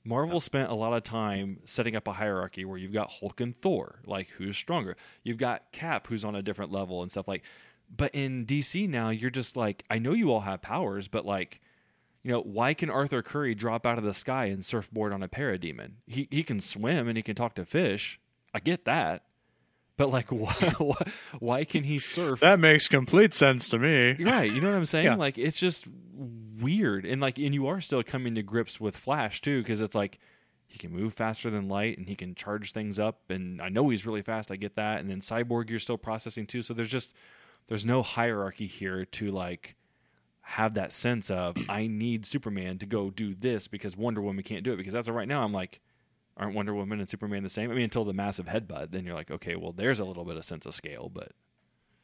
Marvel 0.03 0.39
spent 0.39 0.71
a 0.71 0.73
lot 0.73 0.93
of 0.93 1.03
time 1.03 1.59
setting 1.65 1.95
up 1.95 2.07
a 2.07 2.13
hierarchy 2.13 2.65
where 2.65 2.77
you've 2.77 2.93
got 2.93 3.11
Hulk 3.19 3.39
and 3.39 3.55
Thor, 3.61 3.99
like 4.05 4.29
who's 4.37 4.57
stronger. 4.57 4.95
You've 5.23 5.37
got 5.37 5.71
Cap, 5.71 6.07
who's 6.07 6.25
on 6.25 6.35
a 6.35 6.41
different 6.41 6.71
level 6.71 7.01
and 7.01 7.11
stuff 7.11 7.27
like. 7.27 7.43
But 7.95 8.15
in 8.15 8.45
DC 8.45 8.87
now, 8.87 9.09
you're 9.09 9.29
just 9.29 9.57
like, 9.57 9.83
I 9.89 9.99
know 9.99 10.13
you 10.13 10.31
all 10.31 10.41
have 10.41 10.61
powers, 10.61 11.07
but 11.07 11.25
like, 11.25 11.59
you 12.23 12.31
know, 12.31 12.41
why 12.41 12.73
can 12.73 12.89
Arthur 12.89 13.21
Curry 13.21 13.53
drop 13.53 13.85
out 13.85 13.97
of 13.97 14.03
the 14.03 14.13
sky 14.13 14.45
and 14.45 14.63
surfboard 14.63 15.11
on 15.11 15.23
a 15.23 15.27
parademon? 15.27 15.93
He 16.07 16.27
he 16.31 16.43
can 16.43 16.61
swim 16.61 17.07
and 17.07 17.17
he 17.17 17.23
can 17.23 17.35
talk 17.35 17.55
to 17.55 17.65
fish. 17.65 18.19
I 18.53 18.59
get 18.59 18.85
that, 18.85 19.23
but 19.97 20.09
like, 20.09 20.31
why 20.31 20.53
why, 20.77 21.11
why 21.39 21.63
can 21.63 21.83
he 21.83 21.99
surf? 21.99 22.39
that 22.39 22.59
makes 22.59 22.87
complete 22.87 23.33
sense 23.33 23.69
to 23.69 23.79
me. 23.79 24.13
Right. 24.13 24.51
You 24.51 24.61
know 24.61 24.69
what 24.69 24.77
I'm 24.77 24.85
saying? 24.85 25.05
Yeah. 25.05 25.15
Like 25.15 25.37
it's 25.37 25.59
just 25.59 25.85
weird. 26.59 27.05
And 27.05 27.21
like 27.21 27.37
and 27.37 27.53
you 27.53 27.67
are 27.67 27.81
still 27.81 28.03
coming 28.03 28.35
to 28.35 28.43
grips 28.43 28.79
with 28.79 28.95
Flash 28.95 29.41
too 29.41 29.61
because 29.61 29.81
it's 29.81 29.95
like 29.95 30.19
he 30.67 30.77
can 30.77 30.91
move 30.91 31.13
faster 31.13 31.49
than 31.49 31.67
light 31.67 31.97
and 31.97 32.07
he 32.07 32.15
can 32.15 32.33
charge 32.33 32.71
things 32.71 32.97
up 32.97 33.29
and 33.29 33.61
I 33.61 33.69
know 33.69 33.89
he's 33.89 34.05
really 34.05 34.21
fast. 34.21 34.51
I 34.51 34.55
get 34.55 34.75
that. 34.75 35.01
And 35.01 35.09
then 35.09 35.19
Cyborg 35.19 35.69
you're 35.69 35.79
still 35.79 35.97
processing 35.97 36.45
too. 36.45 36.61
So 36.61 36.73
there's 36.73 36.91
just 36.91 37.13
there's 37.67 37.85
no 37.85 38.01
hierarchy 38.01 38.65
here 38.67 39.05
to 39.05 39.31
like 39.31 39.75
have 40.41 40.73
that 40.73 40.91
sense 40.91 41.29
of 41.29 41.55
I 41.69 41.87
need 41.87 42.25
Superman 42.25 42.77
to 42.79 42.85
go 42.85 43.09
do 43.09 43.33
this 43.35 43.67
because 43.67 43.95
Wonder 43.95 44.21
Woman 44.21 44.43
can't 44.43 44.63
do 44.63 44.73
it 44.73 44.77
because 44.77 44.95
as 44.95 45.07
of 45.07 45.15
right 45.15 45.27
now 45.27 45.43
I'm 45.43 45.53
like 45.53 45.79
aren't 46.37 46.55
Wonder 46.55 46.73
Woman 46.73 46.99
and 46.99 47.09
Superman 47.09 47.43
the 47.43 47.49
same? 47.49 47.71
I 47.71 47.73
mean 47.73 47.83
until 47.83 48.03
the 48.05 48.13
massive 48.13 48.47
headbutt 48.47 48.91
then 48.91 49.05
you're 49.05 49.15
like 49.15 49.31
okay, 49.31 49.55
well 49.55 49.71
there's 49.71 49.99
a 49.99 50.05
little 50.05 50.25
bit 50.25 50.37
of 50.37 50.45
sense 50.45 50.65
of 50.65 50.73
scale, 50.73 51.09
but 51.13 51.31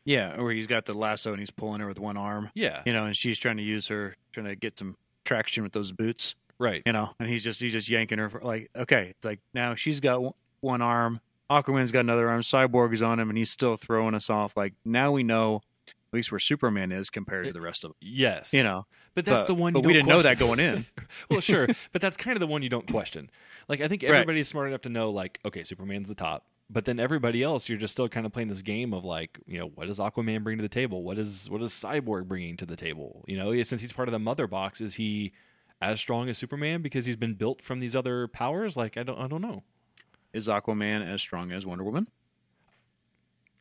Yeah, 0.05 0.35
or 0.37 0.51
he's 0.51 0.67
got 0.67 0.85
the 0.85 0.93
lasso 0.93 1.31
and 1.31 1.39
he's 1.39 1.51
pulling 1.51 1.81
her 1.81 1.87
with 1.87 1.99
one 1.99 2.15
arm, 2.17 2.49
yeah. 2.53 2.81
you 2.85 2.93
know, 2.93 3.05
and 3.05 3.15
she's 3.17 3.39
trying 3.39 3.57
to 3.57 3.63
use 3.63 3.87
her, 3.89 4.15
trying 4.31 4.45
to 4.45 4.55
get 4.55 4.77
some 4.77 4.95
traction 5.25 5.63
with 5.63 5.73
those 5.73 5.91
boots, 5.91 6.35
Right. 6.59 6.81
you 6.85 6.93
know, 6.93 7.09
and 7.19 7.27
he's 7.29 7.43
just 7.43 7.59
he's 7.59 7.73
just 7.73 7.89
yanking 7.89 8.17
her 8.19 8.29
for 8.29 8.39
like 8.41 8.69
okay, 8.75 9.07
it's 9.09 9.25
like 9.25 9.39
now 9.53 9.75
she's 9.75 9.99
got 9.99 10.21
one- 10.21 10.33
one 10.61 10.81
arm, 10.81 11.19
Aquaman's 11.49 11.91
got 11.91 12.01
another 12.01 12.29
arm, 12.29 12.41
Cyborg 12.41 12.93
is 12.93 13.01
on 13.01 13.19
him, 13.19 13.29
and 13.29 13.37
he's 13.37 13.51
still 13.51 13.77
throwing 13.77 14.13
us 14.15 14.29
off. 14.29 14.57
Like 14.57 14.73
now 14.85 15.11
we 15.11 15.23
know 15.23 15.61
at 15.87 16.13
least 16.13 16.31
where 16.31 16.39
Superman 16.39 16.91
is 16.91 17.09
compared 17.09 17.45
to 17.45 17.53
the 17.53 17.61
rest 17.61 17.83
of 17.83 17.89
them, 17.91 17.95
Yes. 18.01 18.53
you 18.53 18.63
know. 18.63 18.85
But 19.13 19.25
that's 19.25 19.43
but, 19.43 19.47
the 19.47 19.55
one. 19.55 19.73
but 19.73 19.83
we 19.85 19.93
didn't 19.93 20.07
know 20.07 20.21
that 20.21 20.39
going 20.39 20.59
in. 20.59 20.85
well, 21.29 21.41
sure, 21.41 21.67
but 21.91 22.01
that's 22.01 22.15
kind 22.17 22.35
of 22.35 22.39
the 22.39 22.47
one 22.47 22.61
you 22.63 22.69
don't 22.69 22.87
question. 22.89 23.29
Like 23.67 23.81
I 23.81 23.87
think 23.87 24.03
Right. 24.03 24.11
everybody's 24.11 24.47
smart 24.47 24.67
enough 24.67 24.81
to 24.81 24.89
know, 24.89 25.09
like, 25.09 25.39
okay, 25.45 25.63
Superman's 25.63 26.07
the 26.07 26.15
top. 26.15 26.45
but 26.69 26.83
then 26.85 26.99
everybody 26.99 27.41
else, 27.43 27.67
you're 27.69 27.77
just 27.77 27.93
still 27.93 28.09
kind 28.09 28.25
of 28.25 28.31
playing 28.33 28.49
this 28.49 28.61
game 28.61 28.93
of 28.93 29.03
like, 29.05 29.39
you 29.47 29.57
know, 29.57 29.67
what 29.75 29.87
does 29.87 29.99
Aquaman 29.99 30.43
bring 30.43 30.57
to 30.57 30.61
the 30.61 30.67
table? 30.69 31.01
What 31.03 31.17
is 31.17 31.49
what 31.49 31.61
is 31.61 31.71
Cyborg 31.71 32.27
bringing 32.27 32.57
to 32.57 32.65
the 32.65 32.75
table? 32.75 33.23
You 33.27 33.37
know, 33.37 33.63
since 33.63 33.81
he's 33.81 33.93
part 33.93 34.07
of 34.09 34.11
the 34.13 34.19
Mother 34.19 34.47
Box, 34.47 34.81
is 34.81 34.95
he 34.95 35.31
as 35.81 35.99
strong 35.99 36.27
as 36.29 36.37
Superman 36.37 36.81
because 36.81 37.05
he's 37.05 37.15
been 37.15 37.33
built 37.35 37.61
from 37.61 37.79
these 37.79 37.95
other 37.95 38.27
powers? 38.27 38.75
Like, 38.77 38.97
I 38.97 39.03
don't, 39.03 39.17
I 39.19 39.27
don't 39.27 39.41
know. 39.41 39.63
Is 40.33 40.47
Aquaman 40.47 41.07
as 41.11 41.21
strong 41.21 41.51
as 41.51 41.65
Wonder 41.65 41.83
Woman? 41.83 42.07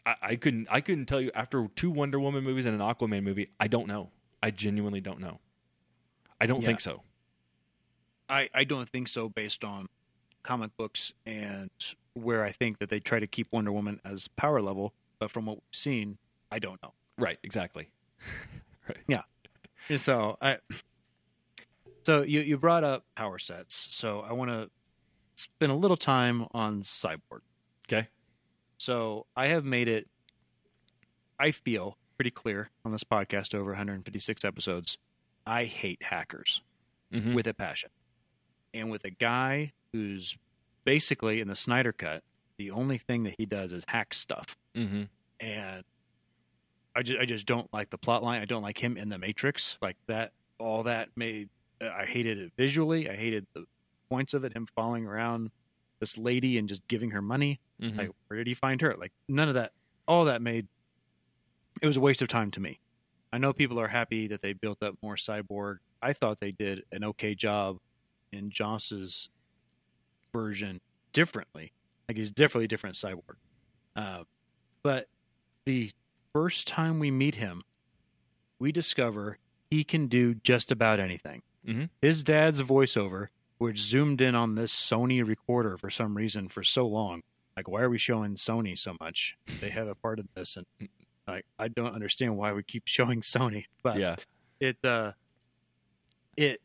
I, 0.04 0.14
I 0.22 0.36
couldn't, 0.36 0.68
I 0.70 0.80
couldn't 0.80 1.06
tell 1.06 1.20
you 1.20 1.30
after 1.34 1.68
two 1.74 1.90
Wonder 1.90 2.20
Woman 2.20 2.44
movies 2.44 2.66
and 2.66 2.80
an 2.80 2.86
Aquaman 2.86 3.22
movie. 3.22 3.48
I 3.58 3.68
don't 3.68 3.86
know. 3.88 4.10
I 4.42 4.50
genuinely 4.50 5.00
don't 5.00 5.20
know. 5.20 5.40
I 6.40 6.46
don't 6.46 6.60
Yeah. 6.60 6.66
think 6.66 6.80
so. 6.80 7.02
I, 8.28 8.48
I 8.54 8.64
don't 8.64 8.88
think 8.88 9.08
so 9.08 9.28
based 9.28 9.64
on 9.64 9.86
comic 10.42 10.76
books 10.76 11.12
and 11.24 11.70
where 12.14 12.44
I 12.44 12.50
think 12.52 12.78
that 12.78 12.88
they 12.88 13.00
try 13.00 13.20
to 13.20 13.26
keep 13.26 13.48
Wonder 13.52 13.72
Woman 13.72 14.00
as 14.04 14.28
power 14.36 14.60
level, 14.60 14.92
but 15.18 15.30
from 15.30 15.46
what 15.46 15.56
we've 15.56 15.62
seen, 15.72 16.18
I 16.50 16.58
don't 16.58 16.82
know. 16.82 16.92
Right? 17.18 17.38
Exactly. 17.42 17.88
right. 18.88 18.98
Yeah. 19.08 19.22
so 19.96 20.36
I 20.40 20.58
so 22.04 22.22
you 22.22 22.40
you 22.40 22.56
brought 22.58 22.84
up 22.84 23.04
power 23.16 23.38
sets, 23.38 23.74
so 23.92 24.20
I 24.20 24.32
want 24.32 24.50
to 24.50 24.70
spend 25.36 25.72
a 25.72 25.74
little 25.74 25.96
time 25.96 26.46
on 26.52 26.82
Cyborg. 26.82 27.40
Okay. 27.88 28.08
So 28.78 29.26
I 29.36 29.48
have 29.48 29.64
made 29.64 29.88
it 29.88 30.08
I 31.38 31.50
feel 31.50 31.96
pretty 32.16 32.30
clear 32.30 32.70
on 32.84 32.92
this 32.92 33.04
podcast 33.04 33.54
over 33.54 33.70
156 33.70 34.44
episodes. 34.44 34.98
I 35.46 35.64
hate 35.64 36.02
hackers. 36.02 36.62
Mm-hmm. 37.12 37.34
with 37.34 37.46
a 37.46 37.54
passion. 37.54 37.90
And 38.74 38.90
with 38.90 39.04
a 39.04 39.10
guy 39.10 39.72
who's 39.92 40.36
basically 40.84 41.40
in 41.40 41.46
the 41.46 41.54
Snyder 41.54 41.92
cut, 41.92 42.24
the 42.58 42.72
only 42.72 42.98
thing 42.98 43.22
that 43.22 43.36
he 43.38 43.46
does 43.46 43.70
is 43.70 43.84
hack 43.86 44.12
stuff. 44.12 44.56
mm-hmm. 44.74 45.04
And 45.38 45.84
I 46.96 47.02
just 47.02 47.20
I 47.20 47.26
just 47.26 47.46
don't 47.46 47.72
like 47.72 47.90
the 47.90 47.98
plot 47.98 48.24
line. 48.24 48.42
I 48.42 48.44
don't 48.44 48.62
like 48.62 48.82
him 48.82 48.96
in 48.96 49.08
the 49.08 49.18
Matrix. 49.18 49.78
Like 49.80 49.96
that 50.08 50.32
all 50.58 50.82
that 50.82 51.10
made 51.14 51.48
I 51.80 52.06
hated 52.06 52.38
it 52.38 52.52
visually. 52.56 53.08
I 53.08 53.14
hated 53.14 53.46
the 53.54 53.66
points 54.08 54.34
of 54.34 54.44
it, 54.44 54.52
him 54.54 54.66
following 54.74 55.06
around 55.06 55.50
this 56.00 56.18
lady 56.18 56.58
and 56.58 56.68
just 56.68 56.86
giving 56.88 57.10
her 57.10 57.22
money. 57.22 57.60
Mm-hmm. 57.80 57.98
Like 57.98 58.10
where 58.28 58.38
did 58.38 58.46
he 58.46 58.54
find 58.54 58.80
her? 58.80 58.94
Like 58.98 59.12
none 59.28 59.48
of 59.48 59.54
that 59.54 59.72
all 60.06 60.26
that 60.26 60.42
made 60.42 60.66
it 61.82 61.86
was 61.86 61.96
a 61.96 62.00
waste 62.00 62.22
of 62.22 62.28
time 62.28 62.50
to 62.52 62.60
me. 62.60 62.80
I 63.32 63.38
know 63.38 63.52
people 63.52 63.78
are 63.80 63.88
happy 63.88 64.28
that 64.28 64.40
they 64.40 64.52
built 64.54 64.82
up 64.82 64.94
more 65.02 65.16
cyborg. 65.16 65.76
I 66.00 66.12
thought 66.12 66.38
they 66.40 66.52
did 66.52 66.84
an 66.92 67.04
okay 67.04 67.34
job 67.34 67.78
in 68.32 68.50
Joss's 68.50 69.28
version 70.32 70.80
differently. 71.12 71.72
Like 72.08 72.16
he's 72.16 72.30
definitely 72.30 72.68
different 72.68 72.96
cyborg. 72.96 73.36
Uh, 73.94 74.24
but 74.82 75.08
the 75.64 75.90
first 76.32 76.66
time 76.68 76.98
we 76.98 77.10
meet 77.10 77.34
him, 77.34 77.62
we 78.58 78.72
discover 78.72 79.38
he 79.70 79.84
can 79.84 80.06
do 80.06 80.34
just 80.34 80.70
about 80.70 81.00
anything. 81.00 81.42
Mhm. 81.66 81.90
His 82.00 82.22
dad's 82.22 82.62
voiceover, 82.62 83.28
which 83.58 83.78
zoomed 83.78 84.20
in 84.20 84.34
on 84.34 84.54
this 84.54 84.72
Sony 84.72 85.26
recorder 85.26 85.76
for 85.76 85.90
some 85.90 86.16
reason 86.16 86.48
for 86.48 86.62
so 86.62 86.86
long. 86.86 87.22
Like, 87.56 87.68
why 87.68 87.80
are 87.82 87.90
we 87.90 87.98
showing 87.98 88.34
Sony 88.34 88.78
so 88.78 88.96
much? 89.00 89.36
They 89.60 89.70
have 89.70 89.88
a 89.88 89.94
part 89.94 90.18
of 90.18 90.26
this, 90.34 90.56
and 90.56 90.66
like, 91.28 91.46
I 91.58 91.68
don't 91.68 91.94
understand 91.94 92.36
why 92.36 92.52
we 92.52 92.62
keep 92.62 92.86
showing 92.86 93.22
Sony. 93.22 93.64
But 93.82 93.98
yeah. 93.98 94.16
it 94.60 94.76
uh 94.84 95.12
it 96.36 96.60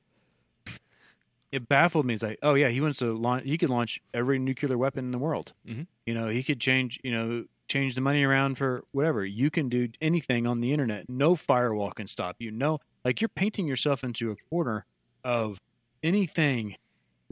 it 1.52 1.68
baffled 1.68 2.06
me. 2.06 2.14
It's 2.14 2.24
like, 2.24 2.40
oh 2.44 2.56
yeah, 2.56 2.70
he 2.70 2.82
wants 2.82 3.00
to 3.00 3.14
launch. 3.18 3.46
He 3.46 3.58
could 3.58 3.70
launch 3.70 4.02
every 4.14 4.40
nuclear 4.40 4.78
weapon 4.78 5.06
in 5.06 5.12
the 5.12 5.18
world. 5.18 5.54
Mhm. 5.68 5.88
You 6.06 6.14
know, 6.14 6.28
he 6.28 6.44
could 6.44 6.60
change. 6.60 7.00
You 7.04 7.12
know, 7.12 7.46
change 7.68 7.96
the 7.96 8.02
money 8.02 8.24
around 8.24 8.58
for 8.58 8.84
whatever. 8.92 9.26
You 9.26 9.50
can 9.50 9.70
do 9.70 9.88
anything 10.02 10.46
on 10.46 10.60
the 10.60 10.74
internet. 10.74 11.10
No 11.10 11.36
firewall 11.36 11.92
can 11.92 12.08
stop 12.08 12.36
you. 12.40 12.52
No, 12.52 12.80
like 13.06 13.22
you're 13.22 13.30
painting 13.30 13.66
yourself 13.66 14.04
into 14.04 14.32
a 14.32 14.36
corner 14.50 14.86
of 15.24 15.58
anything 16.04 16.76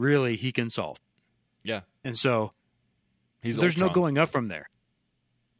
really 0.00 0.36
he 0.36 0.50
can 0.52 0.70
solve. 0.70 0.98
Yeah. 1.62 1.80
And 2.04 2.18
so 2.18 2.52
He's 3.42 3.56
there's 3.56 3.78
no 3.78 3.88
going 3.88 4.18
up 4.18 4.28
from 4.30 4.48
there. 4.48 4.68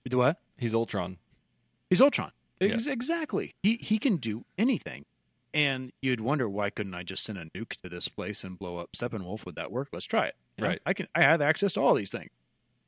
Do 0.08 0.18
what? 0.18 0.38
He's 0.58 0.74
Ultron. 0.74 1.18
He's 1.88 2.00
Ultron. 2.00 2.32
Yeah. 2.60 2.74
Ex- 2.74 2.86
Exactly. 2.86 3.54
He 3.62 3.76
he 3.76 3.98
can 3.98 4.16
do 4.16 4.44
anything. 4.58 5.04
And 5.52 5.92
you'd 6.00 6.20
wonder 6.20 6.48
why 6.48 6.70
couldn't 6.70 6.94
I 6.94 7.02
just 7.02 7.24
send 7.24 7.36
a 7.38 7.44
nuke 7.46 7.72
to 7.82 7.88
this 7.88 8.08
place 8.08 8.44
and 8.44 8.58
blow 8.58 8.76
up 8.78 8.90
Steppenwolf? 8.92 9.44
Would 9.46 9.56
that 9.56 9.72
work? 9.72 9.88
Let's 9.92 10.04
try 10.04 10.26
it. 10.26 10.34
You 10.56 10.62
know, 10.62 10.68
Right. 10.70 10.80
I 10.86 10.92
can. 10.94 11.08
I 11.14 11.22
have 11.22 11.40
access 11.40 11.72
to 11.74 11.80
all 11.80 11.94
these 11.94 12.10
things. 12.10 12.30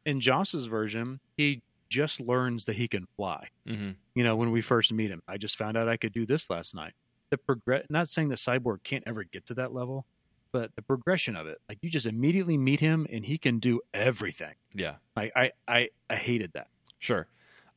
In 0.05 0.21
Joss's 0.21 0.67
version, 0.67 1.21
he 1.37 1.63
just 1.89 2.21
learns 2.21 2.65
that 2.67 2.77
he 2.77 2.87
can 2.89 3.07
fly. 3.17 3.49
Mm-hmm. 3.69 3.91
You 4.15 4.25
know, 4.25 4.37
when 4.37 4.51
we 4.53 4.61
first 4.63 4.93
meet 4.93 5.11
him, 5.11 5.23
I 5.29 5.37
just 5.39 5.57
found 5.57 5.77
out 5.77 5.89
I 5.89 5.97
could 5.97 6.13
do 6.13 6.25
this 6.27 6.49
last 6.51 6.75
night. 6.75 6.93
The 7.31 7.39
progress. 7.39 7.87
Not 7.91 8.09
saying 8.09 8.29
that 8.29 8.39
Cyborg 8.39 8.83
can't 8.85 9.05
ever 9.07 9.25
get 9.25 9.47
to 9.47 9.55
that 9.55 9.73
level, 9.75 10.07
but 10.53 10.75
the 10.77 10.83
progression 10.83 11.37
of 11.37 11.47
it. 11.47 11.59
Like 11.69 11.79
you 11.83 11.91
just 11.91 12.07
immediately 12.07 12.57
meet 12.57 12.81
him 12.81 13.07
and 13.11 13.25
he 13.25 13.39
can 13.39 13.59
do 13.59 13.81
everything. 13.93 14.55
Yeah. 14.75 14.97
Like 15.17 15.33
I 15.35 15.53
I 15.67 15.89
I 16.09 16.17
hated 16.17 16.53
that. 16.55 16.69
Sure. 16.99 17.27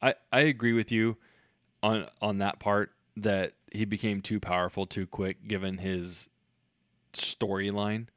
I, 0.01 0.15
I 0.31 0.41
agree 0.41 0.73
with 0.73 0.91
you 0.91 1.17
on 1.81 2.07
on 2.21 2.39
that 2.39 2.59
part 2.59 2.91
that 3.17 3.53
he 3.71 3.85
became 3.85 4.21
too 4.21 4.39
powerful 4.39 4.85
too 4.85 5.07
quick 5.07 5.47
given 5.47 5.79
his 5.79 6.29
storyline. 7.13 8.07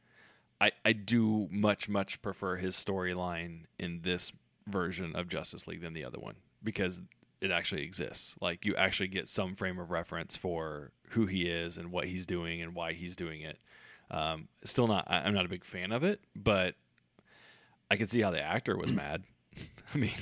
I, 0.61 0.73
I 0.85 0.93
do 0.93 1.49
much, 1.51 1.89
much 1.89 2.21
prefer 2.21 2.57
his 2.57 2.75
storyline 2.77 3.65
in 3.79 4.01
this 4.03 4.33
version 4.67 5.15
of 5.15 5.29
Justice 5.29 5.67
League 5.67 5.83
than 5.83 5.95
the 5.95 6.05
other 6.05 6.19
one 6.19 6.35
because 6.63 7.01
it 7.41 7.51
actually 7.51 7.83
exists. 7.83 8.35
Like 8.41 8.65
you 8.65 8.75
actually 8.75 9.09
get 9.09 9.29
some 9.29 9.55
frame 9.55 9.79
of 9.79 9.91
reference 9.91 10.37
for 10.37 10.91
who 11.11 11.27
he 11.27 11.43
is 11.43 11.77
and 11.77 11.93
what 11.93 12.07
he's 12.09 12.27
doing 12.27 12.61
and 12.61 12.75
why 12.75 12.93
he's 12.93 13.15
doing 13.15 13.41
it. 13.41 13.59
Um, 14.11 14.49
still 14.65 14.87
not, 14.87 15.05
I- 15.09 15.21
I'm 15.21 15.35
not 15.35 15.45
a 15.45 15.49
big 15.49 15.65
fan 15.65 15.93
of 15.93 16.03
it, 16.05 16.21
but 16.35 16.75
I 17.91 17.97
can 17.97 18.07
see 18.07 18.21
how 18.21 18.31
the 18.31 18.43
actor 18.43 18.77
was 18.77 18.93
mad. 18.93 19.23
I 19.95 19.99
mean, 19.99 20.13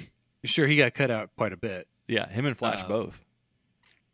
Sure, 0.44 0.66
he 0.68 0.76
got 0.76 0.94
cut 0.94 1.10
out 1.10 1.30
quite 1.36 1.52
a 1.52 1.56
bit. 1.56 1.88
yeah, 2.06 2.28
him 2.28 2.46
and 2.46 2.56
Flash 2.56 2.82
Um, 2.82 2.88
both. 2.88 3.24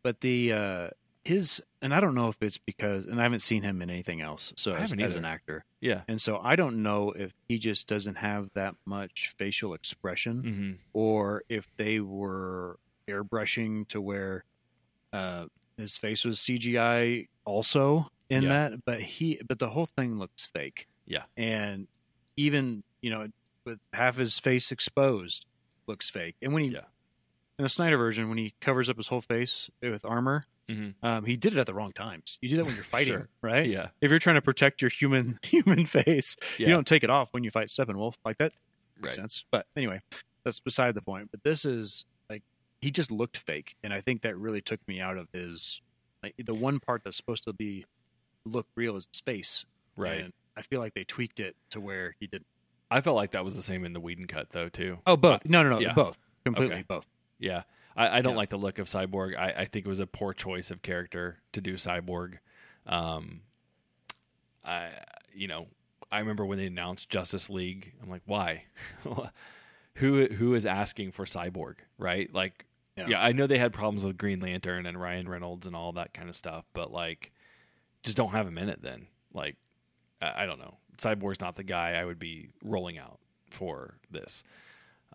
but 0.01 0.21
the 0.21 0.51
uh 0.53 0.87
his 1.23 1.61
and 1.81 1.93
I 1.93 1.99
don't 2.01 2.15
know 2.15 2.27
if 2.27 2.41
it's 2.41 2.57
because 2.57 3.05
and 3.05 3.19
I 3.19 3.23
haven't 3.23 3.41
seen 3.43 3.61
him 3.63 3.81
in 3.81 3.89
anything 3.89 4.19
else 4.19 4.51
so 4.57 4.71
I 4.71 4.75
as, 4.79 4.89
haven't 4.89 5.05
as 5.05 5.15
an 5.15 5.23
actor 5.23 5.63
Yeah. 5.79 6.01
and 6.09 6.19
so 6.21 6.37
I 6.37 6.57
don't 6.57 6.83
know 6.83 7.11
if 7.11 7.31
he 7.47 7.57
just 7.59 7.87
doesn't 7.87 8.15
have 8.15 8.49
that 8.55 8.75
much 8.85 9.33
facial 9.37 9.73
expression 9.73 10.43
Mm-hmm. 10.43 10.71
or 10.91 11.43
if 11.47 11.67
they 11.77 12.01
were 12.01 12.77
airbrushing 13.07 13.87
to 13.89 14.01
where 14.01 14.43
uh 15.13 15.45
his 15.77 15.95
face 15.97 16.25
was 16.25 16.39
CGI 16.39 17.27
also 17.45 18.09
in 18.33 18.43
Yeah. 18.43 18.49
that 18.69 18.85
but 18.85 19.01
he 19.01 19.39
but 19.47 19.59
the 19.59 19.69
whole 19.69 19.85
thing 19.85 20.17
looks 20.19 20.45
fake 20.45 20.87
Yeah. 21.05 21.23
and 21.37 21.87
even 22.37 22.83
you 23.01 23.09
know 23.11 23.27
with 23.65 23.79
half 23.93 24.17
his 24.17 24.39
face 24.39 24.71
exposed 24.71 25.45
looks 25.87 26.09
fake 26.09 26.35
and 26.41 26.53
when 26.53 26.63
he 26.65 26.71
Yeah. 26.73 26.85
in 27.59 27.63
the 27.63 27.69
Snyder 27.69 27.97
version 27.97 28.29
when 28.29 28.37
he 28.37 28.53
covers 28.61 28.89
up 28.89 28.97
his 28.97 29.07
whole 29.07 29.21
face 29.21 29.69
with 29.81 30.03
armor 30.05 30.45
Mhm. 30.69 30.95
um, 31.03 31.25
he 31.25 31.35
did 31.35 31.51
it 31.53 31.59
at 31.59 31.65
the 31.65 31.73
wrong 31.73 31.91
times. 31.91 32.37
You 32.41 32.47
do 32.47 32.55
that 32.57 32.65
when 32.65 32.75
you're 32.75 32.83
fighting, 32.97 33.13
Sure. 33.17 33.29
right? 33.41 33.67
Yeah. 33.69 33.89
If 33.99 34.09
you're 34.09 34.19
trying 34.19 34.35
to 34.37 34.41
protect 34.41 34.81
your 34.81 34.89
human 34.89 35.37
human 35.43 35.85
face, 35.85 36.37
Yeah. 36.57 36.67
you 36.67 36.73
don't 36.73 36.87
take 36.87 37.03
it 37.03 37.09
off 37.09 37.33
when 37.33 37.43
you 37.43 37.51
fight 37.51 37.67
Steppenwolf. 37.67 38.15
Like 38.23 38.37
that 38.37 38.53
makes 38.95 39.05
Right. 39.07 39.13
sense. 39.13 39.43
But 39.51 39.67
anyway, 39.75 39.99
that's 40.45 40.61
beside 40.61 40.95
the 40.95 41.01
point. 41.01 41.31
But 41.31 41.43
this 41.43 41.65
is 41.65 42.05
like 42.29 42.43
he 42.81 42.91
just 42.91 43.11
looked 43.11 43.35
fake, 43.37 43.75
and 43.83 43.93
I 43.93 43.99
think 43.99 44.21
that 44.21 44.37
really 44.37 44.61
took 44.61 44.79
me 44.87 45.01
out 45.01 45.17
of 45.17 45.27
his 45.33 45.81
like 46.23 46.33
the 46.37 46.53
one 46.53 46.79
part 46.79 47.03
that's 47.03 47.17
supposed 47.17 47.43
to 47.43 47.51
be 47.53 47.85
look 48.45 48.67
real 48.75 48.95
as 48.95 49.07
his 49.11 49.21
face. 49.21 49.65
Right. 49.97 50.21
And 50.21 50.33
I 50.57 50.61
feel 50.61 50.79
like 50.79 50.93
they 50.93 51.03
tweaked 51.03 51.39
it 51.39 51.55
to 51.71 51.79
where 51.79 52.15
he 52.19 52.27
didn't. 52.27 52.45
I 52.91 53.01
felt 53.01 53.15
like 53.15 53.31
that 53.31 53.43
was 53.43 53.55
the 53.55 53.61
same 53.61 53.85
in 53.85 53.93
the 53.93 53.99
Whedon 53.99 54.27
cut 54.27 54.51
though 54.51 54.69
too. 54.69 54.99
Oh, 55.07 55.15
both. 55.17 55.45
No, 55.45 55.63
no, 55.63 55.69
no. 55.69 55.79
yeah. 55.79 55.93
Both. 55.93 56.17
Completely 56.45 56.75
Okay. 56.75 56.85
both. 56.87 57.07
Yeah. 57.39 57.63
I, 57.95 58.19
I 58.19 58.21
don't 58.21 58.33
Yeah. 58.33 58.37
like 58.37 58.49
the 58.49 58.57
look 58.57 58.79
of 58.79 58.87
Cyborg. 58.87 59.37
I, 59.37 59.51
I 59.61 59.65
think 59.65 59.85
it 59.85 59.89
was 59.89 59.99
a 59.99 60.07
poor 60.07 60.33
choice 60.33 60.69
of 60.71 60.81
character 60.81 61.37
to 61.53 61.61
do 61.61 61.73
Cyborg. 61.75 62.37
Um, 62.85 63.41
I, 64.63 64.89
you 65.33 65.47
know, 65.47 65.67
I 66.11 66.19
remember 66.19 66.45
when 66.45 66.57
they 66.57 66.67
announced 66.67 67.09
Justice 67.09 67.49
League. 67.49 67.93
I'm 68.01 68.09
like, 68.09 68.21
why? 68.25 68.65
who 69.95 70.25
who 70.27 70.53
is 70.55 70.65
asking 70.65 71.11
for 71.11 71.25
Cyborg? 71.25 71.75
Right? 71.97 72.31
Like, 72.33 72.65
Yeah. 72.97 73.07
yeah. 73.09 73.23
I 73.23 73.31
know 73.31 73.47
they 73.47 73.57
had 73.59 73.73
problems 73.73 74.03
with 74.05 74.17
Green 74.17 74.39
Lantern 74.39 74.85
and 74.85 74.99
Ryan 74.99 75.27
Reynolds 75.27 75.65
and 75.67 75.75
all 75.75 75.91
that 75.93 76.13
kind 76.13 76.29
of 76.29 76.35
stuff, 76.35 76.65
but 76.73 76.91
like, 76.91 77.31
just 78.03 78.17
don't 78.17 78.31
have 78.31 78.47
him 78.47 78.57
in 78.57 78.69
it. 78.69 78.81
Then, 78.81 79.07
like, 79.33 79.55
I, 80.21 80.43
I 80.43 80.45
don't 80.45 80.59
know. 80.59 80.77
Cyborg's 80.97 81.41
not 81.41 81.55
the 81.55 81.63
guy 81.63 81.93
I 81.93 82.05
would 82.05 82.19
be 82.19 82.49
rolling 82.63 82.97
out 82.97 83.19
for 83.49 83.95
this. 84.11 84.43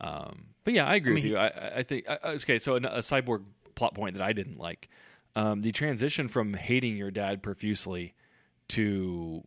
Um, 0.01 0.47
but 0.65 0.75
yeah, 0.75 0.87
I 0.87 0.95
agree 0.97 1.13
I 1.13 1.15
mean, 1.15 1.25
with 1.25 1.33
you. 1.33 1.39
I, 1.39 1.79
I- 1.79 1.83
think 1.83 2.07
okay. 2.25 2.59
So 2.59 2.75
a, 2.75 2.77
a 2.79 2.99
cyborg 3.01 3.45
plot 3.75 3.95
point 3.95 4.17
that 4.17 4.23
I 4.23 4.33
didn't 4.33 4.59
like 4.59 4.89
um, 5.37 5.61
the 5.61 5.73
transition 5.73 6.29
from 6.29 6.55
hating 6.55 6.97
your 6.97 7.11
dad 7.11 7.43
profusely 7.43 8.15
to, 8.69 9.43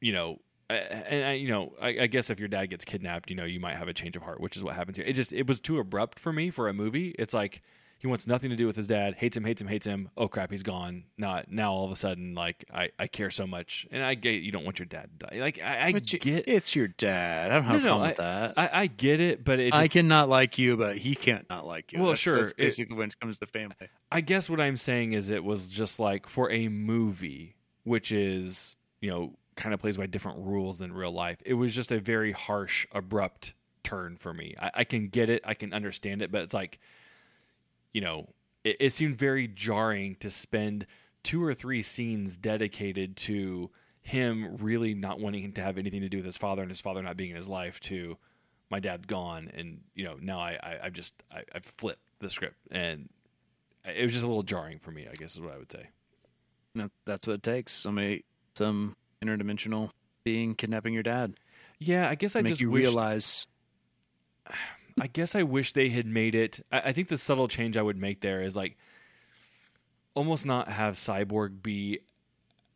you 0.00 0.12
know, 0.12 0.38
and 0.68 1.24
I, 1.24 1.32
you 1.32 1.48
know, 1.48 1.72
I, 1.80 1.88
I 2.02 2.06
guess 2.06 2.28
if 2.28 2.38
your 2.40 2.48
dad 2.48 2.66
gets 2.70 2.84
kidnapped, 2.84 3.30
you 3.30 3.36
know, 3.36 3.44
you 3.44 3.60
might 3.60 3.76
have 3.76 3.86
a 3.88 3.94
change 3.94 4.16
of 4.16 4.22
heart, 4.22 4.40
which 4.40 4.56
is 4.56 4.64
what 4.64 4.74
happens 4.74 4.96
here. 4.96 5.06
It 5.06 5.12
just 5.12 5.32
it 5.32 5.46
was 5.46 5.60
too 5.60 5.78
abrupt 5.78 6.18
for 6.18 6.32
me 6.32 6.50
for 6.50 6.68
a 6.68 6.72
movie. 6.74 7.14
It's 7.18 7.32
like 7.34 7.62
he 7.98 8.06
wants 8.06 8.26
nothing 8.26 8.50
to 8.50 8.56
do 8.56 8.66
with 8.66 8.76
his 8.76 8.86
dad, 8.86 9.14
hates 9.14 9.36
him, 9.36 9.44
hates 9.44 9.60
him, 9.62 9.68
hates 9.68 9.86
him. 9.86 10.10
Oh 10.16 10.28
crap, 10.28 10.50
he's 10.50 10.62
gone. 10.62 11.04
Not 11.16 11.50
now. 11.50 11.72
All 11.72 11.86
of 11.86 11.90
a 11.92 11.96
sudden, 11.96 12.34
like 12.34 12.64
I, 12.72 12.90
I 12.98 13.06
care 13.06 13.30
so 13.30 13.46
much, 13.46 13.86
and 13.90 14.02
I 14.02 14.14
get 14.14 14.42
you 14.42 14.52
don't 14.52 14.64
want 14.64 14.78
your 14.78 14.86
dad 14.86 15.08
to 15.18 15.26
die. 15.26 15.40
Like 15.40 15.60
I, 15.62 15.76
I 15.78 15.88
you- 15.88 16.00
get, 16.00 16.46
it's 16.46 16.74
your 16.76 16.88
dad. 16.88 17.50
I 17.50 17.54
don't 17.54 17.64
have 17.64 17.82
No, 17.82 17.86
no, 17.86 17.92
fun 17.98 18.08
with 18.08 18.16
that. 18.16 18.54
I, 18.56 18.70
I 18.82 18.86
get 18.86 19.20
it, 19.20 19.44
but 19.44 19.58
it 19.60 19.72
I 19.74 19.88
cannot 19.88 20.28
like 20.28 20.58
you, 20.58 20.76
but 20.76 20.98
he 20.98 21.14
can't 21.14 21.48
not 21.48 21.66
like 21.66 21.92
you. 21.92 21.98
Well, 22.00 22.08
That's- 22.08 22.18
sure, 22.20 22.36
That's 22.36 22.50
it- 22.52 22.56
basically 22.58 22.96
when 22.96 23.08
it 23.08 23.18
comes 23.18 23.38
to 23.38 23.46
family. 23.46 23.76
I 24.12 24.20
guess 24.20 24.48
what 24.50 24.60
I'm 24.60 24.76
saying 24.76 25.14
is 25.14 25.30
it 25.30 25.42
was 25.42 25.68
just 25.68 25.98
like 25.98 26.26
for 26.28 26.50
a 26.50 26.68
movie, 26.68 27.56
which 27.84 28.12
is, 28.12 28.76
you 29.00 29.10
know, 29.10 29.32
kind 29.56 29.72
of 29.72 29.80
plays 29.80 29.96
by 29.96 30.04
different 30.06 30.38
rules 30.40 30.78
than 30.78 30.92
real 30.92 31.12
life. 31.12 31.38
It 31.46 31.54
was 31.54 31.74
just 31.74 31.90
a 31.90 31.98
very 31.98 32.32
harsh, 32.32 32.86
abrupt 32.92 33.54
turn 33.82 34.16
for 34.16 34.34
me. 34.34 34.54
I, 34.60 34.70
I 34.74 34.84
can 34.84 35.08
get 35.08 35.30
it, 35.30 35.40
I 35.46 35.54
can 35.54 35.72
understand 35.72 36.20
it, 36.20 36.30
but 36.30 36.42
it's 36.42 36.52
like, 36.54 36.78
you 37.96 38.02
know, 38.02 38.28
it, 38.62 38.76
it 38.78 38.92
seemed 38.92 39.16
very 39.16 39.48
jarring 39.48 40.16
to 40.16 40.28
spend 40.28 40.86
two 41.22 41.42
or 41.42 41.54
three 41.54 41.80
scenes 41.80 42.36
dedicated 42.36 43.16
to 43.16 43.70
him 44.02 44.58
really 44.58 44.92
not 44.92 45.18
wanting 45.18 45.50
to 45.54 45.62
have 45.62 45.78
anything 45.78 46.02
to 46.02 46.08
do 46.10 46.18
with 46.18 46.26
his 46.26 46.36
father 46.36 46.60
and 46.60 46.70
his 46.70 46.82
father 46.82 47.02
not 47.02 47.16
being 47.16 47.30
in 47.30 47.36
his 47.36 47.48
life 47.48 47.80
to 47.80 48.18
my 48.68 48.80
dad's 48.80 49.06
gone 49.06 49.50
and 49.54 49.80
you 49.94 50.04
know 50.04 50.16
now 50.20 50.38
I, 50.38 50.58
I 50.62 50.78
I've 50.84 50.92
just 50.92 51.14
I, 51.32 51.42
I've 51.54 51.64
flipped 51.64 52.02
the 52.18 52.28
script 52.28 52.56
and 52.70 53.08
it 53.86 54.04
was 54.04 54.12
just 54.12 54.24
a 54.24 54.28
little 54.28 54.42
jarring 54.42 54.78
for 54.78 54.90
me, 54.90 55.06
I 55.10 55.14
guess 55.14 55.32
is 55.32 55.40
what 55.40 55.54
I 55.54 55.56
would 55.56 55.72
say. 55.72 55.88
That, 56.74 56.90
that's 57.06 57.26
what 57.26 57.32
it 57.34 57.42
takes. 57.42 57.72
Somebody, 57.72 58.26
some 58.54 58.94
interdimensional 59.24 59.90
being 60.22 60.54
kidnapping 60.54 60.92
your 60.92 61.02
dad. 61.02 61.32
Yeah, 61.78 62.10
I 62.10 62.14
guess 62.14 62.36
I 62.36 62.42
make 62.42 62.50
just 62.50 62.60
you 62.60 62.70
wish, 62.70 62.82
realize. 62.82 63.46
I 65.00 65.06
guess 65.06 65.34
I 65.34 65.42
wish 65.42 65.72
they 65.72 65.90
had 65.90 66.06
made 66.06 66.34
it. 66.34 66.64
I, 66.72 66.80
I 66.86 66.92
think 66.92 67.08
the 67.08 67.18
subtle 67.18 67.48
change 67.48 67.76
I 67.76 67.82
would 67.82 67.98
make 67.98 68.20
there 68.20 68.42
is 68.42 68.56
like 68.56 68.76
almost 70.14 70.46
not 70.46 70.68
have 70.68 70.94
Cyborg 70.94 71.62
be 71.62 72.00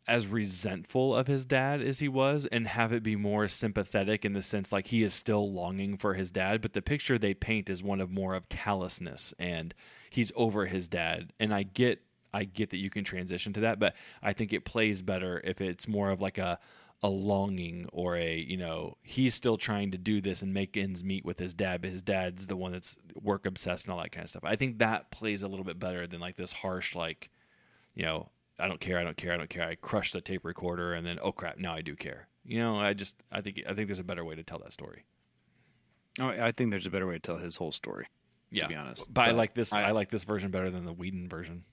as 0.06 0.26
resentful 0.26 1.14
of 1.14 1.28
his 1.28 1.44
dad 1.44 1.80
as 1.80 2.00
he 2.00 2.08
was 2.08 2.44
and 2.46 2.66
have 2.66 2.92
it 2.92 3.02
be 3.02 3.14
more 3.14 3.46
sympathetic 3.46 4.24
in 4.24 4.32
the 4.32 4.42
sense 4.42 4.72
like 4.72 4.88
he 4.88 5.04
is 5.04 5.14
still 5.14 5.52
longing 5.52 5.96
for 5.96 6.14
his 6.14 6.32
dad 6.32 6.60
but 6.60 6.72
the 6.72 6.82
picture 6.82 7.16
they 7.16 7.32
paint 7.32 7.70
is 7.70 7.80
one 7.80 8.00
of 8.00 8.10
more 8.10 8.34
of 8.34 8.48
callousness 8.48 9.32
and 9.38 9.72
he's 10.10 10.32
over 10.34 10.66
his 10.66 10.88
dad 10.88 11.32
and 11.38 11.54
I 11.54 11.62
get 11.62 12.02
I 12.34 12.42
get 12.42 12.70
that 12.70 12.78
you 12.78 12.90
can 12.90 13.04
transition 13.04 13.52
to 13.52 13.60
that 13.60 13.78
but 13.78 13.94
I 14.20 14.32
think 14.32 14.52
it 14.52 14.64
plays 14.64 15.00
better 15.00 15.40
if 15.44 15.60
it's 15.60 15.86
more 15.86 16.10
of 16.10 16.20
like 16.20 16.38
a 16.38 16.58
a 17.02 17.08
longing 17.08 17.88
or 17.92 18.14
a 18.16 18.36
you 18.36 18.56
know 18.58 18.96
he's 19.02 19.34
still 19.34 19.56
trying 19.56 19.90
to 19.90 19.96
do 19.98 20.20
this 20.20 20.42
and 20.42 20.52
make 20.52 20.76
ends 20.76 21.02
meet 21.02 21.24
with 21.24 21.38
his 21.38 21.54
dad 21.54 21.80
but 21.80 21.88
his 21.90 22.02
dad's 22.02 22.46
the 22.46 22.56
one 22.56 22.72
that's 22.72 22.98
work 23.14 23.46
obsessed 23.46 23.86
and 23.86 23.92
all 23.94 24.02
that 24.02 24.12
kind 24.12 24.22
of 24.24 24.28
stuff 24.28 24.44
i 24.44 24.54
think 24.54 24.78
that 24.78 25.10
plays 25.10 25.42
a 25.42 25.48
little 25.48 25.64
bit 25.64 25.78
better 25.78 26.06
than 26.06 26.20
like 26.20 26.36
this 26.36 26.52
harsh 26.52 26.94
like 26.94 27.30
you 27.94 28.04
know 28.04 28.28
i 28.58 28.68
don't 28.68 28.80
care 28.80 28.98
i 28.98 29.02
don't 29.02 29.16
care 29.16 29.32
i 29.32 29.36
don't 29.38 29.48
care 29.48 29.66
i 29.66 29.74
crush 29.76 30.12
the 30.12 30.20
tape 30.20 30.44
recorder 30.44 30.92
and 30.92 31.06
then 31.06 31.18
oh 31.22 31.32
crap 31.32 31.56
now 31.58 31.72
i 31.72 31.80
do 31.80 31.96
care 31.96 32.28
you 32.44 32.58
know 32.58 32.76
i 32.78 32.92
just 32.92 33.16
i 33.32 33.40
think 33.40 33.62
i 33.66 33.72
think 33.72 33.88
there's 33.88 33.98
a 33.98 34.04
better 34.04 34.24
way 34.24 34.34
to 34.34 34.42
tell 34.42 34.58
that 34.58 34.72
story 34.72 35.04
Oh, 36.18 36.26
I 36.28 36.50
think 36.52 36.70
there's 36.70 36.86
a 36.86 36.90
better 36.90 37.06
way 37.06 37.14
to 37.14 37.20
tell 37.20 37.36
his 37.38 37.56
whole 37.56 37.72
story. 37.72 38.06
yeah 38.50 38.66
be 38.66 38.74
honest. 38.74 39.06
but, 39.14 39.28
i 39.28 39.30
like 39.30 39.54
this 39.54 39.72
I, 39.72 39.84
I- 39.84 39.90
like 39.92 40.10
this 40.10 40.24
version 40.24 40.50
better 40.50 40.68
than 40.70 40.84
the 40.84 40.92
Whedon 40.92 41.28
version 41.28 41.64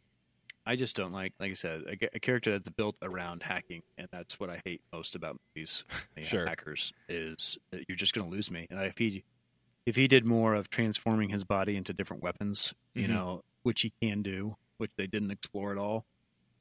I 0.68 0.76
just 0.76 0.96
don't 0.96 1.12
like, 1.14 1.34
like 1.40 1.52
I 1.52 1.54
said, 1.56 1.84
a, 1.88 2.16
a 2.16 2.20
character 2.20 2.52
that's 2.52 2.70
built 2.70 2.96
around 3.02 3.42
hacking, 3.44 3.82
and 3.98 4.08
that's 4.12 4.40
what 4.40 4.50
I 4.50 4.62
hate 4.66 4.82
most 4.92 5.16
about 5.16 5.40
movies. 5.56 5.84
the 6.16 6.24
Sure. 6.24 6.46
hackers 6.46 6.94
is 7.10 7.58
that 7.72 7.86
you're 7.88 7.96
just 7.96 8.14
going 8.14 8.30
to 8.30 8.36
lose 8.36 8.52
me. 8.52 8.68
And 8.70 8.80
if 8.82 8.98
he, 8.98 9.24
if 9.86 9.96
he 9.96 10.08
did 10.08 10.26
more 10.26 10.54
of 10.54 10.70
transforming 10.70 11.30
his 11.30 11.44
body 11.44 11.76
into 11.76 11.94
different 11.94 12.22
weapons, 12.22 12.74
you 12.94 13.08
Mhm. 13.08 13.10
know, 13.12 13.44
which 13.64 13.82
he 13.82 13.94
can 14.02 14.22
do, 14.22 14.56
which 14.78 14.92
they 14.98 15.08
didn't 15.08 15.32
explore 15.32 15.72
at 15.72 15.78
all, 15.78 16.06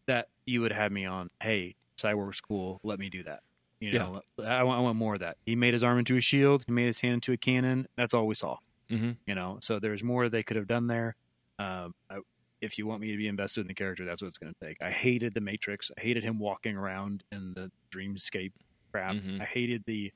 that 0.07 0.29
you 0.47 0.61
would 0.61 0.73
have 0.73 0.93
me 0.93 1.05
on. 1.05 1.29
Hey, 1.43 1.75
Cyborg's 1.99 2.41
cool. 2.41 2.81
Let 2.85 2.99
me 2.99 3.09
do 3.11 3.23
that. 3.25 3.41
You 3.81 3.91
Yeah. 3.91 3.99
know, 3.99 4.23
I 4.45 4.63
want, 4.63 4.79
I 4.79 4.83
want 4.83 4.97
more 4.97 5.15
of 5.15 5.21
that. 5.21 5.37
He 5.45 5.57
made 5.57 5.75
his 5.75 5.83
arm 5.83 5.99
into 5.99 6.17
a 6.17 6.21
shield. 6.21 6.63
He 6.67 6.73
made 6.73 6.87
his 6.87 7.01
hand 7.01 7.15
into 7.15 7.33
a 7.33 7.37
cannon. 7.37 7.87
That's 7.97 8.15
all 8.15 8.27
we 8.27 8.35
saw 8.35 8.59
mm-hmm. 8.89 9.11
you 9.27 9.35
know 9.35 9.59
so 9.63 9.81
there's 9.81 10.01
more 10.05 10.29
they 10.29 10.45
could 10.45 10.57
have 10.57 10.69
done 10.69 10.87
there 10.87 11.17
um, 11.59 11.93
I, 12.09 12.19
if 12.61 12.79
you 12.79 12.87
want 12.87 13.01
me 13.01 13.11
to 13.11 13.17
be 13.17 13.29
invested 13.29 13.61
in 13.61 13.67
the 13.67 13.75
character 13.75 14.05
that's 14.05 14.23
what 14.23 14.29
it's 14.29 14.39
going 14.39 14.55
to 14.61 14.67
take. 14.67 14.81
I 14.81 14.91
hated 14.91 15.35
the 15.35 15.41
matrix. 15.41 15.91
I 15.97 16.01
hated 16.01 16.23
him 16.25 16.39
walking 16.39 16.77
around 16.77 17.23
in 17.33 17.53
the 17.55 17.71
dreamscape 17.95 18.53
crap. 18.93 19.15
Mhm. 19.17 19.41
i 19.41 19.45
hated 19.45 19.85
the 19.87 20.13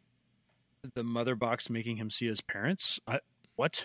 the 0.94 1.04
mother 1.04 1.34
box 1.34 1.68
making 1.68 1.96
him 1.96 2.08
see 2.10 2.26
his 2.26 2.40
parents. 2.40 2.98
I, 3.06 3.20
what? 3.56 3.84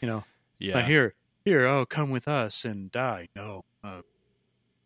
You 0.00 0.08
know? 0.08 0.24
Yeah. 0.58 0.74
Here 0.86 1.14
here 1.44 1.66
oh 1.66 1.86
come 1.86 2.10
with 2.10 2.28
us 2.28 2.64
and 2.64 2.90
die. 2.92 3.28
No 3.34 3.64
uh, 3.84 4.02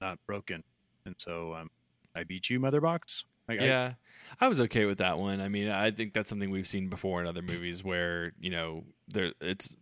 not 0.00 0.18
broken. 0.26 0.62
And 1.06 1.14
so 1.18 1.54
um, 1.54 1.70
i 2.14 2.22
beat 2.24 2.48
you 2.50 2.60
mother 2.60 2.80
box. 2.80 3.24
Like, 3.48 3.60
I- 3.60 3.64
yeah. 3.64 3.92
I 4.40 4.46
was 4.48 4.60
okay 4.60 4.84
with 4.84 4.98
that 4.98 5.18
one. 5.18 5.40
I 5.40 5.48
mean, 5.48 5.68
I 5.70 5.90
think 5.90 6.12
that's 6.12 6.28
something 6.30 6.50
we've 6.50 6.68
seen 6.68 6.88
before 6.88 7.20
in 7.20 7.26
other 7.26 7.42
movies 7.42 7.82
where 7.82 8.32
you 8.38 8.50
know 8.50 8.84
there 9.08 9.32
it's 9.40 9.76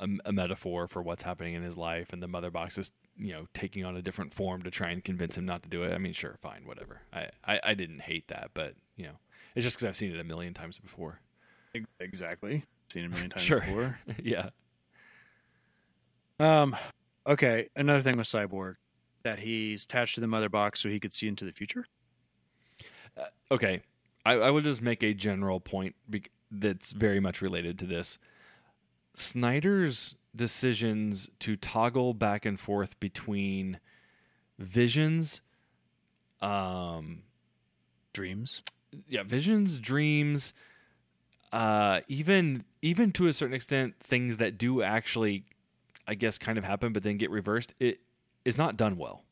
a, 0.00 0.08
a 0.24 0.32
metaphor 0.32 0.88
for 0.88 1.00
what's 1.02 1.22
happening 1.22 1.54
in 1.54 1.62
his 1.62 1.76
life, 1.76 2.12
and 2.12 2.20
the 2.22 2.26
mother 2.28 2.50
box 2.50 2.76
is 2.78 2.90
you 3.16 3.32
know 3.32 3.46
taking 3.54 3.84
on 3.84 3.96
a 3.96 4.02
different 4.02 4.34
form 4.34 4.62
to 4.62 4.70
try 4.70 4.90
and 4.90 5.04
convince 5.04 5.36
him 5.36 5.44
not 5.46 5.62
to 5.62 5.68
do 5.68 5.82
it. 5.84 5.92
I 5.92 5.98
mean, 5.98 6.12
sure, 6.12 6.36
fine, 6.40 6.62
whatever. 6.66 7.02
I 7.12 7.28
I, 7.46 7.60
I 7.62 7.74
didn't 7.74 8.00
hate 8.00 8.26
that, 8.28 8.50
but 8.54 8.74
you 8.96 9.04
know, 9.04 9.18
it's 9.54 9.62
just 9.64 9.76
because 9.76 9.86
I've 9.86 9.96
seen 9.96 10.12
it 10.12 10.18
a 10.20 10.24
million 10.24 10.54
times 10.54 10.78
before. 10.78 11.20
exactly 12.00 12.64
seen 12.88 13.04
it 13.04 13.06
a 13.06 13.10
million 13.10 13.30
times 13.30 13.42
Sure. 13.44 13.60
before 13.60 13.98
yeah, 14.22 14.48
Um. 16.38 16.76
Okay. 17.26 17.68
Another 17.76 18.00
thing 18.02 18.16
with 18.16 18.26
Cyborg 18.26 18.76
that 19.22 19.38
he's 19.38 19.84
attached 19.84 20.14
to 20.14 20.20
the 20.20 20.26
mother 20.26 20.48
box 20.48 20.80
so 20.80 20.88
he 20.88 20.98
could 20.98 21.14
see 21.14 21.28
into 21.28 21.44
the 21.44 21.52
future. 21.52 21.84
okay. 23.50 23.82
I, 24.24 24.32
I 24.34 24.50
would 24.50 24.64
just 24.64 24.82
make 24.82 25.02
a 25.02 25.12
general 25.14 25.60
point 25.60 25.94
bec- 26.08 26.30
that's 26.50 26.92
very 26.92 27.20
much 27.20 27.40
related 27.42 27.78
to 27.80 27.86
this. 27.86 28.18
Snyder's 29.14 30.14
decisions 30.34 31.28
to 31.40 31.56
toggle 31.56 32.14
back 32.14 32.44
and 32.46 32.58
forth 32.58 32.98
between 33.00 33.80
visions, 34.58 35.40
um, 36.40 37.22
Dreams. 38.12 38.62
yeah, 39.08 39.22
visions, 39.22 39.78
dreams, 39.78 40.52
uh, 41.52 42.00
even 42.08 42.64
even 42.82 43.12
to 43.12 43.28
a 43.28 43.32
certain 43.32 43.54
extent, 43.54 43.94
things 44.00 44.38
that 44.38 44.58
do 44.58 44.82
actually, 44.82 45.44
I 46.08 46.14
guess, 46.14 46.38
kind 46.38 46.58
of 46.58 46.64
happen, 46.64 46.92
but 46.92 47.02
then 47.02 47.16
get 47.16 47.30
reversed. 47.30 47.72
It 47.78 48.00
is 48.44 48.56
not 48.58 48.76
done 48.76 48.96
well. 48.96 49.22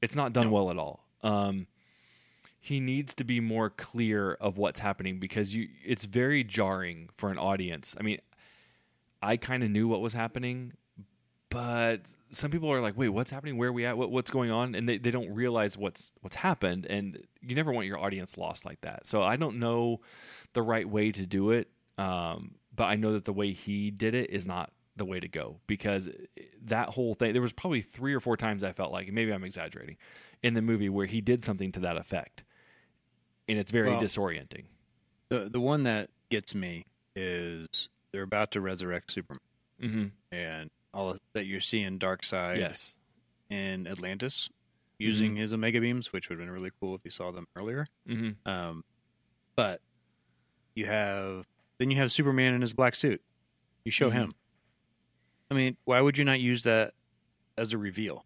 It's 0.00 0.14
not 0.14 0.32
done 0.32 0.50
well 0.50 0.70
at 0.70 0.78
all. 0.78 1.04
Um, 1.22 1.66
he 2.60 2.78
needs 2.78 3.14
to 3.16 3.24
be 3.24 3.40
more 3.40 3.70
clear 3.70 4.34
of 4.34 4.56
what's 4.56 4.80
happening 4.80 5.18
because 5.18 5.54
you 5.54 5.68
it's 5.84 6.04
very 6.04 6.44
jarring 6.44 7.08
for 7.16 7.30
an 7.30 7.38
audience. 7.38 7.96
I 7.98 8.02
mean, 8.04 8.18
I 9.22 9.36
kind 9.36 9.62
of 9.62 9.70
knew 9.70 9.86
what 9.88 10.00
was 10.00 10.14
happening, 10.14 10.72
but 11.48 12.00
some 12.30 12.50
people 12.50 12.70
are 12.72 12.80
like, 12.80 12.96
"Wait, 12.96 13.10
what's 13.10 13.30
happening? 13.30 13.56
Where 13.56 13.68
are 13.68 13.72
we 13.72 13.84
at? 13.86 13.96
What, 13.96 14.10
what's 14.10 14.30
going 14.30 14.50
on?" 14.50 14.74
And 14.74 14.88
they, 14.88 14.98
they 14.98 15.10
don't 15.10 15.32
realize 15.32 15.78
what's 15.78 16.12
what's 16.20 16.36
happened. 16.36 16.86
And 16.86 17.24
you 17.40 17.54
never 17.54 17.72
want 17.72 17.86
your 17.86 17.98
audience 17.98 18.36
lost 18.36 18.64
like 18.64 18.80
that. 18.80 19.06
So 19.06 19.22
I 19.22 19.36
don't 19.36 19.58
know 19.58 20.00
the 20.54 20.62
right 20.62 20.88
way 20.88 21.12
to 21.12 21.26
do 21.26 21.50
it, 21.50 21.68
um, 21.98 22.56
but 22.74 22.84
I 22.84 22.96
know 22.96 23.12
that 23.12 23.24
the 23.24 23.32
way 23.32 23.52
he 23.52 23.90
did 23.90 24.14
it 24.14 24.30
is 24.30 24.46
not 24.46 24.72
the 24.96 25.04
way 25.04 25.20
to 25.20 25.28
go 25.28 25.58
because 25.66 26.10
that 26.64 26.90
whole 26.90 27.14
thing. 27.14 27.32
There 27.32 27.42
was 27.42 27.52
probably 27.52 27.82
three 27.82 28.14
or 28.14 28.20
four 28.20 28.36
times 28.36 28.64
I 28.64 28.72
felt 28.72 28.92
like 28.92 29.12
maybe 29.12 29.32
I'm 29.32 29.44
exaggerating 29.44 29.96
in 30.42 30.54
the 30.54 30.62
movie 30.62 30.88
where 30.88 31.06
he 31.06 31.20
did 31.20 31.44
something 31.44 31.70
to 31.72 31.80
that 31.80 31.96
effect, 31.96 32.44
and 33.48 33.58
it's 33.58 33.70
very 33.70 33.90
Well, 33.90 34.00
disorienting. 34.00 34.64
The 35.28 35.48
the 35.50 35.60
one 35.60 35.84
that 35.84 36.10
gets 36.30 36.54
me 36.54 36.86
is 37.14 37.88
they're 38.12 38.22
about 38.22 38.50
to 38.52 38.60
resurrect 38.60 39.12
Superman, 39.12 39.40
hmm 39.80 40.06
and 40.30 40.70
all 40.94 41.16
that 41.34 41.46
you're 41.46 41.60
seeing 41.60 41.98
Darkseid 41.98 42.58
Yes. 42.58 42.94
in 43.50 43.86
Atlantis 43.86 44.48
using 44.98 45.36
his 45.36 45.52
Omega 45.52 45.80
beams, 45.80 46.12
which 46.12 46.28
would 46.28 46.38
have 46.38 46.46
been 46.46 46.52
really 46.52 46.70
cool 46.80 46.94
if 46.94 47.00
you 47.04 47.10
saw 47.10 47.30
them 47.32 47.46
earlier. 47.56 47.86
hmm 48.06 48.30
Um, 48.46 48.84
but 49.56 49.80
you 50.74 50.86
have 50.86 51.46
then 51.78 51.90
you 51.90 51.96
have 51.96 52.12
Superman 52.12 52.54
in 52.54 52.60
his 52.60 52.72
black 52.74 52.94
suit. 52.94 53.20
You 53.84 53.90
show 53.90 54.10
Mhm. 54.10 54.14
him. 54.14 54.34
I 55.50 55.54
mean, 55.54 55.76
why 55.84 56.00
would 56.00 56.16
you 56.16 56.24
not 56.24 56.40
use 56.40 56.62
that 56.62 56.94
as 57.58 57.72
a 57.72 57.78
reveal? 57.78 58.24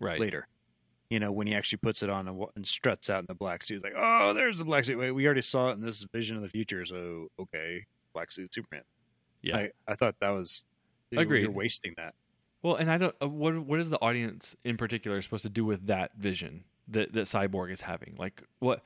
Right. 0.00 0.18
later. 0.18 0.48
You 1.10 1.20
know, 1.20 1.30
when 1.30 1.46
he 1.46 1.54
actually 1.54 1.78
puts 1.78 2.02
it 2.02 2.10
on 2.10 2.26
and, 2.26 2.42
and 2.56 2.66
struts 2.66 3.08
out 3.10 3.20
in 3.20 3.26
the 3.28 3.34
black 3.34 3.62
suit, 3.62 3.76
it's 3.76 3.84
like, 3.84 3.92
oh, 3.96 4.32
there's 4.34 4.58
the 4.58 4.64
black 4.64 4.84
suit. 4.84 4.98
Wait, 4.98 5.12
we 5.12 5.24
already 5.26 5.42
saw 5.42 5.68
it 5.68 5.74
in 5.74 5.82
this 5.82 6.04
vision 6.12 6.34
of 6.36 6.42
the 6.42 6.48
future, 6.48 6.84
so 6.84 7.28
okay, 7.38 7.84
black 8.14 8.32
suit 8.32 8.52
Superman. 8.52 8.82
Yeah. 9.44 9.56
I, 9.58 9.70
I 9.88 9.94
thought 9.94 10.16
that 10.20 10.30
was 10.30 10.64
you- 11.10 11.20
Agreed. 11.20 11.42
You're 11.42 11.50
wasting 11.52 11.94
that. 11.96 12.14
Well, 12.62 12.76
and 12.76 12.90
I 12.90 12.96
don't. 12.98 13.14
Uh, 13.22 13.28
what 13.28 13.58
what 13.58 13.78
is 13.80 13.90
the 13.90 14.00
audience 14.00 14.56
in 14.64 14.76
particular 14.76 15.20
supposed 15.22 15.42
to 15.42 15.50
do 15.50 15.64
with 15.64 15.86
that 15.86 16.12
vision 16.16 16.64
that 16.88 17.12
that 17.12 17.26
Cyborg 17.26 17.70
is 17.72 17.82
having? 17.82 18.14
Like 18.18 18.42
what? 18.58 18.82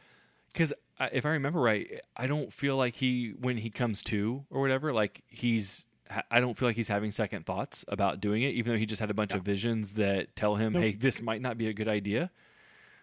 Because 0.53 0.73
if 1.13 1.25
I 1.25 1.31
remember 1.31 1.61
right, 1.61 2.01
I 2.17 2.27
don't 2.27 2.53
feel 2.53 2.77
like 2.77 2.97
he 2.97 3.35
when 3.39 3.59
he 3.59 3.71
comes 3.71 4.03
to 4.05 4.45
or 4.51 4.61
whatever, 4.61 4.93
like 4.93 5.23
he's. 5.29 5.87
I 6.31 6.41
don't 6.41 6.57
feel 6.57 6.67
like 6.71 6.77
he's 6.77 6.89
having 6.89 7.11
second 7.11 7.45
thoughts 7.45 7.85
about 7.87 8.19
doing 8.21 8.43
it, 8.43 8.55
even 8.55 8.73
though 8.73 8.79
he 8.79 8.87
just 8.87 8.99
had 8.99 9.11
a 9.11 9.15
bunch 9.15 9.35
of 9.35 9.43
visions 9.43 9.93
that 9.95 10.35
tell 10.35 10.55
him, 10.57 10.73
Nope. 10.73 10.83
"Hey, 10.83 10.93
this 10.93 11.21
might 11.21 11.43
not 11.43 11.59
be 11.59 11.69
a 11.69 11.75
good 11.75 11.87
idea." 11.87 12.31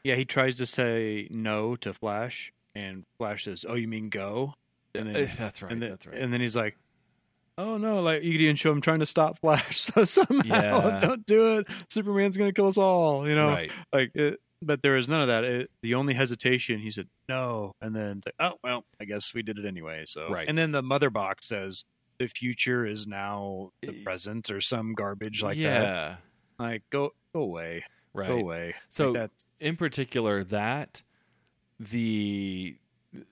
Yeah, 0.04 0.16
he 0.16 0.26
tries 0.26 0.56
to 0.56 0.66
say 0.66 1.28
no 1.30 1.76
to 1.78 1.94
Flash, 1.94 2.52
and 2.74 3.06
Flash 3.20 3.44
says, 3.46 3.64
"Oh, 3.70 3.76
you 3.76 3.88
mean 3.88 4.10
go?" 4.10 4.56
And 4.96 5.10
Uh, 5.10 5.14
then, 5.14 5.30
that's 5.38 5.62
right. 5.62 5.72
and 5.72 5.82
then, 5.84 5.90
that's 5.92 6.08
right. 6.08 6.18
And 6.18 6.34
then 6.34 6.42
he's 6.42 6.56
like, 6.56 6.78
"Oh 7.58 7.78
no!" 7.78 8.02
Like 8.02 8.24
you 8.24 8.32
can 8.34 8.42
even 8.42 8.56
show 8.56 8.72
him 8.72 8.82
trying 8.82 9.00
to 9.00 9.06
stop 9.06 9.40
Flash. 9.40 9.82
So 9.94 10.06
somehow, 10.06 10.88
Yeah. 10.90 11.00
don't 11.00 11.26
do 11.26 11.60
it. 11.60 11.68
Superman's 11.90 12.38
gonna 12.38 12.54
kill 12.54 12.68
us 12.68 12.78
all. 12.78 13.28
You 13.28 13.36
know, 13.36 13.48
right. 13.50 13.72
like. 13.94 14.12
It, 14.16 14.40
but 14.62 14.82
there 14.82 14.94
was 14.94 15.08
none 15.08 15.22
of 15.22 15.28
that. 15.28 15.44
It, 15.44 15.70
the 15.84 15.94
only 15.96 16.14
hesitation, 16.16 16.80
he 16.80 16.90
said 16.90 17.08
no, 17.30 17.74
and 17.82 17.94
then 17.96 18.22
like, 18.26 18.34
oh 18.40 18.58
well, 18.64 18.84
I 19.00 19.06
guess 19.06 19.32
we 19.34 19.44
did 19.44 19.60
it 19.60 19.66
anyway. 19.66 20.06
So 20.08 20.30
Right. 20.30 20.48
And 20.48 20.58
then 20.58 20.72
the 20.72 20.82
mother 20.82 21.10
box 21.12 21.48
says 21.50 21.84
the 22.18 22.28
future 22.28 22.86
is 22.86 23.06
now 23.06 23.72
the 23.82 23.92
present 24.04 24.50
or 24.50 24.62
some 24.62 24.94
garbage 24.94 25.44
like 25.44 25.58
that. 25.58 25.62
yeah. 25.62 26.16
Like 26.58 26.84
go 26.90 27.12
go 27.34 27.42
away, 27.42 27.84
Right. 28.14 28.28
go 28.30 28.38
away. 28.38 28.76
So 28.90 29.12
like 29.12 29.14
that's 29.20 29.48
in 29.60 29.76
particular 29.76 30.44
that 30.46 31.04
the 31.80 32.78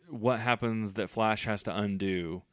what 0.10 0.40
happens 0.40 0.94
that 0.94 1.10
Flash 1.10 1.46
has 1.46 1.64
to 1.64 1.76
undo 1.76 2.44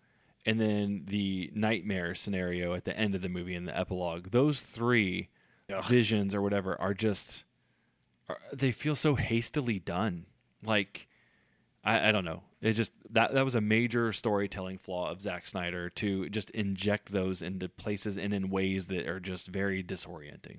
and 0.46 0.60
then 0.60 1.04
the 1.06 1.50
nightmare 1.54 2.14
scenario 2.14 2.74
at 2.74 2.84
the 2.84 2.96
end 2.96 3.14
of 3.14 3.22
the 3.22 3.28
movie 3.28 3.54
in 3.54 3.64
the 3.64 3.78
epilogue 3.78 4.30
those 4.30 4.62
three 4.62 5.28
Ugh. 5.72 5.84
visions 5.84 6.34
or 6.34 6.42
whatever 6.42 6.80
are 6.80 6.94
just 6.94 7.44
are, 8.28 8.38
they 8.52 8.70
feel 8.70 8.96
so 8.96 9.14
hastily 9.14 9.78
done 9.78 10.26
like 10.64 11.08
I, 11.84 12.08
I 12.08 12.12
don't 12.12 12.24
know 12.24 12.42
it 12.60 12.72
just 12.72 12.92
that 13.10 13.34
that 13.34 13.44
was 13.44 13.54
a 13.54 13.60
major 13.60 14.12
storytelling 14.12 14.78
flaw 14.78 15.10
of 15.10 15.22
Zack 15.22 15.46
Snyder 15.46 15.88
to 15.90 16.28
just 16.28 16.50
inject 16.50 17.12
those 17.12 17.40
into 17.42 17.68
places 17.68 18.18
and 18.18 18.34
in 18.34 18.50
ways 18.50 18.88
that 18.88 19.06
are 19.06 19.20
just 19.20 19.48
very 19.48 19.82
disorienting 19.82 20.58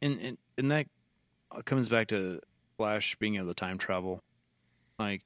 and 0.00 0.18
and, 0.20 0.38
and 0.58 0.70
that 0.70 0.86
comes 1.64 1.88
back 1.88 2.08
to 2.08 2.40
Flash 2.76 3.16
being 3.16 3.36
able 3.36 3.48
to 3.48 3.54
time 3.54 3.78
travel. 3.78 4.20
Like 4.98 5.22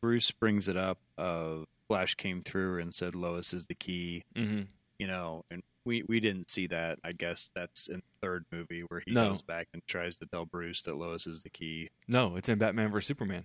Bruce 0.00 0.30
brings 0.30 0.68
it 0.68 0.76
up. 0.76 0.98
Uh, 1.18 1.64
Flash 1.88 2.14
came 2.14 2.42
through 2.42 2.80
and 2.80 2.94
said 2.94 3.14
Lois 3.14 3.52
is 3.52 3.66
the 3.66 3.74
key. 3.74 4.22
mm-hmm. 4.36 4.62
You 4.98 5.06
know, 5.08 5.44
and 5.50 5.62
we 5.84 6.04
we 6.08 6.20
didn't 6.20 6.48
see 6.50 6.68
that. 6.68 6.98
I 7.02 7.10
guess 7.12 7.50
that's 7.56 7.88
in 7.88 7.96
the 7.96 8.26
third 8.26 8.44
movie 8.52 8.82
where 8.82 9.02
he 9.04 9.12
No. 9.12 9.30
goes 9.30 9.42
back 9.42 9.66
and 9.72 9.82
tries 9.88 10.16
to 10.16 10.26
tell 10.26 10.44
Bruce 10.44 10.82
that 10.82 10.96
Lois 10.96 11.26
is 11.26 11.42
the 11.42 11.50
key. 11.50 11.88
no 12.06 12.36
it's 12.36 12.48
in 12.48 12.58
Batman 12.58 12.90
vs 12.92 13.06
Superman 13.08 13.44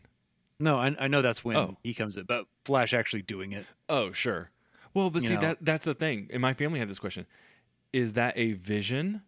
No, 0.59 0.77
I, 0.77 0.95
I 0.99 1.07
know 1.07 1.21
that's 1.23 1.43
when 1.43 1.57
Oh. 1.57 1.77
he 1.83 1.93
comes 1.95 2.15
in, 2.15 2.25
but 2.25 2.45
Flash 2.65 2.93
actually 2.93 3.23
doing 3.23 3.53
it. 3.53 3.65
Oh, 3.89 4.11
sure. 4.11 4.51
Well, 4.93 5.09
but 5.09 5.23
You 5.23 5.29
see 5.29 5.35
know. 5.35 5.41
that 5.41 5.57
that's 5.61 5.85
the 5.85 5.95
thing. 5.95 6.29
And 6.31 6.41
my 6.41 6.53
family 6.53 6.77
had 6.79 6.89
this 6.89 6.99
question. 6.99 7.25
Is 7.91 8.13
that 8.13 8.37
a 8.37 8.53
vision 8.53 9.21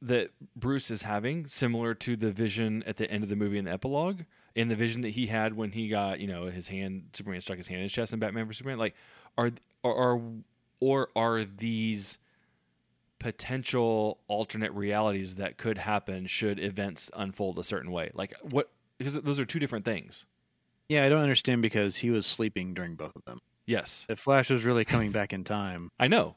that 0.00 0.30
Bruce 0.56 0.90
is 0.90 1.02
having 1.02 1.46
similar 1.46 1.92
to 1.94 2.16
the 2.16 2.30
vision 2.32 2.82
at 2.86 2.96
the 2.96 3.10
end 3.10 3.22
of 3.22 3.28
the 3.28 3.36
movie 3.36 3.58
in 3.58 3.66
the 3.66 3.72
epilogue? 3.72 4.22
And 4.56 4.70
the 4.70 4.76
vision 4.76 5.02
that 5.02 5.10
he 5.10 5.26
had 5.26 5.54
when 5.54 5.72
he 5.72 5.88
got, 5.88 6.20
you 6.20 6.26
know, 6.26 6.46
his 6.46 6.68
hand 6.68 7.10
Superman 7.12 7.40
struck 7.40 7.58
his 7.58 7.68
hand 7.68 7.78
in 7.78 7.84
his 7.84 7.92
chest 7.92 8.12
in 8.12 8.18
Batman 8.18 8.46
vs 8.46 8.58
Superman? 8.58 8.78
Like 8.78 8.94
are 9.38 9.52
are, 9.84 9.94
are 9.94 10.20
or 10.80 11.08
are 11.14 11.44
these 11.44 12.18
potential 13.18 14.18
alternate 14.28 14.72
realities 14.72 15.34
that 15.36 15.58
could 15.58 15.78
happen 15.78 16.26
should 16.26 16.58
events 16.58 17.10
unfold 17.14 17.58
a 17.58 17.64
certain 17.64 17.90
way? 17.90 18.10
Like 18.14 18.34
what 18.50 18.70
because 18.98 19.14
those 19.14 19.38
are 19.40 19.46
two 19.46 19.58
different 19.58 19.84
things. 19.84 20.26
Yeah, 20.88 21.04
I 21.04 21.08
don't 21.08 21.22
understand 21.22 21.62
because 21.62 21.96
he 21.96 22.10
was 22.10 22.26
sleeping 22.26 22.74
during 22.74 22.96
both 22.96 23.14
of 23.14 23.24
them. 23.24 23.38
Yes. 23.64 24.06
If 24.08 24.18
Flash 24.18 24.50
was 24.50 24.64
really 24.64 24.84
coming 24.84 25.12
back 25.12 25.32
in 25.32 25.44
time 25.44 25.90
I 26.00 26.08
know. 26.08 26.34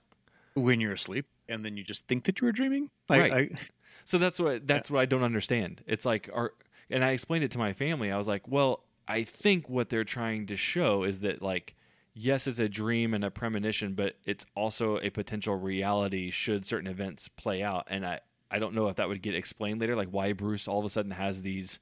when 0.54 0.80
you're 0.80 0.94
asleep, 0.94 1.26
and 1.50 1.66
then 1.66 1.76
you 1.76 1.84
just 1.84 2.06
think 2.08 2.26
that 2.26 2.40
you 2.40 2.46
were 2.46 2.52
dreaming, 2.52 2.92
like, 3.10 3.32
Right. 3.32 3.52
I, 3.54 3.60
So 4.06 4.18
that's 4.18 4.40
what 4.40 4.68
that's 4.68 4.92
what 4.92 5.00
I 5.00 5.06
don't 5.06 5.24
understand. 5.24 5.82
It's 5.88 6.06
like 6.06 6.30
our 6.34 6.54
and 6.94 7.04
I 7.04 7.12
explained 7.12 7.44
it 7.44 7.52
to 7.52 7.58
my 7.58 7.74
family. 7.74 8.12
I 8.12 8.18
was 8.18 8.28
like, 8.28 8.48
"Well, 8.48 8.84
I 9.08 9.24
think 9.24 9.68
what 9.70 9.90
they're 9.90 10.04
trying 10.06 10.46
to 10.48 10.56
show 10.56 11.04
is 11.04 11.22
that 11.22 11.42
like 11.42 11.76
yes, 12.14 12.46
it's 12.48 12.60
a 12.60 12.70
dream 12.70 13.14
and 13.14 13.26
a 13.26 13.32
premonition, 13.32 13.96
but 13.96 14.16
it's 14.26 14.46
also 14.56 15.00
a 15.00 15.10
potential 15.10 15.56
reality 15.56 16.30
should 16.32 16.66
certain 16.66 16.88
events 16.88 17.28
play 17.28 17.62
out." 17.64 17.88
And 17.90 18.06
I 18.06 18.20
I 18.52 18.60
don't 18.60 18.76
know 18.76 18.88
if 18.88 18.96
that 18.98 19.08
would 19.10 19.22
get 19.22 19.36
explained 19.36 19.82
later 19.82 19.96
like 19.96 20.10
why 20.10 20.32
Bruce 20.34 20.68
all 20.68 20.80
of 20.80 20.86
a 20.86 20.90
sudden 20.90 21.12
has 21.12 21.42
these 21.42 21.80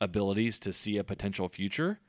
abilities 0.00 0.58
to 0.60 0.72
see 0.72 0.98
a 0.98 1.04
potential 1.04 1.48
future. 1.48 2.00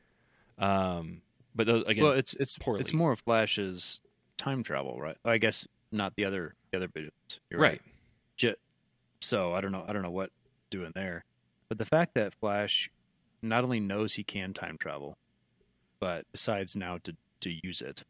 Um 0.58 1.22
but 1.58 1.68
those, 1.68 1.84
again, 1.88 2.04
well, 2.04 2.14
it's 2.14 2.34
it's 2.34 2.58
poorly. 2.58 2.82
it's 2.82 2.92
more 2.92 3.14
of 3.14 3.20
Flash's 3.20 4.02
time 4.38 4.62
travel, 4.64 5.00
right? 5.00 5.16
I 5.24 5.38
guess 5.38 5.66
not 5.92 6.14
the 6.18 6.26
other 6.26 6.56
the 6.72 6.78
other 6.78 6.88
visions. 6.90 7.40
You're 7.50 7.62
right. 7.62 7.82
Ju- 8.36 8.56
So 9.22 9.54
I 9.54 9.62
don't 9.62 9.72
know. 9.72 9.86
I 9.88 9.94
don't 9.94 10.02
know 10.02 10.12
what 10.12 10.32
doing 10.70 10.92
there, 10.96 11.24
but 11.70 11.78
the 11.78 11.86
fact 11.86 12.14
that 12.16 12.34
Flash 12.36 12.90
not 13.42 13.64
only 13.64 13.80
knows 13.80 14.14
he 14.14 14.24
can 14.24 14.54
time 14.54 14.78
travel, 14.80 15.18
but 16.00 16.26
decides 16.32 16.76
now 16.76 16.98
to 17.04 17.16
to 17.42 17.52
use 17.64 17.82
it. 17.82 18.04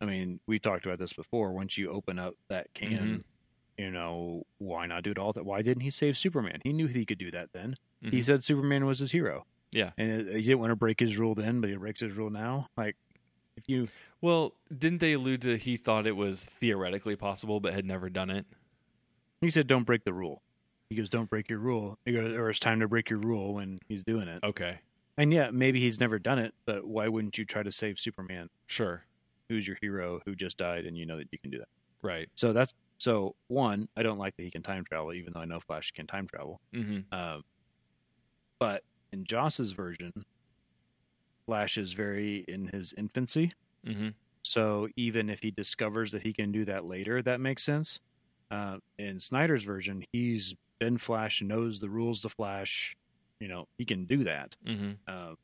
I 0.00 0.04
mean, 0.04 0.40
we 0.46 0.58
talked 0.58 0.86
about 0.86 0.98
this 0.98 1.12
before. 1.12 1.52
Once 1.52 1.76
you 1.78 1.90
open 1.90 2.18
up 2.18 2.34
that 2.48 2.72
can, 2.74 2.90
Mm-hmm. 2.90 3.82
you 3.84 3.90
know, 3.90 4.42
why 4.58 4.86
not 4.86 5.02
do 5.04 5.10
it 5.10 5.18
all? 5.18 5.32
That 5.32 5.44
why 5.44 5.62
didn't 5.62 5.82
he 5.82 5.90
save 5.90 6.16
Superman? 6.18 6.60
He 6.64 6.72
knew 6.72 6.86
he 6.86 7.04
could 7.06 7.18
do 7.18 7.30
that 7.32 7.50
then. 7.52 7.76
He 8.00 8.18
Mhm. 8.18 8.24
said 8.24 8.44
Superman 8.44 8.84
was 8.86 8.98
his 8.98 9.12
hero. 9.12 9.46
Yeah. 9.72 9.92
and 9.96 10.10
it, 10.10 10.36
he 10.36 10.42
didn't 10.42 10.58
want 10.58 10.70
to 10.70 10.76
break 10.76 11.00
his 11.00 11.16
rule 11.16 11.34
then, 11.34 11.60
but 11.62 11.70
he 11.70 11.76
breaks 11.76 12.00
his 12.02 12.12
rule 12.12 12.28
now. 12.30 12.68
Like, 12.76 12.96
if 13.56 13.68
you 13.68 13.88
Well, 14.20 14.54
didn't 14.76 14.98
they 14.98 15.14
allude 15.14 15.40
to 15.42 15.56
he 15.56 15.76
thought 15.78 16.06
it 16.06 16.16
was 16.16 16.44
theoretically 16.44 17.16
possible 17.16 17.58
but 17.60 17.72
had 17.72 17.84
never 17.86 18.10
done 18.10 18.28
it? 18.30 18.44
He 19.40 19.50
said, 19.50 19.66
"Don't 19.66 19.84
break 19.84 20.04
the 20.04 20.12
rule." 20.12 20.42
He 20.92 20.96
goes, 20.96 21.08
"Don't 21.08 21.30
break 21.30 21.48
your 21.48 21.58
rule." 21.58 21.98
He 22.04 22.12
goes, 22.12 22.32
or 22.36 22.50
it's 22.50 22.58
time 22.60 22.80
to 22.80 22.88
break 22.88 23.08
your 23.10 23.18
rule 23.18 23.54
when 23.54 23.78
he's 23.88 24.04
doing 24.04 24.28
it. 24.28 24.44
Okay. 24.44 24.78
And 25.16 25.32
yeah, 25.32 25.50
maybe 25.50 25.80
he's 25.80 25.98
never 26.00 26.18
done 26.18 26.38
it, 26.38 26.54
but 26.66 26.86
why 26.86 27.08
wouldn't 27.08 27.36
you 27.38 27.44
try 27.46 27.62
to 27.62 27.72
save 27.72 27.98
Superman, 27.98 28.48
Sure. 28.66 29.04
who's 29.48 29.66
your 29.66 29.76
hero, 29.80 30.20
who 30.26 30.34
just 30.34 30.56
died, 30.58 30.84
and 30.86 30.96
you 30.96 31.06
know 31.06 31.16
that 31.18 31.28
you 31.32 31.38
can 31.38 31.50
do 31.50 31.58
that? 31.58 31.68
Right. 32.02 32.28
So 32.34 32.52
that's 32.52 32.74
so 32.98 33.34
one. 33.48 33.88
I 33.96 34.02
don't 34.02 34.18
like 34.18 34.36
that 34.36 34.42
he 34.42 34.50
can 34.50 34.62
time 34.62 34.84
travel, 34.84 35.12
even 35.14 35.32
though 35.32 35.40
I 35.40 35.44
know 35.46 35.60
Flash 35.60 35.90
can 35.92 36.06
time 36.06 36.26
travel. 36.26 36.60
Mhm. 36.74 37.04
Um, 37.12 37.42
but 38.58 38.82
in 39.12 39.24
Joss's 39.24 39.72
version, 39.72 40.12
Flash 41.46 41.76
is 41.78 41.92
very 41.92 42.44
in 42.48 42.68
his 42.68 42.92
infancy. 42.96 43.52
Mhm. 43.86 44.14
So 44.42 44.88
even 44.96 45.28
if 45.30 45.40
he 45.42 45.50
discovers 45.50 46.12
that 46.12 46.22
he 46.22 46.32
can 46.32 46.52
do 46.52 46.64
that 46.64 46.84
later, 46.84 47.22
that 47.22 47.40
makes 47.40 47.62
sense. 47.62 48.00
Uh, 48.50 48.78
in 48.98 49.18
Snyder's 49.18 49.64
version, 49.64 50.04
he's 50.12 50.54
been 50.84 50.98
Flash, 50.98 51.40
knows 51.42 51.78
the 51.80 51.88
rules 51.88 52.22
to 52.22 52.28
Flash. 52.28 52.96
You 53.38 53.48
know, 53.48 53.68
he 53.78 53.84
can 53.84 54.04
do 54.04 54.24
that. 54.24 54.56
Mhm. 54.66 54.96
Uh, 55.06 55.34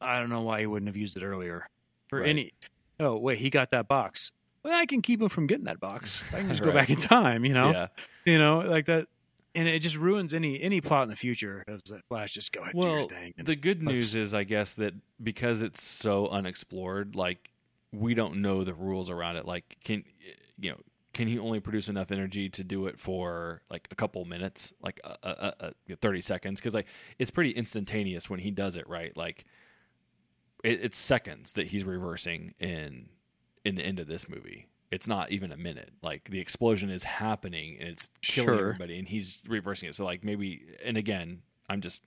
I 0.00 0.18
don't 0.20 0.28
know 0.30 0.42
why 0.42 0.60
he 0.60 0.66
wouldn't 0.66 0.88
have 0.88 0.96
used 0.96 1.16
it 1.16 1.22
earlier. 1.24 1.66
For 2.08 2.20
Right. 2.20 2.28
any, 2.28 2.52
oh 3.00 3.16
wait, 3.16 3.38
he 3.38 3.50
got 3.50 3.70
that 3.72 3.88
box. 3.88 4.30
Well, 4.62 4.74
I 4.78 4.86
can 4.86 5.02
keep 5.02 5.20
him 5.20 5.28
from 5.28 5.46
getting 5.48 5.64
that 5.64 5.80
box. 5.80 6.22
I 6.32 6.38
can 6.38 6.48
just 6.50 6.62
go 6.62 6.72
back 6.72 6.90
in 6.90 6.96
time. 6.96 7.44
You 7.44 7.54
know, 7.54 7.70
Yeah. 7.72 7.86
you 8.24 8.38
know, 8.38 8.60
like 8.60 8.86
that, 8.86 9.08
and 9.54 9.66
it 9.68 9.80
just 9.80 9.96
ruins 9.96 10.32
any 10.34 10.60
any 10.60 10.80
plot 10.80 11.04
in 11.04 11.08
the 11.10 11.16
future. 11.16 11.64
Of 11.66 11.82
that 11.84 12.04
Flash, 12.08 12.32
just 12.34 12.52
go 12.52 12.60
ahead, 12.62 12.72
do 12.74 12.78
your 12.80 12.88
Well, 12.98 13.08
thing. 13.08 13.34
and 13.38 13.46
the 13.46 13.56
good 13.56 13.82
news 13.82 14.14
is, 14.14 14.32
I 14.34 14.44
guess, 14.44 14.74
that 14.74 14.94
because 15.22 15.62
it's 15.62 15.82
so 15.82 16.28
unexplored, 16.28 17.16
like 17.16 17.50
we 17.92 18.14
don't 18.14 18.36
know 18.40 18.62
the 18.64 18.74
rules 18.74 19.10
around 19.10 19.36
it. 19.36 19.44
Like, 19.46 19.76
can 19.84 20.04
you 20.60 20.70
know? 20.70 20.80
Can 21.12 21.28
he 21.28 21.38
only 21.38 21.60
produce 21.60 21.88
enough 21.88 22.10
energy 22.10 22.48
to 22.48 22.64
do 22.64 22.86
it 22.86 22.98
for 22.98 23.62
like 23.70 23.86
a 23.90 23.94
couple 23.94 24.24
minutes, 24.24 24.72
like 24.82 25.00
a, 25.04 25.72
thirty 26.00 26.20
seconds? 26.20 26.60
Because 26.60 26.74
like 26.74 26.86
it's 27.18 27.30
pretty 27.30 27.50
instantaneous 27.50 28.30
when 28.30 28.40
he 28.40 28.50
does 28.50 28.76
it, 28.76 28.88
right? 28.88 29.14
Like 29.16 29.44
it, 30.64 30.80
it's 30.82 30.98
seconds 30.98 31.52
that 31.52 31.68
he's 31.68 31.84
reversing 31.84 32.54
in 32.58 33.08
in 33.64 33.74
the 33.74 33.82
end 33.82 33.98
of 34.00 34.06
this 34.06 34.28
movie. 34.28 34.68
It's 34.90 35.06
not 35.06 35.30
even 35.32 35.52
a 35.52 35.56
minute. 35.56 35.92
Like 36.02 36.28
the 36.30 36.40
explosion 36.40 36.90
is 36.90 37.04
happening 37.04 37.76
and 37.80 37.88
it's 37.90 38.10
killing 38.22 38.48
Sure. 38.48 38.60
everybody, 38.68 38.98
and 38.98 39.08
he's 39.08 39.42
reversing 39.48 39.88
it. 39.88 39.94
So 39.94 40.04
like 40.04 40.22
maybe, 40.24 40.64
and 40.84 40.96
again, 40.96 41.42
I'm 41.68 41.80
just 41.80 42.02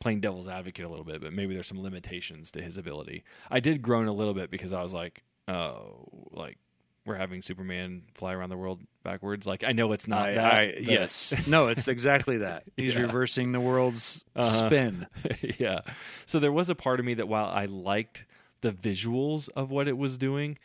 playing 0.00 0.20
devil's 0.20 0.48
advocate 0.48 0.84
a 0.84 0.88
little 0.88 1.04
bit, 1.04 1.20
but 1.22 1.32
maybe 1.32 1.54
there's 1.54 1.66
some 1.66 1.82
limitations 1.82 2.50
to 2.52 2.62
his 2.62 2.76
ability. 2.78 3.24
I 3.50 3.60
did 3.60 3.82
groan 3.82 4.06
a 4.08 4.12
little 4.12 4.34
bit 4.34 4.50
because 4.50 4.72
I 4.72 4.82
was 4.82 4.92
like, 4.92 5.22
oh, 5.48 6.08
like 6.32 6.58
we're 7.04 7.16
having 7.16 7.42
Superman 7.42 8.02
fly 8.14 8.32
around 8.32 8.50
the 8.50 8.56
world 8.56 8.80
backwards. 9.02 9.46
Like 9.46 9.64
I 9.64 9.72
know 9.72 9.92
it's 9.92 10.06
not 10.06 10.28
I- 10.28 10.34
that. 10.34 10.52
I- 10.54 10.74
yes, 10.80 11.34
no, 11.46 11.66
it's 11.68 11.88
exactly 11.88 12.38
that. 12.38 12.64
He's 12.76 12.94
Yeah. 12.94 13.02
reversing 13.02 13.52
the 13.52 13.60
world's 13.60 14.24
Uh-huh. 14.36 14.66
spin. 14.68 15.06
yeah. 15.58 15.80
So 16.26 16.38
there 16.38 16.52
was 16.52 16.70
a 16.70 16.74
part 16.74 17.00
of 17.00 17.06
me 17.06 17.14
that 17.14 17.28
while 17.28 17.46
I 17.46 17.64
liked 17.66 18.24
the 18.60 18.72
visuals 18.72 19.48
of 19.56 19.70
what 19.70 19.88
it 19.88 19.98
was 19.98 20.16
doing, 20.18 20.58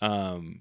um, 0.00 0.60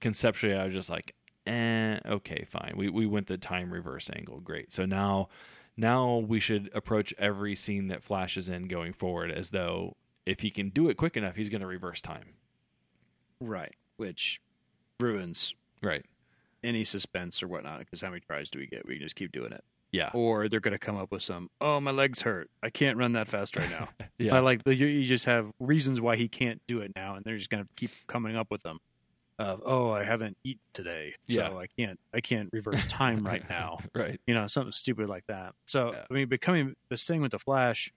conceptually 0.00 0.54
I 0.54 0.64
was 0.66 0.74
just 0.74 0.90
like, 0.90 1.14
eh, 1.46 1.98
okay, 2.06 2.44
fine. 2.48 2.74
We 2.76 2.88
we 2.88 3.06
went 3.06 3.26
the 3.26 3.38
time 3.38 3.72
reverse 3.72 4.08
angle. 4.14 4.38
Great. 4.40 4.72
So 4.72 4.84
now 4.86 5.28
Now 5.76 6.18
we 6.18 6.38
should 6.38 6.70
approach 6.74 7.12
every 7.18 7.54
scene 7.56 7.88
that 7.88 8.04
flashes 8.04 8.48
in 8.48 8.68
going 8.68 8.92
forward 8.92 9.30
as 9.32 9.50
though 9.50 9.96
if 10.26 10.40
he 10.40 10.50
can 10.50 10.68
do 10.68 10.88
it 10.88 10.96
quick 10.96 11.16
enough, 11.16 11.34
he's 11.34 11.48
going 11.48 11.62
to 11.62 11.66
reverse 11.66 12.00
time. 12.00 12.34
Right. 13.40 13.74
Which 13.96 14.40
ruins 15.00 15.54
Right. 15.82 16.04
any 16.62 16.84
suspense 16.84 17.42
or 17.42 17.48
whatnot. 17.48 17.80
Because 17.80 18.00
how 18.00 18.08
many 18.10 18.20
tries 18.20 18.50
do 18.50 18.58
we 18.58 18.66
get? 18.66 18.86
We 18.86 18.94
can 18.94 19.02
just 19.04 19.16
keep 19.16 19.32
doing 19.32 19.52
it. 19.52 19.64
Yeah. 19.90 20.10
Or 20.14 20.48
they're 20.48 20.60
going 20.60 20.72
to 20.72 20.78
come 20.78 20.96
up 20.96 21.10
with 21.12 21.22
some. 21.22 21.50
Oh, 21.60 21.78
my 21.80 21.90
legs 21.90 22.22
hurt. 22.22 22.48
I 22.62 22.70
can't 22.70 22.96
run 22.96 23.12
that 23.12 23.28
fast 23.28 23.56
right 23.56 23.68
now. 23.70 23.88
Yeah. 24.18 24.36
I 24.36 24.38
like 24.38 24.62
the, 24.62 24.72
you, 24.74 25.04
just 25.04 25.24
have 25.24 25.50
reasons 25.58 26.00
why 26.00 26.14
he 26.14 26.28
can't 26.28 26.62
do 26.68 26.80
it 26.80 26.92
now, 26.94 27.16
and 27.16 27.24
they're 27.24 27.38
just 27.38 27.50
going 27.50 27.64
to 27.64 27.68
keep 27.74 27.90
coming 28.06 28.36
up 28.36 28.52
with 28.52 28.62
them. 28.62 28.78
Of 29.38 29.62
oh, 29.64 29.90
I 29.90 30.04
haven't 30.04 30.36
eaten 30.44 30.60
today, 30.72 31.14
so 31.28 31.34
Yeah. 31.34 31.56
I 31.56 31.66
can't 31.66 31.98
I 32.14 32.20
can't 32.20 32.48
reverse 32.52 32.86
time 32.86 33.26
right 33.26 33.42
now. 33.50 33.78
right. 33.96 34.20
You 34.26 34.34
know, 34.34 34.46
something 34.46 34.72
stupid 34.72 35.08
like 35.08 35.24
that. 35.26 35.54
So 35.66 35.92
Yeah. 35.92 36.04
I 36.08 36.14
mean, 36.14 36.28
becoming 36.28 36.76
this 36.88 37.04
thing 37.04 37.20
with 37.20 37.32
the 37.32 37.40
Flash, 37.40 37.92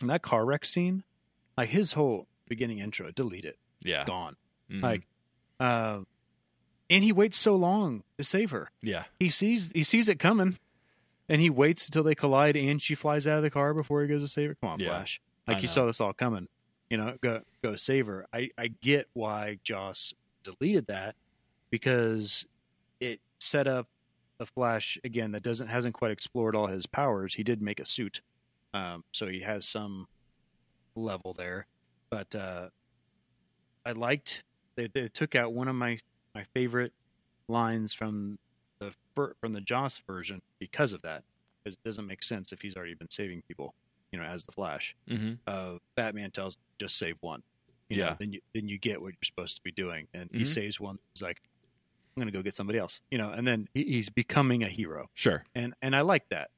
and 0.00 0.08
that 0.10 0.22
car 0.22 0.44
wreck 0.44 0.64
scene, 0.64 1.02
like 1.58 1.70
his 1.70 1.94
whole 1.94 2.28
beginning 2.46 2.78
intro, 2.78 3.10
delete 3.10 3.44
it, 3.46 3.58
Yeah. 3.80 4.04
gone. 4.04 4.36
Mhm. 4.70 4.82
Like, 4.82 5.06
uh, 5.64 6.00
and 6.90 7.02
he 7.02 7.12
waits 7.12 7.38
so 7.38 7.54
long 7.56 8.02
to 8.18 8.24
save 8.24 8.50
her. 8.50 8.70
yeah. 8.82 9.04
He 9.18 9.30
sees 9.30 9.72
he 9.72 9.82
sees 9.82 10.08
it 10.08 10.18
coming, 10.18 10.58
and 11.28 11.40
he 11.40 11.48
waits 11.50 11.86
until 11.86 12.02
they 12.02 12.14
collide, 12.14 12.56
and 12.56 12.80
she 12.80 12.94
flies 12.94 13.26
out 13.26 13.38
of 13.38 13.42
the 13.42 13.50
car 13.50 13.72
before 13.74 14.02
he 14.02 14.08
goes 14.08 14.22
to 14.22 14.28
save 14.28 14.50
her. 14.50 14.54
Come 14.60 14.70
on, 14.70 14.80
Yeah, 14.80 14.88
Flash! 14.88 15.20
Like 15.48 15.62
you 15.62 15.68
saw 15.68 15.86
this 15.86 16.00
all 16.00 16.12
coming. 16.12 16.48
You 16.90 16.98
know, 16.98 17.16
go 17.20 17.40
go 17.62 17.76
save 17.76 18.06
her. 18.06 18.26
I 18.32 18.50
I 18.58 18.68
get 18.68 19.08
why 19.14 19.58
Joss 19.64 20.12
deleted 20.42 20.86
that 20.88 21.16
because 21.70 22.44
it 23.00 23.20
set 23.38 23.66
up 23.66 23.88
a 24.38 24.46
Flash 24.46 24.98
again 25.04 25.32
that 25.32 25.42
doesn't 25.42 25.68
hasn't 25.68 25.94
quite 25.94 26.10
explored 26.10 26.54
all 26.54 26.66
his 26.66 26.86
powers. 26.86 27.34
He 27.34 27.42
did 27.42 27.62
make 27.62 27.80
a 27.80 27.86
suit, 27.86 28.20
um, 28.74 29.04
so 29.12 29.26
he 29.26 29.40
has 29.40 29.66
some 29.66 30.06
level 30.94 31.32
there. 31.32 31.66
But 32.10 32.34
uh, 32.34 32.68
I 33.86 33.92
liked 33.92 34.44
they, 34.76 34.88
they 34.92 35.08
took 35.08 35.34
out 35.34 35.52
one 35.52 35.68
of 35.68 35.74
my 35.76 35.98
my 36.34 36.44
favorite 36.54 36.92
lines 37.48 37.92
from 37.94 38.38
the 38.80 38.92
from 39.40 39.52
the 39.52 39.60
Joss 39.60 39.98
version 40.06 40.40
because 40.60 40.92
of 40.92 41.02
that. 41.02 41.22
Because 41.64 41.76
it 41.76 41.88
doesn't 41.88 42.06
make 42.06 42.22
sense 42.22 42.52
if 42.52 42.60
he's 42.60 42.76
already 42.76 42.94
been 42.94 43.08
saving 43.10 43.42
people, 43.48 43.72
you 44.12 44.18
know, 44.18 44.24
as 44.26 44.44
the 44.44 44.52
Flash. 44.52 44.94
hmm 45.08 45.34
Uh, 45.46 45.76
Batman 45.96 46.30
tells 46.30 46.56
just 46.80 46.96
save 46.98 47.16
one. 47.20 47.42
You 47.88 47.98
know, 47.98 48.04
Yeah. 48.08 48.16
then 48.18 48.32
you 48.32 48.40
then 48.54 48.68
you 48.68 48.78
get 48.78 49.00
what 49.00 49.08
you're 49.08 49.24
supposed 49.24 49.56
to 49.56 49.62
be 49.62 49.70
doing, 49.72 50.06
and 50.14 50.28
he 50.32 50.42
Mhm. 50.42 50.46
saves 50.48 50.80
one. 50.80 50.98
He's 51.14 51.22
like, 51.22 51.40
I'm 52.16 52.20
gonna 52.20 52.30
go 52.32 52.42
get 52.42 52.54
somebody 52.54 52.78
else, 52.78 53.00
you 53.10 53.18
know, 53.18 53.30
and 53.32 53.46
then 53.46 53.68
he, 53.74 53.84
he's 53.84 54.08
becoming 54.10 54.62
a 54.62 54.68
hero, 54.68 55.08
Sure. 55.14 55.44
and 55.54 55.74
and 55.82 55.94
I 55.96 56.00
like 56.02 56.28
that 56.30 56.50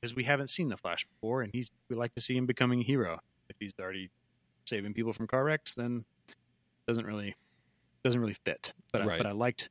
because 0.00 0.14
we 0.14 0.24
haven't 0.24 0.48
seen 0.48 0.68
the 0.68 0.76
Flash 0.76 1.04
before, 1.06 1.42
and 1.42 1.52
he's 1.52 1.68
we 1.90 1.96
like 1.96 2.14
to 2.14 2.20
see 2.20 2.36
him 2.36 2.46
becoming 2.46 2.80
a 2.80 2.84
hero. 2.84 3.20
If 3.48 3.56
he's 3.60 3.72
already 3.80 4.10
saving 4.66 4.94
people 4.94 5.12
from 5.12 5.26
car 5.26 5.44
wrecks, 5.44 5.74
then 5.74 6.04
doesn't 6.88 7.04
really 7.06 7.34
doesn't 8.04 8.20
really 8.20 8.36
fit. 8.44 8.72
But 8.92 9.02
I, 9.02 9.16
but 9.18 9.26
I 9.26 9.32
liked 9.32 9.68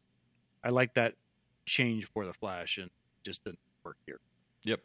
I 0.63 0.69
liked 0.69 0.95
that 0.95 1.15
change 1.65 2.05
for 2.05 2.25
the 2.25 2.33
Flash, 2.33 2.77
and 2.77 2.89
just 3.23 3.43
didn't 3.43 3.59
work 3.83 3.97
here. 4.05 4.19
Yep. 4.63 4.79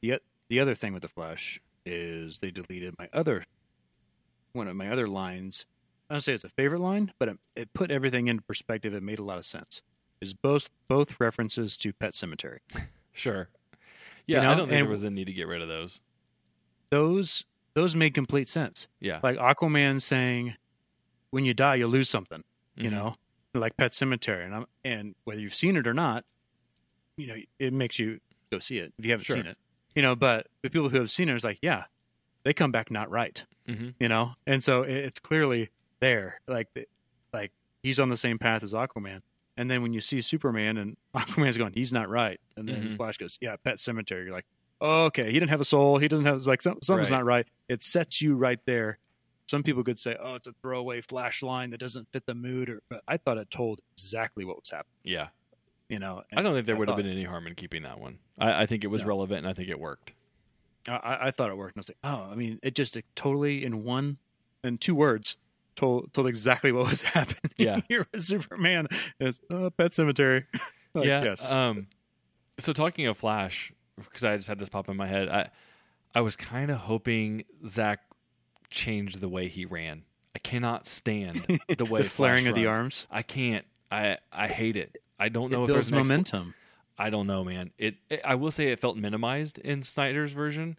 The 0.00 0.20
the 0.48 0.60
other 0.60 0.74
thing 0.74 0.92
with 0.92 1.02
the 1.02 1.08
Flash 1.08 1.60
is 1.84 2.38
they 2.38 2.50
deleted 2.50 2.94
my 2.98 3.08
other 3.12 3.44
one 4.52 4.68
of 4.68 4.76
my 4.76 4.90
other 4.90 5.08
lines. 5.08 5.66
I 6.10 6.14
don't 6.14 6.20
say 6.20 6.32
it's 6.32 6.44
a 6.44 6.48
favorite 6.48 6.80
line, 6.80 7.12
but 7.18 7.28
it, 7.28 7.38
it 7.54 7.74
put 7.74 7.90
everything 7.90 8.28
into 8.28 8.42
perspective. 8.42 8.94
It 8.94 9.02
made 9.02 9.18
a 9.18 9.24
lot 9.24 9.38
of 9.38 9.44
sense. 9.44 9.82
Is 10.20 10.34
both 10.34 10.70
both 10.88 11.20
references 11.20 11.76
to 11.78 11.92
Pet 11.92 12.12
Sematary. 12.12 12.58
Sure. 13.12 13.48
Yeah. 14.28 14.42
know, 14.42 14.50
I 14.50 14.54
don't 14.54 14.68
think 14.68 14.78
and- 14.78 14.84
there 14.84 14.90
was 14.90 15.02
a 15.02 15.10
need 15.10 15.26
to 15.26 15.32
get 15.32 15.48
rid 15.48 15.60
of 15.60 15.66
those. 15.66 15.98
Those 16.90 17.42
those 17.74 17.96
made 17.96 18.14
complete 18.14 18.48
sense. 18.48 18.86
Yeah. 19.00 19.18
Like 19.24 19.38
Aquaman 19.38 20.00
saying, 20.00 20.54
"When 21.30 21.44
you 21.44 21.54
die, 21.54 21.76
you 21.76 21.86
lose 21.86 22.08
something." 22.08 22.44
You 22.76 22.90
Mhm. 22.90 22.92
know, 22.92 23.16
like 23.54 23.76
Pet 23.76 23.92
Sematary, 23.92 24.44
and 24.44 24.54
I'm, 24.54 24.66
and 24.84 25.14
whether 25.24 25.40
you've 25.40 25.54
seen 25.54 25.76
it 25.76 25.86
or 25.86 25.94
not, 25.94 26.24
you 27.16 27.26
know, 27.26 27.36
it 27.58 27.72
makes 27.72 27.98
you 27.98 28.20
go 28.52 28.58
see 28.60 28.78
it 28.78 28.92
if 28.98 29.04
you 29.04 29.10
haven't 29.10 29.24
Sure. 29.24 29.36
seen 29.36 29.46
it. 29.46 29.58
You 29.94 30.02
know, 30.02 30.14
but 30.14 30.46
the 30.62 30.70
people 30.70 30.88
who 30.88 30.98
have 30.98 31.10
seen 31.10 31.28
it 31.28 31.34
is 31.34 31.44
like, 31.44 31.58
yeah, 31.62 31.84
they 32.44 32.52
come 32.54 32.70
back 32.70 32.90
not 32.90 33.10
right. 33.10 33.44
Mhm. 33.66 33.94
You 33.98 34.08
know, 34.08 34.34
and 34.46 34.62
so 34.62 34.82
it, 34.84 34.94
it's 34.96 35.18
clearly 35.18 35.70
there. 36.00 36.40
Like, 36.46 36.68
the, 36.74 36.86
like 37.32 37.52
he's 37.82 37.98
on 37.98 38.08
the 38.10 38.16
same 38.16 38.38
path 38.38 38.62
as 38.62 38.72
Aquaman. 38.72 39.22
And 39.56 39.68
then 39.68 39.82
when 39.82 39.92
you 39.92 40.00
see 40.00 40.20
Superman 40.20 40.76
and 40.76 40.96
Aquaman's 41.14 41.56
going, 41.58 41.72
he's 41.72 41.92
not 41.92 42.08
right. 42.08 42.40
And 42.56 42.68
then 42.68 42.82
Mhm. 42.90 42.96
Flash 42.96 43.18
goes, 43.18 43.38
yeah, 43.40 43.56
Pet 43.56 43.78
Sematary. 43.78 44.24
You're 44.24 44.32
like, 44.32 44.46
oh, 44.80 45.06
okay, 45.06 45.26
he 45.26 45.32
didn't 45.32 45.50
have 45.50 45.60
a 45.60 45.64
soul. 45.64 45.98
He 45.98 46.06
doesn't 46.06 46.26
have, 46.26 46.36
it's 46.36 46.46
like, 46.46 46.62
something's 46.62 46.88
Right. 46.88 47.10
not 47.10 47.24
right. 47.24 47.48
It 47.68 47.82
sets 47.82 48.22
you 48.22 48.36
right 48.36 48.60
there. 48.66 48.98
Some 49.48 49.62
people 49.62 49.82
could 49.82 49.98
say, 49.98 50.16
oh, 50.20 50.34
it's 50.34 50.46
a 50.46 50.54
throwaway 50.62 51.00
Flash 51.00 51.42
line 51.42 51.70
that 51.70 51.80
doesn't 51.80 52.06
fit 52.12 52.26
the 52.26 52.34
mood. 52.34 52.68
Or, 52.68 52.82
but 52.88 53.02
I 53.08 53.16
thought 53.16 53.38
it 53.38 53.50
told 53.50 53.80
exactly 53.96 54.44
what 54.44 54.56
was 54.60 54.70
happening. 54.70 54.92
Yeah. 55.04 55.28
You 55.88 55.98
know, 55.98 56.22
I 56.36 56.42
don't 56.42 56.52
think 56.54 56.66
there 56.66 56.76
I 56.76 56.78
would 56.80 56.88
have 56.88 56.98
been 56.98 57.06
any 57.10 57.24
harm 57.24 57.46
in 57.46 57.54
keeping 57.54 57.82
that 57.84 57.98
one. 57.98 58.18
I, 58.38 58.62
I 58.62 58.66
think 58.66 58.84
it 58.84 58.88
was 58.88 59.00
No. 59.02 59.08
relevant 59.08 59.38
and 59.38 59.48
I 59.48 59.54
think 59.54 59.68
it 59.70 59.80
worked. 59.80 60.12
I- 60.86 61.18
I, 61.28 61.30
thought 61.30 61.50
it 61.50 61.56
worked. 61.56 61.76
And 61.76 61.80
I 61.80 61.82
was 61.82 61.88
like, 61.88 61.98
oh, 62.04 62.30
I 62.30 62.34
mean, 62.34 62.58
it 62.62 62.74
just 62.74 62.96
it 62.96 63.04
totally 63.16 63.64
in 63.64 63.84
one, 63.84 64.18
in 64.62 64.76
two 64.78 64.94
words, 64.94 65.36
told 65.76 66.12
told 66.12 66.26
exactly 66.28 66.72
what 66.72 66.88
was 66.90 67.00
happening. 67.16 67.52
Yeah. 67.56 67.80
here 67.88 68.06
with 68.12 68.22
Superman. 68.22 68.88
It's 69.18 69.40
uh, 69.50 69.70
Pet 69.70 69.92
Sematary. 69.92 70.44
Like, 70.94 71.06
yeah. 71.06 71.22
Yes. 71.22 71.52
Um, 71.52 71.86
so 72.58 72.72
talking 72.72 73.06
of 73.06 73.18
Flash, 73.18 73.72
because 73.96 74.24
I 74.24 74.36
just 74.38 74.48
had 74.48 74.58
this 74.58 74.70
pop 74.70 74.88
in 74.88 74.96
my 74.96 75.06
head, 75.06 75.28
I 75.28 75.50
I 76.14 76.22
was 76.22 76.34
kind 76.34 76.70
of 76.70 76.78
hoping 76.78 77.44
Zack 77.66 78.00
changed 78.70 79.20
the 79.20 79.28
way 79.28 79.48
he 79.48 79.64
ran. 79.64 80.04
I 80.34 80.38
cannot 80.38 80.86
stand 80.86 81.60
the 81.76 81.84
way 81.84 82.02
the 82.02 82.08
flaring 82.08 82.46
of 82.46 82.54
the 82.54 82.66
arms. 82.66 83.06
I 83.10 83.22
can't. 83.22 83.64
I 83.90 84.18
I 84.32 84.48
hate 84.48 84.76
it. 84.76 84.96
I 85.18 85.28
don't 85.28 85.50
know 85.50 85.62
it 85.62 85.64
if 85.64 85.72
there's 85.72 85.90
builds 85.90 86.08
an 86.10 86.14
expl- 86.16 86.34
momentum. 86.34 86.54
I 86.98 87.10
don't 87.10 87.26
know, 87.26 87.44
man. 87.44 87.70
It, 87.78 87.96
it 88.10 88.20
I 88.24 88.34
will 88.34 88.50
say 88.50 88.68
it 88.68 88.80
felt 88.80 88.96
minimized 88.96 89.58
in 89.58 89.82
Snyder's 89.82 90.32
version, 90.32 90.78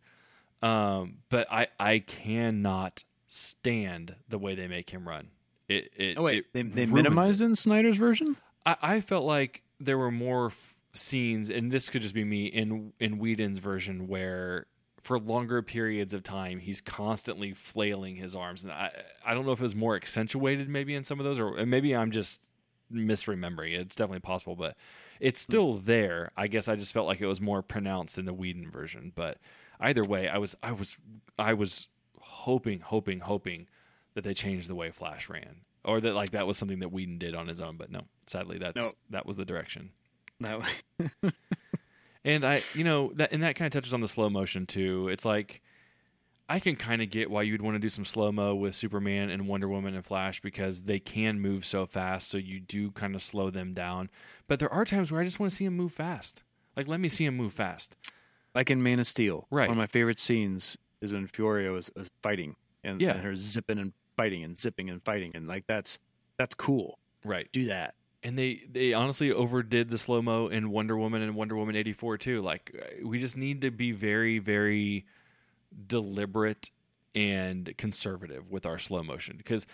um, 0.61 1.19
but 1.29 1.47
I 1.51 1.67
I 1.79 1.99
cannot 1.99 3.03
stand 3.27 4.15
the 4.27 4.37
way 4.37 4.55
they 4.55 4.67
make 4.67 4.89
him 4.89 5.07
run. 5.07 5.29
It, 5.67 5.91
it 5.95 6.17
oh 6.17 6.23
wait, 6.23 6.39
it 6.39 6.45
they, 6.53 6.61
they 6.63 6.85
minimized 6.85 7.41
it 7.41 7.45
in 7.45 7.55
Snyder's 7.55 7.97
version. 7.97 8.37
I, 8.65 8.75
I 8.81 9.01
felt 9.01 9.25
like 9.25 9.61
there 9.79 9.97
were 9.97 10.11
more 10.11 10.47
f- 10.47 10.75
scenes, 10.93 11.49
and 11.49 11.71
this 11.71 11.89
could 11.89 12.01
just 12.01 12.13
be 12.15 12.23
me 12.23 12.47
in 12.47 12.93
in 12.99 13.19
Whedon's 13.19 13.59
version 13.59 14.07
where. 14.07 14.65
For 15.01 15.17
longer 15.17 15.61
periods 15.61 16.13
of 16.13 16.23
time, 16.23 16.59
he's 16.59 16.81
constantly 16.81 17.53
flailing 17.53 18.15
his 18.17 18.35
arms, 18.35 18.63
and 18.63 18.71
I 18.71 18.91
I 19.25 19.33
don't 19.33 19.45
know 19.45 19.51
if 19.51 19.59
it 19.59 19.63
was 19.63 19.75
more 19.75 19.95
accentuated 19.95 20.69
maybe 20.69 20.93
in 20.95 21.03
some 21.03 21.19
of 21.19 21.23
those, 21.25 21.39
or 21.39 21.65
maybe 21.65 21.95
I'm 21.95 22.11
just 22.11 22.41
misremembering. 22.91 23.77
It's 23.77 23.95
definitely 23.95 24.19
possible, 24.19 24.55
but 24.55 24.75
it's 25.19 25.43
hmm. 25.45 25.51
still 25.51 25.73
there. 25.75 26.31
I 26.35 26.47
guess 26.47 26.67
I 26.67 26.75
just 26.75 26.93
felt 26.93 27.07
like 27.07 27.21
it 27.21 27.27
was 27.27 27.41
more 27.41 27.61
pronounced 27.61 28.17
in 28.17 28.25
the 28.25 28.33
Whedon 28.33 28.69
version. 28.69 29.11
But 29.15 29.37
either 29.79 30.03
way, 30.03 30.27
I 30.27 30.37
was 30.37 30.55
I 30.61 30.71
was 30.71 30.97
I 31.37 31.53
was 31.53 31.87
hoping, 32.19 32.79
hoping, 32.79 33.19
hoping 33.19 33.67
that 34.15 34.23
they 34.23 34.33
changed 34.33 34.69
the 34.69 34.75
way 34.75 34.91
Flash 34.91 35.29
ran, 35.29 35.61
or 35.83 36.01
that 36.01 36.13
like 36.13 36.31
that 36.31 36.47
was 36.47 36.57
something 36.57 36.79
that 36.79 36.91
Whedon 36.91 37.17
did 37.17 37.35
on 37.35 37.47
his 37.47 37.61
own. 37.61 37.77
But 37.77 37.91
no, 37.91 38.01
sadly, 38.27 38.57
that's 38.57 38.85
No. 38.85 38.91
that 39.11 39.25
was 39.25 39.37
the 39.37 39.45
direction. 39.45 39.91
No. 40.39 40.63
And 42.25 42.43
I, 42.45 42.61
you 42.73 42.83
know, 42.83 43.11
that 43.15 43.31
and 43.31 43.43
that 43.43 43.55
kind 43.55 43.67
of 43.67 43.71
touches 43.71 43.93
on 43.93 44.01
the 44.01 44.07
slow 44.07 44.29
motion 44.29 44.65
too. 44.65 45.07
It's 45.07 45.23
like 45.25 45.61
I 46.49 46.59
can 46.59 46.75
kind 46.75 47.01
of 47.01 47.09
get 47.09 47.29
why 47.31 47.43
you'd 47.43 47.61
want 47.61 47.75
to 47.75 47.79
do 47.79 47.89
some 47.89 48.03
slow 48.05 48.31
mo 48.31 48.55
with 48.55 48.75
Superman 48.75 49.29
and 49.29 49.47
Wonder 49.47 49.67
Woman 49.69 49.95
and 49.95 50.05
Flash 50.05 50.41
because 50.41 50.83
they 50.83 50.99
can 50.99 51.39
move 51.39 51.63
so 51.65 51.85
fast, 51.85 52.27
so 52.27 52.37
you 52.37 52.59
do 52.59 52.91
kind 52.91 53.15
of 53.15 53.21
slow 53.23 53.49
them 53.49 53.73
down. 53.73 54.09
But 54.47 54.59
there 54.59 54.71
are 54.73 54.83
times 54.83 55.11
where 55.11 55.21
I 55.21 55.23
just 55.25 55.39
want 55.39 55.51
to 55.51 55.55
see 55.55 55.65
them 55.65 55.77
move 55.77 55.93
fast. 55.93 56.43
Like, 56.75 56.87
let 56.87 56.99
me 56.99 57.07
see 57.07 57.25
them 57.25 57.37
move 57.37 57.53
fast. 57.53 57.95
like 58.55 58.69
in 58.71 58.81
Man 58.81 58.99
of 58.99 59.05
Steel. 59.07 59.45
Right. 59.51 59.67
One 59.69 59.77
of 59.77 59.81
my 59.81 59.85
favorite 59.87 60.19
scenes 60.19 60.75
is 61.01 61.13
when 61.13 61.27
Faora 61.27 61.77
is, 61.77 61.91
is 61.95 62.09
fighting 62.23 62.55
and, 62.83 62.99
Yeah. 62.99 63.11
and 63.11 63.21
her 63.23 63.35
zipping 63.35 63.77
and 63.77 63.93
fighting 64.17 64.43
and 64.43 64.57
zipping 64.57 64.89
and 64.89 65.01
fighting 65.03 65.31
and 65.35 65.47
like 65.47 65.65
that's 65.67 65.99
that's 66.37 66.55
cool. 66.55 66.97
Right. 67.23 67.47
Do 67.53 67.65
that. 67.67 67.93
And 68.21 68.37
they 68.37 68.63
they 68.69 68.93
honestly 68.93 69.31
overdid 69.31 69.89
the 69.89 69.97
slow 69.97 70.21
mo 70.21 70.47
in 70.47 70.71
Wonder 70.71 70.97
Woman 70.97 71.21
and 71.21 71.35
Wonder 71.35 71.55
Woman 71.55 71.75
eighty 71.75 71.93
four 71.93 72.17
too. 72.17 72.41
Like, 72.41 72.75
uh, 72.77 73.07
we 73.07 73.19
just 73.19 73.37
need 73.37 73.61
to 73.61 73.71
be 73.71 73.91
very 73.91 74.39
very 74.39 75.05
deliberate 75.87 76.69
and 77.15 77.73
conservative 77.77 78.51
with 78.51 78.65
our 78.65 78.77
slow 78.77 79.03
motion 79.03 79.37
because 79.37 79.65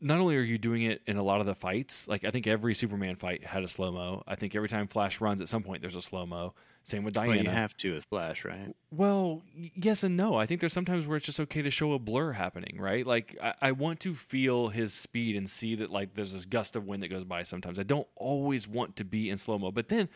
not 0.00 0.18
only 0.18 0.36
are 0.36 0.42
you 0.42 0.56
doing 0.56 0.82
it 0.82 1.02
in 1.06 1.16
a 1.16 1.22
lot 1.22 1.40
of 1.40 1.46
the 1.46 1.54
fights, 1.54 2.06
like 2.08 2.24
I 2.24 2.30
think 2.30 2.46
every 2.46 2.74
Superman 2.74 3.16
fight 3.16 3.44
had 3.44 3.64
a 3.64 3.68
slow 3.68 3.90
mo. 3.90 4.22
I 4.26 4.36
think 4.36 4.54
every 4.54 4.68
time 4.68 4.86
Flash 4.86 5.20
runs, 5.20 5.40
at 5.40 5.48
some 5.48 5.62
point 5.62 5.82
there's 5.82 5.96
a 5.96 6.02
slow 6.02 6.26
mo. 6.26 6.54
Same 6.82 7.04
with 7.04 7.14
Well, 7.16 7.26
Diana. 7.26 7.42
you 7.42 7.50
have 7.50 7.76
to 7.78 7.94
with 7.94 8.04
Flash, 8.06 8.44
right? 8.44 8.74
Well, 8.90 9.42
yes 9.74 10.02
and 10.02 10.16
no. 10.16 10.36
I 10.36 10.46
think 10.46 10.60
there's 10.60 10.72
sometimes 10.72 11.06
where 11.06 11.16
it's 11.18 11.26
just 11.26 11.38
okay 11.38 11.62
to 11.62 11.70
show 11.70 11.92
a 11.92 11.98
blur 11.98 12.32
happening, 12.32 12.78
right? 12.80 13.06
Like 13.06 13.36
I, 13.42 13.54
I 13.60 13.72
want 13.72 14.00
to 14.00 14.14
feel 14.14 14.68
his 14.68 14.92
speed 14.92 15.36
and 15.36 15.48
see 15.48 15.74
that 15.76 15.90
like 15.90 16.14
there's 16.14 16.32
this 16.32 16.46
gust 16.46 16.76
of 16.76 16.86
wind 16.86 17.02
that 17.02 17.08
goes 17.08 17.24
by 17.24 17.42
sometimes. 17.42 17.78
I 17.78 17.82
don't 17.84 18.08
always 18.16 18.66
want 18.66 18.96
to 18.96 19.04
be 19.04 19.28
in 19.30 19.36
slow 19.38 19.58
mo, 19.58 19.70
but 19.70 19.88
then 19.88 20.08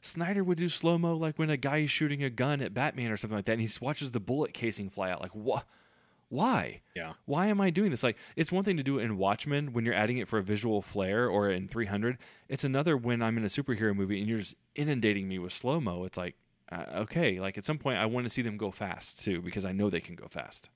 Snyder 0.00 0.44
would 0.44 0.58
do 0.58 0.68
slow 0.68 0.98
mo 0.98 1.16
like 1.16 1.38
when 1.38 1.50
a 1.50 1.56
guy 1.56 1.78
is 1.78 1.90
shooting 1.90 2.22
a 2.22 2.30
gun 2.30 2.60
at 2.60 2.74
Batman 2.74 3.10
or 3.10 3.16
something 3.16 3.36
like 3.36 3.46
that, 3.46 3.52
and 3.52 3.60
he 3.62 3.68
watches 3.80 4.10
the 4.10 4.20
bullet 4.20 4.52
casing 4.52 4.90
fly 4.90 5.10
out. 5.10 5.22
Like 5.22 5.34
what? 5.34 5.64
Why? 6.30 6.82
Yeah. 6.94 7.14
Why 7.24 7.46
am 7.46 7.60
I 7.60 7.70
doing 7.70 7.90
this? 7.90 8.02
Like, 8.02 8.16
it's 8.36 8.52
one 8.52 8.64
thing 8.64 8.76
to 8.76 8.82
do 8.82 8.98
it 8.98 9.04
in 9.04 9.16
Watchmen 9.16 9.72
when 9.72 9.84
you're 9.84 9.94
adding 9.94 10.18
it 10.18 10.28
for 10.28 10.38
a 10.38 10.42
visual 10.42 10.82
flair 10.82 11.28
or 11.28 11.50
in 11.50 11.68
300. 11.68 12.18
It's 12.48 12.64
another 12.64 12.96
when 12.96 13.22
I'm 13.22 13.38
in 13.38 13.44
a 13.44 13.48
superhero 13.48 13.94
movie 13.94 14.18
and 14.20 14.28
you're 14.28 14.40
just 14.40 14.54
inundating 14.74 15.26
me 15.28 15.38
with 15.38 15.52
slow 15.52 15.80
mo. 15.80 16.04
It's 16.04 16.18
like, 16.18 16.34
uh, 16.70 16.84
okay, 16.96 17.40
like 17.40 17.56
at 17.56 17.64
some 17.64 17.78
point 17.78 17.98
I 17.98 18.06
want 18.06 18.24
to 18.26 18.30
see 18.30 18.42
them 18.42 18.58
go 18.58 18.70
fast 18.70 19.24
too 19.24 19.40
because 19.40 19.64
I 19.64 19.72
know 19.72 19.88
they 19.88 20.00
can 20.00 20.16
go 20.16 20.26
fast. 20.28 20.68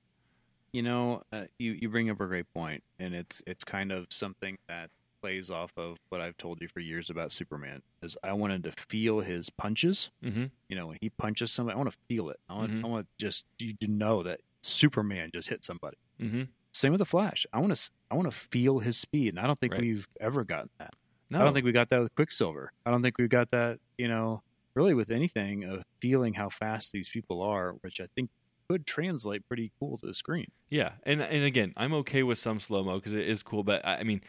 You 0.73 0.83
know, 0.83 1.23
uh, 1.31 1.45
you 1.59 1.73
you 1.73 1.91
bring 1.91 2.09
up 2.09 2.19
a 2.19 2.27
great 2.27 2.51
point, 2.55 2.83
and 2.99 3.15
it's 3.15 3.43
it's 3.47 3.63
kind 3.63 3.93
of 3.93 4.07
something 4.09 4.57
that 4.69 4.89
plays 5.21 5.51
off 5.51 5.71
of 5.77 5.99
what 6.09 6.23
I've 6.23 6.39
told 6.39 6.63
you 6.63 6.69
for 6.69 6.81
years 6.81 7.11
about 7.11 7.31
Superman. 7.31 7.83
Is 8.03 8.17
I 8.25 8.33
wanted 8.33 8.65
to 8.65 8.73
feel 8.73 9.21
his 9.21 9.51
punches. 9.51 10.09
Mm-hmm. 10.25 10.45
You 10.71 10.77
know, 10.77 10.87
when 10.87 10.97
he 11.03 11.11
punches 11.11 11.53
somebody, 11.53 11.75
I 11.75 11.79
want 11.79 11.93
to 11.93 11.99
feel 12.09 12.31
it. 12.31 12.41
I 12.49 12.55
want 12.55 12.73
Mhm. 12.73 12.85
I 12.85 12.89
want 12.89 13.07
just 13.19 13.45
you 13.59 13.75
to 13.83 13.87
know 13.87 14.23
that 14.23 14.41
Superman 14.63 15.31
just 15.35 15.49
hit 15.49 15.65
somebody. 15.65 15.97
Mm-hmm. 16.21 16.43
Same 16.73 16.93
with 16.93 17.01
the 17.01 17.05
Flash. 17.07 17.45
I 17.53 17.59
want 17.61 17.75
to 17.77 17.91
I 18.11 18.15
want 18.15 18.31
to 18.31 18.37
feel 18.37 18.79
his 18.79 18.97
speed, 18.97 19.31
and 19.35 19.41
I 19.41 19.47
don't 19.47 19.59
think 19.61 19.73
Right. 19.73 19.83
we've 19.83 20.09
ever 20.21 20.45
gotten 20.45 20.71
that. 20.79 20.95
No, 21.31 21.41
I 21.41 21.45
don't 21.45 21.55
think 21.55 21.65
we 21.67 21.73
got 21.73 21.89
that 21.91 22.01
with 22.01 22.15
Quicksilver. 22.15 22.73
I 22.87 22.91
don't 22.91 23.03
think 23.03 23.19
we 23.19 23.27
got 23.29 23.51
that, 23.53 23.79
you 23.99 24.07
know, 24.09 24.43
really 24.75 24.95
with 24.95 25.11
anything 25.11 25.65
of 25.65 25.83
feeling 26.01 26.35
how 26.35 26.49
fast 26.51 26.93
these 26.93 27.09
people 27.09 27.41
are, 27.43 27.73
which 27.83 28.01
I 28.01 28.07
think 28.15 28.31
could 28.69 28.87
translate 28.87 29.47
pretty 29.49 29.73
cool 29.81 29.99
to 29.99 30.07
the 30.07 30.15
screen. 30.15 30.47
Yeah, 30.71 30.93
and 31.05 31.21
and 31.23 31.45
again, 31.45 31.73
I'm 31.77 31.93
okay 31.95 32.23
with 32.23 32.39
some 32.39 32.61
slow 32.61 32.83
mo 32.85 32.95
because 32.97 33.15
it 33.15 33.27
is 33.29 33.43
cool, 33.43 33.65
but 33.65 33.85
I 33.85 33.97
I 33.99 34.03
mean, 34.05 34.23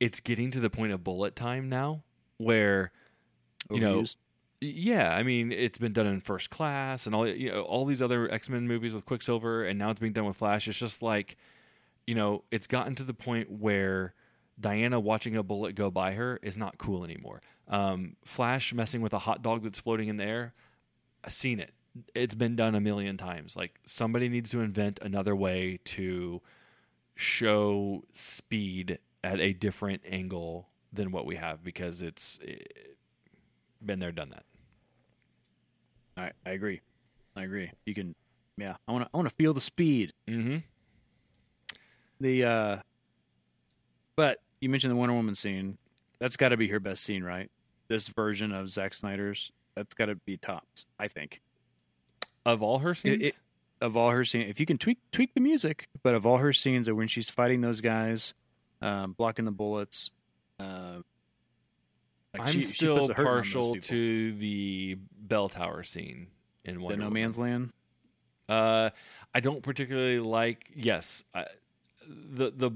it's 0.00 0.20
getting 0.20 0.50
to 0.52 0.60
the 0.60 0.70
point 0.70 0.92
of 0.92 1.02
bullet 1.04 1.36
time 1.36 1.68
now 1.68 2.02
where 2.38 2.92
You 3.70 3.80
know, 3.80 4.00
Overused. 4.02 4.16
Yeah, 4.60 5.14
I 5.14 5.22
mean, 5.22 5.52
it's 5.52 5.78
been 5.78 5.92
done 5.92 6.06
in 6.06 6.20
First 6.20 6.50
Class 6.50 7.06
and 7.06 7.14
all 7.14 7.28
you 7.28 7.50
know, 7.50 7.62
all 7.62 7.84
these 7.84 8.02
other 8.02 8.30
X 8.30 8.48
Men 8.48 8.66
movies 8.66 8.92
with 8.92 9.04
Quicksilver, 9.04 9.64
and 9.64 9.78
now 9.78 9.90
it's 9.90 10.00
being 10.00 10.12
done 10.12 10.24
with 10.24 10.36
Flash. 10.36 10.66
It's 10.66 10.78
just 10.78 11.00
like, 11.00 11.36
you 12.06 12.14
know, 12.16 12.42
it's 12.50 12.66
gotten 12.66 12.96
to 12.96 13.04
the 13.04 13.14
point 13.14 13.50
where 13.50 14.14
Diana 14.60 14.98
watching 14.98 15.36
a 15.36 15.44
bullet 15.44 15.76
go 15.76 15.90
by 15.90 16.12
her 16.12 16.40
is 16.42 16.56
not 16.56 16.76
cool 16.76 17.04
anymore. 17.04 17.40
Um, 17.68 18.16
Flash 18.24 18.74
messing 18.74 19.00
with 19.00 19.12
a 19.12 19.20
hot 19.20 19.42
dog 19.42 19.62
that's 19.62 19.78
floating 19.78 20.08
in 20.08 20.16
the 20.16 20.24
air, 20.24 20.54
I've 21.22 21.32
seen 21.32 21.60
it. 21.60 21.72
It's 22.14 22.34
been 22.34 22.56
done 22.56 22.74
a 22.74 22.80
million 22.80 23.16
times. 23.16 23.56
Like 23.56 23.78
somebody 23.86 24.28
needs 24.28 24.50
to 24.50 24.60
invent 24.60 24.98
another 25.02 25.36
way 25.36 25.78
to 25.84 26.42
show 27.14 28.02
speed 28.12 28.98
at 29.22 29.38
a 29.38 29.52
different 29.52 30.02
angle 30.08 30.68
than 30.92 31.12
what 31.12 31.26
we 31.26 31.36
have 31.36 31.62
because 31.62 32.02
it's 32.02 32.40
eh, 32.46 32.56
been 33.84 33.98
there, 33.98 34.12
done 34.12 34.30
that. 34.30 34.44
I, 36.16 36.30
I 36.48 36.52
agree. 36.52 36.80
I 37.36 37.42
agree. 37.44 37.70
You 37.86 37.94
can, 37.94 38.14
yeah. 38.56 38.74
I 38.88 38.92
want 38.92 39.04
to. 39.04 39.10
I 39.12 39.16
want 39.16 39.28
to 39.28 39.34
feel 39.36 39.54
the 39.54 39.60
speed. 39.60 40.12
Mm-hmm. 40.28 40.58
The, 42.20 42.44
uh 42.44 42.76
but 44.16 44.38
you 44.60 44.68
mentioned 44.68 44.90
the 44.90 44.96
Wonder 44.96 45.14
Woman 45.14 45.36
scene. 45.36 45.78
That's 46.18 46.36
got 46.36 46.48
to 46.48 46.56
be 46.56 46.66
her 46.68 46.80
best 46.80 47.04
scene, 47.04 47.22
right? 47.22 47.48
This 47.86 48.08
version 48.08 48.50
of 48.52 48.68
Zack 48.68 48.92
Snyder's. 48.94 49.52
That's 49.76 49.94
got 49.94 50.06
to 50.06 50.16
be 50.16 50.36
tops. 50.36 50.86
I 50.98 51.06
think 51.06 51.40
Of 52.44 52.60
all 52.62 52.80
her 52.80 52.94
scenes, 52.94 53.28
it- 53.28 53.38
of 53.80 53.96
all 53.96 54.10
her 54.10 54.24
scenes. 54.24 54.50
If 54.50 54.58
you 54.58 54.66
can 54.66 54.76
tweak 54.78 54.98
tweak 55.12 55.32
the 55.34 55.40
music, 55.40 55.88
but 56.02 56.16
of 56.16 56.26
all 56.26 56.38
her 56.38 56.52
scenes, 56.52 56.88
are 56.88 56.96
when 56.96 57.06
she's 57.06 57.30
fighting 57.30 57.60
those 57.60 57.80
guys, 57.80 58.34
um, 58.82 59.12
blocking 59.12 59.44
the 59.44 59.52
bullets. 59.52 60.10
Uh, 60.58 60.98
like 62.34 62.42
I'm 62.42 62.52
she- 62.52 62.60
she 62.60 62.66
still 62.76 62.98
puts 62.98 63.10
a 63.10 63.14
hurt 63.14 63.26
on 63.26 63.34
those 63.36 63.42
partial 63.52 63.74
to 63.76 64.32
the 64.34 64.98
bell 65.20 65.48
tower 65.48 65.82
scene 65.82 66.28
in 66.64 66.74
the 66.74 66.80
No 66.80 66.86
Woman. 66.88 67.12
Man's 67.12 67.38
Land. 67.38 67.72
Uh, 68.48 68.90
I 69.34 69.40
don't 69.40 69.62
particularly 69.62 70.18
like. 70.18 70.70
Yes, 70.74 71.24
I, 71.34 71.46
the 72.08 72.50
the 72.50 72.70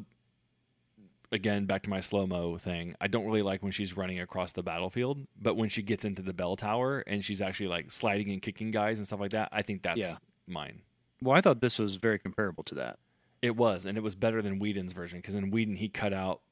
again 1.30 1.64
back 1.64 1.82
to 1.82 1.90
my 1.90 2.00
slow 2.00 2.26
mo 2.26 2.58
thing. 2.58 2.94
I 3.00 3.06
don't 3.08 3.24
really 3.24 3.42
like 3.42 3.62
when 3.62 3.72
she's 3.72 3.96
running 3.96 4.20
across 4.20 4.52
the 4.52 4.62
battlefield, 4.62 5.26
but 5.40 5.56
when 5.56 5.68
she 5.68 5.82
gets 5.82 6.04
into 6.04 6.22
the 6.22 6.32
bell 6.34 6.56
tower 6.56 7.00
and 7.06 7.24
she's 7.24 7.40
actually 7.40 7.68
like 7.68 7.90
sliding 7.90 8.30
and 8.30 8.42
kicking 8.42 8.70
guys 8.70 8.98
and 8.98 9.06
stuff 9.06 9.20
like 9.20 9.30
that, 9.30 9.48
I 9.52 9.62
think 9.62 9.82
that's 9.82 9.98
Yeah. 9.98 10.14
mine. 10.46 10.82
Well, 11.22 11.36
I 11.36 11.40
thought 11.40 11.60
this 11.60 11.78
was 11.78 11.96
very 11.96 12.18
comparable 12.18 12.64
to 12.64 12.74
that. 12.76 12.98
It 13.40 13.56
was, 13.56 13.86
and 13.86 13.96
it 13.96 14.02
was 14.02 14.14
better 14.14 14.42
than 14.42 14.58
Whedon's 14.58 14.92
version 14.92 15.18
because 15.20 15.34
in 15.34 15.50
Whedon 15.50 15.76
he 15.76 15.88
cut 15.88 16.12
out 16.12 16.42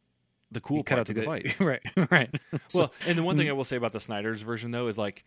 the 0.52 0.60
cool 0.60 0.78
You 0.78 0.85
cut 0.85 0.94
out 0.98 1.06
parts 1.06 1.10
of 1.10 1.16
the 1.16 1.24
fight. 1.24 1.60
right, 1.60 2.10
right. 2.10 2.40
So- 2.68 2.78
Well, 2.81 2.93
and 3.06 3.16
the 3.18 3.22
one 3.22 3.36
thing 3.36 3.47
Mm. 3.47 3.51
I 3.51 3.52
will 3.52 3.64
say 3.64 3.77
about 3.77 3.93
the 3.93 4.01
Snyder's 4.01 4.43
version 4.43 4.70
though 4.70 4.89
is 4.89 4.98
like, 4.98 5.24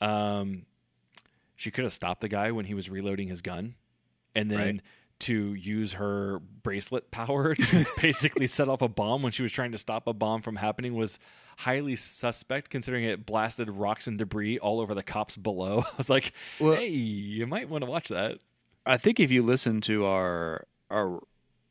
um, 0.00 0.64
she 1.56 1.70
could 1.70 1.84
have 1.84 1.92
stopped 1.92 2.20
the 2.20 2.28
guy 2.28 2.52
when 2.52 2.64
he 2.64 2.74
was 2.74 2.88
reloading 2.88 3.28
his 3.28 3.42
gun, 3.42 3.74
and 4.34 4.50
then 4.50 4.58
Right. 4.58 4.80
to 5.20 5.54
use 5.54 5.94
her 5.94 6.38
bracelet 6.62 7.10
power 7.10 7.54
to 7.70 7.84
basically 8.00 8.46
set 8.46 8.68
off 8.68 8.80
a 8.80 8.88
bomb 8.88 9.22
when 9.22 9.32
she 9.32 9.42
was 9.42 9.52
trying 9.52 9.72
to 9.72 9.78
stop 9.78 10.06
a 10.06 10.14
bomb 10.14 10.40
from 10.40 10.56
happening 10.56 10.94
was 10.94 11.18
highly 11.58 11.96
suspect, 11.96 12.70
considering 12.70 13.04
it 13.04 13.26
blasted 13.26 13.68
rocks 13.68 14.06
and 14.06 14.16
debris 14.16 14.58
all 14.58 14.80
over 14.80 14.94
the 14.94 15.02
cops 15.02 15.36
below. 15.36 15.84
I 15.92 15.96
was 15.98 16.08
like, 16.08 16.32
Well- 16.58 16.76
hey, 16.76 16.88
you 16.88 17.46
might 17.46 17.68
want 17.68 17.84
to 17.84 17.90
watch 17.90 18.08
that. 18.08 18.38
I 18.86 18.96
think 18.96 19.20
if 19.20 19.30
you 19.30 19.42
listen 19.42 19.80
to 19.82 20.06
our 20.06 20.64
our 20.90 21.20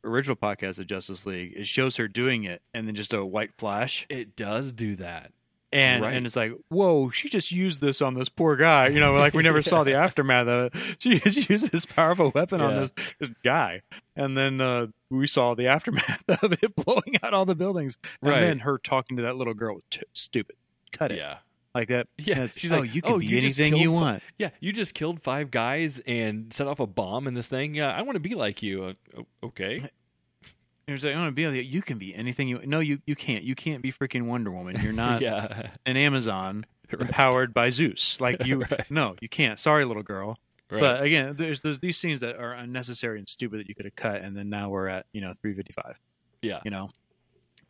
original 0.04 0.36
podcast 0.36 0.78
of 0.78 0.86
Justice 0.86 1.26
League, 1.26 1.52
it 1.56 1.66
shows 1.66 1.96
her 1.96 2.08
doing 2.08 2.44
it, 2.44 2.62
and 2.74 2.86
then 2.86 2.94
just 2.94 3.12
a 3.14 3.24
white 3.24 3.52
flash, 3.58 4.06
It 4.08 4.36
does 4.36 4.72
do 4.72 4.96
that. 4.96 5.32
and 5.72 6.02
Right. 6.02 6.14
and 6.14 6.26
it's 6.26 6.34
like, 6.36 6.52
whoa, 6.68 7.10
she 7.10 7.28
just 7.28 7.52
used 7.52 7.80
this 7.80 8.02
on 8.02 8.14
this 8.14 8.28
poor 8.28 8.56
guy. 8.56 8.88
You 8.88 8.98
know, 8.98 9.14
like 9.14 9.34
we 9.34 9.42
never 9.44 9.62
saw 9.62 9.84
the 9.84 9.94
aftermath 10.04 10.48
of 10.48 10.64
it. 10.74 10.96
She 10.98 11.18
just 11.20 11.48
used 11.48 11.70
this 11.70 11.86
powerful 11.86 12.32
weapon 12.34 12.60
on 12.60 12.74
this 12.76 12.90
this 13.20 13.30
guy, 13.44 13.82
and 14.16 14.36
then 14.36 14.60
uh, 14.60 14.88
we 15.10 15.26
saw 15.28 15.54
the 15.54 15.68
aftermath 15.68 16.24
of 16.42 16.52
it 16.54 16.74
blowing 16.76 17.16
out 17.22 17.34
all 17.34 17.44
the 17.46 17.54
buildings, 17.54 17.98
and 18.20 18.30
Right. 18.32 18.40
then 18.40 18.58
her 18.60 18.78
talking 18.78 19.16
to 19.18 19.22
that 19.22 19.36
little 19.36 19.54
girl, 19.54 19.80
T- 19.90 20.02
stupid, 20.12 20.56
cut 20.92 21.12
it 21.12 21.18
Yeah. 21.18 21.36
Like 21.74 21.88
that. 21.88 22.08
Yeah, 22.18 22.46
she's 22.46 22.72
oh, 22.72 22.80
like, 22.80 22.94
you 22.94 23.02
can 23.02 23.12
"Oh, 23.12 23.18
be 23.18 23.26
you 23.26 23.38
anything 23.38 23.76
you 23.76 23.92
want. 23.92 24.22
Yeah, 24.38 24.50
you 24.60 24.72
just 24.72 24.94
killed 24.94 25.22
five 25.22 25.50
guys 25.50 26.00
and 26.06 26.52
set 26.52 26.66
off 26.66 26.80
a 26.80 26.86
bomb 26.86 27.26
in 27.26 27.34
this 27.34 27.48
thing. 27.48 27.74
Yeah, 27.74 27.90
I 27.90 28.02
want 28.02 28.16
to 28.16 28.20
be 28.20 28.34
like 28.34 28.62
you. 28.62 28.96
Uh, 29.16 29.22
okay. 29.44 29.80
Like, 29.80 31.04
I 31.04 31.14
want 31.16 31.28
to 31.28 31.32
be 31.32 31.46
like, 31.46 31.66
you 31.66 31.82
can 31.82 31.98
be 31.98 32.12
anything 32.14 32.48
you. 32.48 32.60
No, 32.66 32.80
you 32.80 32.98
you 33.06 33.14
can't. 33.14 33.44
You 33.44 33.54
can't 33.54 33.80
be 33.82 33.92
freaking 33.92 34.26
Wonder 34.26 34.50
Woman. 34.50 34.76
You're 34.82 34.92
not 35.06 35.20
yeah. 35.22 35.68
an 35.86 35.96
Amazon 35.96 36.66
Right. 36.92 37.02
empowered 37.02 37.54
by 37.54 37.70
Zeus. 37.70 38.20
Like 38.20 38.44
you, 38.44 38.62
Right. 38.62 38.90
no, 38.90 39.14
you 39.20 39.28
can't. 39.28 39.60
Sorry, 39.60 39.84
little 39.84 40.02
girl. 40.02 40.36
Right. 40.68 40.80
But 40.80 41.02
again, 41.04 41.36
there's 41.36 41.60
there's 41.60 41.78
these 41.78 41.96
scenes 41.96 42.18
that 42.20 42.36
are 42.36 42.52
unnecessary 42.52 43.18
and 43.20 43.28
stupid 43.28 43.60
that 43.60 43.68
you 43.68 43.74
could 43.76 43.84
have 43.84 43.94
cut, 43.94 44.22
and 44.22 44.36
then 44.36 44.50
now 44.50 44.68
we're 44.70 44.88
at 44.88 45.06
you 45.12 45.20
know 45.20 45.32
355. 45.40 45.96
yeah, 46.42 46.60
You 46.64 46.72
know, 46.72 46.90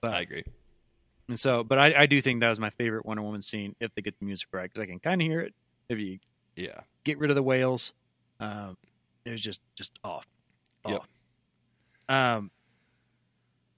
but 0.00 0.14
I 0.14 0.20
agree. 0.22 0.44
And 1.30 1.38
so, 1.38 1.62
but 1.62 1.78
I, 1.78 1.94
I 2.02 2.06
do 2.06 2.20
think 2.20 2.40
that 2.40 2.48
was 2.48 2.58
my 2.58 2.70
favorite 2.70 3.06
Wonder 3.06 3.22
Woman 3.22 3.40
scene 3.40 3.76
if 3.80 3.94
they 3.94 4.02
get 4.02 4.18
the 4.18 4.24
music 4.24 4.48
right 4.52 4.64
because 4.64 4.80
I 4.82 4.86
can 4.86 4.98
kind 4.98 5.20
of 5.22 5.26
hear 5.26 5.40
it. 5.40 5.54
If 5.88 5.98
you 5.98 6.18
Yeah. 6.56 6.80
get 7.04 7.18
rid 7.18 7.30
of 7.30 7.36
the 7.36 7.42
whales, 7.42 7.92
um, 8.40 8.76
it 9.24 9.30
was 9.30 9.40
just 9.40 9.60
just 9.76 9.92
off. 10.02 10.26
Yep. 10.88 11.00
Off. 11.00 11.08
Um, 12.08 12.50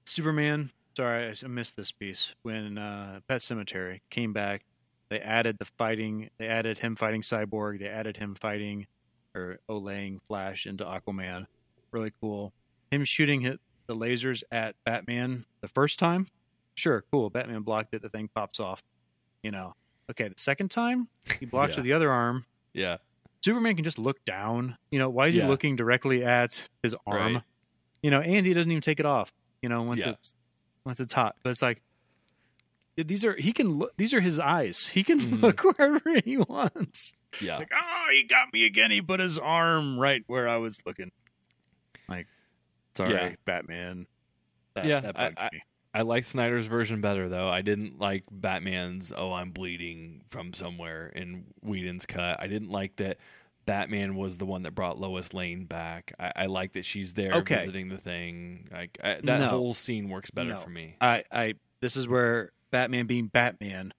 Superman. 0.07 0.71
Sorry, 0.97 1.29
I 1.43 1.47
missed 1.47 1.77
this 1.77 1.91
piece 1.93 2.35
when 2.43 2.77
uh, 2.79 3.21
Pet 3.29 3.41
Sematary 3.41 4.01
came 4.11 4.33
back. 4.33 4.63
They 5.09 5.21
added 5.21 5.59
the 5.59 5.65
fighting. 5.65 6.29
They 6.39 6.49
added 6.49 6.79
him 6.79 6.97
fighting 6.97 7.21
Cyborg. 7.23 7.81
They 7.81 7.89
added 7.89 8.17
him 8.17 8.35
fighting 8.35 8.87
or 9.35 9.59
olaying 9.71 10.21
Flash 10.27 10.67
into 10.67 10.85
Aquaman. 10.85 11.47
Really 11.93 12.13
cool. 12.21 12.53
Him 12.91 13.05
shooting 13.05 13.41
hit 13.43 13.59
the 13.87 13.95
lasers 13.95 14.43
at 14.51 14.75
Batman 14.85 15.45
the 15.61 15.69
first 15.69 15.99
time. 15.99 16.29
Sure, 16.75 17.05
cool. 17.11 17.31
Batman 17.31 17.63
blocked 17.63 17.95
it. 17.95 18.03
The 18.03 18.09
thing 18.09 18.29
pops 18.35 18.61
off. 18.61 18.83
You 19.43 19.51
know. 19.51 19.75
Okay, 20.11 20.29
the 20.29 20.35
second 20.37 20.71
time 20.71 21.09
he 21.39 21.47
blocks 21.47 21.71
Yeah. 21.73 21.77
with 21.77 21.85
the 21.85 21.93
other 21.93 22.11
arm. 22.11 22.45
Yeah. 22.73 22.99
Superman 23.45 23.75
can 23.77 23.85
just 23.85 23.99
look 23.99 24.25
down. 24.25 24.77
You 24.91 24.99
know, 24.99 25.11
why 25.11 25.29
is 25.29 25.37
Yeah. 25.37 25.45
he 25.45 25.49
looking 25.49 25.77
directly 25.77 26.25
at 26.25 26.69
his 26.83 26.95
arm? 27.07 27.35
Right. 27.35 27.43
You 28.03 28.11
know, 28.11 28.21
and 28.21 28.47
he 28.47 28.53
doesn't 28.55 28.71
even 28.71 28.81
take 28.83 29.01
it 29.01 29.07
off. 29.07 29.33
You 29.63 29.69
know, 29.69 29.83
once 29.83 30.01
Yeah. 30.05 30.11
it's 30.13 30.35
once 30.85 30.99
it's 31.01 31.13
hot. 31.13 31.37
But 31.43 31.51
it's 31.51 31.63
like 31.63 31.83
these 32.97 33.25
are 33.25 33.35
he 33.37 33.53
can 33.53 33.79
look. 33.79 33.97
These 33.97 34.13
are 34.15 34.21
his 34.21 34.39
eyes. 34.39 34.89
He 34.89 35.03
can 35.05 35.19
Mhm. 35.19 35.41
look 35.43 35.61
wherever 35.79 36.21
he 36.25 36.37
wants. 36.37 37.15
Yeah. 37.41 37.59
Like, 37.59 37.71
oh, 37.75 38.07
he 38.13 38.25
got 38.25 38.53
me 38.53 38.65
again. 38.67 38.91
He 38.91 39.01
put 39.01 39.19
his 39.21 39.39
arm 39.39 39.99
right 39.99 40.23
where 40.27 40.49
I 40.49 40.57
was 40.59 40.81
looking. 40.85 41.11
Like, 42.09 42.27
sorry, 42.95 43.15
Yeah. 43.15 43.35
Batman. 43.47 44.07
That, 44.75 44.85
Yeah, 44.85 45.01
that 45.01 45.19
I- 45.19 45.33
I-. 45.37 45.51
I 45.95 46.03
like 46.03 46.25
Snyder's 46.25 46.67
version 46.67 47.01
better 47.01 47.29
though. 47.29 47.49
I 47.49 47.61
didn't 47.63 47.99
like 47.99 48.25
Batman's 48.31 49.13
"Oh, 49.17 49.33
I'm 49.33 49.51
bleeding" 49.51 50.23
from 50.31 50.53
somewhere 50.55 51.09
in 51.09 51.45
Whedon's 51.63 52.07
cut. 52.07 52.41
I 52.41 52.47
didn't 52.47 52.71
like 52.71 52.97
that 52.97 53.19
Batman 53.67 54.17
was 54.17 54.39
the 54.39 54.47
one 54.47 54.63
that 54.63 54.75
brought 54.75 54.99
Lois 54.99 55.35
Lane 55.35 55.67
back. 55.67 56.13
I, 56.19 56.33
I 56.35 56.47
like 56.47 56.73
that 56.73 56.85
she's 56.85 57.13
there 57.15 57.33
Okay. 57.35 57.57
visiting 57.59 57.89
the 57.91 57.99
thing. 57.99 58.69
Like 58.73 58.99
I, 59.05 59.15
that 59.23 59.25
No. 59.41 59.49
whole 59.49 59.75
scene 59.75 60.09
works 60.09 60.31
better 60.31 60.51
No. 60.55 60.61
for 60.61 60.71
me. 60.71 60.97
I, 61.01 61.25
I, 61.31 61.55
this 61.81 61.97
is 61.97 62.09
where 62.09 62.53
Batman 62.71 63.07
being 63.07 63.27
Batman 63.27 63.93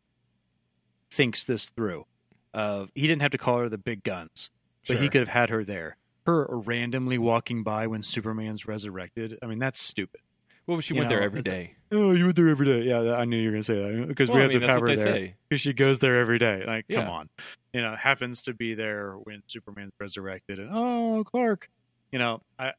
thinks 1.12 1.44
this 1.44 1.68
through. 1.68 2.06
Of 2.54 2.92
he 2.94 3.08
didn't 3.08 3.22
have 3.24 3.32
to 3.32 3.38
call 3.38 3.60
her 3.60 3.70
the 3.70 3.78
big 3.80 4.04
guns, 4.04 4.52
but 4.88 4.98
he 4.98 5.10
could 5.10 5.22
have 5.22 5.28
had 5.30 5.50
her 5.50 5.64
there. 5.64 5.98
Her 6.26 6.46
randomly 6.50 7.18
walking 7.18 7.64
by 7.64 7.88
when 7.88 8.04
Superman's 8.04 8.68
resurrected. 8.68 9.40
I 9.42 9.48
mean, 9.48 9.60
that's 9.60 9.80
stupid. 9.82 10.22
Well, 10.66 10.80
she 10.80 10.94
You 10.94 11.00
went 11.00 11.10
there 11.10 11.20
know, 11.20 11.26
every 11.26 11.40
it's 11.40 11.48
a- 11.48 11.52
day. 11.52 11.76
Oh, 11.92 12.12
you 12.14 12.24
went 12.26 12.36
there 12.38 12.48
every 12.50 12.66
day. 12.66 12.84
Yeah, 12.84 13.14
I 13.14 13.26
knew 13.26 13.38
you 13.38 13.50
were 13.50 13.52
going 13.52 13.64
to 13.64 13.66
say 13.66 13.76
that 14.00 14.08
because 14.08 14.30
Well, 14.30 14.38
we 14.38 14.42
I 14.42 14.44
have 14.44 14.52
mean, 14.54 14.62
to 14.62 14.68
have 14.68 14.80
her 14.82 14.96
there 14.96 15.34
because 15.50 15.62
she 15.62 15.74
goes 15.74 16.00
there 16.00 16.20
every 16.20 16.40
day. 16.40 16.64
Like, 16.66 16.86
Yeah. 16.88 17.02
come 17.02 17.10
on, 17.12 17.30
you 17.74 17.82
know, 17.82 17.96
happens 17.96 18.42
to 18.44 18.54
be 18.54 18.74
there 18.74 19.14
when 19.14 19.44
Superman's 19.48 19.92
resurrected, 20.00 20.60
and 20.60 20.70
oh, 20.72 21.24
Clark, 21.26 21.70
you 22.12 22.18
know, 22.20 22.42
I, 22.58 22.72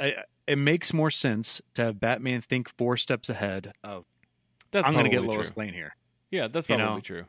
I, 0.00 0.14
it 0.46 0.56
makes 0.58 0.92
more 0.92 1.10
sense 1.10 1.60
to 1.74 1.84
have 1.84 2.00
Batman 2.00 2.40
think 2.40 2.68
four 2.76 2.96
steps 2.96 3.28
ahead 3.28 3.72
of 3.84 4.04
That's 4.72 4.88
I'm 4.88 4.94
going 4.94 5.04
to 5.04 5.10
get 5.10 5.22
Lois 5.22 5.52
true. 5.52 5.62
Lane 5.64 5.74
here, 5.74 5.94
Yeah, 6.32 6.48
that's 6.48 6.68
you 6.68 6.76
probably 6.76 6.94
know. 6.96 7.00
true. 7.00 7.24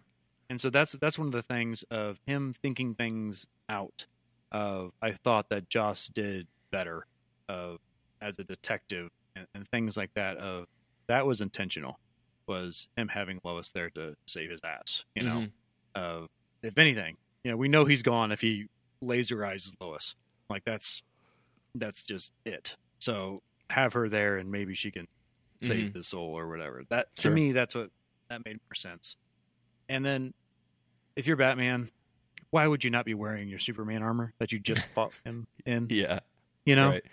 and 0.50 0.60
so 0.60 0.70
that's 0.72 0.94
that's 0.94 1.20
one 1.20 1.28
of 1.28 1.34
the 1.34 1.44
things 1.44 1.84
of 1.92 2.20
him 2.26 2.54
thinking 2.60 2.96
things 2.96 3.46
out. 3.70 4.08
Of 4.52 4.94
I 5.02 5.12
thought 5.12 5.50
that 5.50 5.68
Joss 5.70 6.08
did 6.08 6.48
better, 6.72 7.06
of 7.50 7.80
as 8.22 8.40
a 8.40 8.44
detective 8.44 9.10
and, 9.36 9.48
and 9.56 9.68
things 9.70 9.98
like 9.98 10.14
that. 10.16 10.38
Of 10.38 10.66
that 11.08 11.26
was 11.26 11.42
intentional, 11.42 12.00
was 12.48 12.88
him 12.98 13.08
having 13.08 13.40
Lois 13.44 13.70
there 13.70 13.90
to 13.92 14.16
save 14.28 14.50
his 14.52 14.62
ass. 14.64 15.04
You 15.16 15.24
know, 15.24 15.36
Mhm. 15.42 15.52
of 15.96 16.30
if 16.62 16.78
anything, 16.78 17.18
you 17.44 17.52
know, 17.52 17.58
we 17.58 17.68
know 17.68 17.86
he's 17.86 18.02
gone 18.02 18.32
if 18.32 18.42
he 18.42 18.68
laserizes 19.04 19.74
Lois. 19.82 20.16
Like 20.50 20.64
that's 20.66 21.02
that's 21.76 22.04
just 22.04 22.32
it. 22.46 22.76
So 23.00 23.42
have 23.70 23.94
her 23.94 24.08
there, 24.10 24.38
and 24.38 24.52
maybe 24.52 24.76
she 24.76 24.92
can 24.92 25.08
save 25.62 25.90
Mhm. 25.90 25.94
the 25.94 26.04
soul 26.04 26.38
or 26.38 26.48
whatever. 26.48 26.84
That 26.90 27.14
to 27.16 27.22
Sure. 27.24 27.32
me, 27.32 27.52
that's 27.52 27.74
what 27.76 27.90
that 28.30 28.46
made 28.46 28.60
more 28.70 28.76
sense. 28.76 29.16
And 29.90 30.06
then, 30.06 30.34
if 31.16 31.26
you're 31.28 31.36
Batman, 31.38 31.92
why 32.52 32.68
would 32.68 32.84
you 32.84 32.90
not 32.90 33.06
be 33.06 33.14
wearing 33.14 33.50
your 33.50 33.60
Superman 33.60 34.02
armor 34.04 34.34
that 34.40 34.52
you 34.52 34.60
just 34.60 34.86
fought 34.96 35.12
him 35.26 35.48
in? 35.66 35.88
Yeah, 35.90 36.20
You 36.66 36.76
know, 36.76 36.90
right. 36.90 37.06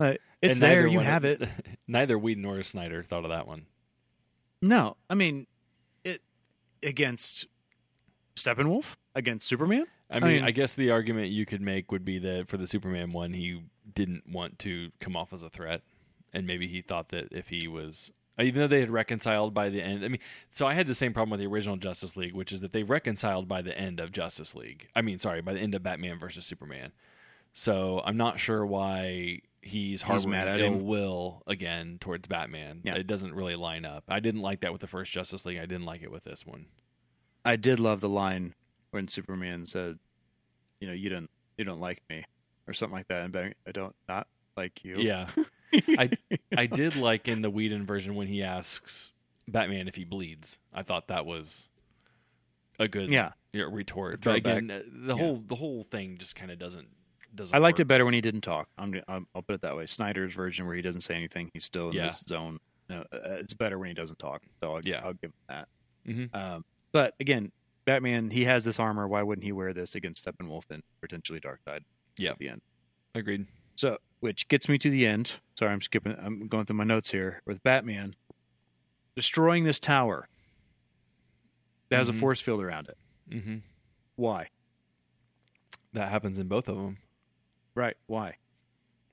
Uh, 0.00 0.14
it's 0.40 0.54
And 0.54 0.62
there. 0.62 0.86
You 0.86 1.00
have 1.00 1.24
it. 1.24 1.48
neither 1.88 2.18
Whedon 2.18 2.42
nor 2.42 2.62
Snyder 2.62 3.02
thought 3.02 3.24
of 3.24 3.30
that 3.30 3.46
one. 3.46 3.66
No, 4.62 4.96
I 5.08 5.14
mean, 5.14 5.46
it 6.04 6.20
against 6.82 7.46
Steppenwolf 8.36 8.96
against 9.14 9.46
Superman. 9.46 9.86
I 10.10 10.20
mean, 10.20 10.42
I, 10.42 10.46
mean- 10.46 10.54
guess 10.54 10.74
the 10.74 10.90
argument 10.90 11.28
you 11.28 11.44
could 11.44 11.60
make 11.60 11.92
would 11.92 12.04
be 12.04 12.18
that 12.18 12.48
for 12.48 12.56
the 12.56 12.66
Superman 12.66 13.12
one, 13.12 13.32
he 13.32 13.62
didn't 13.94 14.24
want 14.30 14.58
to 14.60 14.90
come 15.00 15.16
off 15.16 15.32
as 15.32 15.42
a 15.42 15.50
threat, 15.50 15.82
and 16.32 16.46
maybe 16.46 16.66
he 16.66 16.80
thought 16.80 17.10
that 17.10 17.28
if 17.30 17.48
he 17.48 17.68
was, 17.68 18.10
even 18.38 18.60
though 18.60 18.68
they 18.68 18.80
had 18.80 18.90
reconciled 18.90 19.52
by 19.52 19.68
the 19.68 19.82
end. 19.82 20.04
I 20.04 20.08
mean, 20.08 20.20
so 20.50 20.66
I 20.66 20.74
had 20.74 20.86
the 20.86 20.94
same 20.94 21.12
problem 21.12 21.30
with 21.30 21.40
the 21.40 21.46
original 21.46 21.76
Justice 21.76 22.16
League, 22.16 22.34
which 22.34 22.52
is 22.52 22.60
that 22.62 22.72
they 22.72 22.84
reconciled 22.84 23.48
by 23.48 23.62
the 23.62 23.76
end 23.76 24.00
of 24.00 24.12
Justice 24.12 24.54
League. 24.54 24.88
I 24.94 25.02
mean, 25.02 25.18
sorry, 25.18 25.42
by 25.42 25.52
the 25.52 25.60
end 25.60 25.74
of 25.74 25.82
Batman 25.82 26.18
versus 26.18 26.46
Superman. 26.46 26.92
So 27.52 28.00
I'm 28.04 28.16
not 28.16 28.38
sure 28.38 28.64
why 28.64 29.40
he's 29.62 30.02
harboring 30.02 30.30
mad 30.30 30.48
at 30.48 30.60
ill 30.60 30.66
him. 30.74 30.86
will 30.86 31.42
again 31.46 31.98
towards 32.00 32.28
Batman. 32.28 32.80
Yeah. 32.84 32.94
It 32.94 33.06
doesn't 33.06 33.34
really 33.34 33.56
line 33.56 33.84
up. 33.84 34.04
I 34.08 34.20
didn't 34.20 34.40
like 34.42 34.60
that 34.60 34.72
with 34.72 34.80
the 34.80 34.86
first 34.86 35.12
Justice 35.12 35.44
League. 35.46 35.58
I 35.58 35.66
didn't 35.66 35.84
like 35.84 36.02
it 36.02 36.10
with 36.10 36.24
this 36.24 36.46
one. 36.46 36.66
I 37.44 37.56
did 37.56 37.80
love 37.80 38.00
the 38.00 38.08
line 38.08 38.54
when 38.90 39.08
Superman 39.08 39.66
said, 39.66 39.98
"You 40.80 40.88
know, 40.88 40.94
you 40.94 41.08
don't 41.10 41.30
you 41.56 41.64
don't 41.64 41.80
like 41.80 42.02
me," 42.10 42.24
or 42.66 42.72
something 42.74 42.96
like 42.96 43.08
that, 43.08 43.22
and 43.24 43.32
Batman, 43.32 43.54
I 43.66 43.72
don't 43.72 43.94
not 44.08 44.26
like 44.56 44.84
you. 44.84 44.96
Yeah. 44.98 45.28
I 45.72 46.10
I 46.56 46.66
did 46.66 46.96
like 46.96 47.28
in 47.28 47.42
the 47.42 47.50
Whedon 47.50 47.84
version 47.86 48.14
when 48.14 48.26
he 48.28 48.42
asks 48.42 49.12
Batman 49.46 49.88
if 49.88 49.94
he 49.96 50.04
bleeds. 50.04 50.58
I 50.72 50.82
thought 50.82 51.08
that 51.08 51.26
was 51.26 51.68
a 52.78 52.86
good 52.88 53.10
Yeah. 53.10 53.32
retort. 53.52 54.20
But 54.22 54.36
again, 54.36 54.66
the 54.68 55.14
Yeah. 55.14 55.14
whole 55.14 55.42
the 55.46 55.56
whole 55.56 55.82
thing 55.84 56.16
just 56.18 56.34
kind 56.36 56.50
of 56.50 56.58
doesn't 56.58 56.88
doesn't. 57.34 57.54
I 57.54 57.58
liked 57.58 57.78
work. 57.78 57.84
it 57.84 57.88
better 57.88 58.04
when 58.04 58.14
he 58.14 58.20
didn't 58.20 58.40
talk. 58.42 58.68
I'm, 58.78 59.00
I'm 59.08 59.26
I'll 59.34 59.42
put 59.42 59.54
it 59.54 59.62
that 59.62 59.76
way. 59.76 59.86
Snyder's 59.86 60.34
version 60.34 60.66
where 60.66 60.74
he 60.76 60.82
doesn't 60.82 61.02
say 61.02 61.14
anything, 61.14 61.50
he's 61.52 61.64
still 61.64 61.88
in 61.90 61.96
Yeah. 61.96 62.06
this 62.06 62.20
zone. 62.20 62.58
No, 62.88 63.00
uh, 63.12 63.18
it's 63.40 63.52
better 63.54 63.78
when 63.78 63.88
he 63.88 63.94
doesn't 63.94 64.18
talk. 64.18 64.42
So 64.60 64.74
I'll, 64.76 64.80
Yeah. 64.84 65.02
I'll 65.04 65.12
give 65.12 65.30
him 65.30 65.34
that. 65.48 65.68
Mhm. 66.06 66.34
Um, 66.34 66.64
but 66.92 67.14
again, 67.20 67.52
Batman, 67.84 68.30
he 68.30 68.44
has 68.44 68.64
this 68.64 68.78
armor. 68.80 69.06
Why 69.06 69.22
wouldn't 69.22 69.44
he 69.44 69.52
wear 69.52 69.72
this 69.74 69.94
against 69.94 70.24
Steppenwolf 70.24 70.64
and 70.70 70.82
potentially 71.00 71.40
Darkseid? 71.40 71.80
Yeah. 72.16 72.30
At 72.32 72.38
the 72.38 72.48
end. 72.48 72.62
Agreed. 73.14 73.46
So, 73.76 73.98
which 74.20 74.48
gets 74.48 74.68
me 74.68 74.78
to 74.78 74.90
the 74.90 75.06
end. 75.06 75.34
Sorry, 75.58 75.70
I'm 75.72 75.80
skipping. 75.80 76.16
I'm 76.18 76.48
going 76.48 76.64
through 76.66 76.76
my 76.76 76.84
notes 76.84 77.10
here 77.10 77.42
with 77.46 77.62
Batman 77.62 78.16
destroying 79.14 79.64
this 79.64 79.78
tower 79.78 80.28
that 81.90 81.98
has 81.98 82.08
Mhm. 82.08 82.14
a 82.16 82.18
force 82.18 82.40
field 82.40 82.62
around 82.62 82.88
it. 82.88 82.96
hmm 83.42 83.58
Why? 84.16 84.48
That 85.92 86.08
happens 86.10 86.38
in 86.38 86.48
both 86.48 86.68
of 86.68 86.76
them 86.76 86.98
Right? 87.78 87.96
Why? 88.06 88.36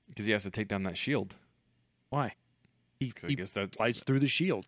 because 0.08 0.26
he 0.26 0.32
has 0.32 0.44
to 0.44 0.50
take 0.50 0.68
down 0.68 0.82
that 0.84 0.96
shield. 0.96 1.34
Why? 2.10 2.34
He, 3.00 3.10
'Cause 3.10 3.30
I 3.30 3.34
guess 3.34 3.52
that 3.52 3.74
flies 3.74 4.02
through 4.02 4.20
the 4.20 4.28
shield. 4.28 4.66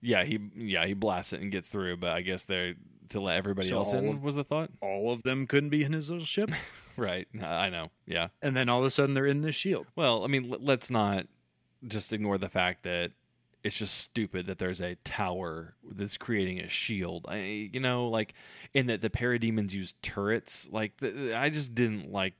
yeah 0.00 0.22
he 0.24 0.38
yeah 0.54 0.84
he 0.86 0.94
blasts 0.94 1.32
it 1.32 1.40
and 1.40 1.50
gets 1.50 1.68
through, 1.68 1.96
but 1.96 2.10
I 2.10 2.20
guess 2.22 2.44
they're 2.44 2.74
to 3.10 3.20
let 3.20 3.36
everybody 3.36 3.68
So 3.68 3.76
else 3.78 3.92
in 3.94 4.06
of- 4.08 4.22
was 4.22 4.34
the 4.34 4.44
thought. 4.44 4.70
All 4.82 5.10
of 5.12 5.22
them 5.22 5.46
couldn't 5.46 5.70
be 5.70 5.82
in 5.82 5.92
his 5.94 6.10
little 6.10 6.24
ship, 6.24 6.50
Right. 6.96 7.26
I 7.42 7.70
know. 7.70 7.90
Yeah. 8.06 8.28
and 8.42 8.54
then 8.56 8.68
all 8.68 8.80
of 8.80 8.84
a 8.86 8.90
sudden 8.90 9.14
they're 9.14 9.26
in 9.26 9.40
this 9.42 9.56
shield. 9.56 9.86
Well, 9.96 10.24
I 10.24 10.26
mean, 10.26 10.52
l- 10.52 10.58
let's 10.60 10.90
not 10.90 11.26
just 11.86 12.12
ignore 12.12 12.36
the 12.38 12.48
fact 12.50 12.82
that 12.82 13.12
it's 13.64 13.76
just 13.76 13.94
stupid 13.96 14.46
that 14.46 14.58
there's 14.58 14.80
a 14.80 14.96
tower 15.04 15.74
that's 15.90 16.16
creating 16.18 16.58
a 16.60 16.68
shield. 16.68 17.24
I, 17.28 17.70
you 17.72 17.80
know, 17.80 18.08
like, 18.08 18.34
and 18.74 18.88
that 18.88 19.00
the 19.00 19.10
parademons 19.10 19.72
use 19.72 19.94
turrets. 20.02 20.68
Like, 20.70 20.92
I 21.02 21.48
just 21.50 21.74
didn't 21.74 22.10
like. 22.12 22.34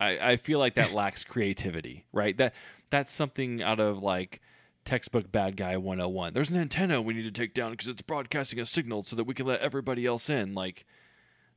I, 0.00 0.32
I 0.32 0.36
feel 0.36 0.58
like 0.58 0.74
that 0.74 0.92
lacks 0.92 1.24
creativity, 1.24 2.06
right? 2.12 2.36
That 2.38 2.54
that's 2.90 3.12
something 3.12 3.62
out 3.62 3.78
of 3.80 4.02
like 4.02 4.40
textbook 4.84 5.30
bad 5.30 5.56
guy 5.56 5.76
101. 5.76 6.32
There's 6.32 6.50
an 6.50 6.56
antenna 6.56 7.02
we 7.02 7.12
need 7.14 7.22
to 7.24 7.30
take 7.30 7.52
down 7.54 7.72
because 7.72 7.86
it's 7.88 8.02
broadcasting 8.02 8.58
a 8.58 8.64
signal 8.64 9.04
so 9.04 9.14
that 9.16 9.24
we 9.24 9.34
can 9.34 9.46
let 9.46 9.60
everybody 9.60 10.06
else 10.06 10.30
in. 10.30 10.54
Like, 10.54 10.86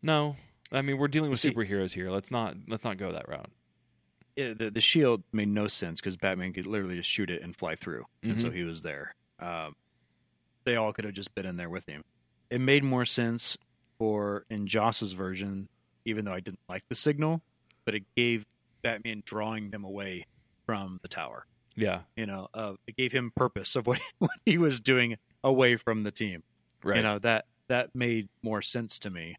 no, 0.02 0.36
I 0.72 0.82
mean 0.82 0.98
we're 0.98 1.08
dealing 1.08 1.30
with 1.30 1.40
superheroes 1.40 1.94
here. 1.94 2.10
Let's 2.10 2.32
not 2.32 2.56
let's 2.68 2.84
not 2.84 2.98
go 2.98 3.12
that 3.14 3.28
route. 3.30 3.50
Yeah, 4.36 4.54
the, 4.58 4.72
the 4.72 4.82
shield 4.82 5.24
made 5.32 5.48
no 5.48 5.68
sense 5.68 6.02
because 6.02 6.18
Batman 6.18 6.54
could 6.54 6.66
literally 6.66 6.96
just 6.98 7.10
shoot 7.10 7.30
it 7.30 7.44
and 7.44 7.56
fly 7.56 7.76
through, 7.76 8.06
and 8.24 8.42
so 8.42 8.50
Mhm. 8.50 8.56
he 8.56 8.64
was 8.64 8.82
there. 8.82 9.14
Um, 9.40 9.76
they 10.66 10.76
all 10.76 10.92
could 10.92 11.06
have 11.06 11.14
just 11.14 11.34
been 11.36 11.46
in 11.46 11.56
there 11.56 11.70
with 11.70 11.86
him. 11.86 12.04
It 12.50 12.60
made 12.60 12.84
more 12.84 13.06
sense 13.06 13.58
for 14.00 14.46
in 14.50 14.66
Joss's 14.66 15.12
version, 15.14 15.70
even 16.06 16.26
though 16.26 16.34
I 16.34 16.40
didn't 16.40 16.62
like 16.68 16.84
the 16.90 16.96
signal, 16.96 17.42
but 17.86 17.96
it 17.96 18.04
gave 18.16 18.46
Batman 18.82 19.24
drawing 19.26 19.70
them 19.72 19.84
away 19.84 20.26
from 20.66 21.00
the 21.02 21.08
tower. 21.08 21.46
Yeah, 21.76 22.02
You 22.16 22.26
know, 22.28 22.48
uh, 22.54 22.74
it 22.86 22.96
gave 22.96 23.12
him 23.12 23.32
purpose 23.36 23.76
of 23.76 23.88
what, 23.88 24.00
what 24.20 24.32
he 24.46 24.58
was 24.58 24.80
doing 24.80 25.18
away 25.44 25.76
from 25.76 26.04
the 26.04 26.12
team. 26.12 26.44
right. 26.84 26.98
You 26.98 27.04
know 27.04 27.20
that 27.20 27.46
that 27.68 27.96
made 27.96 28.30
more 28.44 28.62
sense 28.62 29.00
to 29.00 29.10
me 29.10 29.38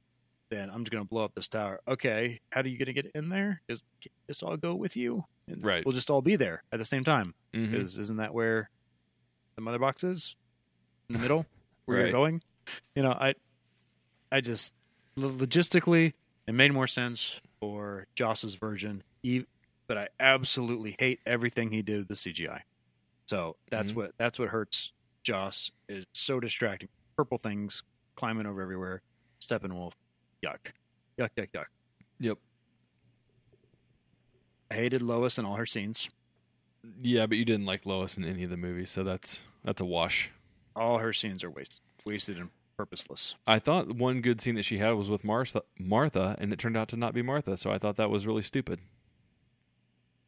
than 0.51 0.69
I'm 0.71 0.83
just 0.85 0.91
going 0.91 1.05
to 1.05 1.09
blow 1.09 1.25
up 1.25 1.33
this 1.35 1.47
tower. 1.49 1.81
Okay, 1.87 2.41
how 2.51 2.61
are 2.63 2.67
you 2.67 2.77
going 2.79 2.87
to 2.87 2.93
get 2.93 3.13
in 3.15 3.29
there? 3.29 3.61
Just 3.71 3.83
just 4.27 4.43
all 4.43 4.57
go 4.57 4.75
with 4.75 4.97
you, 4.97 5.25
and 5.49 5.65
Right. 5.65 5.85
We'll 5.87 5.95
just 5.95 6.11
all 6.11 6.23
be 6.23 6.37
there 6.37 6.63
at 6.73 6.79
the 6.79 6.85
same 6.85 7.05
time. 7.05 7.35
Because 7.53 7.99
isn't 7.99 8.17
that 8.17 8.35
where 8.35 8.69
the 9.55 9.63
mother 9.63 9.79
box 9.79 10.03
is 10.03 10.35
in 11.09 11.15
the 11.15 11.19
middle 11.21 11.47
where 11.85 11.99
Right. 11.99 12.03
you're 12.07 12.13
going? 12.13 12.43
You 12.97 13.03
know, 13.05 13.13
I 13.13 13.35
I 14.33 14.41
just 14.41 14.73
logistically 15.17 16.13
it 16.47 16.53
made 16.55 16.73
more 16.73 16.87
sense 16.87 17.41
for 17.71 18.07
Joss's 18.15 18.55
version, 18.55 19.03
but 19.87 19.97
I 19.99 20.09
absolutely 20.21 20.97
hate 20.99 21.21
everything 21.27 21.71
he 21.71 21.83
did 21.83 21.99
with 21.99 22.09
the 22.09 22.15
CGI. 22.17 22.61
So 23.27 23.57
that's 23.71 23.93
Mhm. 23.93 23.97
what 23.97 24.13
that's 24.19 24.39
what 24.39 24.49
hurts 24.51 24.93
Joss 25.23 25.71
is 25.89 26.05
so 26.13 26.41
distracting. 26.41 26.89
Purple 27.17 27.39
things 27.39 27.83
climbing 28.17 28.47
over 28.47 28.61
everywhere. 28.61 29.01
Steppenwolf, 29.41 29.93
yuck, 30.45 30.73
yuck, 31.19 31.31
yuck, 31.37 31.49
yuck. 31.53 31.67
Yep. 32.21 32.39
I 34.71 34.75
hated 34.75 35.03
Lois 35.03 35.39
and 35.39 35.47
all 35.47 35.57
her 35.57 35.67
scenes. 35.67 36.09
Yeah, 37.01 37.27
but 37.27 37.39
you 37.39 37.45
didn't 37.47 37.65
like 37.67 37.87
Lois 37.87 38.17
in 38.19 38.25
any 38.25 38.45
of 38.45 38.51
the 38.51 38.57
movies, 38.59 38.91
so 38.91 39.05
that's 39.05 39.41
that's 39.63 39.81
a 39.81 39.85
wash. 39.87 40.31
All 40.77 40.99
her 40.99 41.13
scenes 41.15 41.43
are 41.45 41.51
wasted, 41.51 41.81
wasted 42.05 42.37
and 42.39 42.51
purposeless. 42.77 43.35
I 43.47 43.59
thought 43.59 43.97
one 43.97 44.21
good 44.21 44.41
scene 44.41 44.55
that 44.57 44.65
she 44.65 44.79
had 44.79 44.93
was 44.93 45.11
with 45.11 45.25
Martha, 45.25 45.63
Martha, 45.79 46.37
and 46.39 46.53
it 46.53 46.59
turned 46.59 46.77
out 46.77 46.89
to 46.89 46.97
not 46.97 47.15
be 47.15 47.23
Martha. 47.23 47.57
So 47.57 47.71
I 47.71 47.79
thought 47.79 47.97
that 47.97 48.11
was 48.11 48.27
really 48.27 48.43
stupid. 48.43 48.81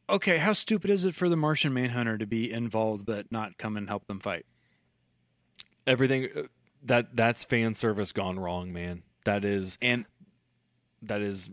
Okay, 0.09 0.37
how 0.37 0.53
stupid 0.53 0.89
is 0.89 1.03
it 1.03 1.13
for 1.13 1.27
the 1.27 1.35
Martian 1.35 1.73
Manhunter 1.73 2.17
to 2.17 2.25
be 2.25 2.51
involved 2.51 3.05
but 3.05 3.31
not 3.31 3.57
come 3.57 3.75
and 3.75 3.89
help 3.89 4.07
them 4.07 4.19
fight? 4.19 4.45
Everything 5.85 6.29
uh, 6.35 6.43
that 6.83 7.15
that's 7.15 7.43
fan 7.43 7.73
service 7.73 8.11
gone 8.11 8.39
wrong, 8.39 8.71
man. 8.71 9.03
That 9.25 9.43
is 9.43 9.77
And 9.81 10.05
that 11.01 11.21
is 11.21 11.49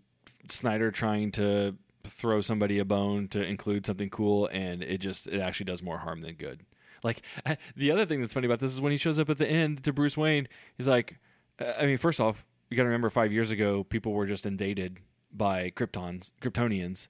Snyder 0.48 0.90
trying 0.90 1.32
to 1.32 1.76
throw 2.04 2.40
somebody 2.40 2.78
a 2.78 2.84
bone 2.84 3.28
to 3.28 3.42
include 3.42 3.86
something 3.86 4.10
cool, 4.10 4.46
and 4.52 4.82
it 4.82 4.98
just 4.98 5.26
it 5.26 5.40
actually 5.40 5.64
does 5.64 5.82
more 5.82 5.98
harm 5.98 6.20
than 6.20 6.34
good. 6.34 6.60
Like 7.04 7.22
the 7.76 7.92
other 7.92 8.04
thing 8.06 8.20
that's 8.20 8.34
funny 8.34 8.46
about 8.46 8.58
this 8.58 8.72
is 8.72 8.80
when 8.80 8.90
he 8.90 8.98
shows 8.98 9.20
up 9.20 9.30
at 9.30 9.38
the 9.38 9.46
end 9.48 9.84
to 9.84 9.92
Bruce 9.92 10.16
Wayne, 10.16 10.48
he's 10.76 10.88
like, 10.88 11.18
Uh, 11.60 11.72
I 11.78 11.86
mean, 11.86 11.98
first 11.98 12.20
off, 12.20 12.44
you 12.70 12.76
got 12.76 12.82
to 12.82 12.88
remember 12.88 13.10
five 13.10 13.30
years 13.32 13.50
ago, 13.52 13.84
people 13.84 14.12
were 14.12 14.26
just 14.26 14.46
invaded 14.46 14.98
by 15.32 15.70
Kryptons, 15.70 16.32
Kryptonians, 16.40 17.08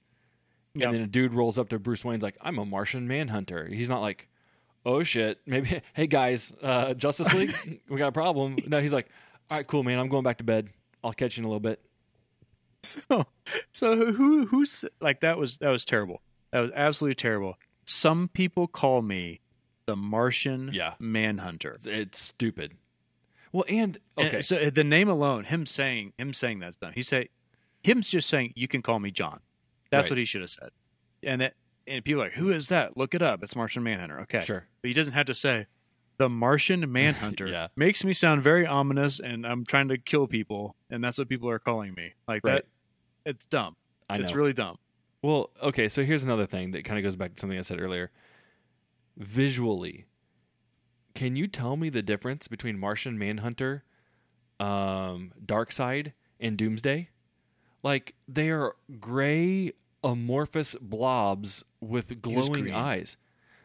Yep. 0.75 0.85
and 0.87 0.93
then 0.95 1.01
a 1.01 1.07
dude 1.07 1.33
rolls 1.33 1.57
up 1.57 1.69
to 1.69 1.79
Bruce 1.79 2.03
Wayne's 2.03 2.21
like, 2.23 2.35
"I'm 2.41 2.59
a 2.59 2.65
Martian 2.65 3.07
Manhunter." 3.07 3.65
He's 3.67 3.87
not 3.87 4.01
like, 4.01 4.27
"Oh 4.85 5.01
shit, 5.03 5.39
maybe 5.45 5.81
hey 5.93 6.05
guys, 6.07 6.51
uh, 6.61 6.93
Justice 6.93 7.33
League, 7.33 7.81
we 7.89 7.97
got 7.97 8.07
a 8.09 8.11
problem." 8.11 8.57
No, 8.67 8.81
he's 8.81 8.91
like, 8.93 9.07
"All 9.49 9.57
right, 9.57 9.65
cool, 9.65 9.83
man, 9.83 9.97
I'm 9.99 10.09
going 10.09 10.23
back 10.23 10.39
to 10.39 10.43
bed. 10.43 10.69
I'll 11.03 11.13
catch 11.13 11.37
you 11.37 11.41
in 11.41 11.45
a 11.45 11.47
little 11.47 11.61
bit." 11.61 11.79
So, 12.83 13.25
so 13.71 14.11
who 14.13 14.45
who's 14.45 14.85
like 14.99 15.21
that 15.21 15.37
was 15.37 15.57
that 15.57 15.69
was 15.69 15.85
terrible. 15.85 16.21
That 16.51 16.59
was 16.59 16.71
absolutely 16.75 17.15
terrible. 17.15 17.57
Some 17.85 18.27
people 18.33 18.67
call 18.67 19.01
me 19.01 19.39
the 19.85 19.95
Martian 19.95 20.71
Yeah. 20.73 20.93
Manhunter. 20.99 21.73
It's, 21.73 21.85
it's 21.85 22.19
stupid. 22.19 22.73
Well, 23.51 23.65
and 23.69 23.97
And 24.17 24.27
okay, 24.27 24.41
so 24.41 24.57
uh, 24.57 24.69
the 24.69 24.83
name 24.83 25.07
alone, 25.09 25.45
him 25.45 25.65
saying 25.65 26.13
him 26.17 26.33
saying 26.33 26.59
that's 26.59 26.75
done. 26.77 26.93
He 26.93 27.03
say 27.03 27.29
him's 27.81 28.09
just 28.09 28.27
saying 28.27 28.53
you 28.55 28.67
can 28.67 28.81
call 28.81 28.99
me 28.99 29.11
John. 29.11 29.39
That's 29.91 30.05
Right. 30.05 30.11
what 30.11 30.17
he 30.17 30.25
should 30.25 30.41
have 30.41 30.49
said. 30.49 30.69
And 31.23 31.41
that 31.41 31.53
and 31.87 32.03
people 32.03 32.21
are 32.21 32.25
like, 32.25 32.33
who 32.33 32.51
is 32.51 32.67
that? 32.69 32.97
Look 32.97 33.13
it 33.13 33.21
up. 33.21 33.43
It's 33.43 33.55
Martian 33.55 33.83
Manhunter. 33.83 34.19
Okay, 34.21 34.41
sure. 34.41 34.65
but 34.81 34.87
he 34.87 34.93
doesn't 34.93 35.13
have 35.13 35.27
to 35.27 35.35
say 35.35 35.67
the 36.17 36.27
Martian 36.29 36.91
Manhunter. 36.91 37.47
Yeah. 37.47 37.67
makes 37.75 38.03
me 38.03 38.11
sound 38.13 38.41
very 38.41 38.65
ominous, 38.65 39.19
and 39.19 39.45
I'm 39.45 39.63
trying 39.65 39.87
to 39.89 39.97
kill 39.97 40.25
people, 40.27 40.75
and 40.89 41.03
that's 41.03 41.17
what 41.17 41.29
people 41.29 41.49
are 41.49 41.59
calling 41.59 41.93
me. 41.93 42.13
Like 42.27 42.43
Right. 42.43 42.65
that. 43.23 43.29
It's 43.29 43.45
dumb. 43.45 43.75
I 44.09 44.17
know. 44.17 44.21
It's 44.23 44.33
really 44.33 44.53
dumb. 44.53 44.77
Well, 45.21 45.49
okay, 45.61 45.87
so 45.87 46.03
here's 46.03 46.23
another 46.23 46.45
thing 46.45 46.71
that 46.71 46.85
kind 46.85 46.97
of 46.99 47.03
goes 47.03 47.15
back 47.15 47.33
to 47.35 47.39
something 47.39 47.57
I 47.57 47.61
said 47.63 47.79
earlier. 47.81 48.11
Visually, 49.17 50.05
can 51.13 51.35
you 51.35 51.47
tell 51.47 51.77
me 51.77 51.89
the 51.89 52.01
difference 52.01 52.47
between 52.47 52.77
Martian 52.77 53.17
Manhunter, 53.17 53.83
um, 54.59 55.31
Darkseid, 55.43 56.13
and 56.39 56.57
Doomsday? 56.57 57.09
Like 57.81 58.15
they 58.27 58.49
are 58.49 58.75
gray, 58.99 59.71
amorphous 60.03 60.75
blobs 60.81 61.63
with 61.79 62.21
glowing 62.21 62.71
eyes. 62.73 63.15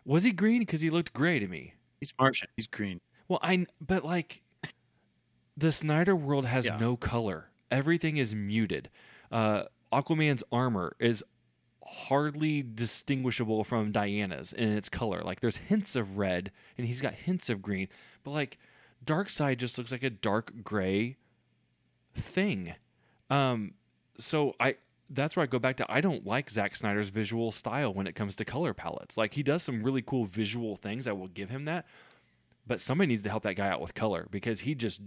Was 0.04 0.24
he 0.24 0.30
green? 0.32 0.60
Because 0.60 0.80
he 0.82 0.90
looked 0.90 1.12
gray 1.12 1.38
to 1.38 1.48
me. 1.48 1.74
He's 1.98 2.12
Martian. 2.18 2.48
He's 2.56 2.66
green. 2.66 3.00
Well, 3.28 3.40
I 3.42 3.66
but 3.80 4.04
like 4.04 4.42
the 5.56 5.72
Snyder 5.72 6.14
world 6.14 6.46
has 6.46 6.66
Yeah. 6.66 6.76
no 6.78 6.96
color. 6.96 7.50
Everything 7.70 8.16
is 8.16 8.34
muted. 8.34 8.88
Uh, 9.30 9.64
Aquaman's 9.92 10.42
armor 10.52 10.96
is 10.98 11.24
hardly 11.84 12.62
distinguishable 12.62 13.64
from 13.64 13.92
Diana's 13.92 14.52
in 14.52 14.70
its 14.72 14.88
color. 14.88 15.22
Like 15.22 15.40
there's 15.40 15.56
hints 15.56 15.96
of 15.96 16.18
red 16.18 16.50
and 16.76 16.86
he's 16.86 17.00
got 17.00 17.14
hints 17.14 17.48
of 17.50 17.62
green, 17.62 17.88
but 18.24 18.32
like 18.32 18.58
Darkseid 19.04 19.58
just 19.58 19.78
looks 19.78 19.92
like 19.92 20.02
a 20.02 20.10
dark 20.10 20.52
gray 20.62 21.16
thing. 22.14 22.74
Um, 23.30 23.74
so 24.16 24.54
I 24.60 24.76
that's 25.12 25.34
where 25.34 25.42
I 25.42 25.46
go 25.46 25.58
back 25.58 25.76
to 25.78 25.86
I 25.90 26.00
don't 26.00 26.26
like 26.26 26.50
Zack 26.50 26.76
Snyder's 26.76 27.08
visual 27.08 27.50
style 27.50 27.92
when 27.92 28.06
it 28.06 28.14
comes 28.14 28.36
to 28.36 28.44
color 28.44 28.74
palettes. 28.74 29.16
Like 29.16 29.34
he 29.34 29.42
does 29.42 29.62
some 29.62 29.82
really 29.82 30.02
cool 30.02 30.24
visual 30.26 30.76
things. 30.76 31.08
I 31.08 31.12
will 31.12 31.28
give 31.28 31.50
him 31.50 31.64
that 31.64 31.86
but 32.70 32.80
somebody 32.80 33.08
needs 33.08 33.24
to 33.24 33.28
help 33.28 33.42
that 33.42 33.56
guy 33.56 33.68
out 33.68 33.80
with 33.80 33.94
color 33.94 34.28
because 34.30 34.60
he 34.60 34.76
just 34.76 35.00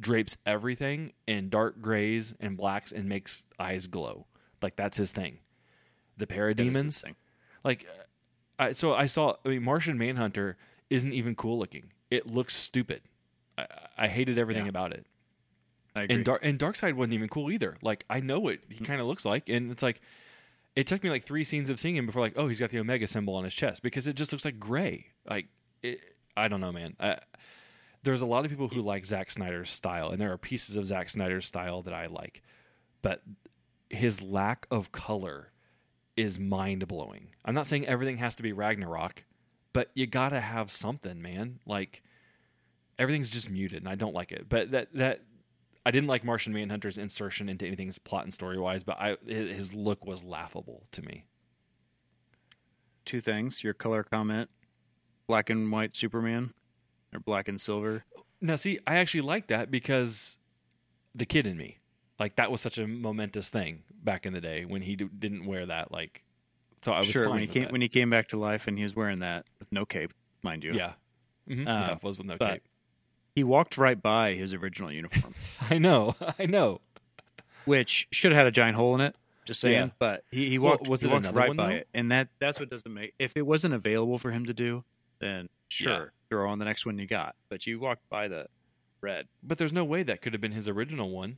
drapes 0.00 0.36
everything 0.44 1.12
in 1.28 1.48
dark 1.48 1.80
grays 1.80 2.34
and 2.40 2.56
blacks 2.56 2.90
and 2.90 3.08
makes 3.08 3.44
eyes 3.56 3.86
glow. 3.86 4.26
Like 4.60 4.74
that's 4.74 4.96
his 4.96 5.12
thing. 5.12 5.38
The 6.16 6.26
That 6.26 6.34
is 6.34 6.46
his 6.56 7.02
parademons, 7.02 7.14
like, 7.64 7.86
uh, 7.88 8.62
I, 8.62 8.72
so 8.72 8.94
I 8.94 9.06
saw. 9.06 9.34
I 9.44 9.48
mean, 9.48 9.62
Martian 9.62 9.98
Manhunter 9.98 10.56
isn't 10.90 11.12
even 11.12 11.34
cool 11.34 11.58
looking. 11.58 11.92
It 12.10 12.26
looks 12.26 12.54
stupid. 12.56 13.02
I, 13.58 13.66
I 13.98 14.08
hated 14.08 14.38
everything 14.38 14.64
Yeah. 14.64 14.70
about 14.70 14.92
it. 14.92 15.06
I 15.96 16.02
agree. 16.02 16.16
And 16.16 16.24
Dark 16.24 16.44
and 16.44 16.58
Darkseid 16.58 16.94
wasn't 16.94 17.14
even 17.14 17.28
cool 17.28 17.50
either. 17.50 17.76
Like 17.82 18.04
I 18.10 18.20
know 18.20 18.40
what 18.40 18.58
he 18.68 18.78
hmm. 18.78 18.84
kind 18.84 19.00
of 19.00 19.06
looks 19.06 19.24
like, 19.24 19.48
and 19.48 19.70
it's 19.70 19.82
like 19.82 20.00
it 20.76 20.86
took 20.86 21.02
me 21.02 21.10
like 21.10 21.24
three 21.24 21.44
scenes 21.44 21.70
of 21.70 21.78
seeing 21.78 21.96
him 21.96 22.06
before 22.06 22.22
like, 22.22 22.34
oh, 22.36 22.48
he's 22.48 22.60
got 22.60 22.70
the 22.70 22.78
Omega 22.78 23.06
symbol 23.06 23.34
on 23.34 23.44
his 23.44 23.54
chest 23.54 23.82
because 23.82 24.06
it 24.06 24.16
just 24.16 24.32
looks 24.32 24.44
like 24.44 24.58
gray. 24.58 25.06
Like 25.28 25.46
it, 25.82 26.00
I 26.36 26.48
don't 26.48 26.60
know, 26.60 26.72
man. 26.72 26.96
I, 26.98 27.18
there's 28.02 28.22
a 28.22 28.26
lot 28.26 28.44
of 28.44 28.50
people 28.50 28.68
who 28.68 28.82
like 28.82 29.04
Zack 29.04 29.30
Snyder's 29.30 29.70
style, 29.70 30.10
and 30.10 30.20
there 30.20 30.32
are 30.32 30.38
pieces 30.38 30.76
of 30.76 30.86
Zack 30.86 31.10
Snyder's 31.10 31.46
style 31.46 31.82
that 31.82 31.94
I 31.94 32.06
like, 32.06 32.42
but 33.02 33.22
his 33.88 34.20
lack 34.20 34.66
of 34.70 34.92
color 34.92 35.52
is 36.16 36.38
mind 36.38 36.86
blowing. 36.86 37.28
I'm 37.44 37.54
not 37.54 37.66
saying 37.66 37.86
everything 37.86 38.18
has 38.18 38.34
to 38.36 38.42
be 38.42 38.52
Ragnarok, 38.52 39.24
but 39.72 39.90
you 39.94 40.06
gotta 40.06 40.40
have 40.40 40.70
something, 40.70 41.20
man. 41.20 41.60
Like 41.66 42.02
everything's 42.98 43.30
just 43.30 43.50
muted, 43.50 43.78
and 43.78 43.88
I 43.88 43.94
don't 43.94 44.14
like 44.14 44.32
it. 44.32 44.48
But 44.48 44.70
that 44.70 44.88
that 44.94 45.22
I 45.86 45.90
didn't 45.90 46.08
like 46.08 46.24
Martian 46.24 46.52
Manhunter's 46.52 46.98
insertion 46.98 47.48
into 47.48 47.66
anything's 47.66 47.98
plot 47.98 48.24
and 48.24 48.32
story 48.32 48.58
wise, 48.58 48.84
but 48.84 48.96
I 48.98 49.16
his 49.26 49.74
look 49.74 50.06
was 50.06 50.24
laughable 50.24 50.84
to 50.92 51.02
me. 51.02 51.24
Two 53.04 53.20
things. 53.20 53.62
Your 53.62 53.74
color 53.74 54.02
comment: 54.02 54.48
black 55.26 55.50
and 55.50 55.70
white 55.70 55.94
Superman, 55.94 56.54
or 57.12 57.20
black 57.20 57.48
and 57.48 57.60
silver. 57.60 58.04
Now, 58.40 58.56
see, 58.56 58.78
I 58.86 58.96
actually 58.96 59.22
like 59.22 59.46
that 59.48 59.70
because 59.70 60.36
the 61.14 61.24
kid 61.24 61.46
in 61.46 61.56
me, 61.56 61.78
like 62.18 62.36
that 62.36 62.50
was 62.50 62.60
such 62.60 62.78
a 62.78 62.86
momentous 62.86 63.50
thing 63.50 63.82
back 64.02 64.26
in 64.26 64.32
the 64.32 64.40
day 64.40 64.64
when 64.64 64.82
he 64.82 64.96
d- 64.96 65.08
didn't 65.18 65.46
wear 65.46 65.66
that. 65.66 65.90
Like, 65.92 66.22
so 66.82 66.92
I 66.92 66.98
was 66.98 67.06
sure, 67.08 67.28
when 67.30 67.40
he 67.40 67.46
came 67.46 67.64
that. 67.64 67.72
when 67.72 67.80
he 67.80 67.88
came 67.88 68.10
back 68.10 68.28
to 68.28 68.36
life 68.38 68.66
and 68.68 68.76
he 68.78 68.84
was 68.84 68.94
wearing 68.94 69.20
that 69.20 69.46
with 69.58 69.70
no 69.72 69.84
cape, 69.84 70.12
mind 70.42 70.62
you. 70.64 70.72
yeah, 70.74 70.92
Mhm. 71.48 71.62
Uh, 71.62 71.70
yeah, 71.70 71.98
was 72.02 72.18
with 72.18 72.26
no 72.26 72.36
cape. 72.38 72.62
He 73.34 73.42
walked 73.42 73.76
right 73.76 74.00
by 74.00 74.34
his 74.34 74.54
original 74.54 74.92
uniform, 74.92 75.34
I 75.70 75.78
know, 75.78 76.14
I 76.38 76.46
know. 76.46 76.80
which 77.64 78.06
should 78.12 78.32
have 78.32 78.38
had 78.38 78.46
a 78.46 78.50
giant 78.52 78.76
hole 78.76 78.94
in 78.94 79.00
it. 79.00 79.16
Just 79.44 79.60
saying, 79.60 79.74
Yeah. 79.74 79.90
but 79.98 80.24
he, 80.30 80.48
he 80.48 80.58
Well, 80.58 80.72
walked. 80.72 80.88
was 80.88 81.02
he 81.02 81.08
it 81.08 81.12
walked 81.12 81.24
another 81.26 81.38
right 81.38 81.48
one, 81.48 81.56
by 81.56 81.66
though? 81.68 81.74
it, 81.76 81.88
and 81.92 82.10
that 82.12 82.28
that's 82.38 82.58
what 82.60 82.70
doesn't 82.70 82.92
make. 82.92 83.12
If 83.18 83.36
it 83.36 83.42
wasn't 83.42 83.74
available 83.74 84.18
for 84.18 84.30
him 84.30 84.46
to 84.46 84.54
do, 84.54 84.84
then 85.18 85.48
sure, 85.68 85.92
Yeah. 85.92 86.04
throw 86.30 86.48
on 86.50 86.58
the 86.58 86.64
next 86.64 86.86
one 86.86 86.96
you 86.98 87.06
got. 87.06 87.34
But 87.50 87.66
you 87.66 87.78
walked 87.78 88.08
by 88.08 88.28
the 88.28 88.46
red. 89.02 89.26
But 89.42 89.58
there's 89.58 89.72
no 89.72 89.84
way 89.84 90.02
that 90.02 90.22
could 90.22 90.32
have 90.32 90.40
been 90.40 90.52
his 90.52 90.66
original 90.68 91.10
one 91.10 91.36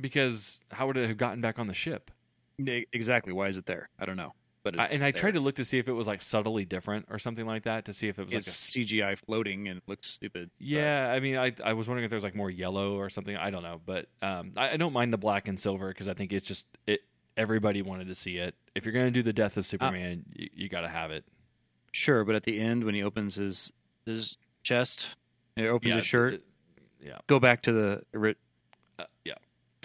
because 0.00 0.60
how 0.70 0.86
would 0.86 0.96
it 0.96 1.06
have 1.08 1.16
gotten 1.18 1.40
back 1.40 1.58
on 1.58 1.66
the 1.66 1.74
ship? 1.74 2.10
Exactly. 2.58 3.32
Why 3.32 3.48
is 3.48 3.56
it 3.56 3.66
there? 3.66 3.88
I 3.98 4.04
don't 4.06 4.16
know. 4.16 4.34
But 4.64 4.78
I, 4.78 4.86
and 4.86 5.04
I 5.04 5.12
there. 5.12 5.20
tried 5.20 5.34
to 5.34 5.40
look 5.40 5.54
to 5.56 5.64
see 5.64 5.78
if 5.78 5.86
it 5.88 5.92
was 5.92 6.06
like 6.08 6.20
subtly 6.20 6.64
different 6.64 7.06
or 7.10 7.18
something 7.18 7.46
like 7.46 7.62
that 7.62 7.84
to 7.84 7.92
see 7.92 8.08
if 8.08 8.18
it 8.18 8.24
was 8.24 8.34
It's 8.34 8.76
like 8.76 8.84
a 8.84 8.86
CGI 8.86 9.16
floating 9.18 9.68
and 9.68 9.78
it 9.78 9.84
looks 9.86 10.08
stupid. 10.08 10.50
but- 10.58 10.66
Yeah, 10.66 11.10
I 11.12 11.20
mean, 11.20 11.36
I 11.36 11.52
I 11.64 11.72
was 11.74 11.86
wondering 11.88 12.04
if 12.04 12.10
there's 12.10 12.24
like 12.24 12.34
more 12.34 12.50
yellow 12.50 12.96
or 12.96 13.08
something. 13.08 13.36
I 13.36 13.50
don't 13.50 13.62
know, 13.62 13.80
but 13.86 14.06
um, 14.20 14.52
I, 14.56 14.70
I 14.70 14.76
don't 14.76 14.92
mind 14.92 15.12
the 15.12 15.18
black 15.18 15.46
and 15.48 15.58
silver 15.58 15.88
because 15.88 16.08
I 16.08 16.14
think 16.14 16.32
it's 16.32 16.46
just 16.46 16.66
it. 16.86 17.00
Everybody 17.36 17.82
wanted 17.82 18.08
to 18.08 18.16
see 18.16 18.36
it. 18.38 18.56
If 18.74 18.84
you're 18.84 18.92
gonna 18.92 19.12
do 19.12 19.22
the 19.22 19.32
death 19.32 19.56
of 19.56 19.64
Superman, 19.64 20.24
you, 20.34 20.48
you 20.52 20.68
got 20.68 20.80
to 20.80 20.88
have 20.88 21.12
it. 21.12 21.24
Sure, 21.92 22.24
but 22.24 22.34
at 22.34 22.42
the 22.42 22.58
end 22.60 22.82
when 22.82 22.96
he 22.96 23.02
opens 23.04 23.36
his 23.36 23.72
his 24.04 24.36
chest, 24.64 25.14
he 25.54 25.68
opens 25.68 25.88
Yeah, 25.90 25.96
his 25.96 26.06
shirt. 26.06 26.34
it- 26.34 26.44
yeah, 27.00 27.18
go 27.28 27.38
back 27.38 27.62
to 27.62 27.72
the 27.72 28.02
uh, 28.98 29.04
yeah, 29.24 29.34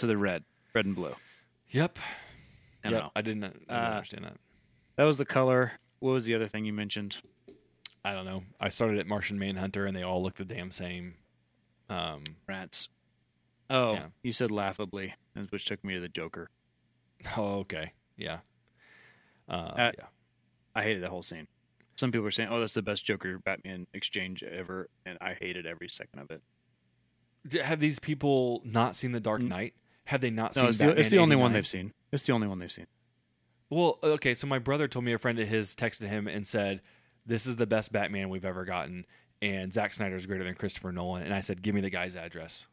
to 0.04 0.08
the 0.08 0.18
red, 0.18 0.44
red 0.76 0.86
and 0.86 0.96
blue. 0.96 1.16
yep, 1.70 1.98
I 2.84 2.90
yep. 2.90 3.04
know. 3.04 3.12
I 3.16 3.22
didn't, 3.22 3.44
I 3.46 3.48
didn't 3.48 3.70
Uh, 3.70 3.74
understand 3.96 4.26
that. 4.26 4.38
That 4.98 5.06
was 5.06 5.16
the 5.18 5.26
color. 5.26 5.72
What 6.00 6.12
was 6.12 6.26
the 6.26 6.36
other 6.36 6.48
thing 6.50 6.66
you 6.66 6.74
mentioned? 6.74 7.18
I 8.04 8.14
don't 8.14 8.26
know. 8.26 8.44
I 8.60 8.68
started 8.68 9.00
at 9.00 9.08
Martian 9.08 9.40
Manhunter, 9.40 9.86
and 9.86 9.96
they 9.96 10.04
all 10.04 10.22
look 10.22 10.36
the 10.36 10.44
damn 10.44 10.72
same. 10.72 11.16
Um, 11.90 12.24
Rats. 12.50 12.90
Oh, 13.70 13.94
Yeah. 13.94 14.08
you 14.24 14.34
said 14.34 14.52
laughably, 14.52 15.14
which 15.50 15.64
took 15.66 15.82
me 15.86 15.94
to 15.94 16.02
the 16.02 16.10
Joker. 16.10 16.50
oh, 17.38 17.60
okay, 17.60 17.94
yeah, 18.18 18.40
uh, 19.48 19.72
yeah. 19.98 20.08
I 20.76 20.84
hated 20.84 21.02
that 21.04 21.10
whole 21.10 21.24
scene. 21.24 21.48
Some 21.96 22.12
people 22.12 22.28
are 22.28 22.32
saying, 22.32 22.50
"Oh, 22.52 22.60
that's 22.60 22.74
the 22.74 22.82
best 22.82 23.06
Joker 23.06 23.40
Batman 23.40 23.88
exchange 23.94 24.44
ever," 24.44 24.90
and 25.06 25.18
I 25.22 25.34
hated 25.40 25.66
every 25.66 25.88
second 25.88 26.20
of 26.20 26.30
it. 26.32 27.62
Have 27.62 27.80
these 27.80 28.00
people 28.00 28.62
not 28.66 28.96
seen 28.96 29.12
The 29.14 29.20
Dark. 29.22 29.42
Knight? 29.42 29.74
Have 30.06 30.22
they 30.22 30.30
not 30.30 30.56
No, 30.56 30.62
seen? 30.64 30.70
it's 30.70 30.78
the, 30.80 30.90
it's 31.00 31.10
the 31.10 31.18
only 31.20 31.36
one 31.36 31.54
they've 31.54 31.66
seen. 31.68 31.94
It's 32.12 32.24
the 32.24 32.34
only 32.34 32.48
one 32.48 32.60
they've 32.60 32.72
seen. 32.72 32.88
Well, 33.70 33.98
okay, 34.04 34.34
so 34.36 34.46
my 34.48 34.60
brother 34.60 34.88
told 34.88 35.06
me 35.06 35.14
a 35.14 35.18
friend 35.18 35.40
of 35.40 35.48
his 35.48 35.76
texted 35.76 36.08
him 36.08 36.28
and 36.28 36.46
said, 36.46 36.82
"This 37.26 37.46
is 37.48 37.56
the 37.56 37.66
best 37.66 37.92
Batman 37.92 38.30
we've 38.30 38.46
ever 38.46 38.66
gotten, 38.66 39.06
and 39.42 39.74
Zack 39.74 39.94
Snyder 39.94 40.16
is 40.16 40.26
greater 40.28 40.44
than 40.44 40.54
Christopher 40.56 40.92
Nolan." 40.92 41.24
And 41.24 41.34
I 41.34 41.40
said, 41.42 41.62
"Give 41.62 41.74
me 41.74 41.82
the 41.82 41.90
guy's 41.90 42.16
address. 42.16 42.68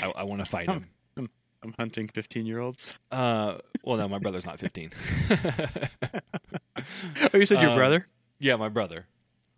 I, 0.00 0.10
I 0.16 0.22
want 0.22 0.42
to 0.44 0.50
fight 0.50 0.68
him." 0.70 0.86
I'm 1.64 1.74
hunting 1.78 2.08
15 2.08 2.44
year 2.44 2.58
olds. 2.58 2.88
Uh, 3.12 3.58
well, 3.84 3.96
no, 3.96 4.08
my 4.08 4.18
brother's 4.18 4.44
not 4.46 4.58
fifteen. 4.58 4.90
Oh, 7.32 7.38
you 7.38 7.46
said 7.46 7.60
your 7.62 7.70
Um, 7.70 7.76
brother? 7.76 8.08
yeah, 8.40 8.56
my 8.56 8.68
brother. 8.68 9.06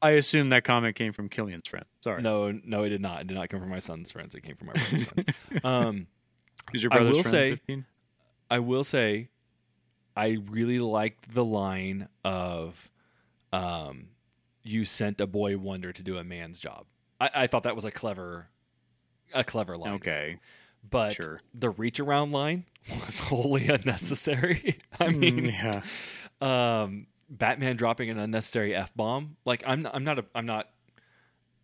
I 0.03 0.11
assume 0.11 0.51
that 0.51 0.65
comment 0.65 0.97
came 0.97 1.12
from 1.12 1.28
Killian's 1.31 1.66
friend. 1.66 1.86
Sorry. 2.01 2.20
No, 2.20 2.53
no, 2.65 2.82
it 2.82 2.91
did 2.91 3.01
not. 3.01 3.23
It 3.23 3.27
did 3.28 3.35
not 3.35 3.49
come 3.49 3.61
from 3.61 3.70
my 3.70 3.78
son's 3.78 4.11
friends. 4.11 4.35
It 4.35 4.43
came 4.43 4.57
from 4.57 4.66
my 4.69 4.73
brother's 4.74 5.05
friends. 5.05 5.28
Um, 5.65 6.07
Is 6.73 6.82
your 6.82 6.93
I 6.93 7.01
will 7.01 7.23
say- 7.23 7.51
15? 7.53 7.86
I 8.51 8.59
will 8.59 8.85
say, 8.85 9.28
I 10.16 10.39
really 10.51 10.78
liked 10.78 11.35
the 11.35 11.45
line 11.45 12.09
of, 12.24 12.91
um, 13.53 14.09
"You 14.62 14.85
sent 14.85 15.20
a 15.20 15.27
boy 15.27 15.57
wonder 15.59 15.93
to 15.93 16.03
do 16.03 16.19
a 16.19 16.24
man's 16.24 16.59
job." 16.59 16.86
I, 17.20 17.31
I 17.35 17.47
thought 17.47 17.62
that 17.65 17.74
was 17.74 17.85
a 17.85 17.91
clever 17.91 18.49
a 19.32 19.43
clever 19.45 19.77
line. 19.77 19.95
Okay. 19.95 20.39
but 20.89 21.15
sure. 21.15 21.41
the 21.55 21.70
reach 21.70 21.99
around 21.99 22.31
line 22.32 22.65
was 23.07 23.19
wholly 23.19 23.66
unnecessary. 23.69 24.78
I 25.01 25.09
mean, 25.09 25.51
Mm, 25.51 25.82
yeah. 26.43 26.82
um, 26.82 27.07
Batman 27.31 27.74
dropping 27.77 28.11
an 28.11 28.19
unnecessary 28.19 28.74
f 28.74 28.93
bomb. 28.95 29.36
Like 29.45 29.65
I'm, 29.66 29.89
I'm 29.93 30.05
not 30.05 30.19
a, 30.20 30.24
I'm 30.35 30.47
not, 30.47 30.69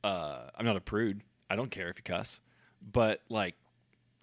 uh, 0.03 0.49
I'm 0.57 0.65
not 0.65 0.77
a 0.77 0.81
prude. 0.81 1.21
I 1.51 1.55
don't 1.57 1.71
care 1.71 1.89
if 1.91 1.99
you 1.99 2.03
cuss, 2.03 2.41
but 2.81 3.21
like, 3.29 3.55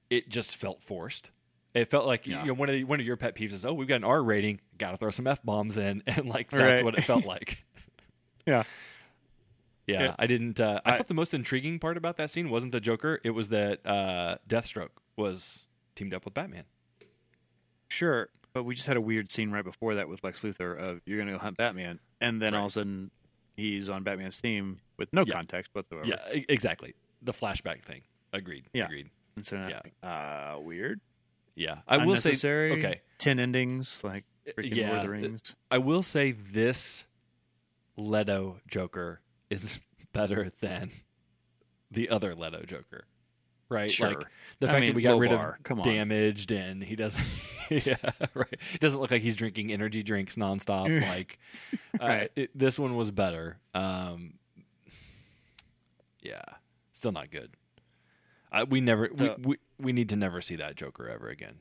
it 0.09 0.29
just 0.29 0.55
felt 0.55 0.83
forced. 0.83 1.31
It 1.73 1.89
felt 1.91 2.05
like 2.07 2.25
Yeah. 2.25 2.41
you 2.41 2.47
know 2.47 2.53
one 2.53 2.69
of 2.69 2.75
the, 2.75 2.83
one 2.85 2.99
of 2.99 3.05
your 3.05 3.17
pet 3.17 3.35
peeves 3.35 3.51
is 3.53 3.65
oh 3.65 3.73
we've 3.73 3.87
got 3.87 3.95
an 3.97 4.03
R 4.03 4.23
rating, 4.23 4.59
got 4.77 4.91
to 4.91 4.97
throw 4.97 5.11
some 5.11 5.27
f 5.27 5.43
bombs 5.43 5.77
in, 5.77 6.01
and 6.07 6.27
like 6.27 6.49
that's 6.49 6.81
Right. 6.81 6.83
what 6.85 6.97
it 6.97 7.03
felt 7.03 7.25
like. 7.25 7.63
Yeah. 8.47 8.63
Yeah, 9.85 10.03
Yeah. 10.03 10.15
I 10.17 10.25
didn't. 10.27 10.59
Uh, 10.59 10.79
I, 10.85 10.93
I- 10.93 10.97
thought 10.97 11.07
the 11.09 11.13
most 11.13 11.33
intriguing 11.33 11.79
part 11.79 11.97
about 11.97 12.15
that 12.17 12.29
scene 12.29 12.49
wasn't 12.49 12.71
the 12.71 12.79
Joker; 12.79 13.19
it 13.25 13.31
was 13.31 13.49
that 13.49 13.85
uh, 13.85 14.37
Deathstroke 14.47 14.89
was 15.17 15.67
teamed 15.95 16.13
up 16.13 16.23
with 16.25 16.33
Batman. 16.33 16.63
Sure. 17.89 18.29
But 18.53 18.63
we 18.63 18.73
just 18.75 18.87
had 18.87 18.97
a 18.97 19.01
weird 19.01 19.29
scene 19.29 19.51
right 19.51 19.63
before 19.63 19.95
that 19.95 20.07
with 20.09 20.23
Lex 20.23 20.41
Luthor 20.41 20.77
of 20.77 21.01
you're 21.05 21.17
going 21.17 21.27
to 21.27 21.33
go 21.33 21.39
hunt 21.39 21.57
Batman. 21.57 21.99
And 22.21 22.41
then 22.41 22.55
all 22.55 22.65
of 22.65 22.69
a 22.69 22.71
sudden 22.71 23.11
he's 23.55 23.89
on 23.89 24.03
Batman's 24.03 24.41
team 24.41 24.79
with 24.97 25.11
no 25.13 25.23
Yeah. 25.27 25.35
context 25.35 25.69
whatsoever. 25.75 26.07
Yeah, 26.07 26.17
exactly. 26.49 26.95
The 27.21 27.33
flashback 27.33 27.83
thing. 27.83 28.01
Agreed. 28.33 28.65
Yeah. 28.73 28.85
Agreed. 28.85 29.09
So 29.41 29.63
Yeah. 29.67 29.81
uh, 30.07 30.59
weird. 30.59 30.99
Yeah, 31.55 31.79
I 31.87 31.97
will 32.05 32.17
say. 32.17 32.31
Okay, 32.71 33.01
10 33.17 33.39
endings 33.39 34.03
like 34.03 34.25
freaking 34.55 34.87
Lord 34.87 34.97
of 34.99 35.03
the 35.03 35.09
Rings. 35.09 35.55
I 35.71 35.79
will 35.79 36.03
say 36.03 36.31
this 36.31 37.05
Leto 37.95 38.59
Joker 38.67 39.21
is 39.49 39.79
better 40.13 40.51
than 40.61 40.91
the 41.89 42.09
other 42.09 42.35
Leto 42.35 42.63
Joker. 42.63 43.05
Right? 43.69 43.89
Sure. 43.91 44.09
Like 44.09 44.23
the 44.59 44.67
I 44.67 44.71
fact 44.71 44.81
mean, 44.81 44.89
that 44.91 44.95
we 44.95 45.01
got 45.01 45.19
rid 45.19 45.31
bar. 45.31 45.59
of 45.69 45.83
damaged 45.83 46.51
and 46.51 46.81
he 46.81 46.95
doesn't 46.95 47.25
yeah, 47.69 47.95
right. 48.33 48.47
It 48.73 48.79
doesn't 48.79 48.99
look 49.01 49.11
like 49.11 49.21
he's 49.23 49.35
drinking 49.35 49.73
energy 49.73 50.03
drinks 50.03 50.35
nonstop. 50.37 51.01
like 51.09 51.37
uh, 51.99 52.07
Right. 52.07 52.31
it, 52.35 52.51
this 52.57 52.77
one 52.79 52.95
was 52.95 53.11
better. 53.11 53.57
Um 53.73 54.35
yeah. 56.21 56.41
Still 56.93 57.11
not 57.11 57.29
good. 57.29 57.51
Uh, 58.51 58.65
we 58.69 58.81
never 58.81 59.09
So- 59.17 59.35
we, 59.39 59.45
we 59.47 59.57
we 59.79 59.93
need 59.93 60.09
to 60.09 60.15
never 60.15 60.41
see 60.41 60.55
that 60.57 60.75
Joker 60.75 61.07
ever 61.09 61.29
again. 61.29 61.55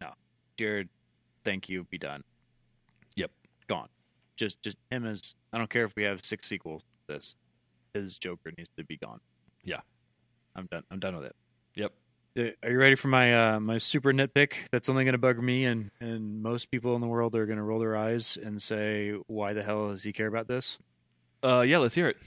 No, 0.00 0.10
Jared, 0.56 0.88
thank 1.44 1.68
you. 1.68 1.84
Be 1.84 1.98
done. 1.98 2.22
Yep. 3.16 3.30
Gone. 3.66 3.88
Just, 4.36 4.62
just 4.62 4.76
him 4.90 5.06
as 5.06 5.34
I 5.52 5.58
don't 5.58 5.70
care 5.70 5.84
if 5.84 5.96
we 5.96 6.02
have 6.04 6.24
six 6.24 6.46
sequels. 6.46 6.82
to 7.08 7.14
This, 7.14 7.34
his 7.94 8.18
Joker 8.18 8.52
needs 8.56 8.68
to 8.76 8.84
be 8.84 8.96
gone. 8.98 9.18
Yeah. 9.64 9.80
I'm 10.54 10.66
done. 10.70 10.84
I'm 10.90 11.00
done 11.00 11.16
with 11.16 11.24
it. 11.26 11.36
Yep. 11.74 11.92
Uh, 12.38 12.42
Are 12.62 12.70
you 12.70 12.78
ready 12.78 12.94
for 12.94 13.08
my 13.08 13.54
uh, 13.54 13.60
my 13.60 13.78
super 13.78 14.12
nitpick? 14.12 14.52
That's 14.70 14.88
only 14.90 15.04
going 15.04 15.12
to 15.14 15.18
bug 15.18 15.42
me, 15.42 15.64
and 15.64 15.90
and 16.00 16.42
most 16.42 16.70
people 16.70 16.94
in 16.94 17.00
the 17.00 17.06
world 17.06 17.34
are 17.34 17.46
going 17.46 17.56
to 17.56 17.62
roll 17.62 17.78
their 17.80 17.96
eyes 17.96 18.36
and 18.42 18.60
say, 18.62 19.12
"Why 19.26 19.54
the 19.54 19.62
hell 19.62 19.88
does 19.88 20.02
he 20.02 20.12
care 20.12 20.26
about 20.28 20.46
this?" 20.46 20.78
Uh 21.42 21.62
yeah, 21.62 21.78
let's 21.78 21.94
hear 21.94 22.08
it. 22.08 22.18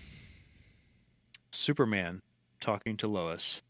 Superman 1.51 2.21
talking 2.59 2.97
to 2.97 3.07
Lois, 3.07 3.61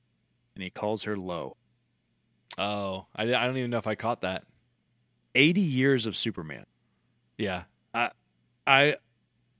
and 0.55 0.63
he 0.63 0.69
calls 0.69 1.03
her 1.03 1.15
low. 1.17 1.55
Oh, 2.57 3.05
I, 3.15 3.23
I 3.23 3.45
don't 3.45 3.57
even 3.57 3.69
know 3.69 3.77
if 3.77 3.87
I 3.87 3.95
caught 3.95 4.21
that. 4.21 4.43
Eighty 5.35 5.61
years 5.61 6.05
of 6.05 6.17
Superman. 6.17 6.65
Yeah. 7.37 7.63
I 7.93 8.11
I 8.67 8.95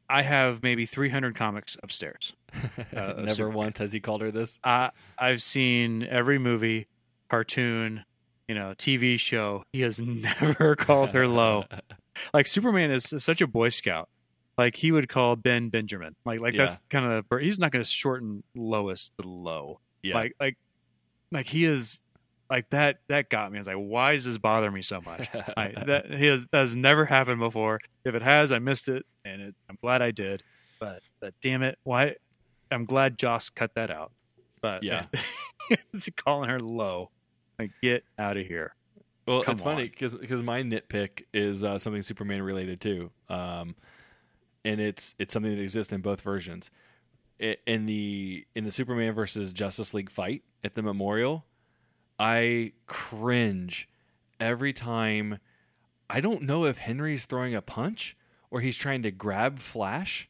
I 0.10 0.22
have 0.24 0.64
maybe 0.64 0.86
300 0.86 1.36
comics 1.36 1.78
upstairs. 1.84 2.34
Uh, 2.96 3.14
Never 3.18 3.36
Superman. 3.36 3.58
once 3.58 3.78
has 3.78 3.94
he 3.94 4.00
called 4.00 4.22
her 4.22 4.32
this. 4.32 4.58
I 4.64 4.90
I've 5.18 5.44
seen 5.44 6.04
every 6.04 6.40
movie, 6.40 6.88
cartoon, 7.30 8.04
you 8.48 8.56
know, 8.56 8.74
TV 8.76 9.20
show. 9.20 9.64
He 9.72 9.82
has 9.82 10.02
never 10.02 10.76
called 10.76 11.12
her 11.12 11.28
low. 11.28 11.66
Like 12.34 12.48
Superman 12.48 12.92
is 12.92 13.14
such 13.20 13.40
a 13.40 13.48
boy 13.48 13.70
scout. 13.70 14.10
Like 14.60 14.76
he 14.76 14.92
would 14.92 15.08
call 15.08 15.38
Ben 15.38 15.70
Benjamin. 15.70 16.18
Like 16.26 16.42
like 16.42 16.54
that's 16.54 16.78
kind 16.90 17.06
of 17.06 17.26
he's 17.40 17.60
not 17.60 17.72
going 17.72 17.82
to 17.82 17.90
shorten 17.90 18.44
Lois 18.56 19.10
to 19.22 19.26
low. 19.28 19.80
yeah. 20.04 20.16
Like 20.16 20.36
like 20.38 20.58
like 21.32 21.48
he 21.48 21.64
is 21.64 22.02
like 22.50 22.70
that 22.72 22.98
that 23.08 23.30
got 23.30 23.54
me. 23.54 23.58
I 23.58 23.62
was 23.62 23.68
like, 23.68 23.78
why 23.78 24.16
does 24.16 24.26
this 24.26 24.38
bother 24.38 24.70
me 24.70 24.82
so 24.82 25.00
much? 25.00 25.30
I, 25.56 25.74
that 25.86 26.12
he 26.12 26.26
has 26.26 26.46
that 26.52 26.60
has 26.60 26.76
never 26.76 27.06
happened 27.06 27.40
before. 27.40 27.80
If 28.04 28.16
it 28.16 28.22
has, 28.22 28.52
I 28.52 28.60
missed 28.60 28.90
it, 28.90 29.06
and 29.24 29.42
it, 29.42 29.56
I'm 29.70 29.78
glad 29.82 30.02
I 30.02 30.12
did. 30.12 30.44
But 30.78 31.04
but 31.22 31.34
damn 31.42 31.64
it, 31.64 31.80
why? 31.84 32.16
I'm 32.70 32.84
glad 32.84 33.18
Joss 33.18 33.50
cut 33.50 33.74
that 33.76 33.90
out. 33.90 34.12
But 34.62 34.84
Yeah. 34.84 35.06
he's 35.94 36.10
calling 36.18 36.50
her 36.50 36.60
low. 36.60 37.12
Like 37.58 37.72
get 37.82 38.04
out 38.18 38.36
of 38.36 38.46
here. 38.46 38.76
Well, 39.26 39.42
Come 39.44 39.54
it's 39.54 39.64
funny 39.64 39.84
on. 39.84 40.18
because 40.20 40.44
my 40.44 40.64
nitpick 40.64 41.24
is 41.34 41.64
uh, 41.64 41.78
something 41.78 42.02
Superman 42.02 42.42
related 42.42 42.82
too, 42.82 43.10
um, 43.30 43.76
and 44.66 44.80
it's 44.80 45.16
it's 45.20 45.34
something 45.34 45.56
that 45.56 45.62
exists 45.62 45.94
in 45.94 46.02
both 46.02 46.22
versions. 46.22 46.72
In 47.40 47.86
the 47.86 48.46
in 48.54 48.66
the 48.66 48.72
Superman 48.72 49.14
versus 49.14 49.54
Justice 49.54 49.94
League 49.94 50.10
fight 50.10 50.44
at 50.64 50.76
the 50.76 50.82
memorial, 50.82 51.46
I 52.18 52.74
cringe 52.86 53.88
every 54.40 54.74
time. 54.74 55.40
I 56.10 56.22
don't 56.22 56.42
know 56.42 56.66
if 56.66 56.80
Henry's 56.80 57.26
throwing 57.26 57.54
a 57.56 57.62
punch 57.62 58.18
or 58.50 58.62
he's 58.62 58.76
trying 58.76 59.04
to 59.04 59.12
grab 59.12 59.60
Flash, 59.60 60.28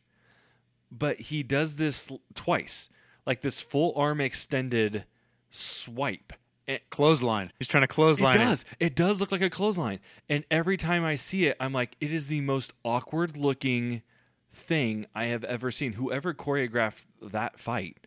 but 0.91 1.19
he 1.19 1.41
does 1.41 1.77
this 1.77 2.10
twice, 2.35 2.89
like 3.26 3.41
this 3.41 3.61
full 3.61 3.93
arm 3.95 4.22
extended 4.22 5.06
swipe. 5.49 6.34
And 6.68 6.80
Clothesline. 6.91 7.51
He's 7.57 7.68
trying 7.68 7.81
to 7.81 7.88
clothesline. 7.88 8.35
it 8.35 8.38
does. 8.38 8.65
It 8.80 8.95
does 8.95 9.19
look 9.19 9.31
like 9.31 9.41
a 9.41 9.49
clothesline. 9.49 9.99
And 10.30 10.43
every 10.51 10.77
time 10.77 11.03
I 11.03 11.15
see 11.15 11.47
it, 11.47 11.57
I'm 11.60 11.73
like, 11.73 11.95
it 11.99 12.14
is 12.14 12.27
the 12.27 12.41
most 12.41 12.73
awkward 12.85 13.35
looking 13.35 14.03
thing 14.51 15.05
I 15.15 15.26
have 15.26 15.43
ever 15.43 15.71
seen. 15.71 15.93
Whoever 15.93 16.34
choreographed 16.34 17.05
that 17.21 17.59
fight, 17.59 17.97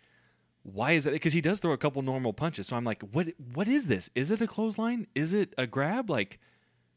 why 0.62 0.92
is 0.92 1.04
that? 1.04 1.12
Because 1.12 1.32
he 1.32 1.40
does 1.40 1.60
throw 1.60 1.72
a 1.72 1.78
couple 1.78 2.02
normal 2.02 2.32
punches. 2.32 2.66
So 2.68 2.76
I'm 2.76 2.84
like, 2.84 3.02
what? 3.12 3.28
What 3.54 3.68
is 3.68 3.86
this? 3.88 4.10
Is 4.14 4.30
it 4.30 4.40
a 4.40 4.46
clothesline? 4.46 5.06
Is 5.14 5.34
it 5.34 5.54
a 5.58 5.66
grab? 5.66 6.08
Like, 6.10 6.38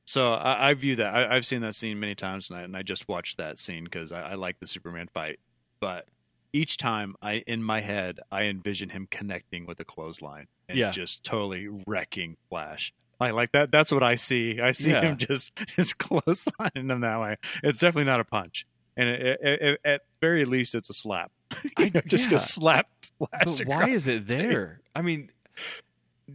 So 0.06 0.34
I, 0.34 0.70
I 0.70 0.74
view 0.74 0.96
that. 0.98 1.14
I, 1.16 1.36
I've 1.36 1.46
seen 1.46 1.62
that 1.62 1.76
scene 1.76 2.00
many 2.00 2.16
times, 2.16 2.50
and 2.50 2.60
I, 2.60 2.62
and 2.64 2.76
I 2.78 2.82
just 2.84 3.08
watched 3.08 3.38
that 3.38 3.58
scene 3.60 3.84
because 3.86 4.12
I, 4.12 4.22
I 4.32 4.34
like 4.36 4.60
the 4.60 4.68
Superman 4.68 5.08
fight. 5.14 5.40
But 5.80 6.08
each 6.54 6.78
time, 6.78 7.16
I 7.22 7.44
in 7.48 7.62
my 7.64 7.82
head, 7.82 8.20
I 8.32 8.44
envision 8.44 8.90
him 8.90 9.08
connecting 9.12 9.66
with 9.66 9.80
a 9.80 9.86
clothesline 9.86 10.48
and 10.70 10.78
Yeah. 10.78 10.92
just 10.92 11.24
totally 11.24 11.68
wrecking 11.88 12.38
Flash. 12.50 12.94
I 13.20 13.32
like 13.32 13.52
that. 13.54 13.72
That's 13.72 13.92
what 13.92 14.04
I 14.04 14.16
see. 14.16 14.60
I 14.62 14.72
see 14.72 14.92
Yeah. 14.92 15.02
him 15.02 15.18
just 15.18 15.56
just 15.76 15.98
clotheslining 15.98 16.90
him 16.92 17.02
that 17.02 17.20
way. 17.20 17.38
It's 17.64 17.78
definitely 17.80 18.06
not 18.06 18.20
a 18.20 18.26
punch, 18.26 18.66
and 18.98 19.10
it, 19.10 19.40
it, 19.42 19.62
it, 19.62 19.80
at 19.84 20.02
very 20.22 20.46
least, 20.46 20.76
it's 20.76 20.90
a 20.90 20.94
slap. 20.94 21.32
I- 21.78 21.90
just 22.08 22.30
yeah. 22.30 22.38
a 22.38 22.40
slap 22.40 22.88
but 23.20 23.62
why 23.66 23.90
is 23.90 24.08
it 24.08 24.28
there? 24.28 24.82
I 24.96 25.02
mean, 25.02 25.32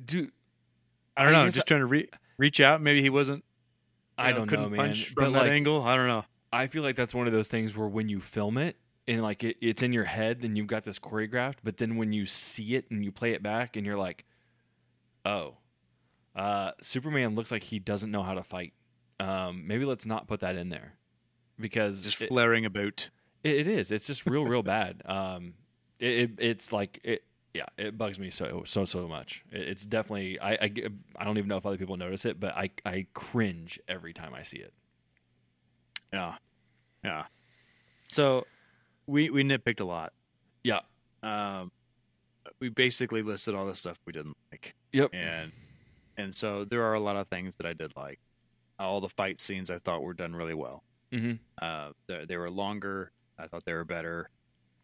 do 0.04 0.30
I 1.16 1.24
don't 1.24 1.34
I 1.34 1.44
know. 1.44 1.50
Just 1.50 1.66
trying 1.66 1.80
to 1.80 1.86
re- 1.86 2.10
reach 2.38 2.60
out. 2.60 2.80
Maybe 2.80 3.02
he 3.02 3.10
wasn't. 3.10 3.44
I 4.16 4.30
know, 4.30 4.38
don't 4.38 4.48
couldn't 4.48 4.64
know, 4.64 4.76
man. 4.76 4.86
punch 4.88 5.14
But 5.14 5.24
from 5.24 5.32
that 5.34 5.42
like, 5.42 5.52
angle. 5.52 5.82
I 5.82 5.96
don't 5.96 6.08
know. 6.08 6.24
I 6.52 6.66
feel 6.66 6.82
like 6.82 6.96
that's 6.96 7.14
one 7.14 7.26
of 7.26 7.32
those 7.32 7.48
things 7.48 7.76
where 7.76 7.88
when 7.88 8.08
you 8.08 8.20
film 8.20 8.58
it 8.58 8.76
and 9.06 9.22
like 9.22 9.44
it, 9.44 9.56
it's 9.60 9.82
in 9.82 9.92
your 9.92 10.04
head, 10.04 10.40
then 10.40 10.56
you've 10.56 10.66
got 10.66 10.84
this 10.84 10.98
choreographed, 10.98 11.58
but 11.62 11.76
then 11.76 11.96
when 11.96 12.12
you 12.12 12.26
see 12.26 12.74
it 12.74 12.90
and 12.90 13.04
you 13.04 13.12
play 13.12 13.32
it 13.32 13.42
back 13.42 13.76
and 13.76 13.86
you're 13.86 13.96
like, 13.96 14.24
oh, 15.24 15.56
uh, 16.34 16.72
Superman 16.80 17.34
looks 17.34 17.50
like 17.50 17.62
he 17.62 17.78
doesn't 17.78 18.10
know 18.10 18.22
how 18.22 18.34
to 18.34 18.42
fight. 18.42 18.72
Um, 19.20 19.66
maybe 19.66 19.84
let's 19.84 20.06
not 20.06 20.26
put 20.26 20.40
that 20.40 20.56
in 20.56 20.70
there 20.70 20.94
because 21.60 22.04
Just 22.04 22.20
it, 22.20 22.28
flaring 22.28 22.64
about. 22.64 23.08
it, 23.44 23.56
it 23.56 23.66
is. 23.68 23.92
It's 23.92 24.06
just 24.06 24.26
real, 24.26 24.44
real 24.44 24.62
bad. 24.64 25.02
Um, 25.04 25.54
it, 25.98 26.08
it 26.12 26.30
it's 26.38 26.72
like 26.72 27.00
it. 27.04 27.24
Yeah, 27.52 27.66
it 27.76 27.98
bugs 27.98 28.18
me 28.20 28.30
so 28.30 28.62
so 28.64 28.84
so 28.84 29.08
much. 29.08 29.44
It, 29.50 29.62
it's 29.68 29.84
definitely 29.84 30.38
I, 30.38 30.52
I 30.52 30.72
I 31.16 31.24
don't 31.24 31.36
even 31.36 31.48
know 31.48 31.56
if 31.56 31.66
other 31.66 31.76
people 31.78 31.96
notice 31.96 32.24
it, 32.24 32.38
but 32.38 32.56
I 32.56 32.70
I 32.84 33.06
cringe 33.12 33.78
every 33.88 34.12
time 34.12 34.34
I 34.34 34.42
see 34.42 34.58
it. 34.58 34.72
Yeah, 36.12 36.36
yeah. 37.04 37.24
So 38.08 38.46
we 39.06 39.30
we 39.30 39.42
nitpicked 39.44 39.80
a 39.80 39.84
lot. 39.84 40.12
Yeah. 40.64 40.80
Um, 41.22 41.70
we 42.60 42.68
basically 42.68 43.22
listed 43.22 43.54
all 43.54 43.66
the 43.66 43.74
stuff 43.74 43.98
we 44.06 44.12
didn't 44.12 44.36
like, 44.52 44.74
Yep. 44.92 45.10
and 45.14 45.52
and 46.16 46.34
so 46.34 46.64
there 46.64 46.82
are 46.84 46.94
a 46.94 47.00
lot 47.00 47.16
of 47.16 47.28
things 47.28 47.56
that 47.56 47.66
I 47.66 47.72
did 47.72 47.92
like. 47.96 48.18
All 48.78 49.00
the 49.00 49.08
fight 49.10 49.38
scenes 49.40 49.70
I 49.70 49.78
thought 49.78 50.02
were 50.02 50.14
done 50.14 50.34
really 50.34 50.54
well. 50.54 50.82
Hmm 51.12 51.34
Uh, 51.60 51.90
they, 52.06 52.24
they 52.26 52.36
were 52.36 52.50
longer. 52.50 53.12
I 53.38 53.46
thought 53.48 53.64
they 53.64 53.72
were 53.74 53.84
better. 53.84 54.30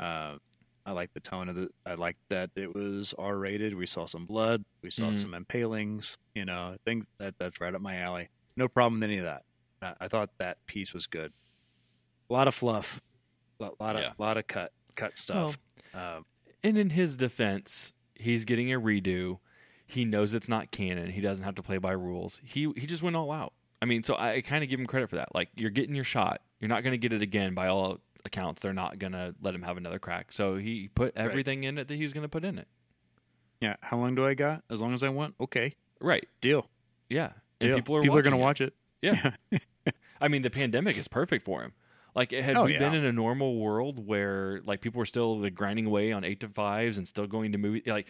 Uh, 0.01 0.37
I 0.85 0.93
liked 0.93 1.15
the 1.15 1.21
tone 1.21 1.49
of 1.49 1.57
the. 1.57 1.69
I 1.85 1.95
liked 1.95 2.21
that 2.29 2.51
it 2.57 2.75
was 2.75 3.13
R 3.19 3.37
rated. 3.39 3.75
We 3.75 3.87
saw 3.87 4.07
some 4.07 4.25
blood. 4.27 4.65
We 4.83 4.91
saw 4.91 5.11
Mhm. 5.11 5.19
some 5.19 5.35
impalings. 5.35 6.17
You 6.35 6.45
know, 6.45 6.77
things 6.85 7.07
that 7.19 7.35
that's 7.39 7.61
right 7.61 7.75
up 7.75 7.81
my 7.81 7.97
alley. 7.99 8.29
No 8.57 8.69
problem 8.69 9.01
with 9.01 9.09
any 9.11 9.19
of 9.19 9.25
that. 9.25 9.43
I, 9.83 9.95
I 10.05 10.09
thought 10.09 10.31
that 10.39 10.59
piece 10.67 10.93
was 10.95 11.07
good. 11.07 11.33
A 12.31 12.33
lot 12.33 12.49
of 12.49 12.55
fluff. 12.55 13.01
A 13.61 13.65
lot, 13.65 13.81
lot 13.81 13.97
of 13.97 14.03
Yeah. 14.03 14.13
lot 14.19 14.37
of 14.37 14.47
cut 14.47 14.73
cut 14.95 15.19
stuff. 15.19 15.59
Um, 15.95 16.25
And 16.63 16.79
in 16.79 16.91
his 16.91 17.17
defense, 17.17 17.93
He's 18.19 18.45
getting 18.47 18.73
a 18.73 18.81
redo. 18.81 19.41
He 19.87 20.05
knows 20.07 20.33
it's 20.35 20.49
not 20.49 20.71
canon. 20.71 21.11
He 21.11 21.21
doesn't 21.21 21.45
have 21.45 21.55
to 21.57 21.63
play 21.63 21.77
by 21.79 21.93
rules. 21.93 22.41
He 22.43 22.73
he 22.77 22.87
just 22.87 23.03
went 23.03 23.15
all 23.17 23.31
out. 23.31 23.53
I 23.87 23.89
mean, 23.89 24.03
so 24.03 24.17
I 24.17 24.41
kind 24.41 24.65
of 24.65 24.71
give 24.71 24.81
him 24.81 24.87
credit 24.87 25.09
for 25.11 25.17
that. 25.17 25.33
Like 25.35 25.49
you're 25.55 25.71
getting 25.71 25.95
your 25.95 26.05
shot. 26.05 26.41
You're 26.59 26.69
not 26.69 26.83
going 26.83 26.93
to 26.93 26.99
get 26.99 27.13
it 27.13 27.23
again 27.23 27.55
by 27.55 27.69
all 27.69 28.01
accounts. 28.25 28.61
They're 28.63 28.73
not 28.73 28.99
going 28.99 29.13
to 29.13 29.33
let 29.41 29.55
him 29.55 29.63
have 29.63 29.77
another 29.77 30.01
crack. 30.01 30.33
So 30.33 30.57
he 30.57 30.89
put 30.93 31.13
everything 31.17 31.63
in 31.63 31.79
it 31.79 31.87
that 31.87 31.95
he 31.95 32.03
was 32.03 32.13
going 32.13 32.23
to 32.25 32.29
put 32.29 32.45
in 32.45 32.59
it. 32.59 32.67
Yeah. 33.61 33.77
How 33.81 33.97
long 33.97 34.17
do 34.17 34.27
I 34.27 34.35
got? 34.35 34.65
As 34.69 34.81
long 34.81 34.93
as 34.93 35.05
I 35.05 35.09
want. 35.11 35.37
Okay. 35.41 35.77
Right. 36.01 36.27
Deal. 36.41 36.69
Yeah. 37.09 37.31
And 37.61 37.69
Deal. 37.71 37.77
people 37.77 37.97
are 37.97 38.03
people 38.03 38.17
are 38.19 38.23
going 38.23 38.33
to 38.33 38.37
watch 38.39 38.61
it. 38.61 38.75
Yeah. 39.03 39.33
I 40.21 40.27
mean, 40.29 40.43
the 40.43 40.51
pandemic 40.51 40.97
is 40.99 41.07
perfect 41.07 41.45
for 41.45 41.63
him. 41.63 41.73
Like, 42.17 42.33
had 42.33 42.57
Oh, 42.57 42.65
we 42.65 42.73
yeah. 42.73 42.81
been 42.81 42.95
in 42.95 43.05
a 43.05 43.13
normal 43.13 43.57
world 43.59 44.05
where 44.05 44.61
like 44.65 44.81
people 44.81 44.99
were 44.99 45.07
still 45.07 45.39
like 45.39 45.55
grinding 45.55 45.87
away 45.87 46.11
on 46.13 46.25
eight 46.25 46.41
to 46.41 46.49
fives 46.49 46.99
and 46.99 47.07
still 47.07 47.27
going 47.29 47.53
to 47.53 47.59
movie, 47.59 47.83
like, 47.87 48.07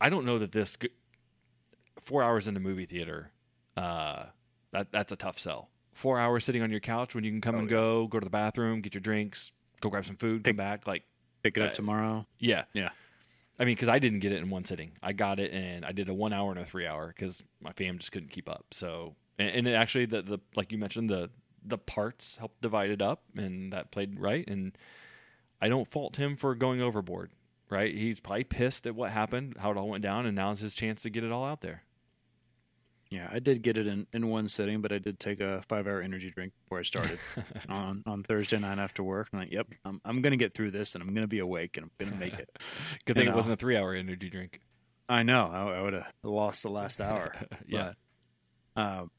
I 0.00 0.08
don't 0.08 0.24
know 0.24 0.38
that 0.38 0.52
this 0.52 0.76
g- 0.80 0.88
four 2.00 2.22
hours 2.22 2.48
in 2.48 2.54
the 2.54 2.60
movie 2.60 2.86
theater, 2.86 3.32
uh, 3.76 4.26
that 4.72 4.92
that's 4.92 5.12
a 5.12 5.16
tough 5.16 5.38
sell. 5.38 5.70
Four 5.92 6.18
hours 6.20 6.44
sitting 6.44 6.62
on 6.62 6.70
your 6.70 6.80
couch 6.80 7.14
when 7.14 7.24
you 7.24 7.30
can 7.30 7.40
come 7.40 7.56
Oh, 7.56 7.58
and 7.58 7.68
yeah. 7.70 7.76
go, 7.76 8.06
go 8.06 8.20
to 8.20 8.24
the 8.24 8.30
bathroom, 8.30 8.80
get 8.80 8.94
your 8.94 9.00
drinks, 9.00 9.50
go 9.80 9.90
grab 9.90 10.06
some 10.06 10.16
food, 10.16 10.44
come 10.44 10.56
back. 10.56 10.86
Like, 10.86 11.02
Pick 11.42 11.56
it 11.56 11.62
up 11.62 11.70
Uh, 11.70 11.74
tomorrow. 11.74 12.26
yeah, 12.38 12.64
Yeah. 12.74 12.90
I 13.58 13.64
mean, 13.64 13.74
because 13.74 13.88
I 13.88 13.98
didn't 13.98 14.20
get 14.20 14.32
it 14.32 14.36
in 14.42 14.48
one 14.48 14.64
sitting. 14.64 14.92
I 15.02 15.12
got 15.12 15.38
it 15.38 15.52
and 15.52 15.84
I 15.84 15.92
did 15.92 16.08
a 16.08 16.14
one 16.14 16.32
hour 16.32 16.50
and 16.50 16.58
a 16.60 16.64
three 16.64 16.86
hour 16.86 17.08
because 17.08 17.42
my 17.60 17.72
fam 17.72 17.98
just 17.98 18.10
couldn't 18.12 18.30
keep 18.30 18.48
up. 18.48 18.66
So, 18.70 19.16
and, 19.38 19.48
and 19.50 19.68
it 19.68 19.72
actually, 19.74 20.06
the 20.06 20.22
the 20.22 20.38
like 20.56 20.72
you 20.72 20.78
mentioned, 20.78 21.10
the 21.10 21.28
the 21.62 21.76
parts 21.76 22.36
helped 22.36 22.62
divide 22.62 22.88
it 22.90 23.02
up, 23.02 23.22
and 23.36 23.70
that 23.74 23.90
played 23.90 24.18
right. 24.18 24.48
And 24.48 24.78
I 25.60 25.68
don't 25.68 25.86
fault 25.90 26.16
him 26.16 26.36
for 26.36 26.54
going 26.54 26.80
overboard. 26.80 27.32
Right? 27.68 27.94
He's 27.94 28.18
probably 28.18 28.44
pissed 28.44 28.86
at 28.86 28.94
what 28.94 29.10
happened, 29.10 29.56
how 29.58 29.70
it 29.70 29.76
all 29.76 29.88
went 29.88 30.02
down, 30.02 30.24
and 30.26 30.34
now's 30.34 30.60
his 30.60 30.74
chance 30.74 31.02
to 31.02 31.10
get 31.10 31.22
it 31.22 31.30
all 31.30 31.44
out 31.44 31.60
there. 31.60 31.82
Yeah, 33.10 33.28
I 33.32 33.40
did 33.40 33.62
get 33.62 33.76
it 33.76 33.88
in, 33.88 34.06
in 34.12 34.28
one 34.28 34.48
sitting, 34.48 34.80
but 34.80 34.92
I 34.92 34.98
did 34.98 35.18
take 35.18 35.40
a 35.40 35.62
five 35.68 35.88
hour 35.88 36.00
energy 36.00 36.30
drink 36.30 36.52
before 36.64 36.78
I 36.78 36.84
started 36.84 37.18
on, 37.68 38.04
on 38.06 38.22
Thursday 38.22 38.58
night 38.58 38.78
after 38.78 39.02
work. 39.02 39.28
I'm 39.32 39.40
like, 39.40 39.50
yep, 39.52 39.66
I'm, 39.84 40.00
I'm 40.04 40.22
going 40.22 40.30
to 40.30 40.36
get 40.36 40.54
through 40.54 40.70
this 40.70 40.94
and 40.94 41.02
I'm 41.02 41.10
going 41.12 41.24
to 41.24 41.28
be 41.28 41.40
awake 41.40 41.76
and 41.76 41.84
I'm 41.86 41.90
going 41.98 42.12
to 42.12 42.24
make 42.24 42.38
it. 42.38 42.48
Good 43.06 43.16
thing 43.16 43.24
You 43.24 43.30
it 43.30 43.32
know. 43.32 43.36
wasn't 43.36 43.54
a 43.54 43.56
three 43.56 43.76
hour 43.76 43.94
energy 43.94 44.30
drink. 44.30 44.60
I 45.08 45.24
know. 45.24 45.50
I, 45.52 45.78
I 45.78 45.82
would 45.82 45.94
have 45.94 46.06
lost 46.22 46.62
the 46.62 46.70
last 46.70 47.00
hour. 47.00 47.34
Yeah. 47.66 47.92
But, 48.76 48.80
um, 48.82 49.10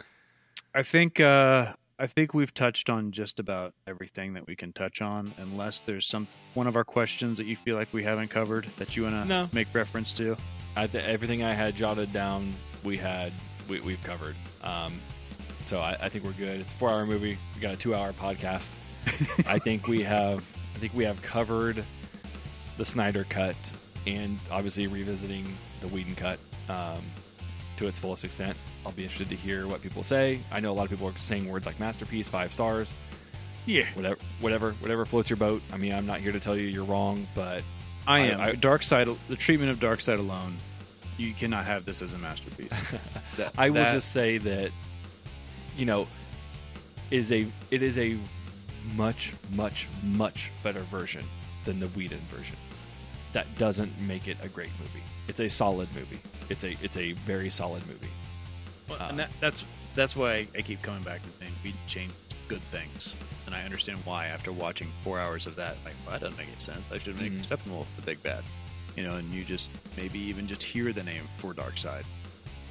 I 0.73 0.83
think 0.83 1.19
uh, 1.19 1.73
I 1.99 2.07
think 2.07 2.33
we've 2.33 2.53
touched 2.53 2.89
on 2.89 3.11
just 3.11 3.41
about 3.41 3.73
everything 3.85 4.33
that 4.35 4.47
we 4.47 4.55
can 4.55 4.71
touch 4.71 5.01
on, 5.01 5.33
unless 5.37 5.81
there's 5.81 6.07
some 6.07 6.29
one 6.53 6.65
of 6.67 6.77
our 6.77 6.85
questions 6.85 7.37
that 7.37 7.45
you 7.45 7.57
feel 7.57 7.75
like 7.75 7.89
we 7.91 8.03
haven't 8.05 8.29
covered 8.29 8.65
that 8.77 8.95
you 8.95 9.03
want 9.03 9.15
to 9.15 9.25
No. 9.25 9.49
make 9.51 9.67
reference 9.73 10.13
to. 10.13 10.37
I 10.77 10.87
th- 10.87 11.03
everything 11.03 11.43
I 11.43 11.53
had 11.53 11.75
jotted 11.75 12.13
down, 12.13 12.55
we 12.85 12.95
had 12.95 13.33
we, 13.71 13.79
we've 13.81 14.03
covered. 14.03 14.35
Um, 14.63 14.99
so 15.65 15.79
I, 15.79 15.97
I 16.01 16.09
think 16.09 16.23
we're 16.25 16.31
good. 16.33 16.59
It's 16.59 16.73
a 16.73 16.75
four 16.75 16.89
hour 16.89 17.05
movie. 17.05 17.37
We 17.55 17.61
got 17.61 17.73
a 17.73 17.77
two 17.77 17.95
hour 17.95 18.13
podcast. 18.13 18.71
I 19.47 19.57
think 19.63 19.87
we 19.87 20.03
have 20.03 20.43
I 20.75 20.79
think 20.79 20.93
we 20.93 21.05
have 21.05 21.21
covered 21.21 21.83
the 22.77 22.85
Snyder 22.85 23.25
cut 23.29 23.55
and 24.07 24.39
obviously 24.49 24.87
revisiting 24.87 25.45
the 25.81 25.87
Whedon 25.87 26.15
cut 26.15 26.39
um, 26.69 27.01
to 27.77 27.87
its 27.87 27.99
fullest 27.99 28.25
extent. 28.25 28.57
I'll 28.85 28.91
be 28.91 29.03
interested 29.03 29.29
to 29.29 29.35
hear 29.35 29.67
what 29.67 29.81
people 29.81 30.03
say. 30.03 30.41
I 30.51 30.59
know 30.59 30.71
a 30.71 30.73
lot 30.73 30.83
of 30.83 30.89
people 30.89 31.07
are 31.07 31.17
saying 31.17 31.47
words 31.49 31.65
like 31.67 31.79
masterpiece, 31.79 32.27
five 32.27 32.51
stars, 32.51 32.93
Yeah, 33.67 33.85
whatever, 33.93 34.17
whatever, 34.39 34.71
whatever 34.79 35.05
floats 35.05 35.29
your 35.29 35.37
boat. 35.37 35.61
I 35.71 35.77
mean, 35.77 35.93
I'm 35.93 36.07
not 36.07 36.19
here 36.19 36.31
to 36.31 36.39
tell 36.39 36.57
you 36.57 36.63
you're 36.67 36.83
wrong, 36.85 37.27
but 37.35 37.63
I 38.07 38.17
I- 38.17 38.25
am. 38.27 38.41
I- 38.41 38.51
Darkseid, 38.53 39.15
the 39.29 39.35
treatment 39.35 39.69
of 39.71 39.79
Darkseid 39.79 40.17
alone, 40.17 40.57
you 41.27 41.33
cannot 41.33 41.65
have 41.65 41.85
this 41.85 42.01
as 42.01 42.13
a 42.13 42.17
masterpiece. 42.17 42.71
That- 43.37 43.53
I 43.57 43.69
will 43.69 43.75
that- 43.83 43.93
just 43.93 44.11
say 44.11 44.37
that 44.39 44.71
you 45.77 45.85
know 45.85 46.07
is 47.11 47.31
a 47.31 47.47
it 47.71 47.81
is 47.83 47.97
a 47.97 48.17
much 48.95 49.31
much 49.51 49.87
much 50.03 50.51
better 50.63 50.81
version 50.83 51.25
than 51.65 51.79
the 51.79 51.87
Whedon 51.89 52.21
version. 52.35 52.57
That 53.33 53.47
doesn't 53.57 53.97
make 54.01 54.27
it 54.27 54.37
a 54.43 54.49
great 54.49 54.71
movie. 54.79 55.03
It's 55.27 55.39
a 55.39 55.49
solid 55.49 55.87
movie. 55.95 56.19
It's 56.49 56.63
a 56.63 56.75
it's 56.81 56.97
a 56.97 57.13
very 57.13 57.49
solid 57.49 57.85
movie. 57.87 58.09
Well, 58.89 58.99
Uh, 59.01 59.07
and 59.09 59.19
that, 59.19 59.29
that's 59.39 59.63
that's 59.95 60.15
why 60.15 60.33
I, 60.33 60.47
I 60.57 60.61
keep 60.61 60.81
coming 60.81 61.03
back 61.03 61.21
to 61.23 61.29
saying 61.39 61.53
we 61.63 61.73
changed 61.87 62.15
good 62.47 62.61
things, 62.71 63.15
and 63.45 63.55
I 63.55 63.63
understand 63.63 63.99
why 64.03 64.27
after 64.27 64.51
watching 64.51 64.91
four 65.03 65.19
hours 65.19 65.47
of 65.47 65.55
that. 65.55 65.77
Like, 65.85 65.93
well, 66.05 66.13
that 66.13 66.21
doesn't 66.21 66.37
make 66.37 66.47
any 66.47 66.59
sense. 66.59 66.83
I 66.91 66.97
should 66.97 67.17
make 67.19 67.31
Mhm. 67.31 67.45
Steppenwolf 67.47 67.85
the 67.95 68.01
big 68.01 68.21
bad, 68.23 68.43
you 68.95 69.03
know. 69.03 69.15
And 69.15 69.31
you 69.33 69.43
just 69.43 69.69
maybe 69.97 70.19
even 70.19 70.47
just 70.47 70.63
hear 70.63 70.91
the 70.93 71.03
name 71.03 71.27
for 71.37 71.53
Darkseid. 71.53 72.03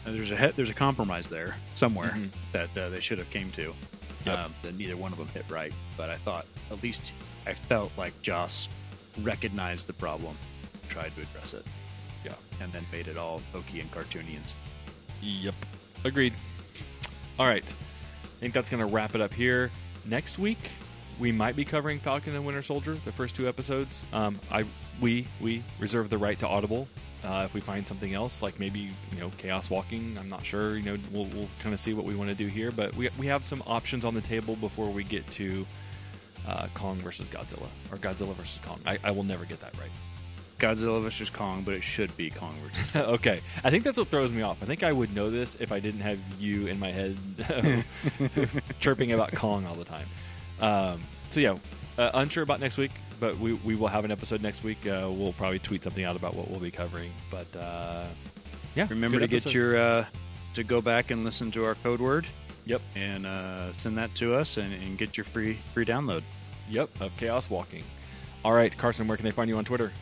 And 0.07 0.17
there's 0.17 0.31
a 0.31 0.37
he- 0.37 0.53
there's 0.53 0.71
a 0.71 0.75
compromise 0.75 1.29
there 1.29 1.57
somewhere 1.75 2.11
Mhm. 2.11 2.31
that 2.53 2.77
uh, 2.79 2.89
they 2.91 3.01
should 3.01 3.19
have 3.19 3.31
came 3.31 3.51
to. 3.53 3.75
Yep. 4.27 4.39
Um, 4.39 4.55
that 4.63 4.77
neither 4.77 4.97
one 4.97 5.13
of 5.13 5.19
them 5.19 5.29
hit 5.29 5.45
right, 5.49 5.73
but 5.97 6.11
I 6.11 6.17
thought 6.19 6.47
at 6.71 6.83
least 6.83 7.13
I 7.47 7.55
felt 7.55 7.91
like 7.97 8.21
Joss 8.23 8.69
recognized 9.23 9.87
the 9.87 9.93
problem, 9.95 10.37
tried 10.89 11.15
to 11.17 11.23
address 11.23 11.55
it, 11.55 11.65
Yeah. 12.25 12.35
and 12.61 12.71
then 12.73 12.85
made 12.93 13.09
it 13.09 13.17
all 13.17 13.41
hokey 13.53 13.81
and 13.81 13.91
cartoony 13.91 14.37
and 14.37 14.55
Yep. 15.23 15.55
Agreed. 16.05 16.35
All 17.39 17.47
right. 17.47 17.65
I 17.65 18.41
think 18.41 18.53
that's 18.55 18.69
going 18.71 18.87
to 18.87 18.93
wrap 18.93 19.15
it 19.15 19.21
up 19.21 19.33
here. 19.35 19.71
Next 20.07 20.39
week, 20.39 20.71
we 21.19 21.31
might 21.33 21.57
be 21.57 21.65
covering 21.65 21.99
Falcon 22.01 22.35
and 22.35 22.45
Winter 22.45 22.63
Soldier, 22.63 22.99
the 23.05 23.13
first 23.13 23.35
two 23.35 23.49
episodes. 23.49 24.05
Um, 24.13 24.39
I 24.51 24.65
we 25.01 25.27
we 25.41 25.63
reserve 25.79 26.11
the 26.11 26.19
right 26.19 26.39
to 26.39 26.47
Audible 26.47 26.89
uh, 27.25 27.43
if 27.45 27.55
we 27.55 27.61
find 27.61 27.87
something 27.87 28.15
else, 28.15 28.43
like 28.43 28.59
maybe 28.59 28.91
you 29.13 29.21
know 29.21 29.31
Chaos 29.39 29.71
Walking. 29.71 30.17
I'm 30.19 30.29
not 30.29 30.45
sure. 30.45 30.77
You 30.77 30.83
know, 30.83 30.99
we'll, 31.13 31.27
we'll 31.27 31.49
kind 31.61 31.75
of 31.75 31.81
see 31.81 31.93
what 31.93 32.05
we 32.05 32.15
want 32.15 32.31
to 32.31 32.35
do 32.35 32.47
here, 32.47 32.71
but 32.71 32.95
we 32.97 33.11
we 33.19 33.27
have 33.27 33.45
some 33.45 33.63
options 33.67 34.05
on 34.05 34.15
the 34.15 34.21
table 34.21 34.57
before 34.57 34.91
we 34.91 35.05
get 35.05 35.27
to 35.33 35.67
uh, 36.47 36.67
Kong 36.75 36.99
versus 36.99 37.29
Godzilla 37.29 37.69
or 37.93 37.99
Godzilla 37.99 38.35
versus 38.35 38.61
Kong. 38.65 38.81
I, 38.87 38.99
I 39.05 39.11
will 39.11 39.25
never 39.25 39.45
get 39.45 39.61
that 39.61 39.77
right. 39.79 39.91
Godzilla 40.59 41.03
versus 41.03 41.31
Kong, 41.31 41.63
but 41.63 41.75
it 41.75 41.83
should 41.83 42.15
be 42.17 42.31
Kong 42.31 42.55
versus. 42.63 42.97
okay. 43.09 43.41
I 43.65 43.71
think 43.71 43.83
that's 43.83 43.99
what 43.99 44.09
throws 44.09 44.33
me 44.33 44.43
off. 44.43 44.59
I 44.63 44.67
think 44.67 44.83
I 44.83 44.93
would 44.93 45.15
know 45.15 45.31
this 45.31 45.57
if 45.59 45.73
I 45.73 45.81
didn't 45.81 46.01
have 46.01 46.19
you 46.39 46.67
in 46.67 46.79
my 46.79 46.91
head 46.91 47.17
chirping 48.81 49.13
about 49.13 49.35
Kong 49.35 49.67
all 49.67 49.75
the 49.75 49.85
time. 49.85 50.07
Um, 50.61 51.03
so, 51.31 51.41
yeah, 51.41 51.57
uh, 51.97 52.11
unsure 52.15 52.43
about 52.43 52.61
next 52.61 52.77
week, 52.77 52.91
but 53.21 53.39
we, 53.39 53.53
we 53.53 53.75
will 53.77 53.89
have 53.89 54.05
an 54.05 54.11
episode 54.11 54.43
next 54.43 54.65
week. 54.65 54.87
Uh, 54.87 55.09
we'll 55.11 55.35
probably 55.35 55.59
tweet 55.59 55.85
something 55.85 56.05
out 56.05 56.17
about 56.17 56.35
what 56.35 56.51
we'll 56.51 56.59
be 56.61 56.71
covering. 56.71 57.13
But, 57.31 57.55
uh, 57.57 58.07
yeah. 58.75 58.87
Remember 58.91 59.19
to 59.21 59.29
good 59.29 59.45
get 59.45 59.53
your 59.55 59.77
uh, 59.77 60.05
to 60.55 60.65
go 60.65 60.81
back 60.81 61.11
and 61.11 61.25
listen 61.25 61.51
to 61.53 61.65
our 61.65 61.75
code 61.77 62.01
word 62.01 62.27
Yep. 62.67 62.83
and 62.95 63.27
uh, 63.27 63.73
send 63.75 63.97
that 63.99 64.15
to 64.17 64.35
us 64.35 64.57
and, 64.57 64.73
and 64.73 64.97
get 64.99 65.17
your 65.17 65.25
free 65.25 65.59
free 65.75 65.85
download 65.85 66.23
Yep. 66.71 66.89
Of 67.01 67.17
Chaos 67.17 67.51
Walking. 67.51 67.85
All 68.45 68.53
right, 68.53 68.77
Carson, 68.77 69.07
where 69.09 69.17
can 69.17 69.25
they 69.25 69.31
find 69.33 69.49
you 69.49 69.57
on 69.59 69.65
Twitter? 69.65 69.93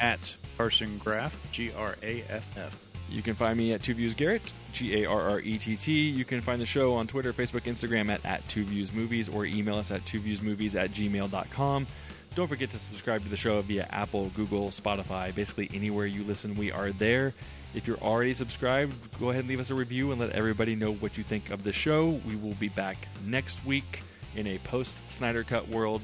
at 0.00 0.34
Carson 0.56 0.96
Graff 0.98 1.36
G 1.52 1.70
R 1.76 1.94
A 2.02 2.24
F 2.30 2.46
F. 2.56 2.74
You 3.10 3.20
can 3.22 3.34
find 3.34 3.58
me 3.58 3.72
at 3.74 3.82
Two 3.82 3.92
Views 3.94 4.14
Garrett, 4.14 4.52
G 4.72 5.02
A 5.02 5.06
R 5.10 5.30
R 5.30 5.40
E 5.40 5.58
T 5.58 5.76
T. 5.76 5.92
You 5.92 6.24
can 6.24 6.40
find 6.40 6.58
the 6.60 6.64
show 6.64 6.94
on 6.94 7.06
Twitter, 7.06 7.32
Facebook, 7.34 7.62
Instagram 7.64 8.08
at, 8.10 8.24
at 8.24 8.46
Two 8.48 8.64
Views 8.64 8.92
Movies 8.94 9.28
or 9.28 9.44
email 9.44 9.76
us 9.76 9.90
at 9.90 10.06
two 10.06 10.20
views 10.20 10.40
movies 10.40 10.74
at 10.76 10.92
gmail.com. 10.92 11.86
Don't 12.34 12.46
forget 12.46 12.70
to 12.70 12.78
subscribe 12.78 13.24
to 13.24 13.28
the 13.28 13.36
show 13.36 13.60
via 13.62 13.88
Apple, 13.90 14.30
Google, 14.36 14.68
Spotify, 14.68 15.34
basically 15.34 15.68
anywhere 15.74 16.06
you 16.06 16.22
listen, 16.22 16.54
we 16.54 16.70
are 16.70 16.92
there. 16.92 17.34
If 17.74 17.86
you're 17.86 17.98
already 17.98 18.34
subscribed, 18.34 18.94
go 19.18 19.30
ahead 19.30 19.40
and 19.40 19.48
leave 19.48 19.60
us 19.60 19.70
a 19.70 19.74
review 19.74 20.12
and 20.12 20.20
let 20.20 20.30
everybody 20.30 20.76
know 20.76 20.92
what 20.94 21.18
you 21.18 21.24
think 21.24 21.50
of 21.50 21.64
the 21.64 21.72
show. 21.72 22.20
We 22.26 22.36
will 22.36 22.54
be 22.54 22.68
back 22.68 23.08
next 23.26 23.64
week 23.64 24.02
in 24.36 24.46
a 24.46 24.58
post 24.58 24.98
Snyder 25.08 25.42
Cut 25.42 25.68
world 25.68 26.02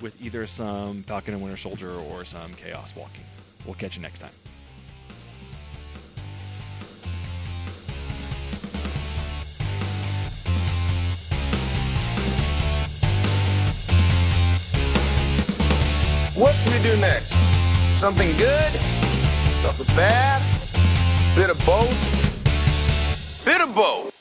with 0.00 0.20
either 0.20 0.46
some 0.46 1.02
Falcon 1.04 1.34
and 1.34 1.42
Winter 1.42 1.56
Soldier 1.56 1.92
or 1.92 2.24
some 2.24 2.52
Chaos 2.54 2.94
Walking. 2.94 3.24
We'll 3.64 3.74
catch 3.74 3.96
you 3.96 4.02
next 4.02 4.18
time. 4.18 4.41
What 16.34 16.56
should 16.56 16.72
we 16.72 16.82
do 16.82 16.96
next? 16.96 17.36
Something 17.96 18.34
good? 18.38 18.72
Something 19.62 19.94
bad? 19.94 20.40
Bit 21.36 21.50
of 21.50 21.58
both? 21.66 23.44
Bit 23.44 23.60
of 23.60 23.74
both. 23.74 24.11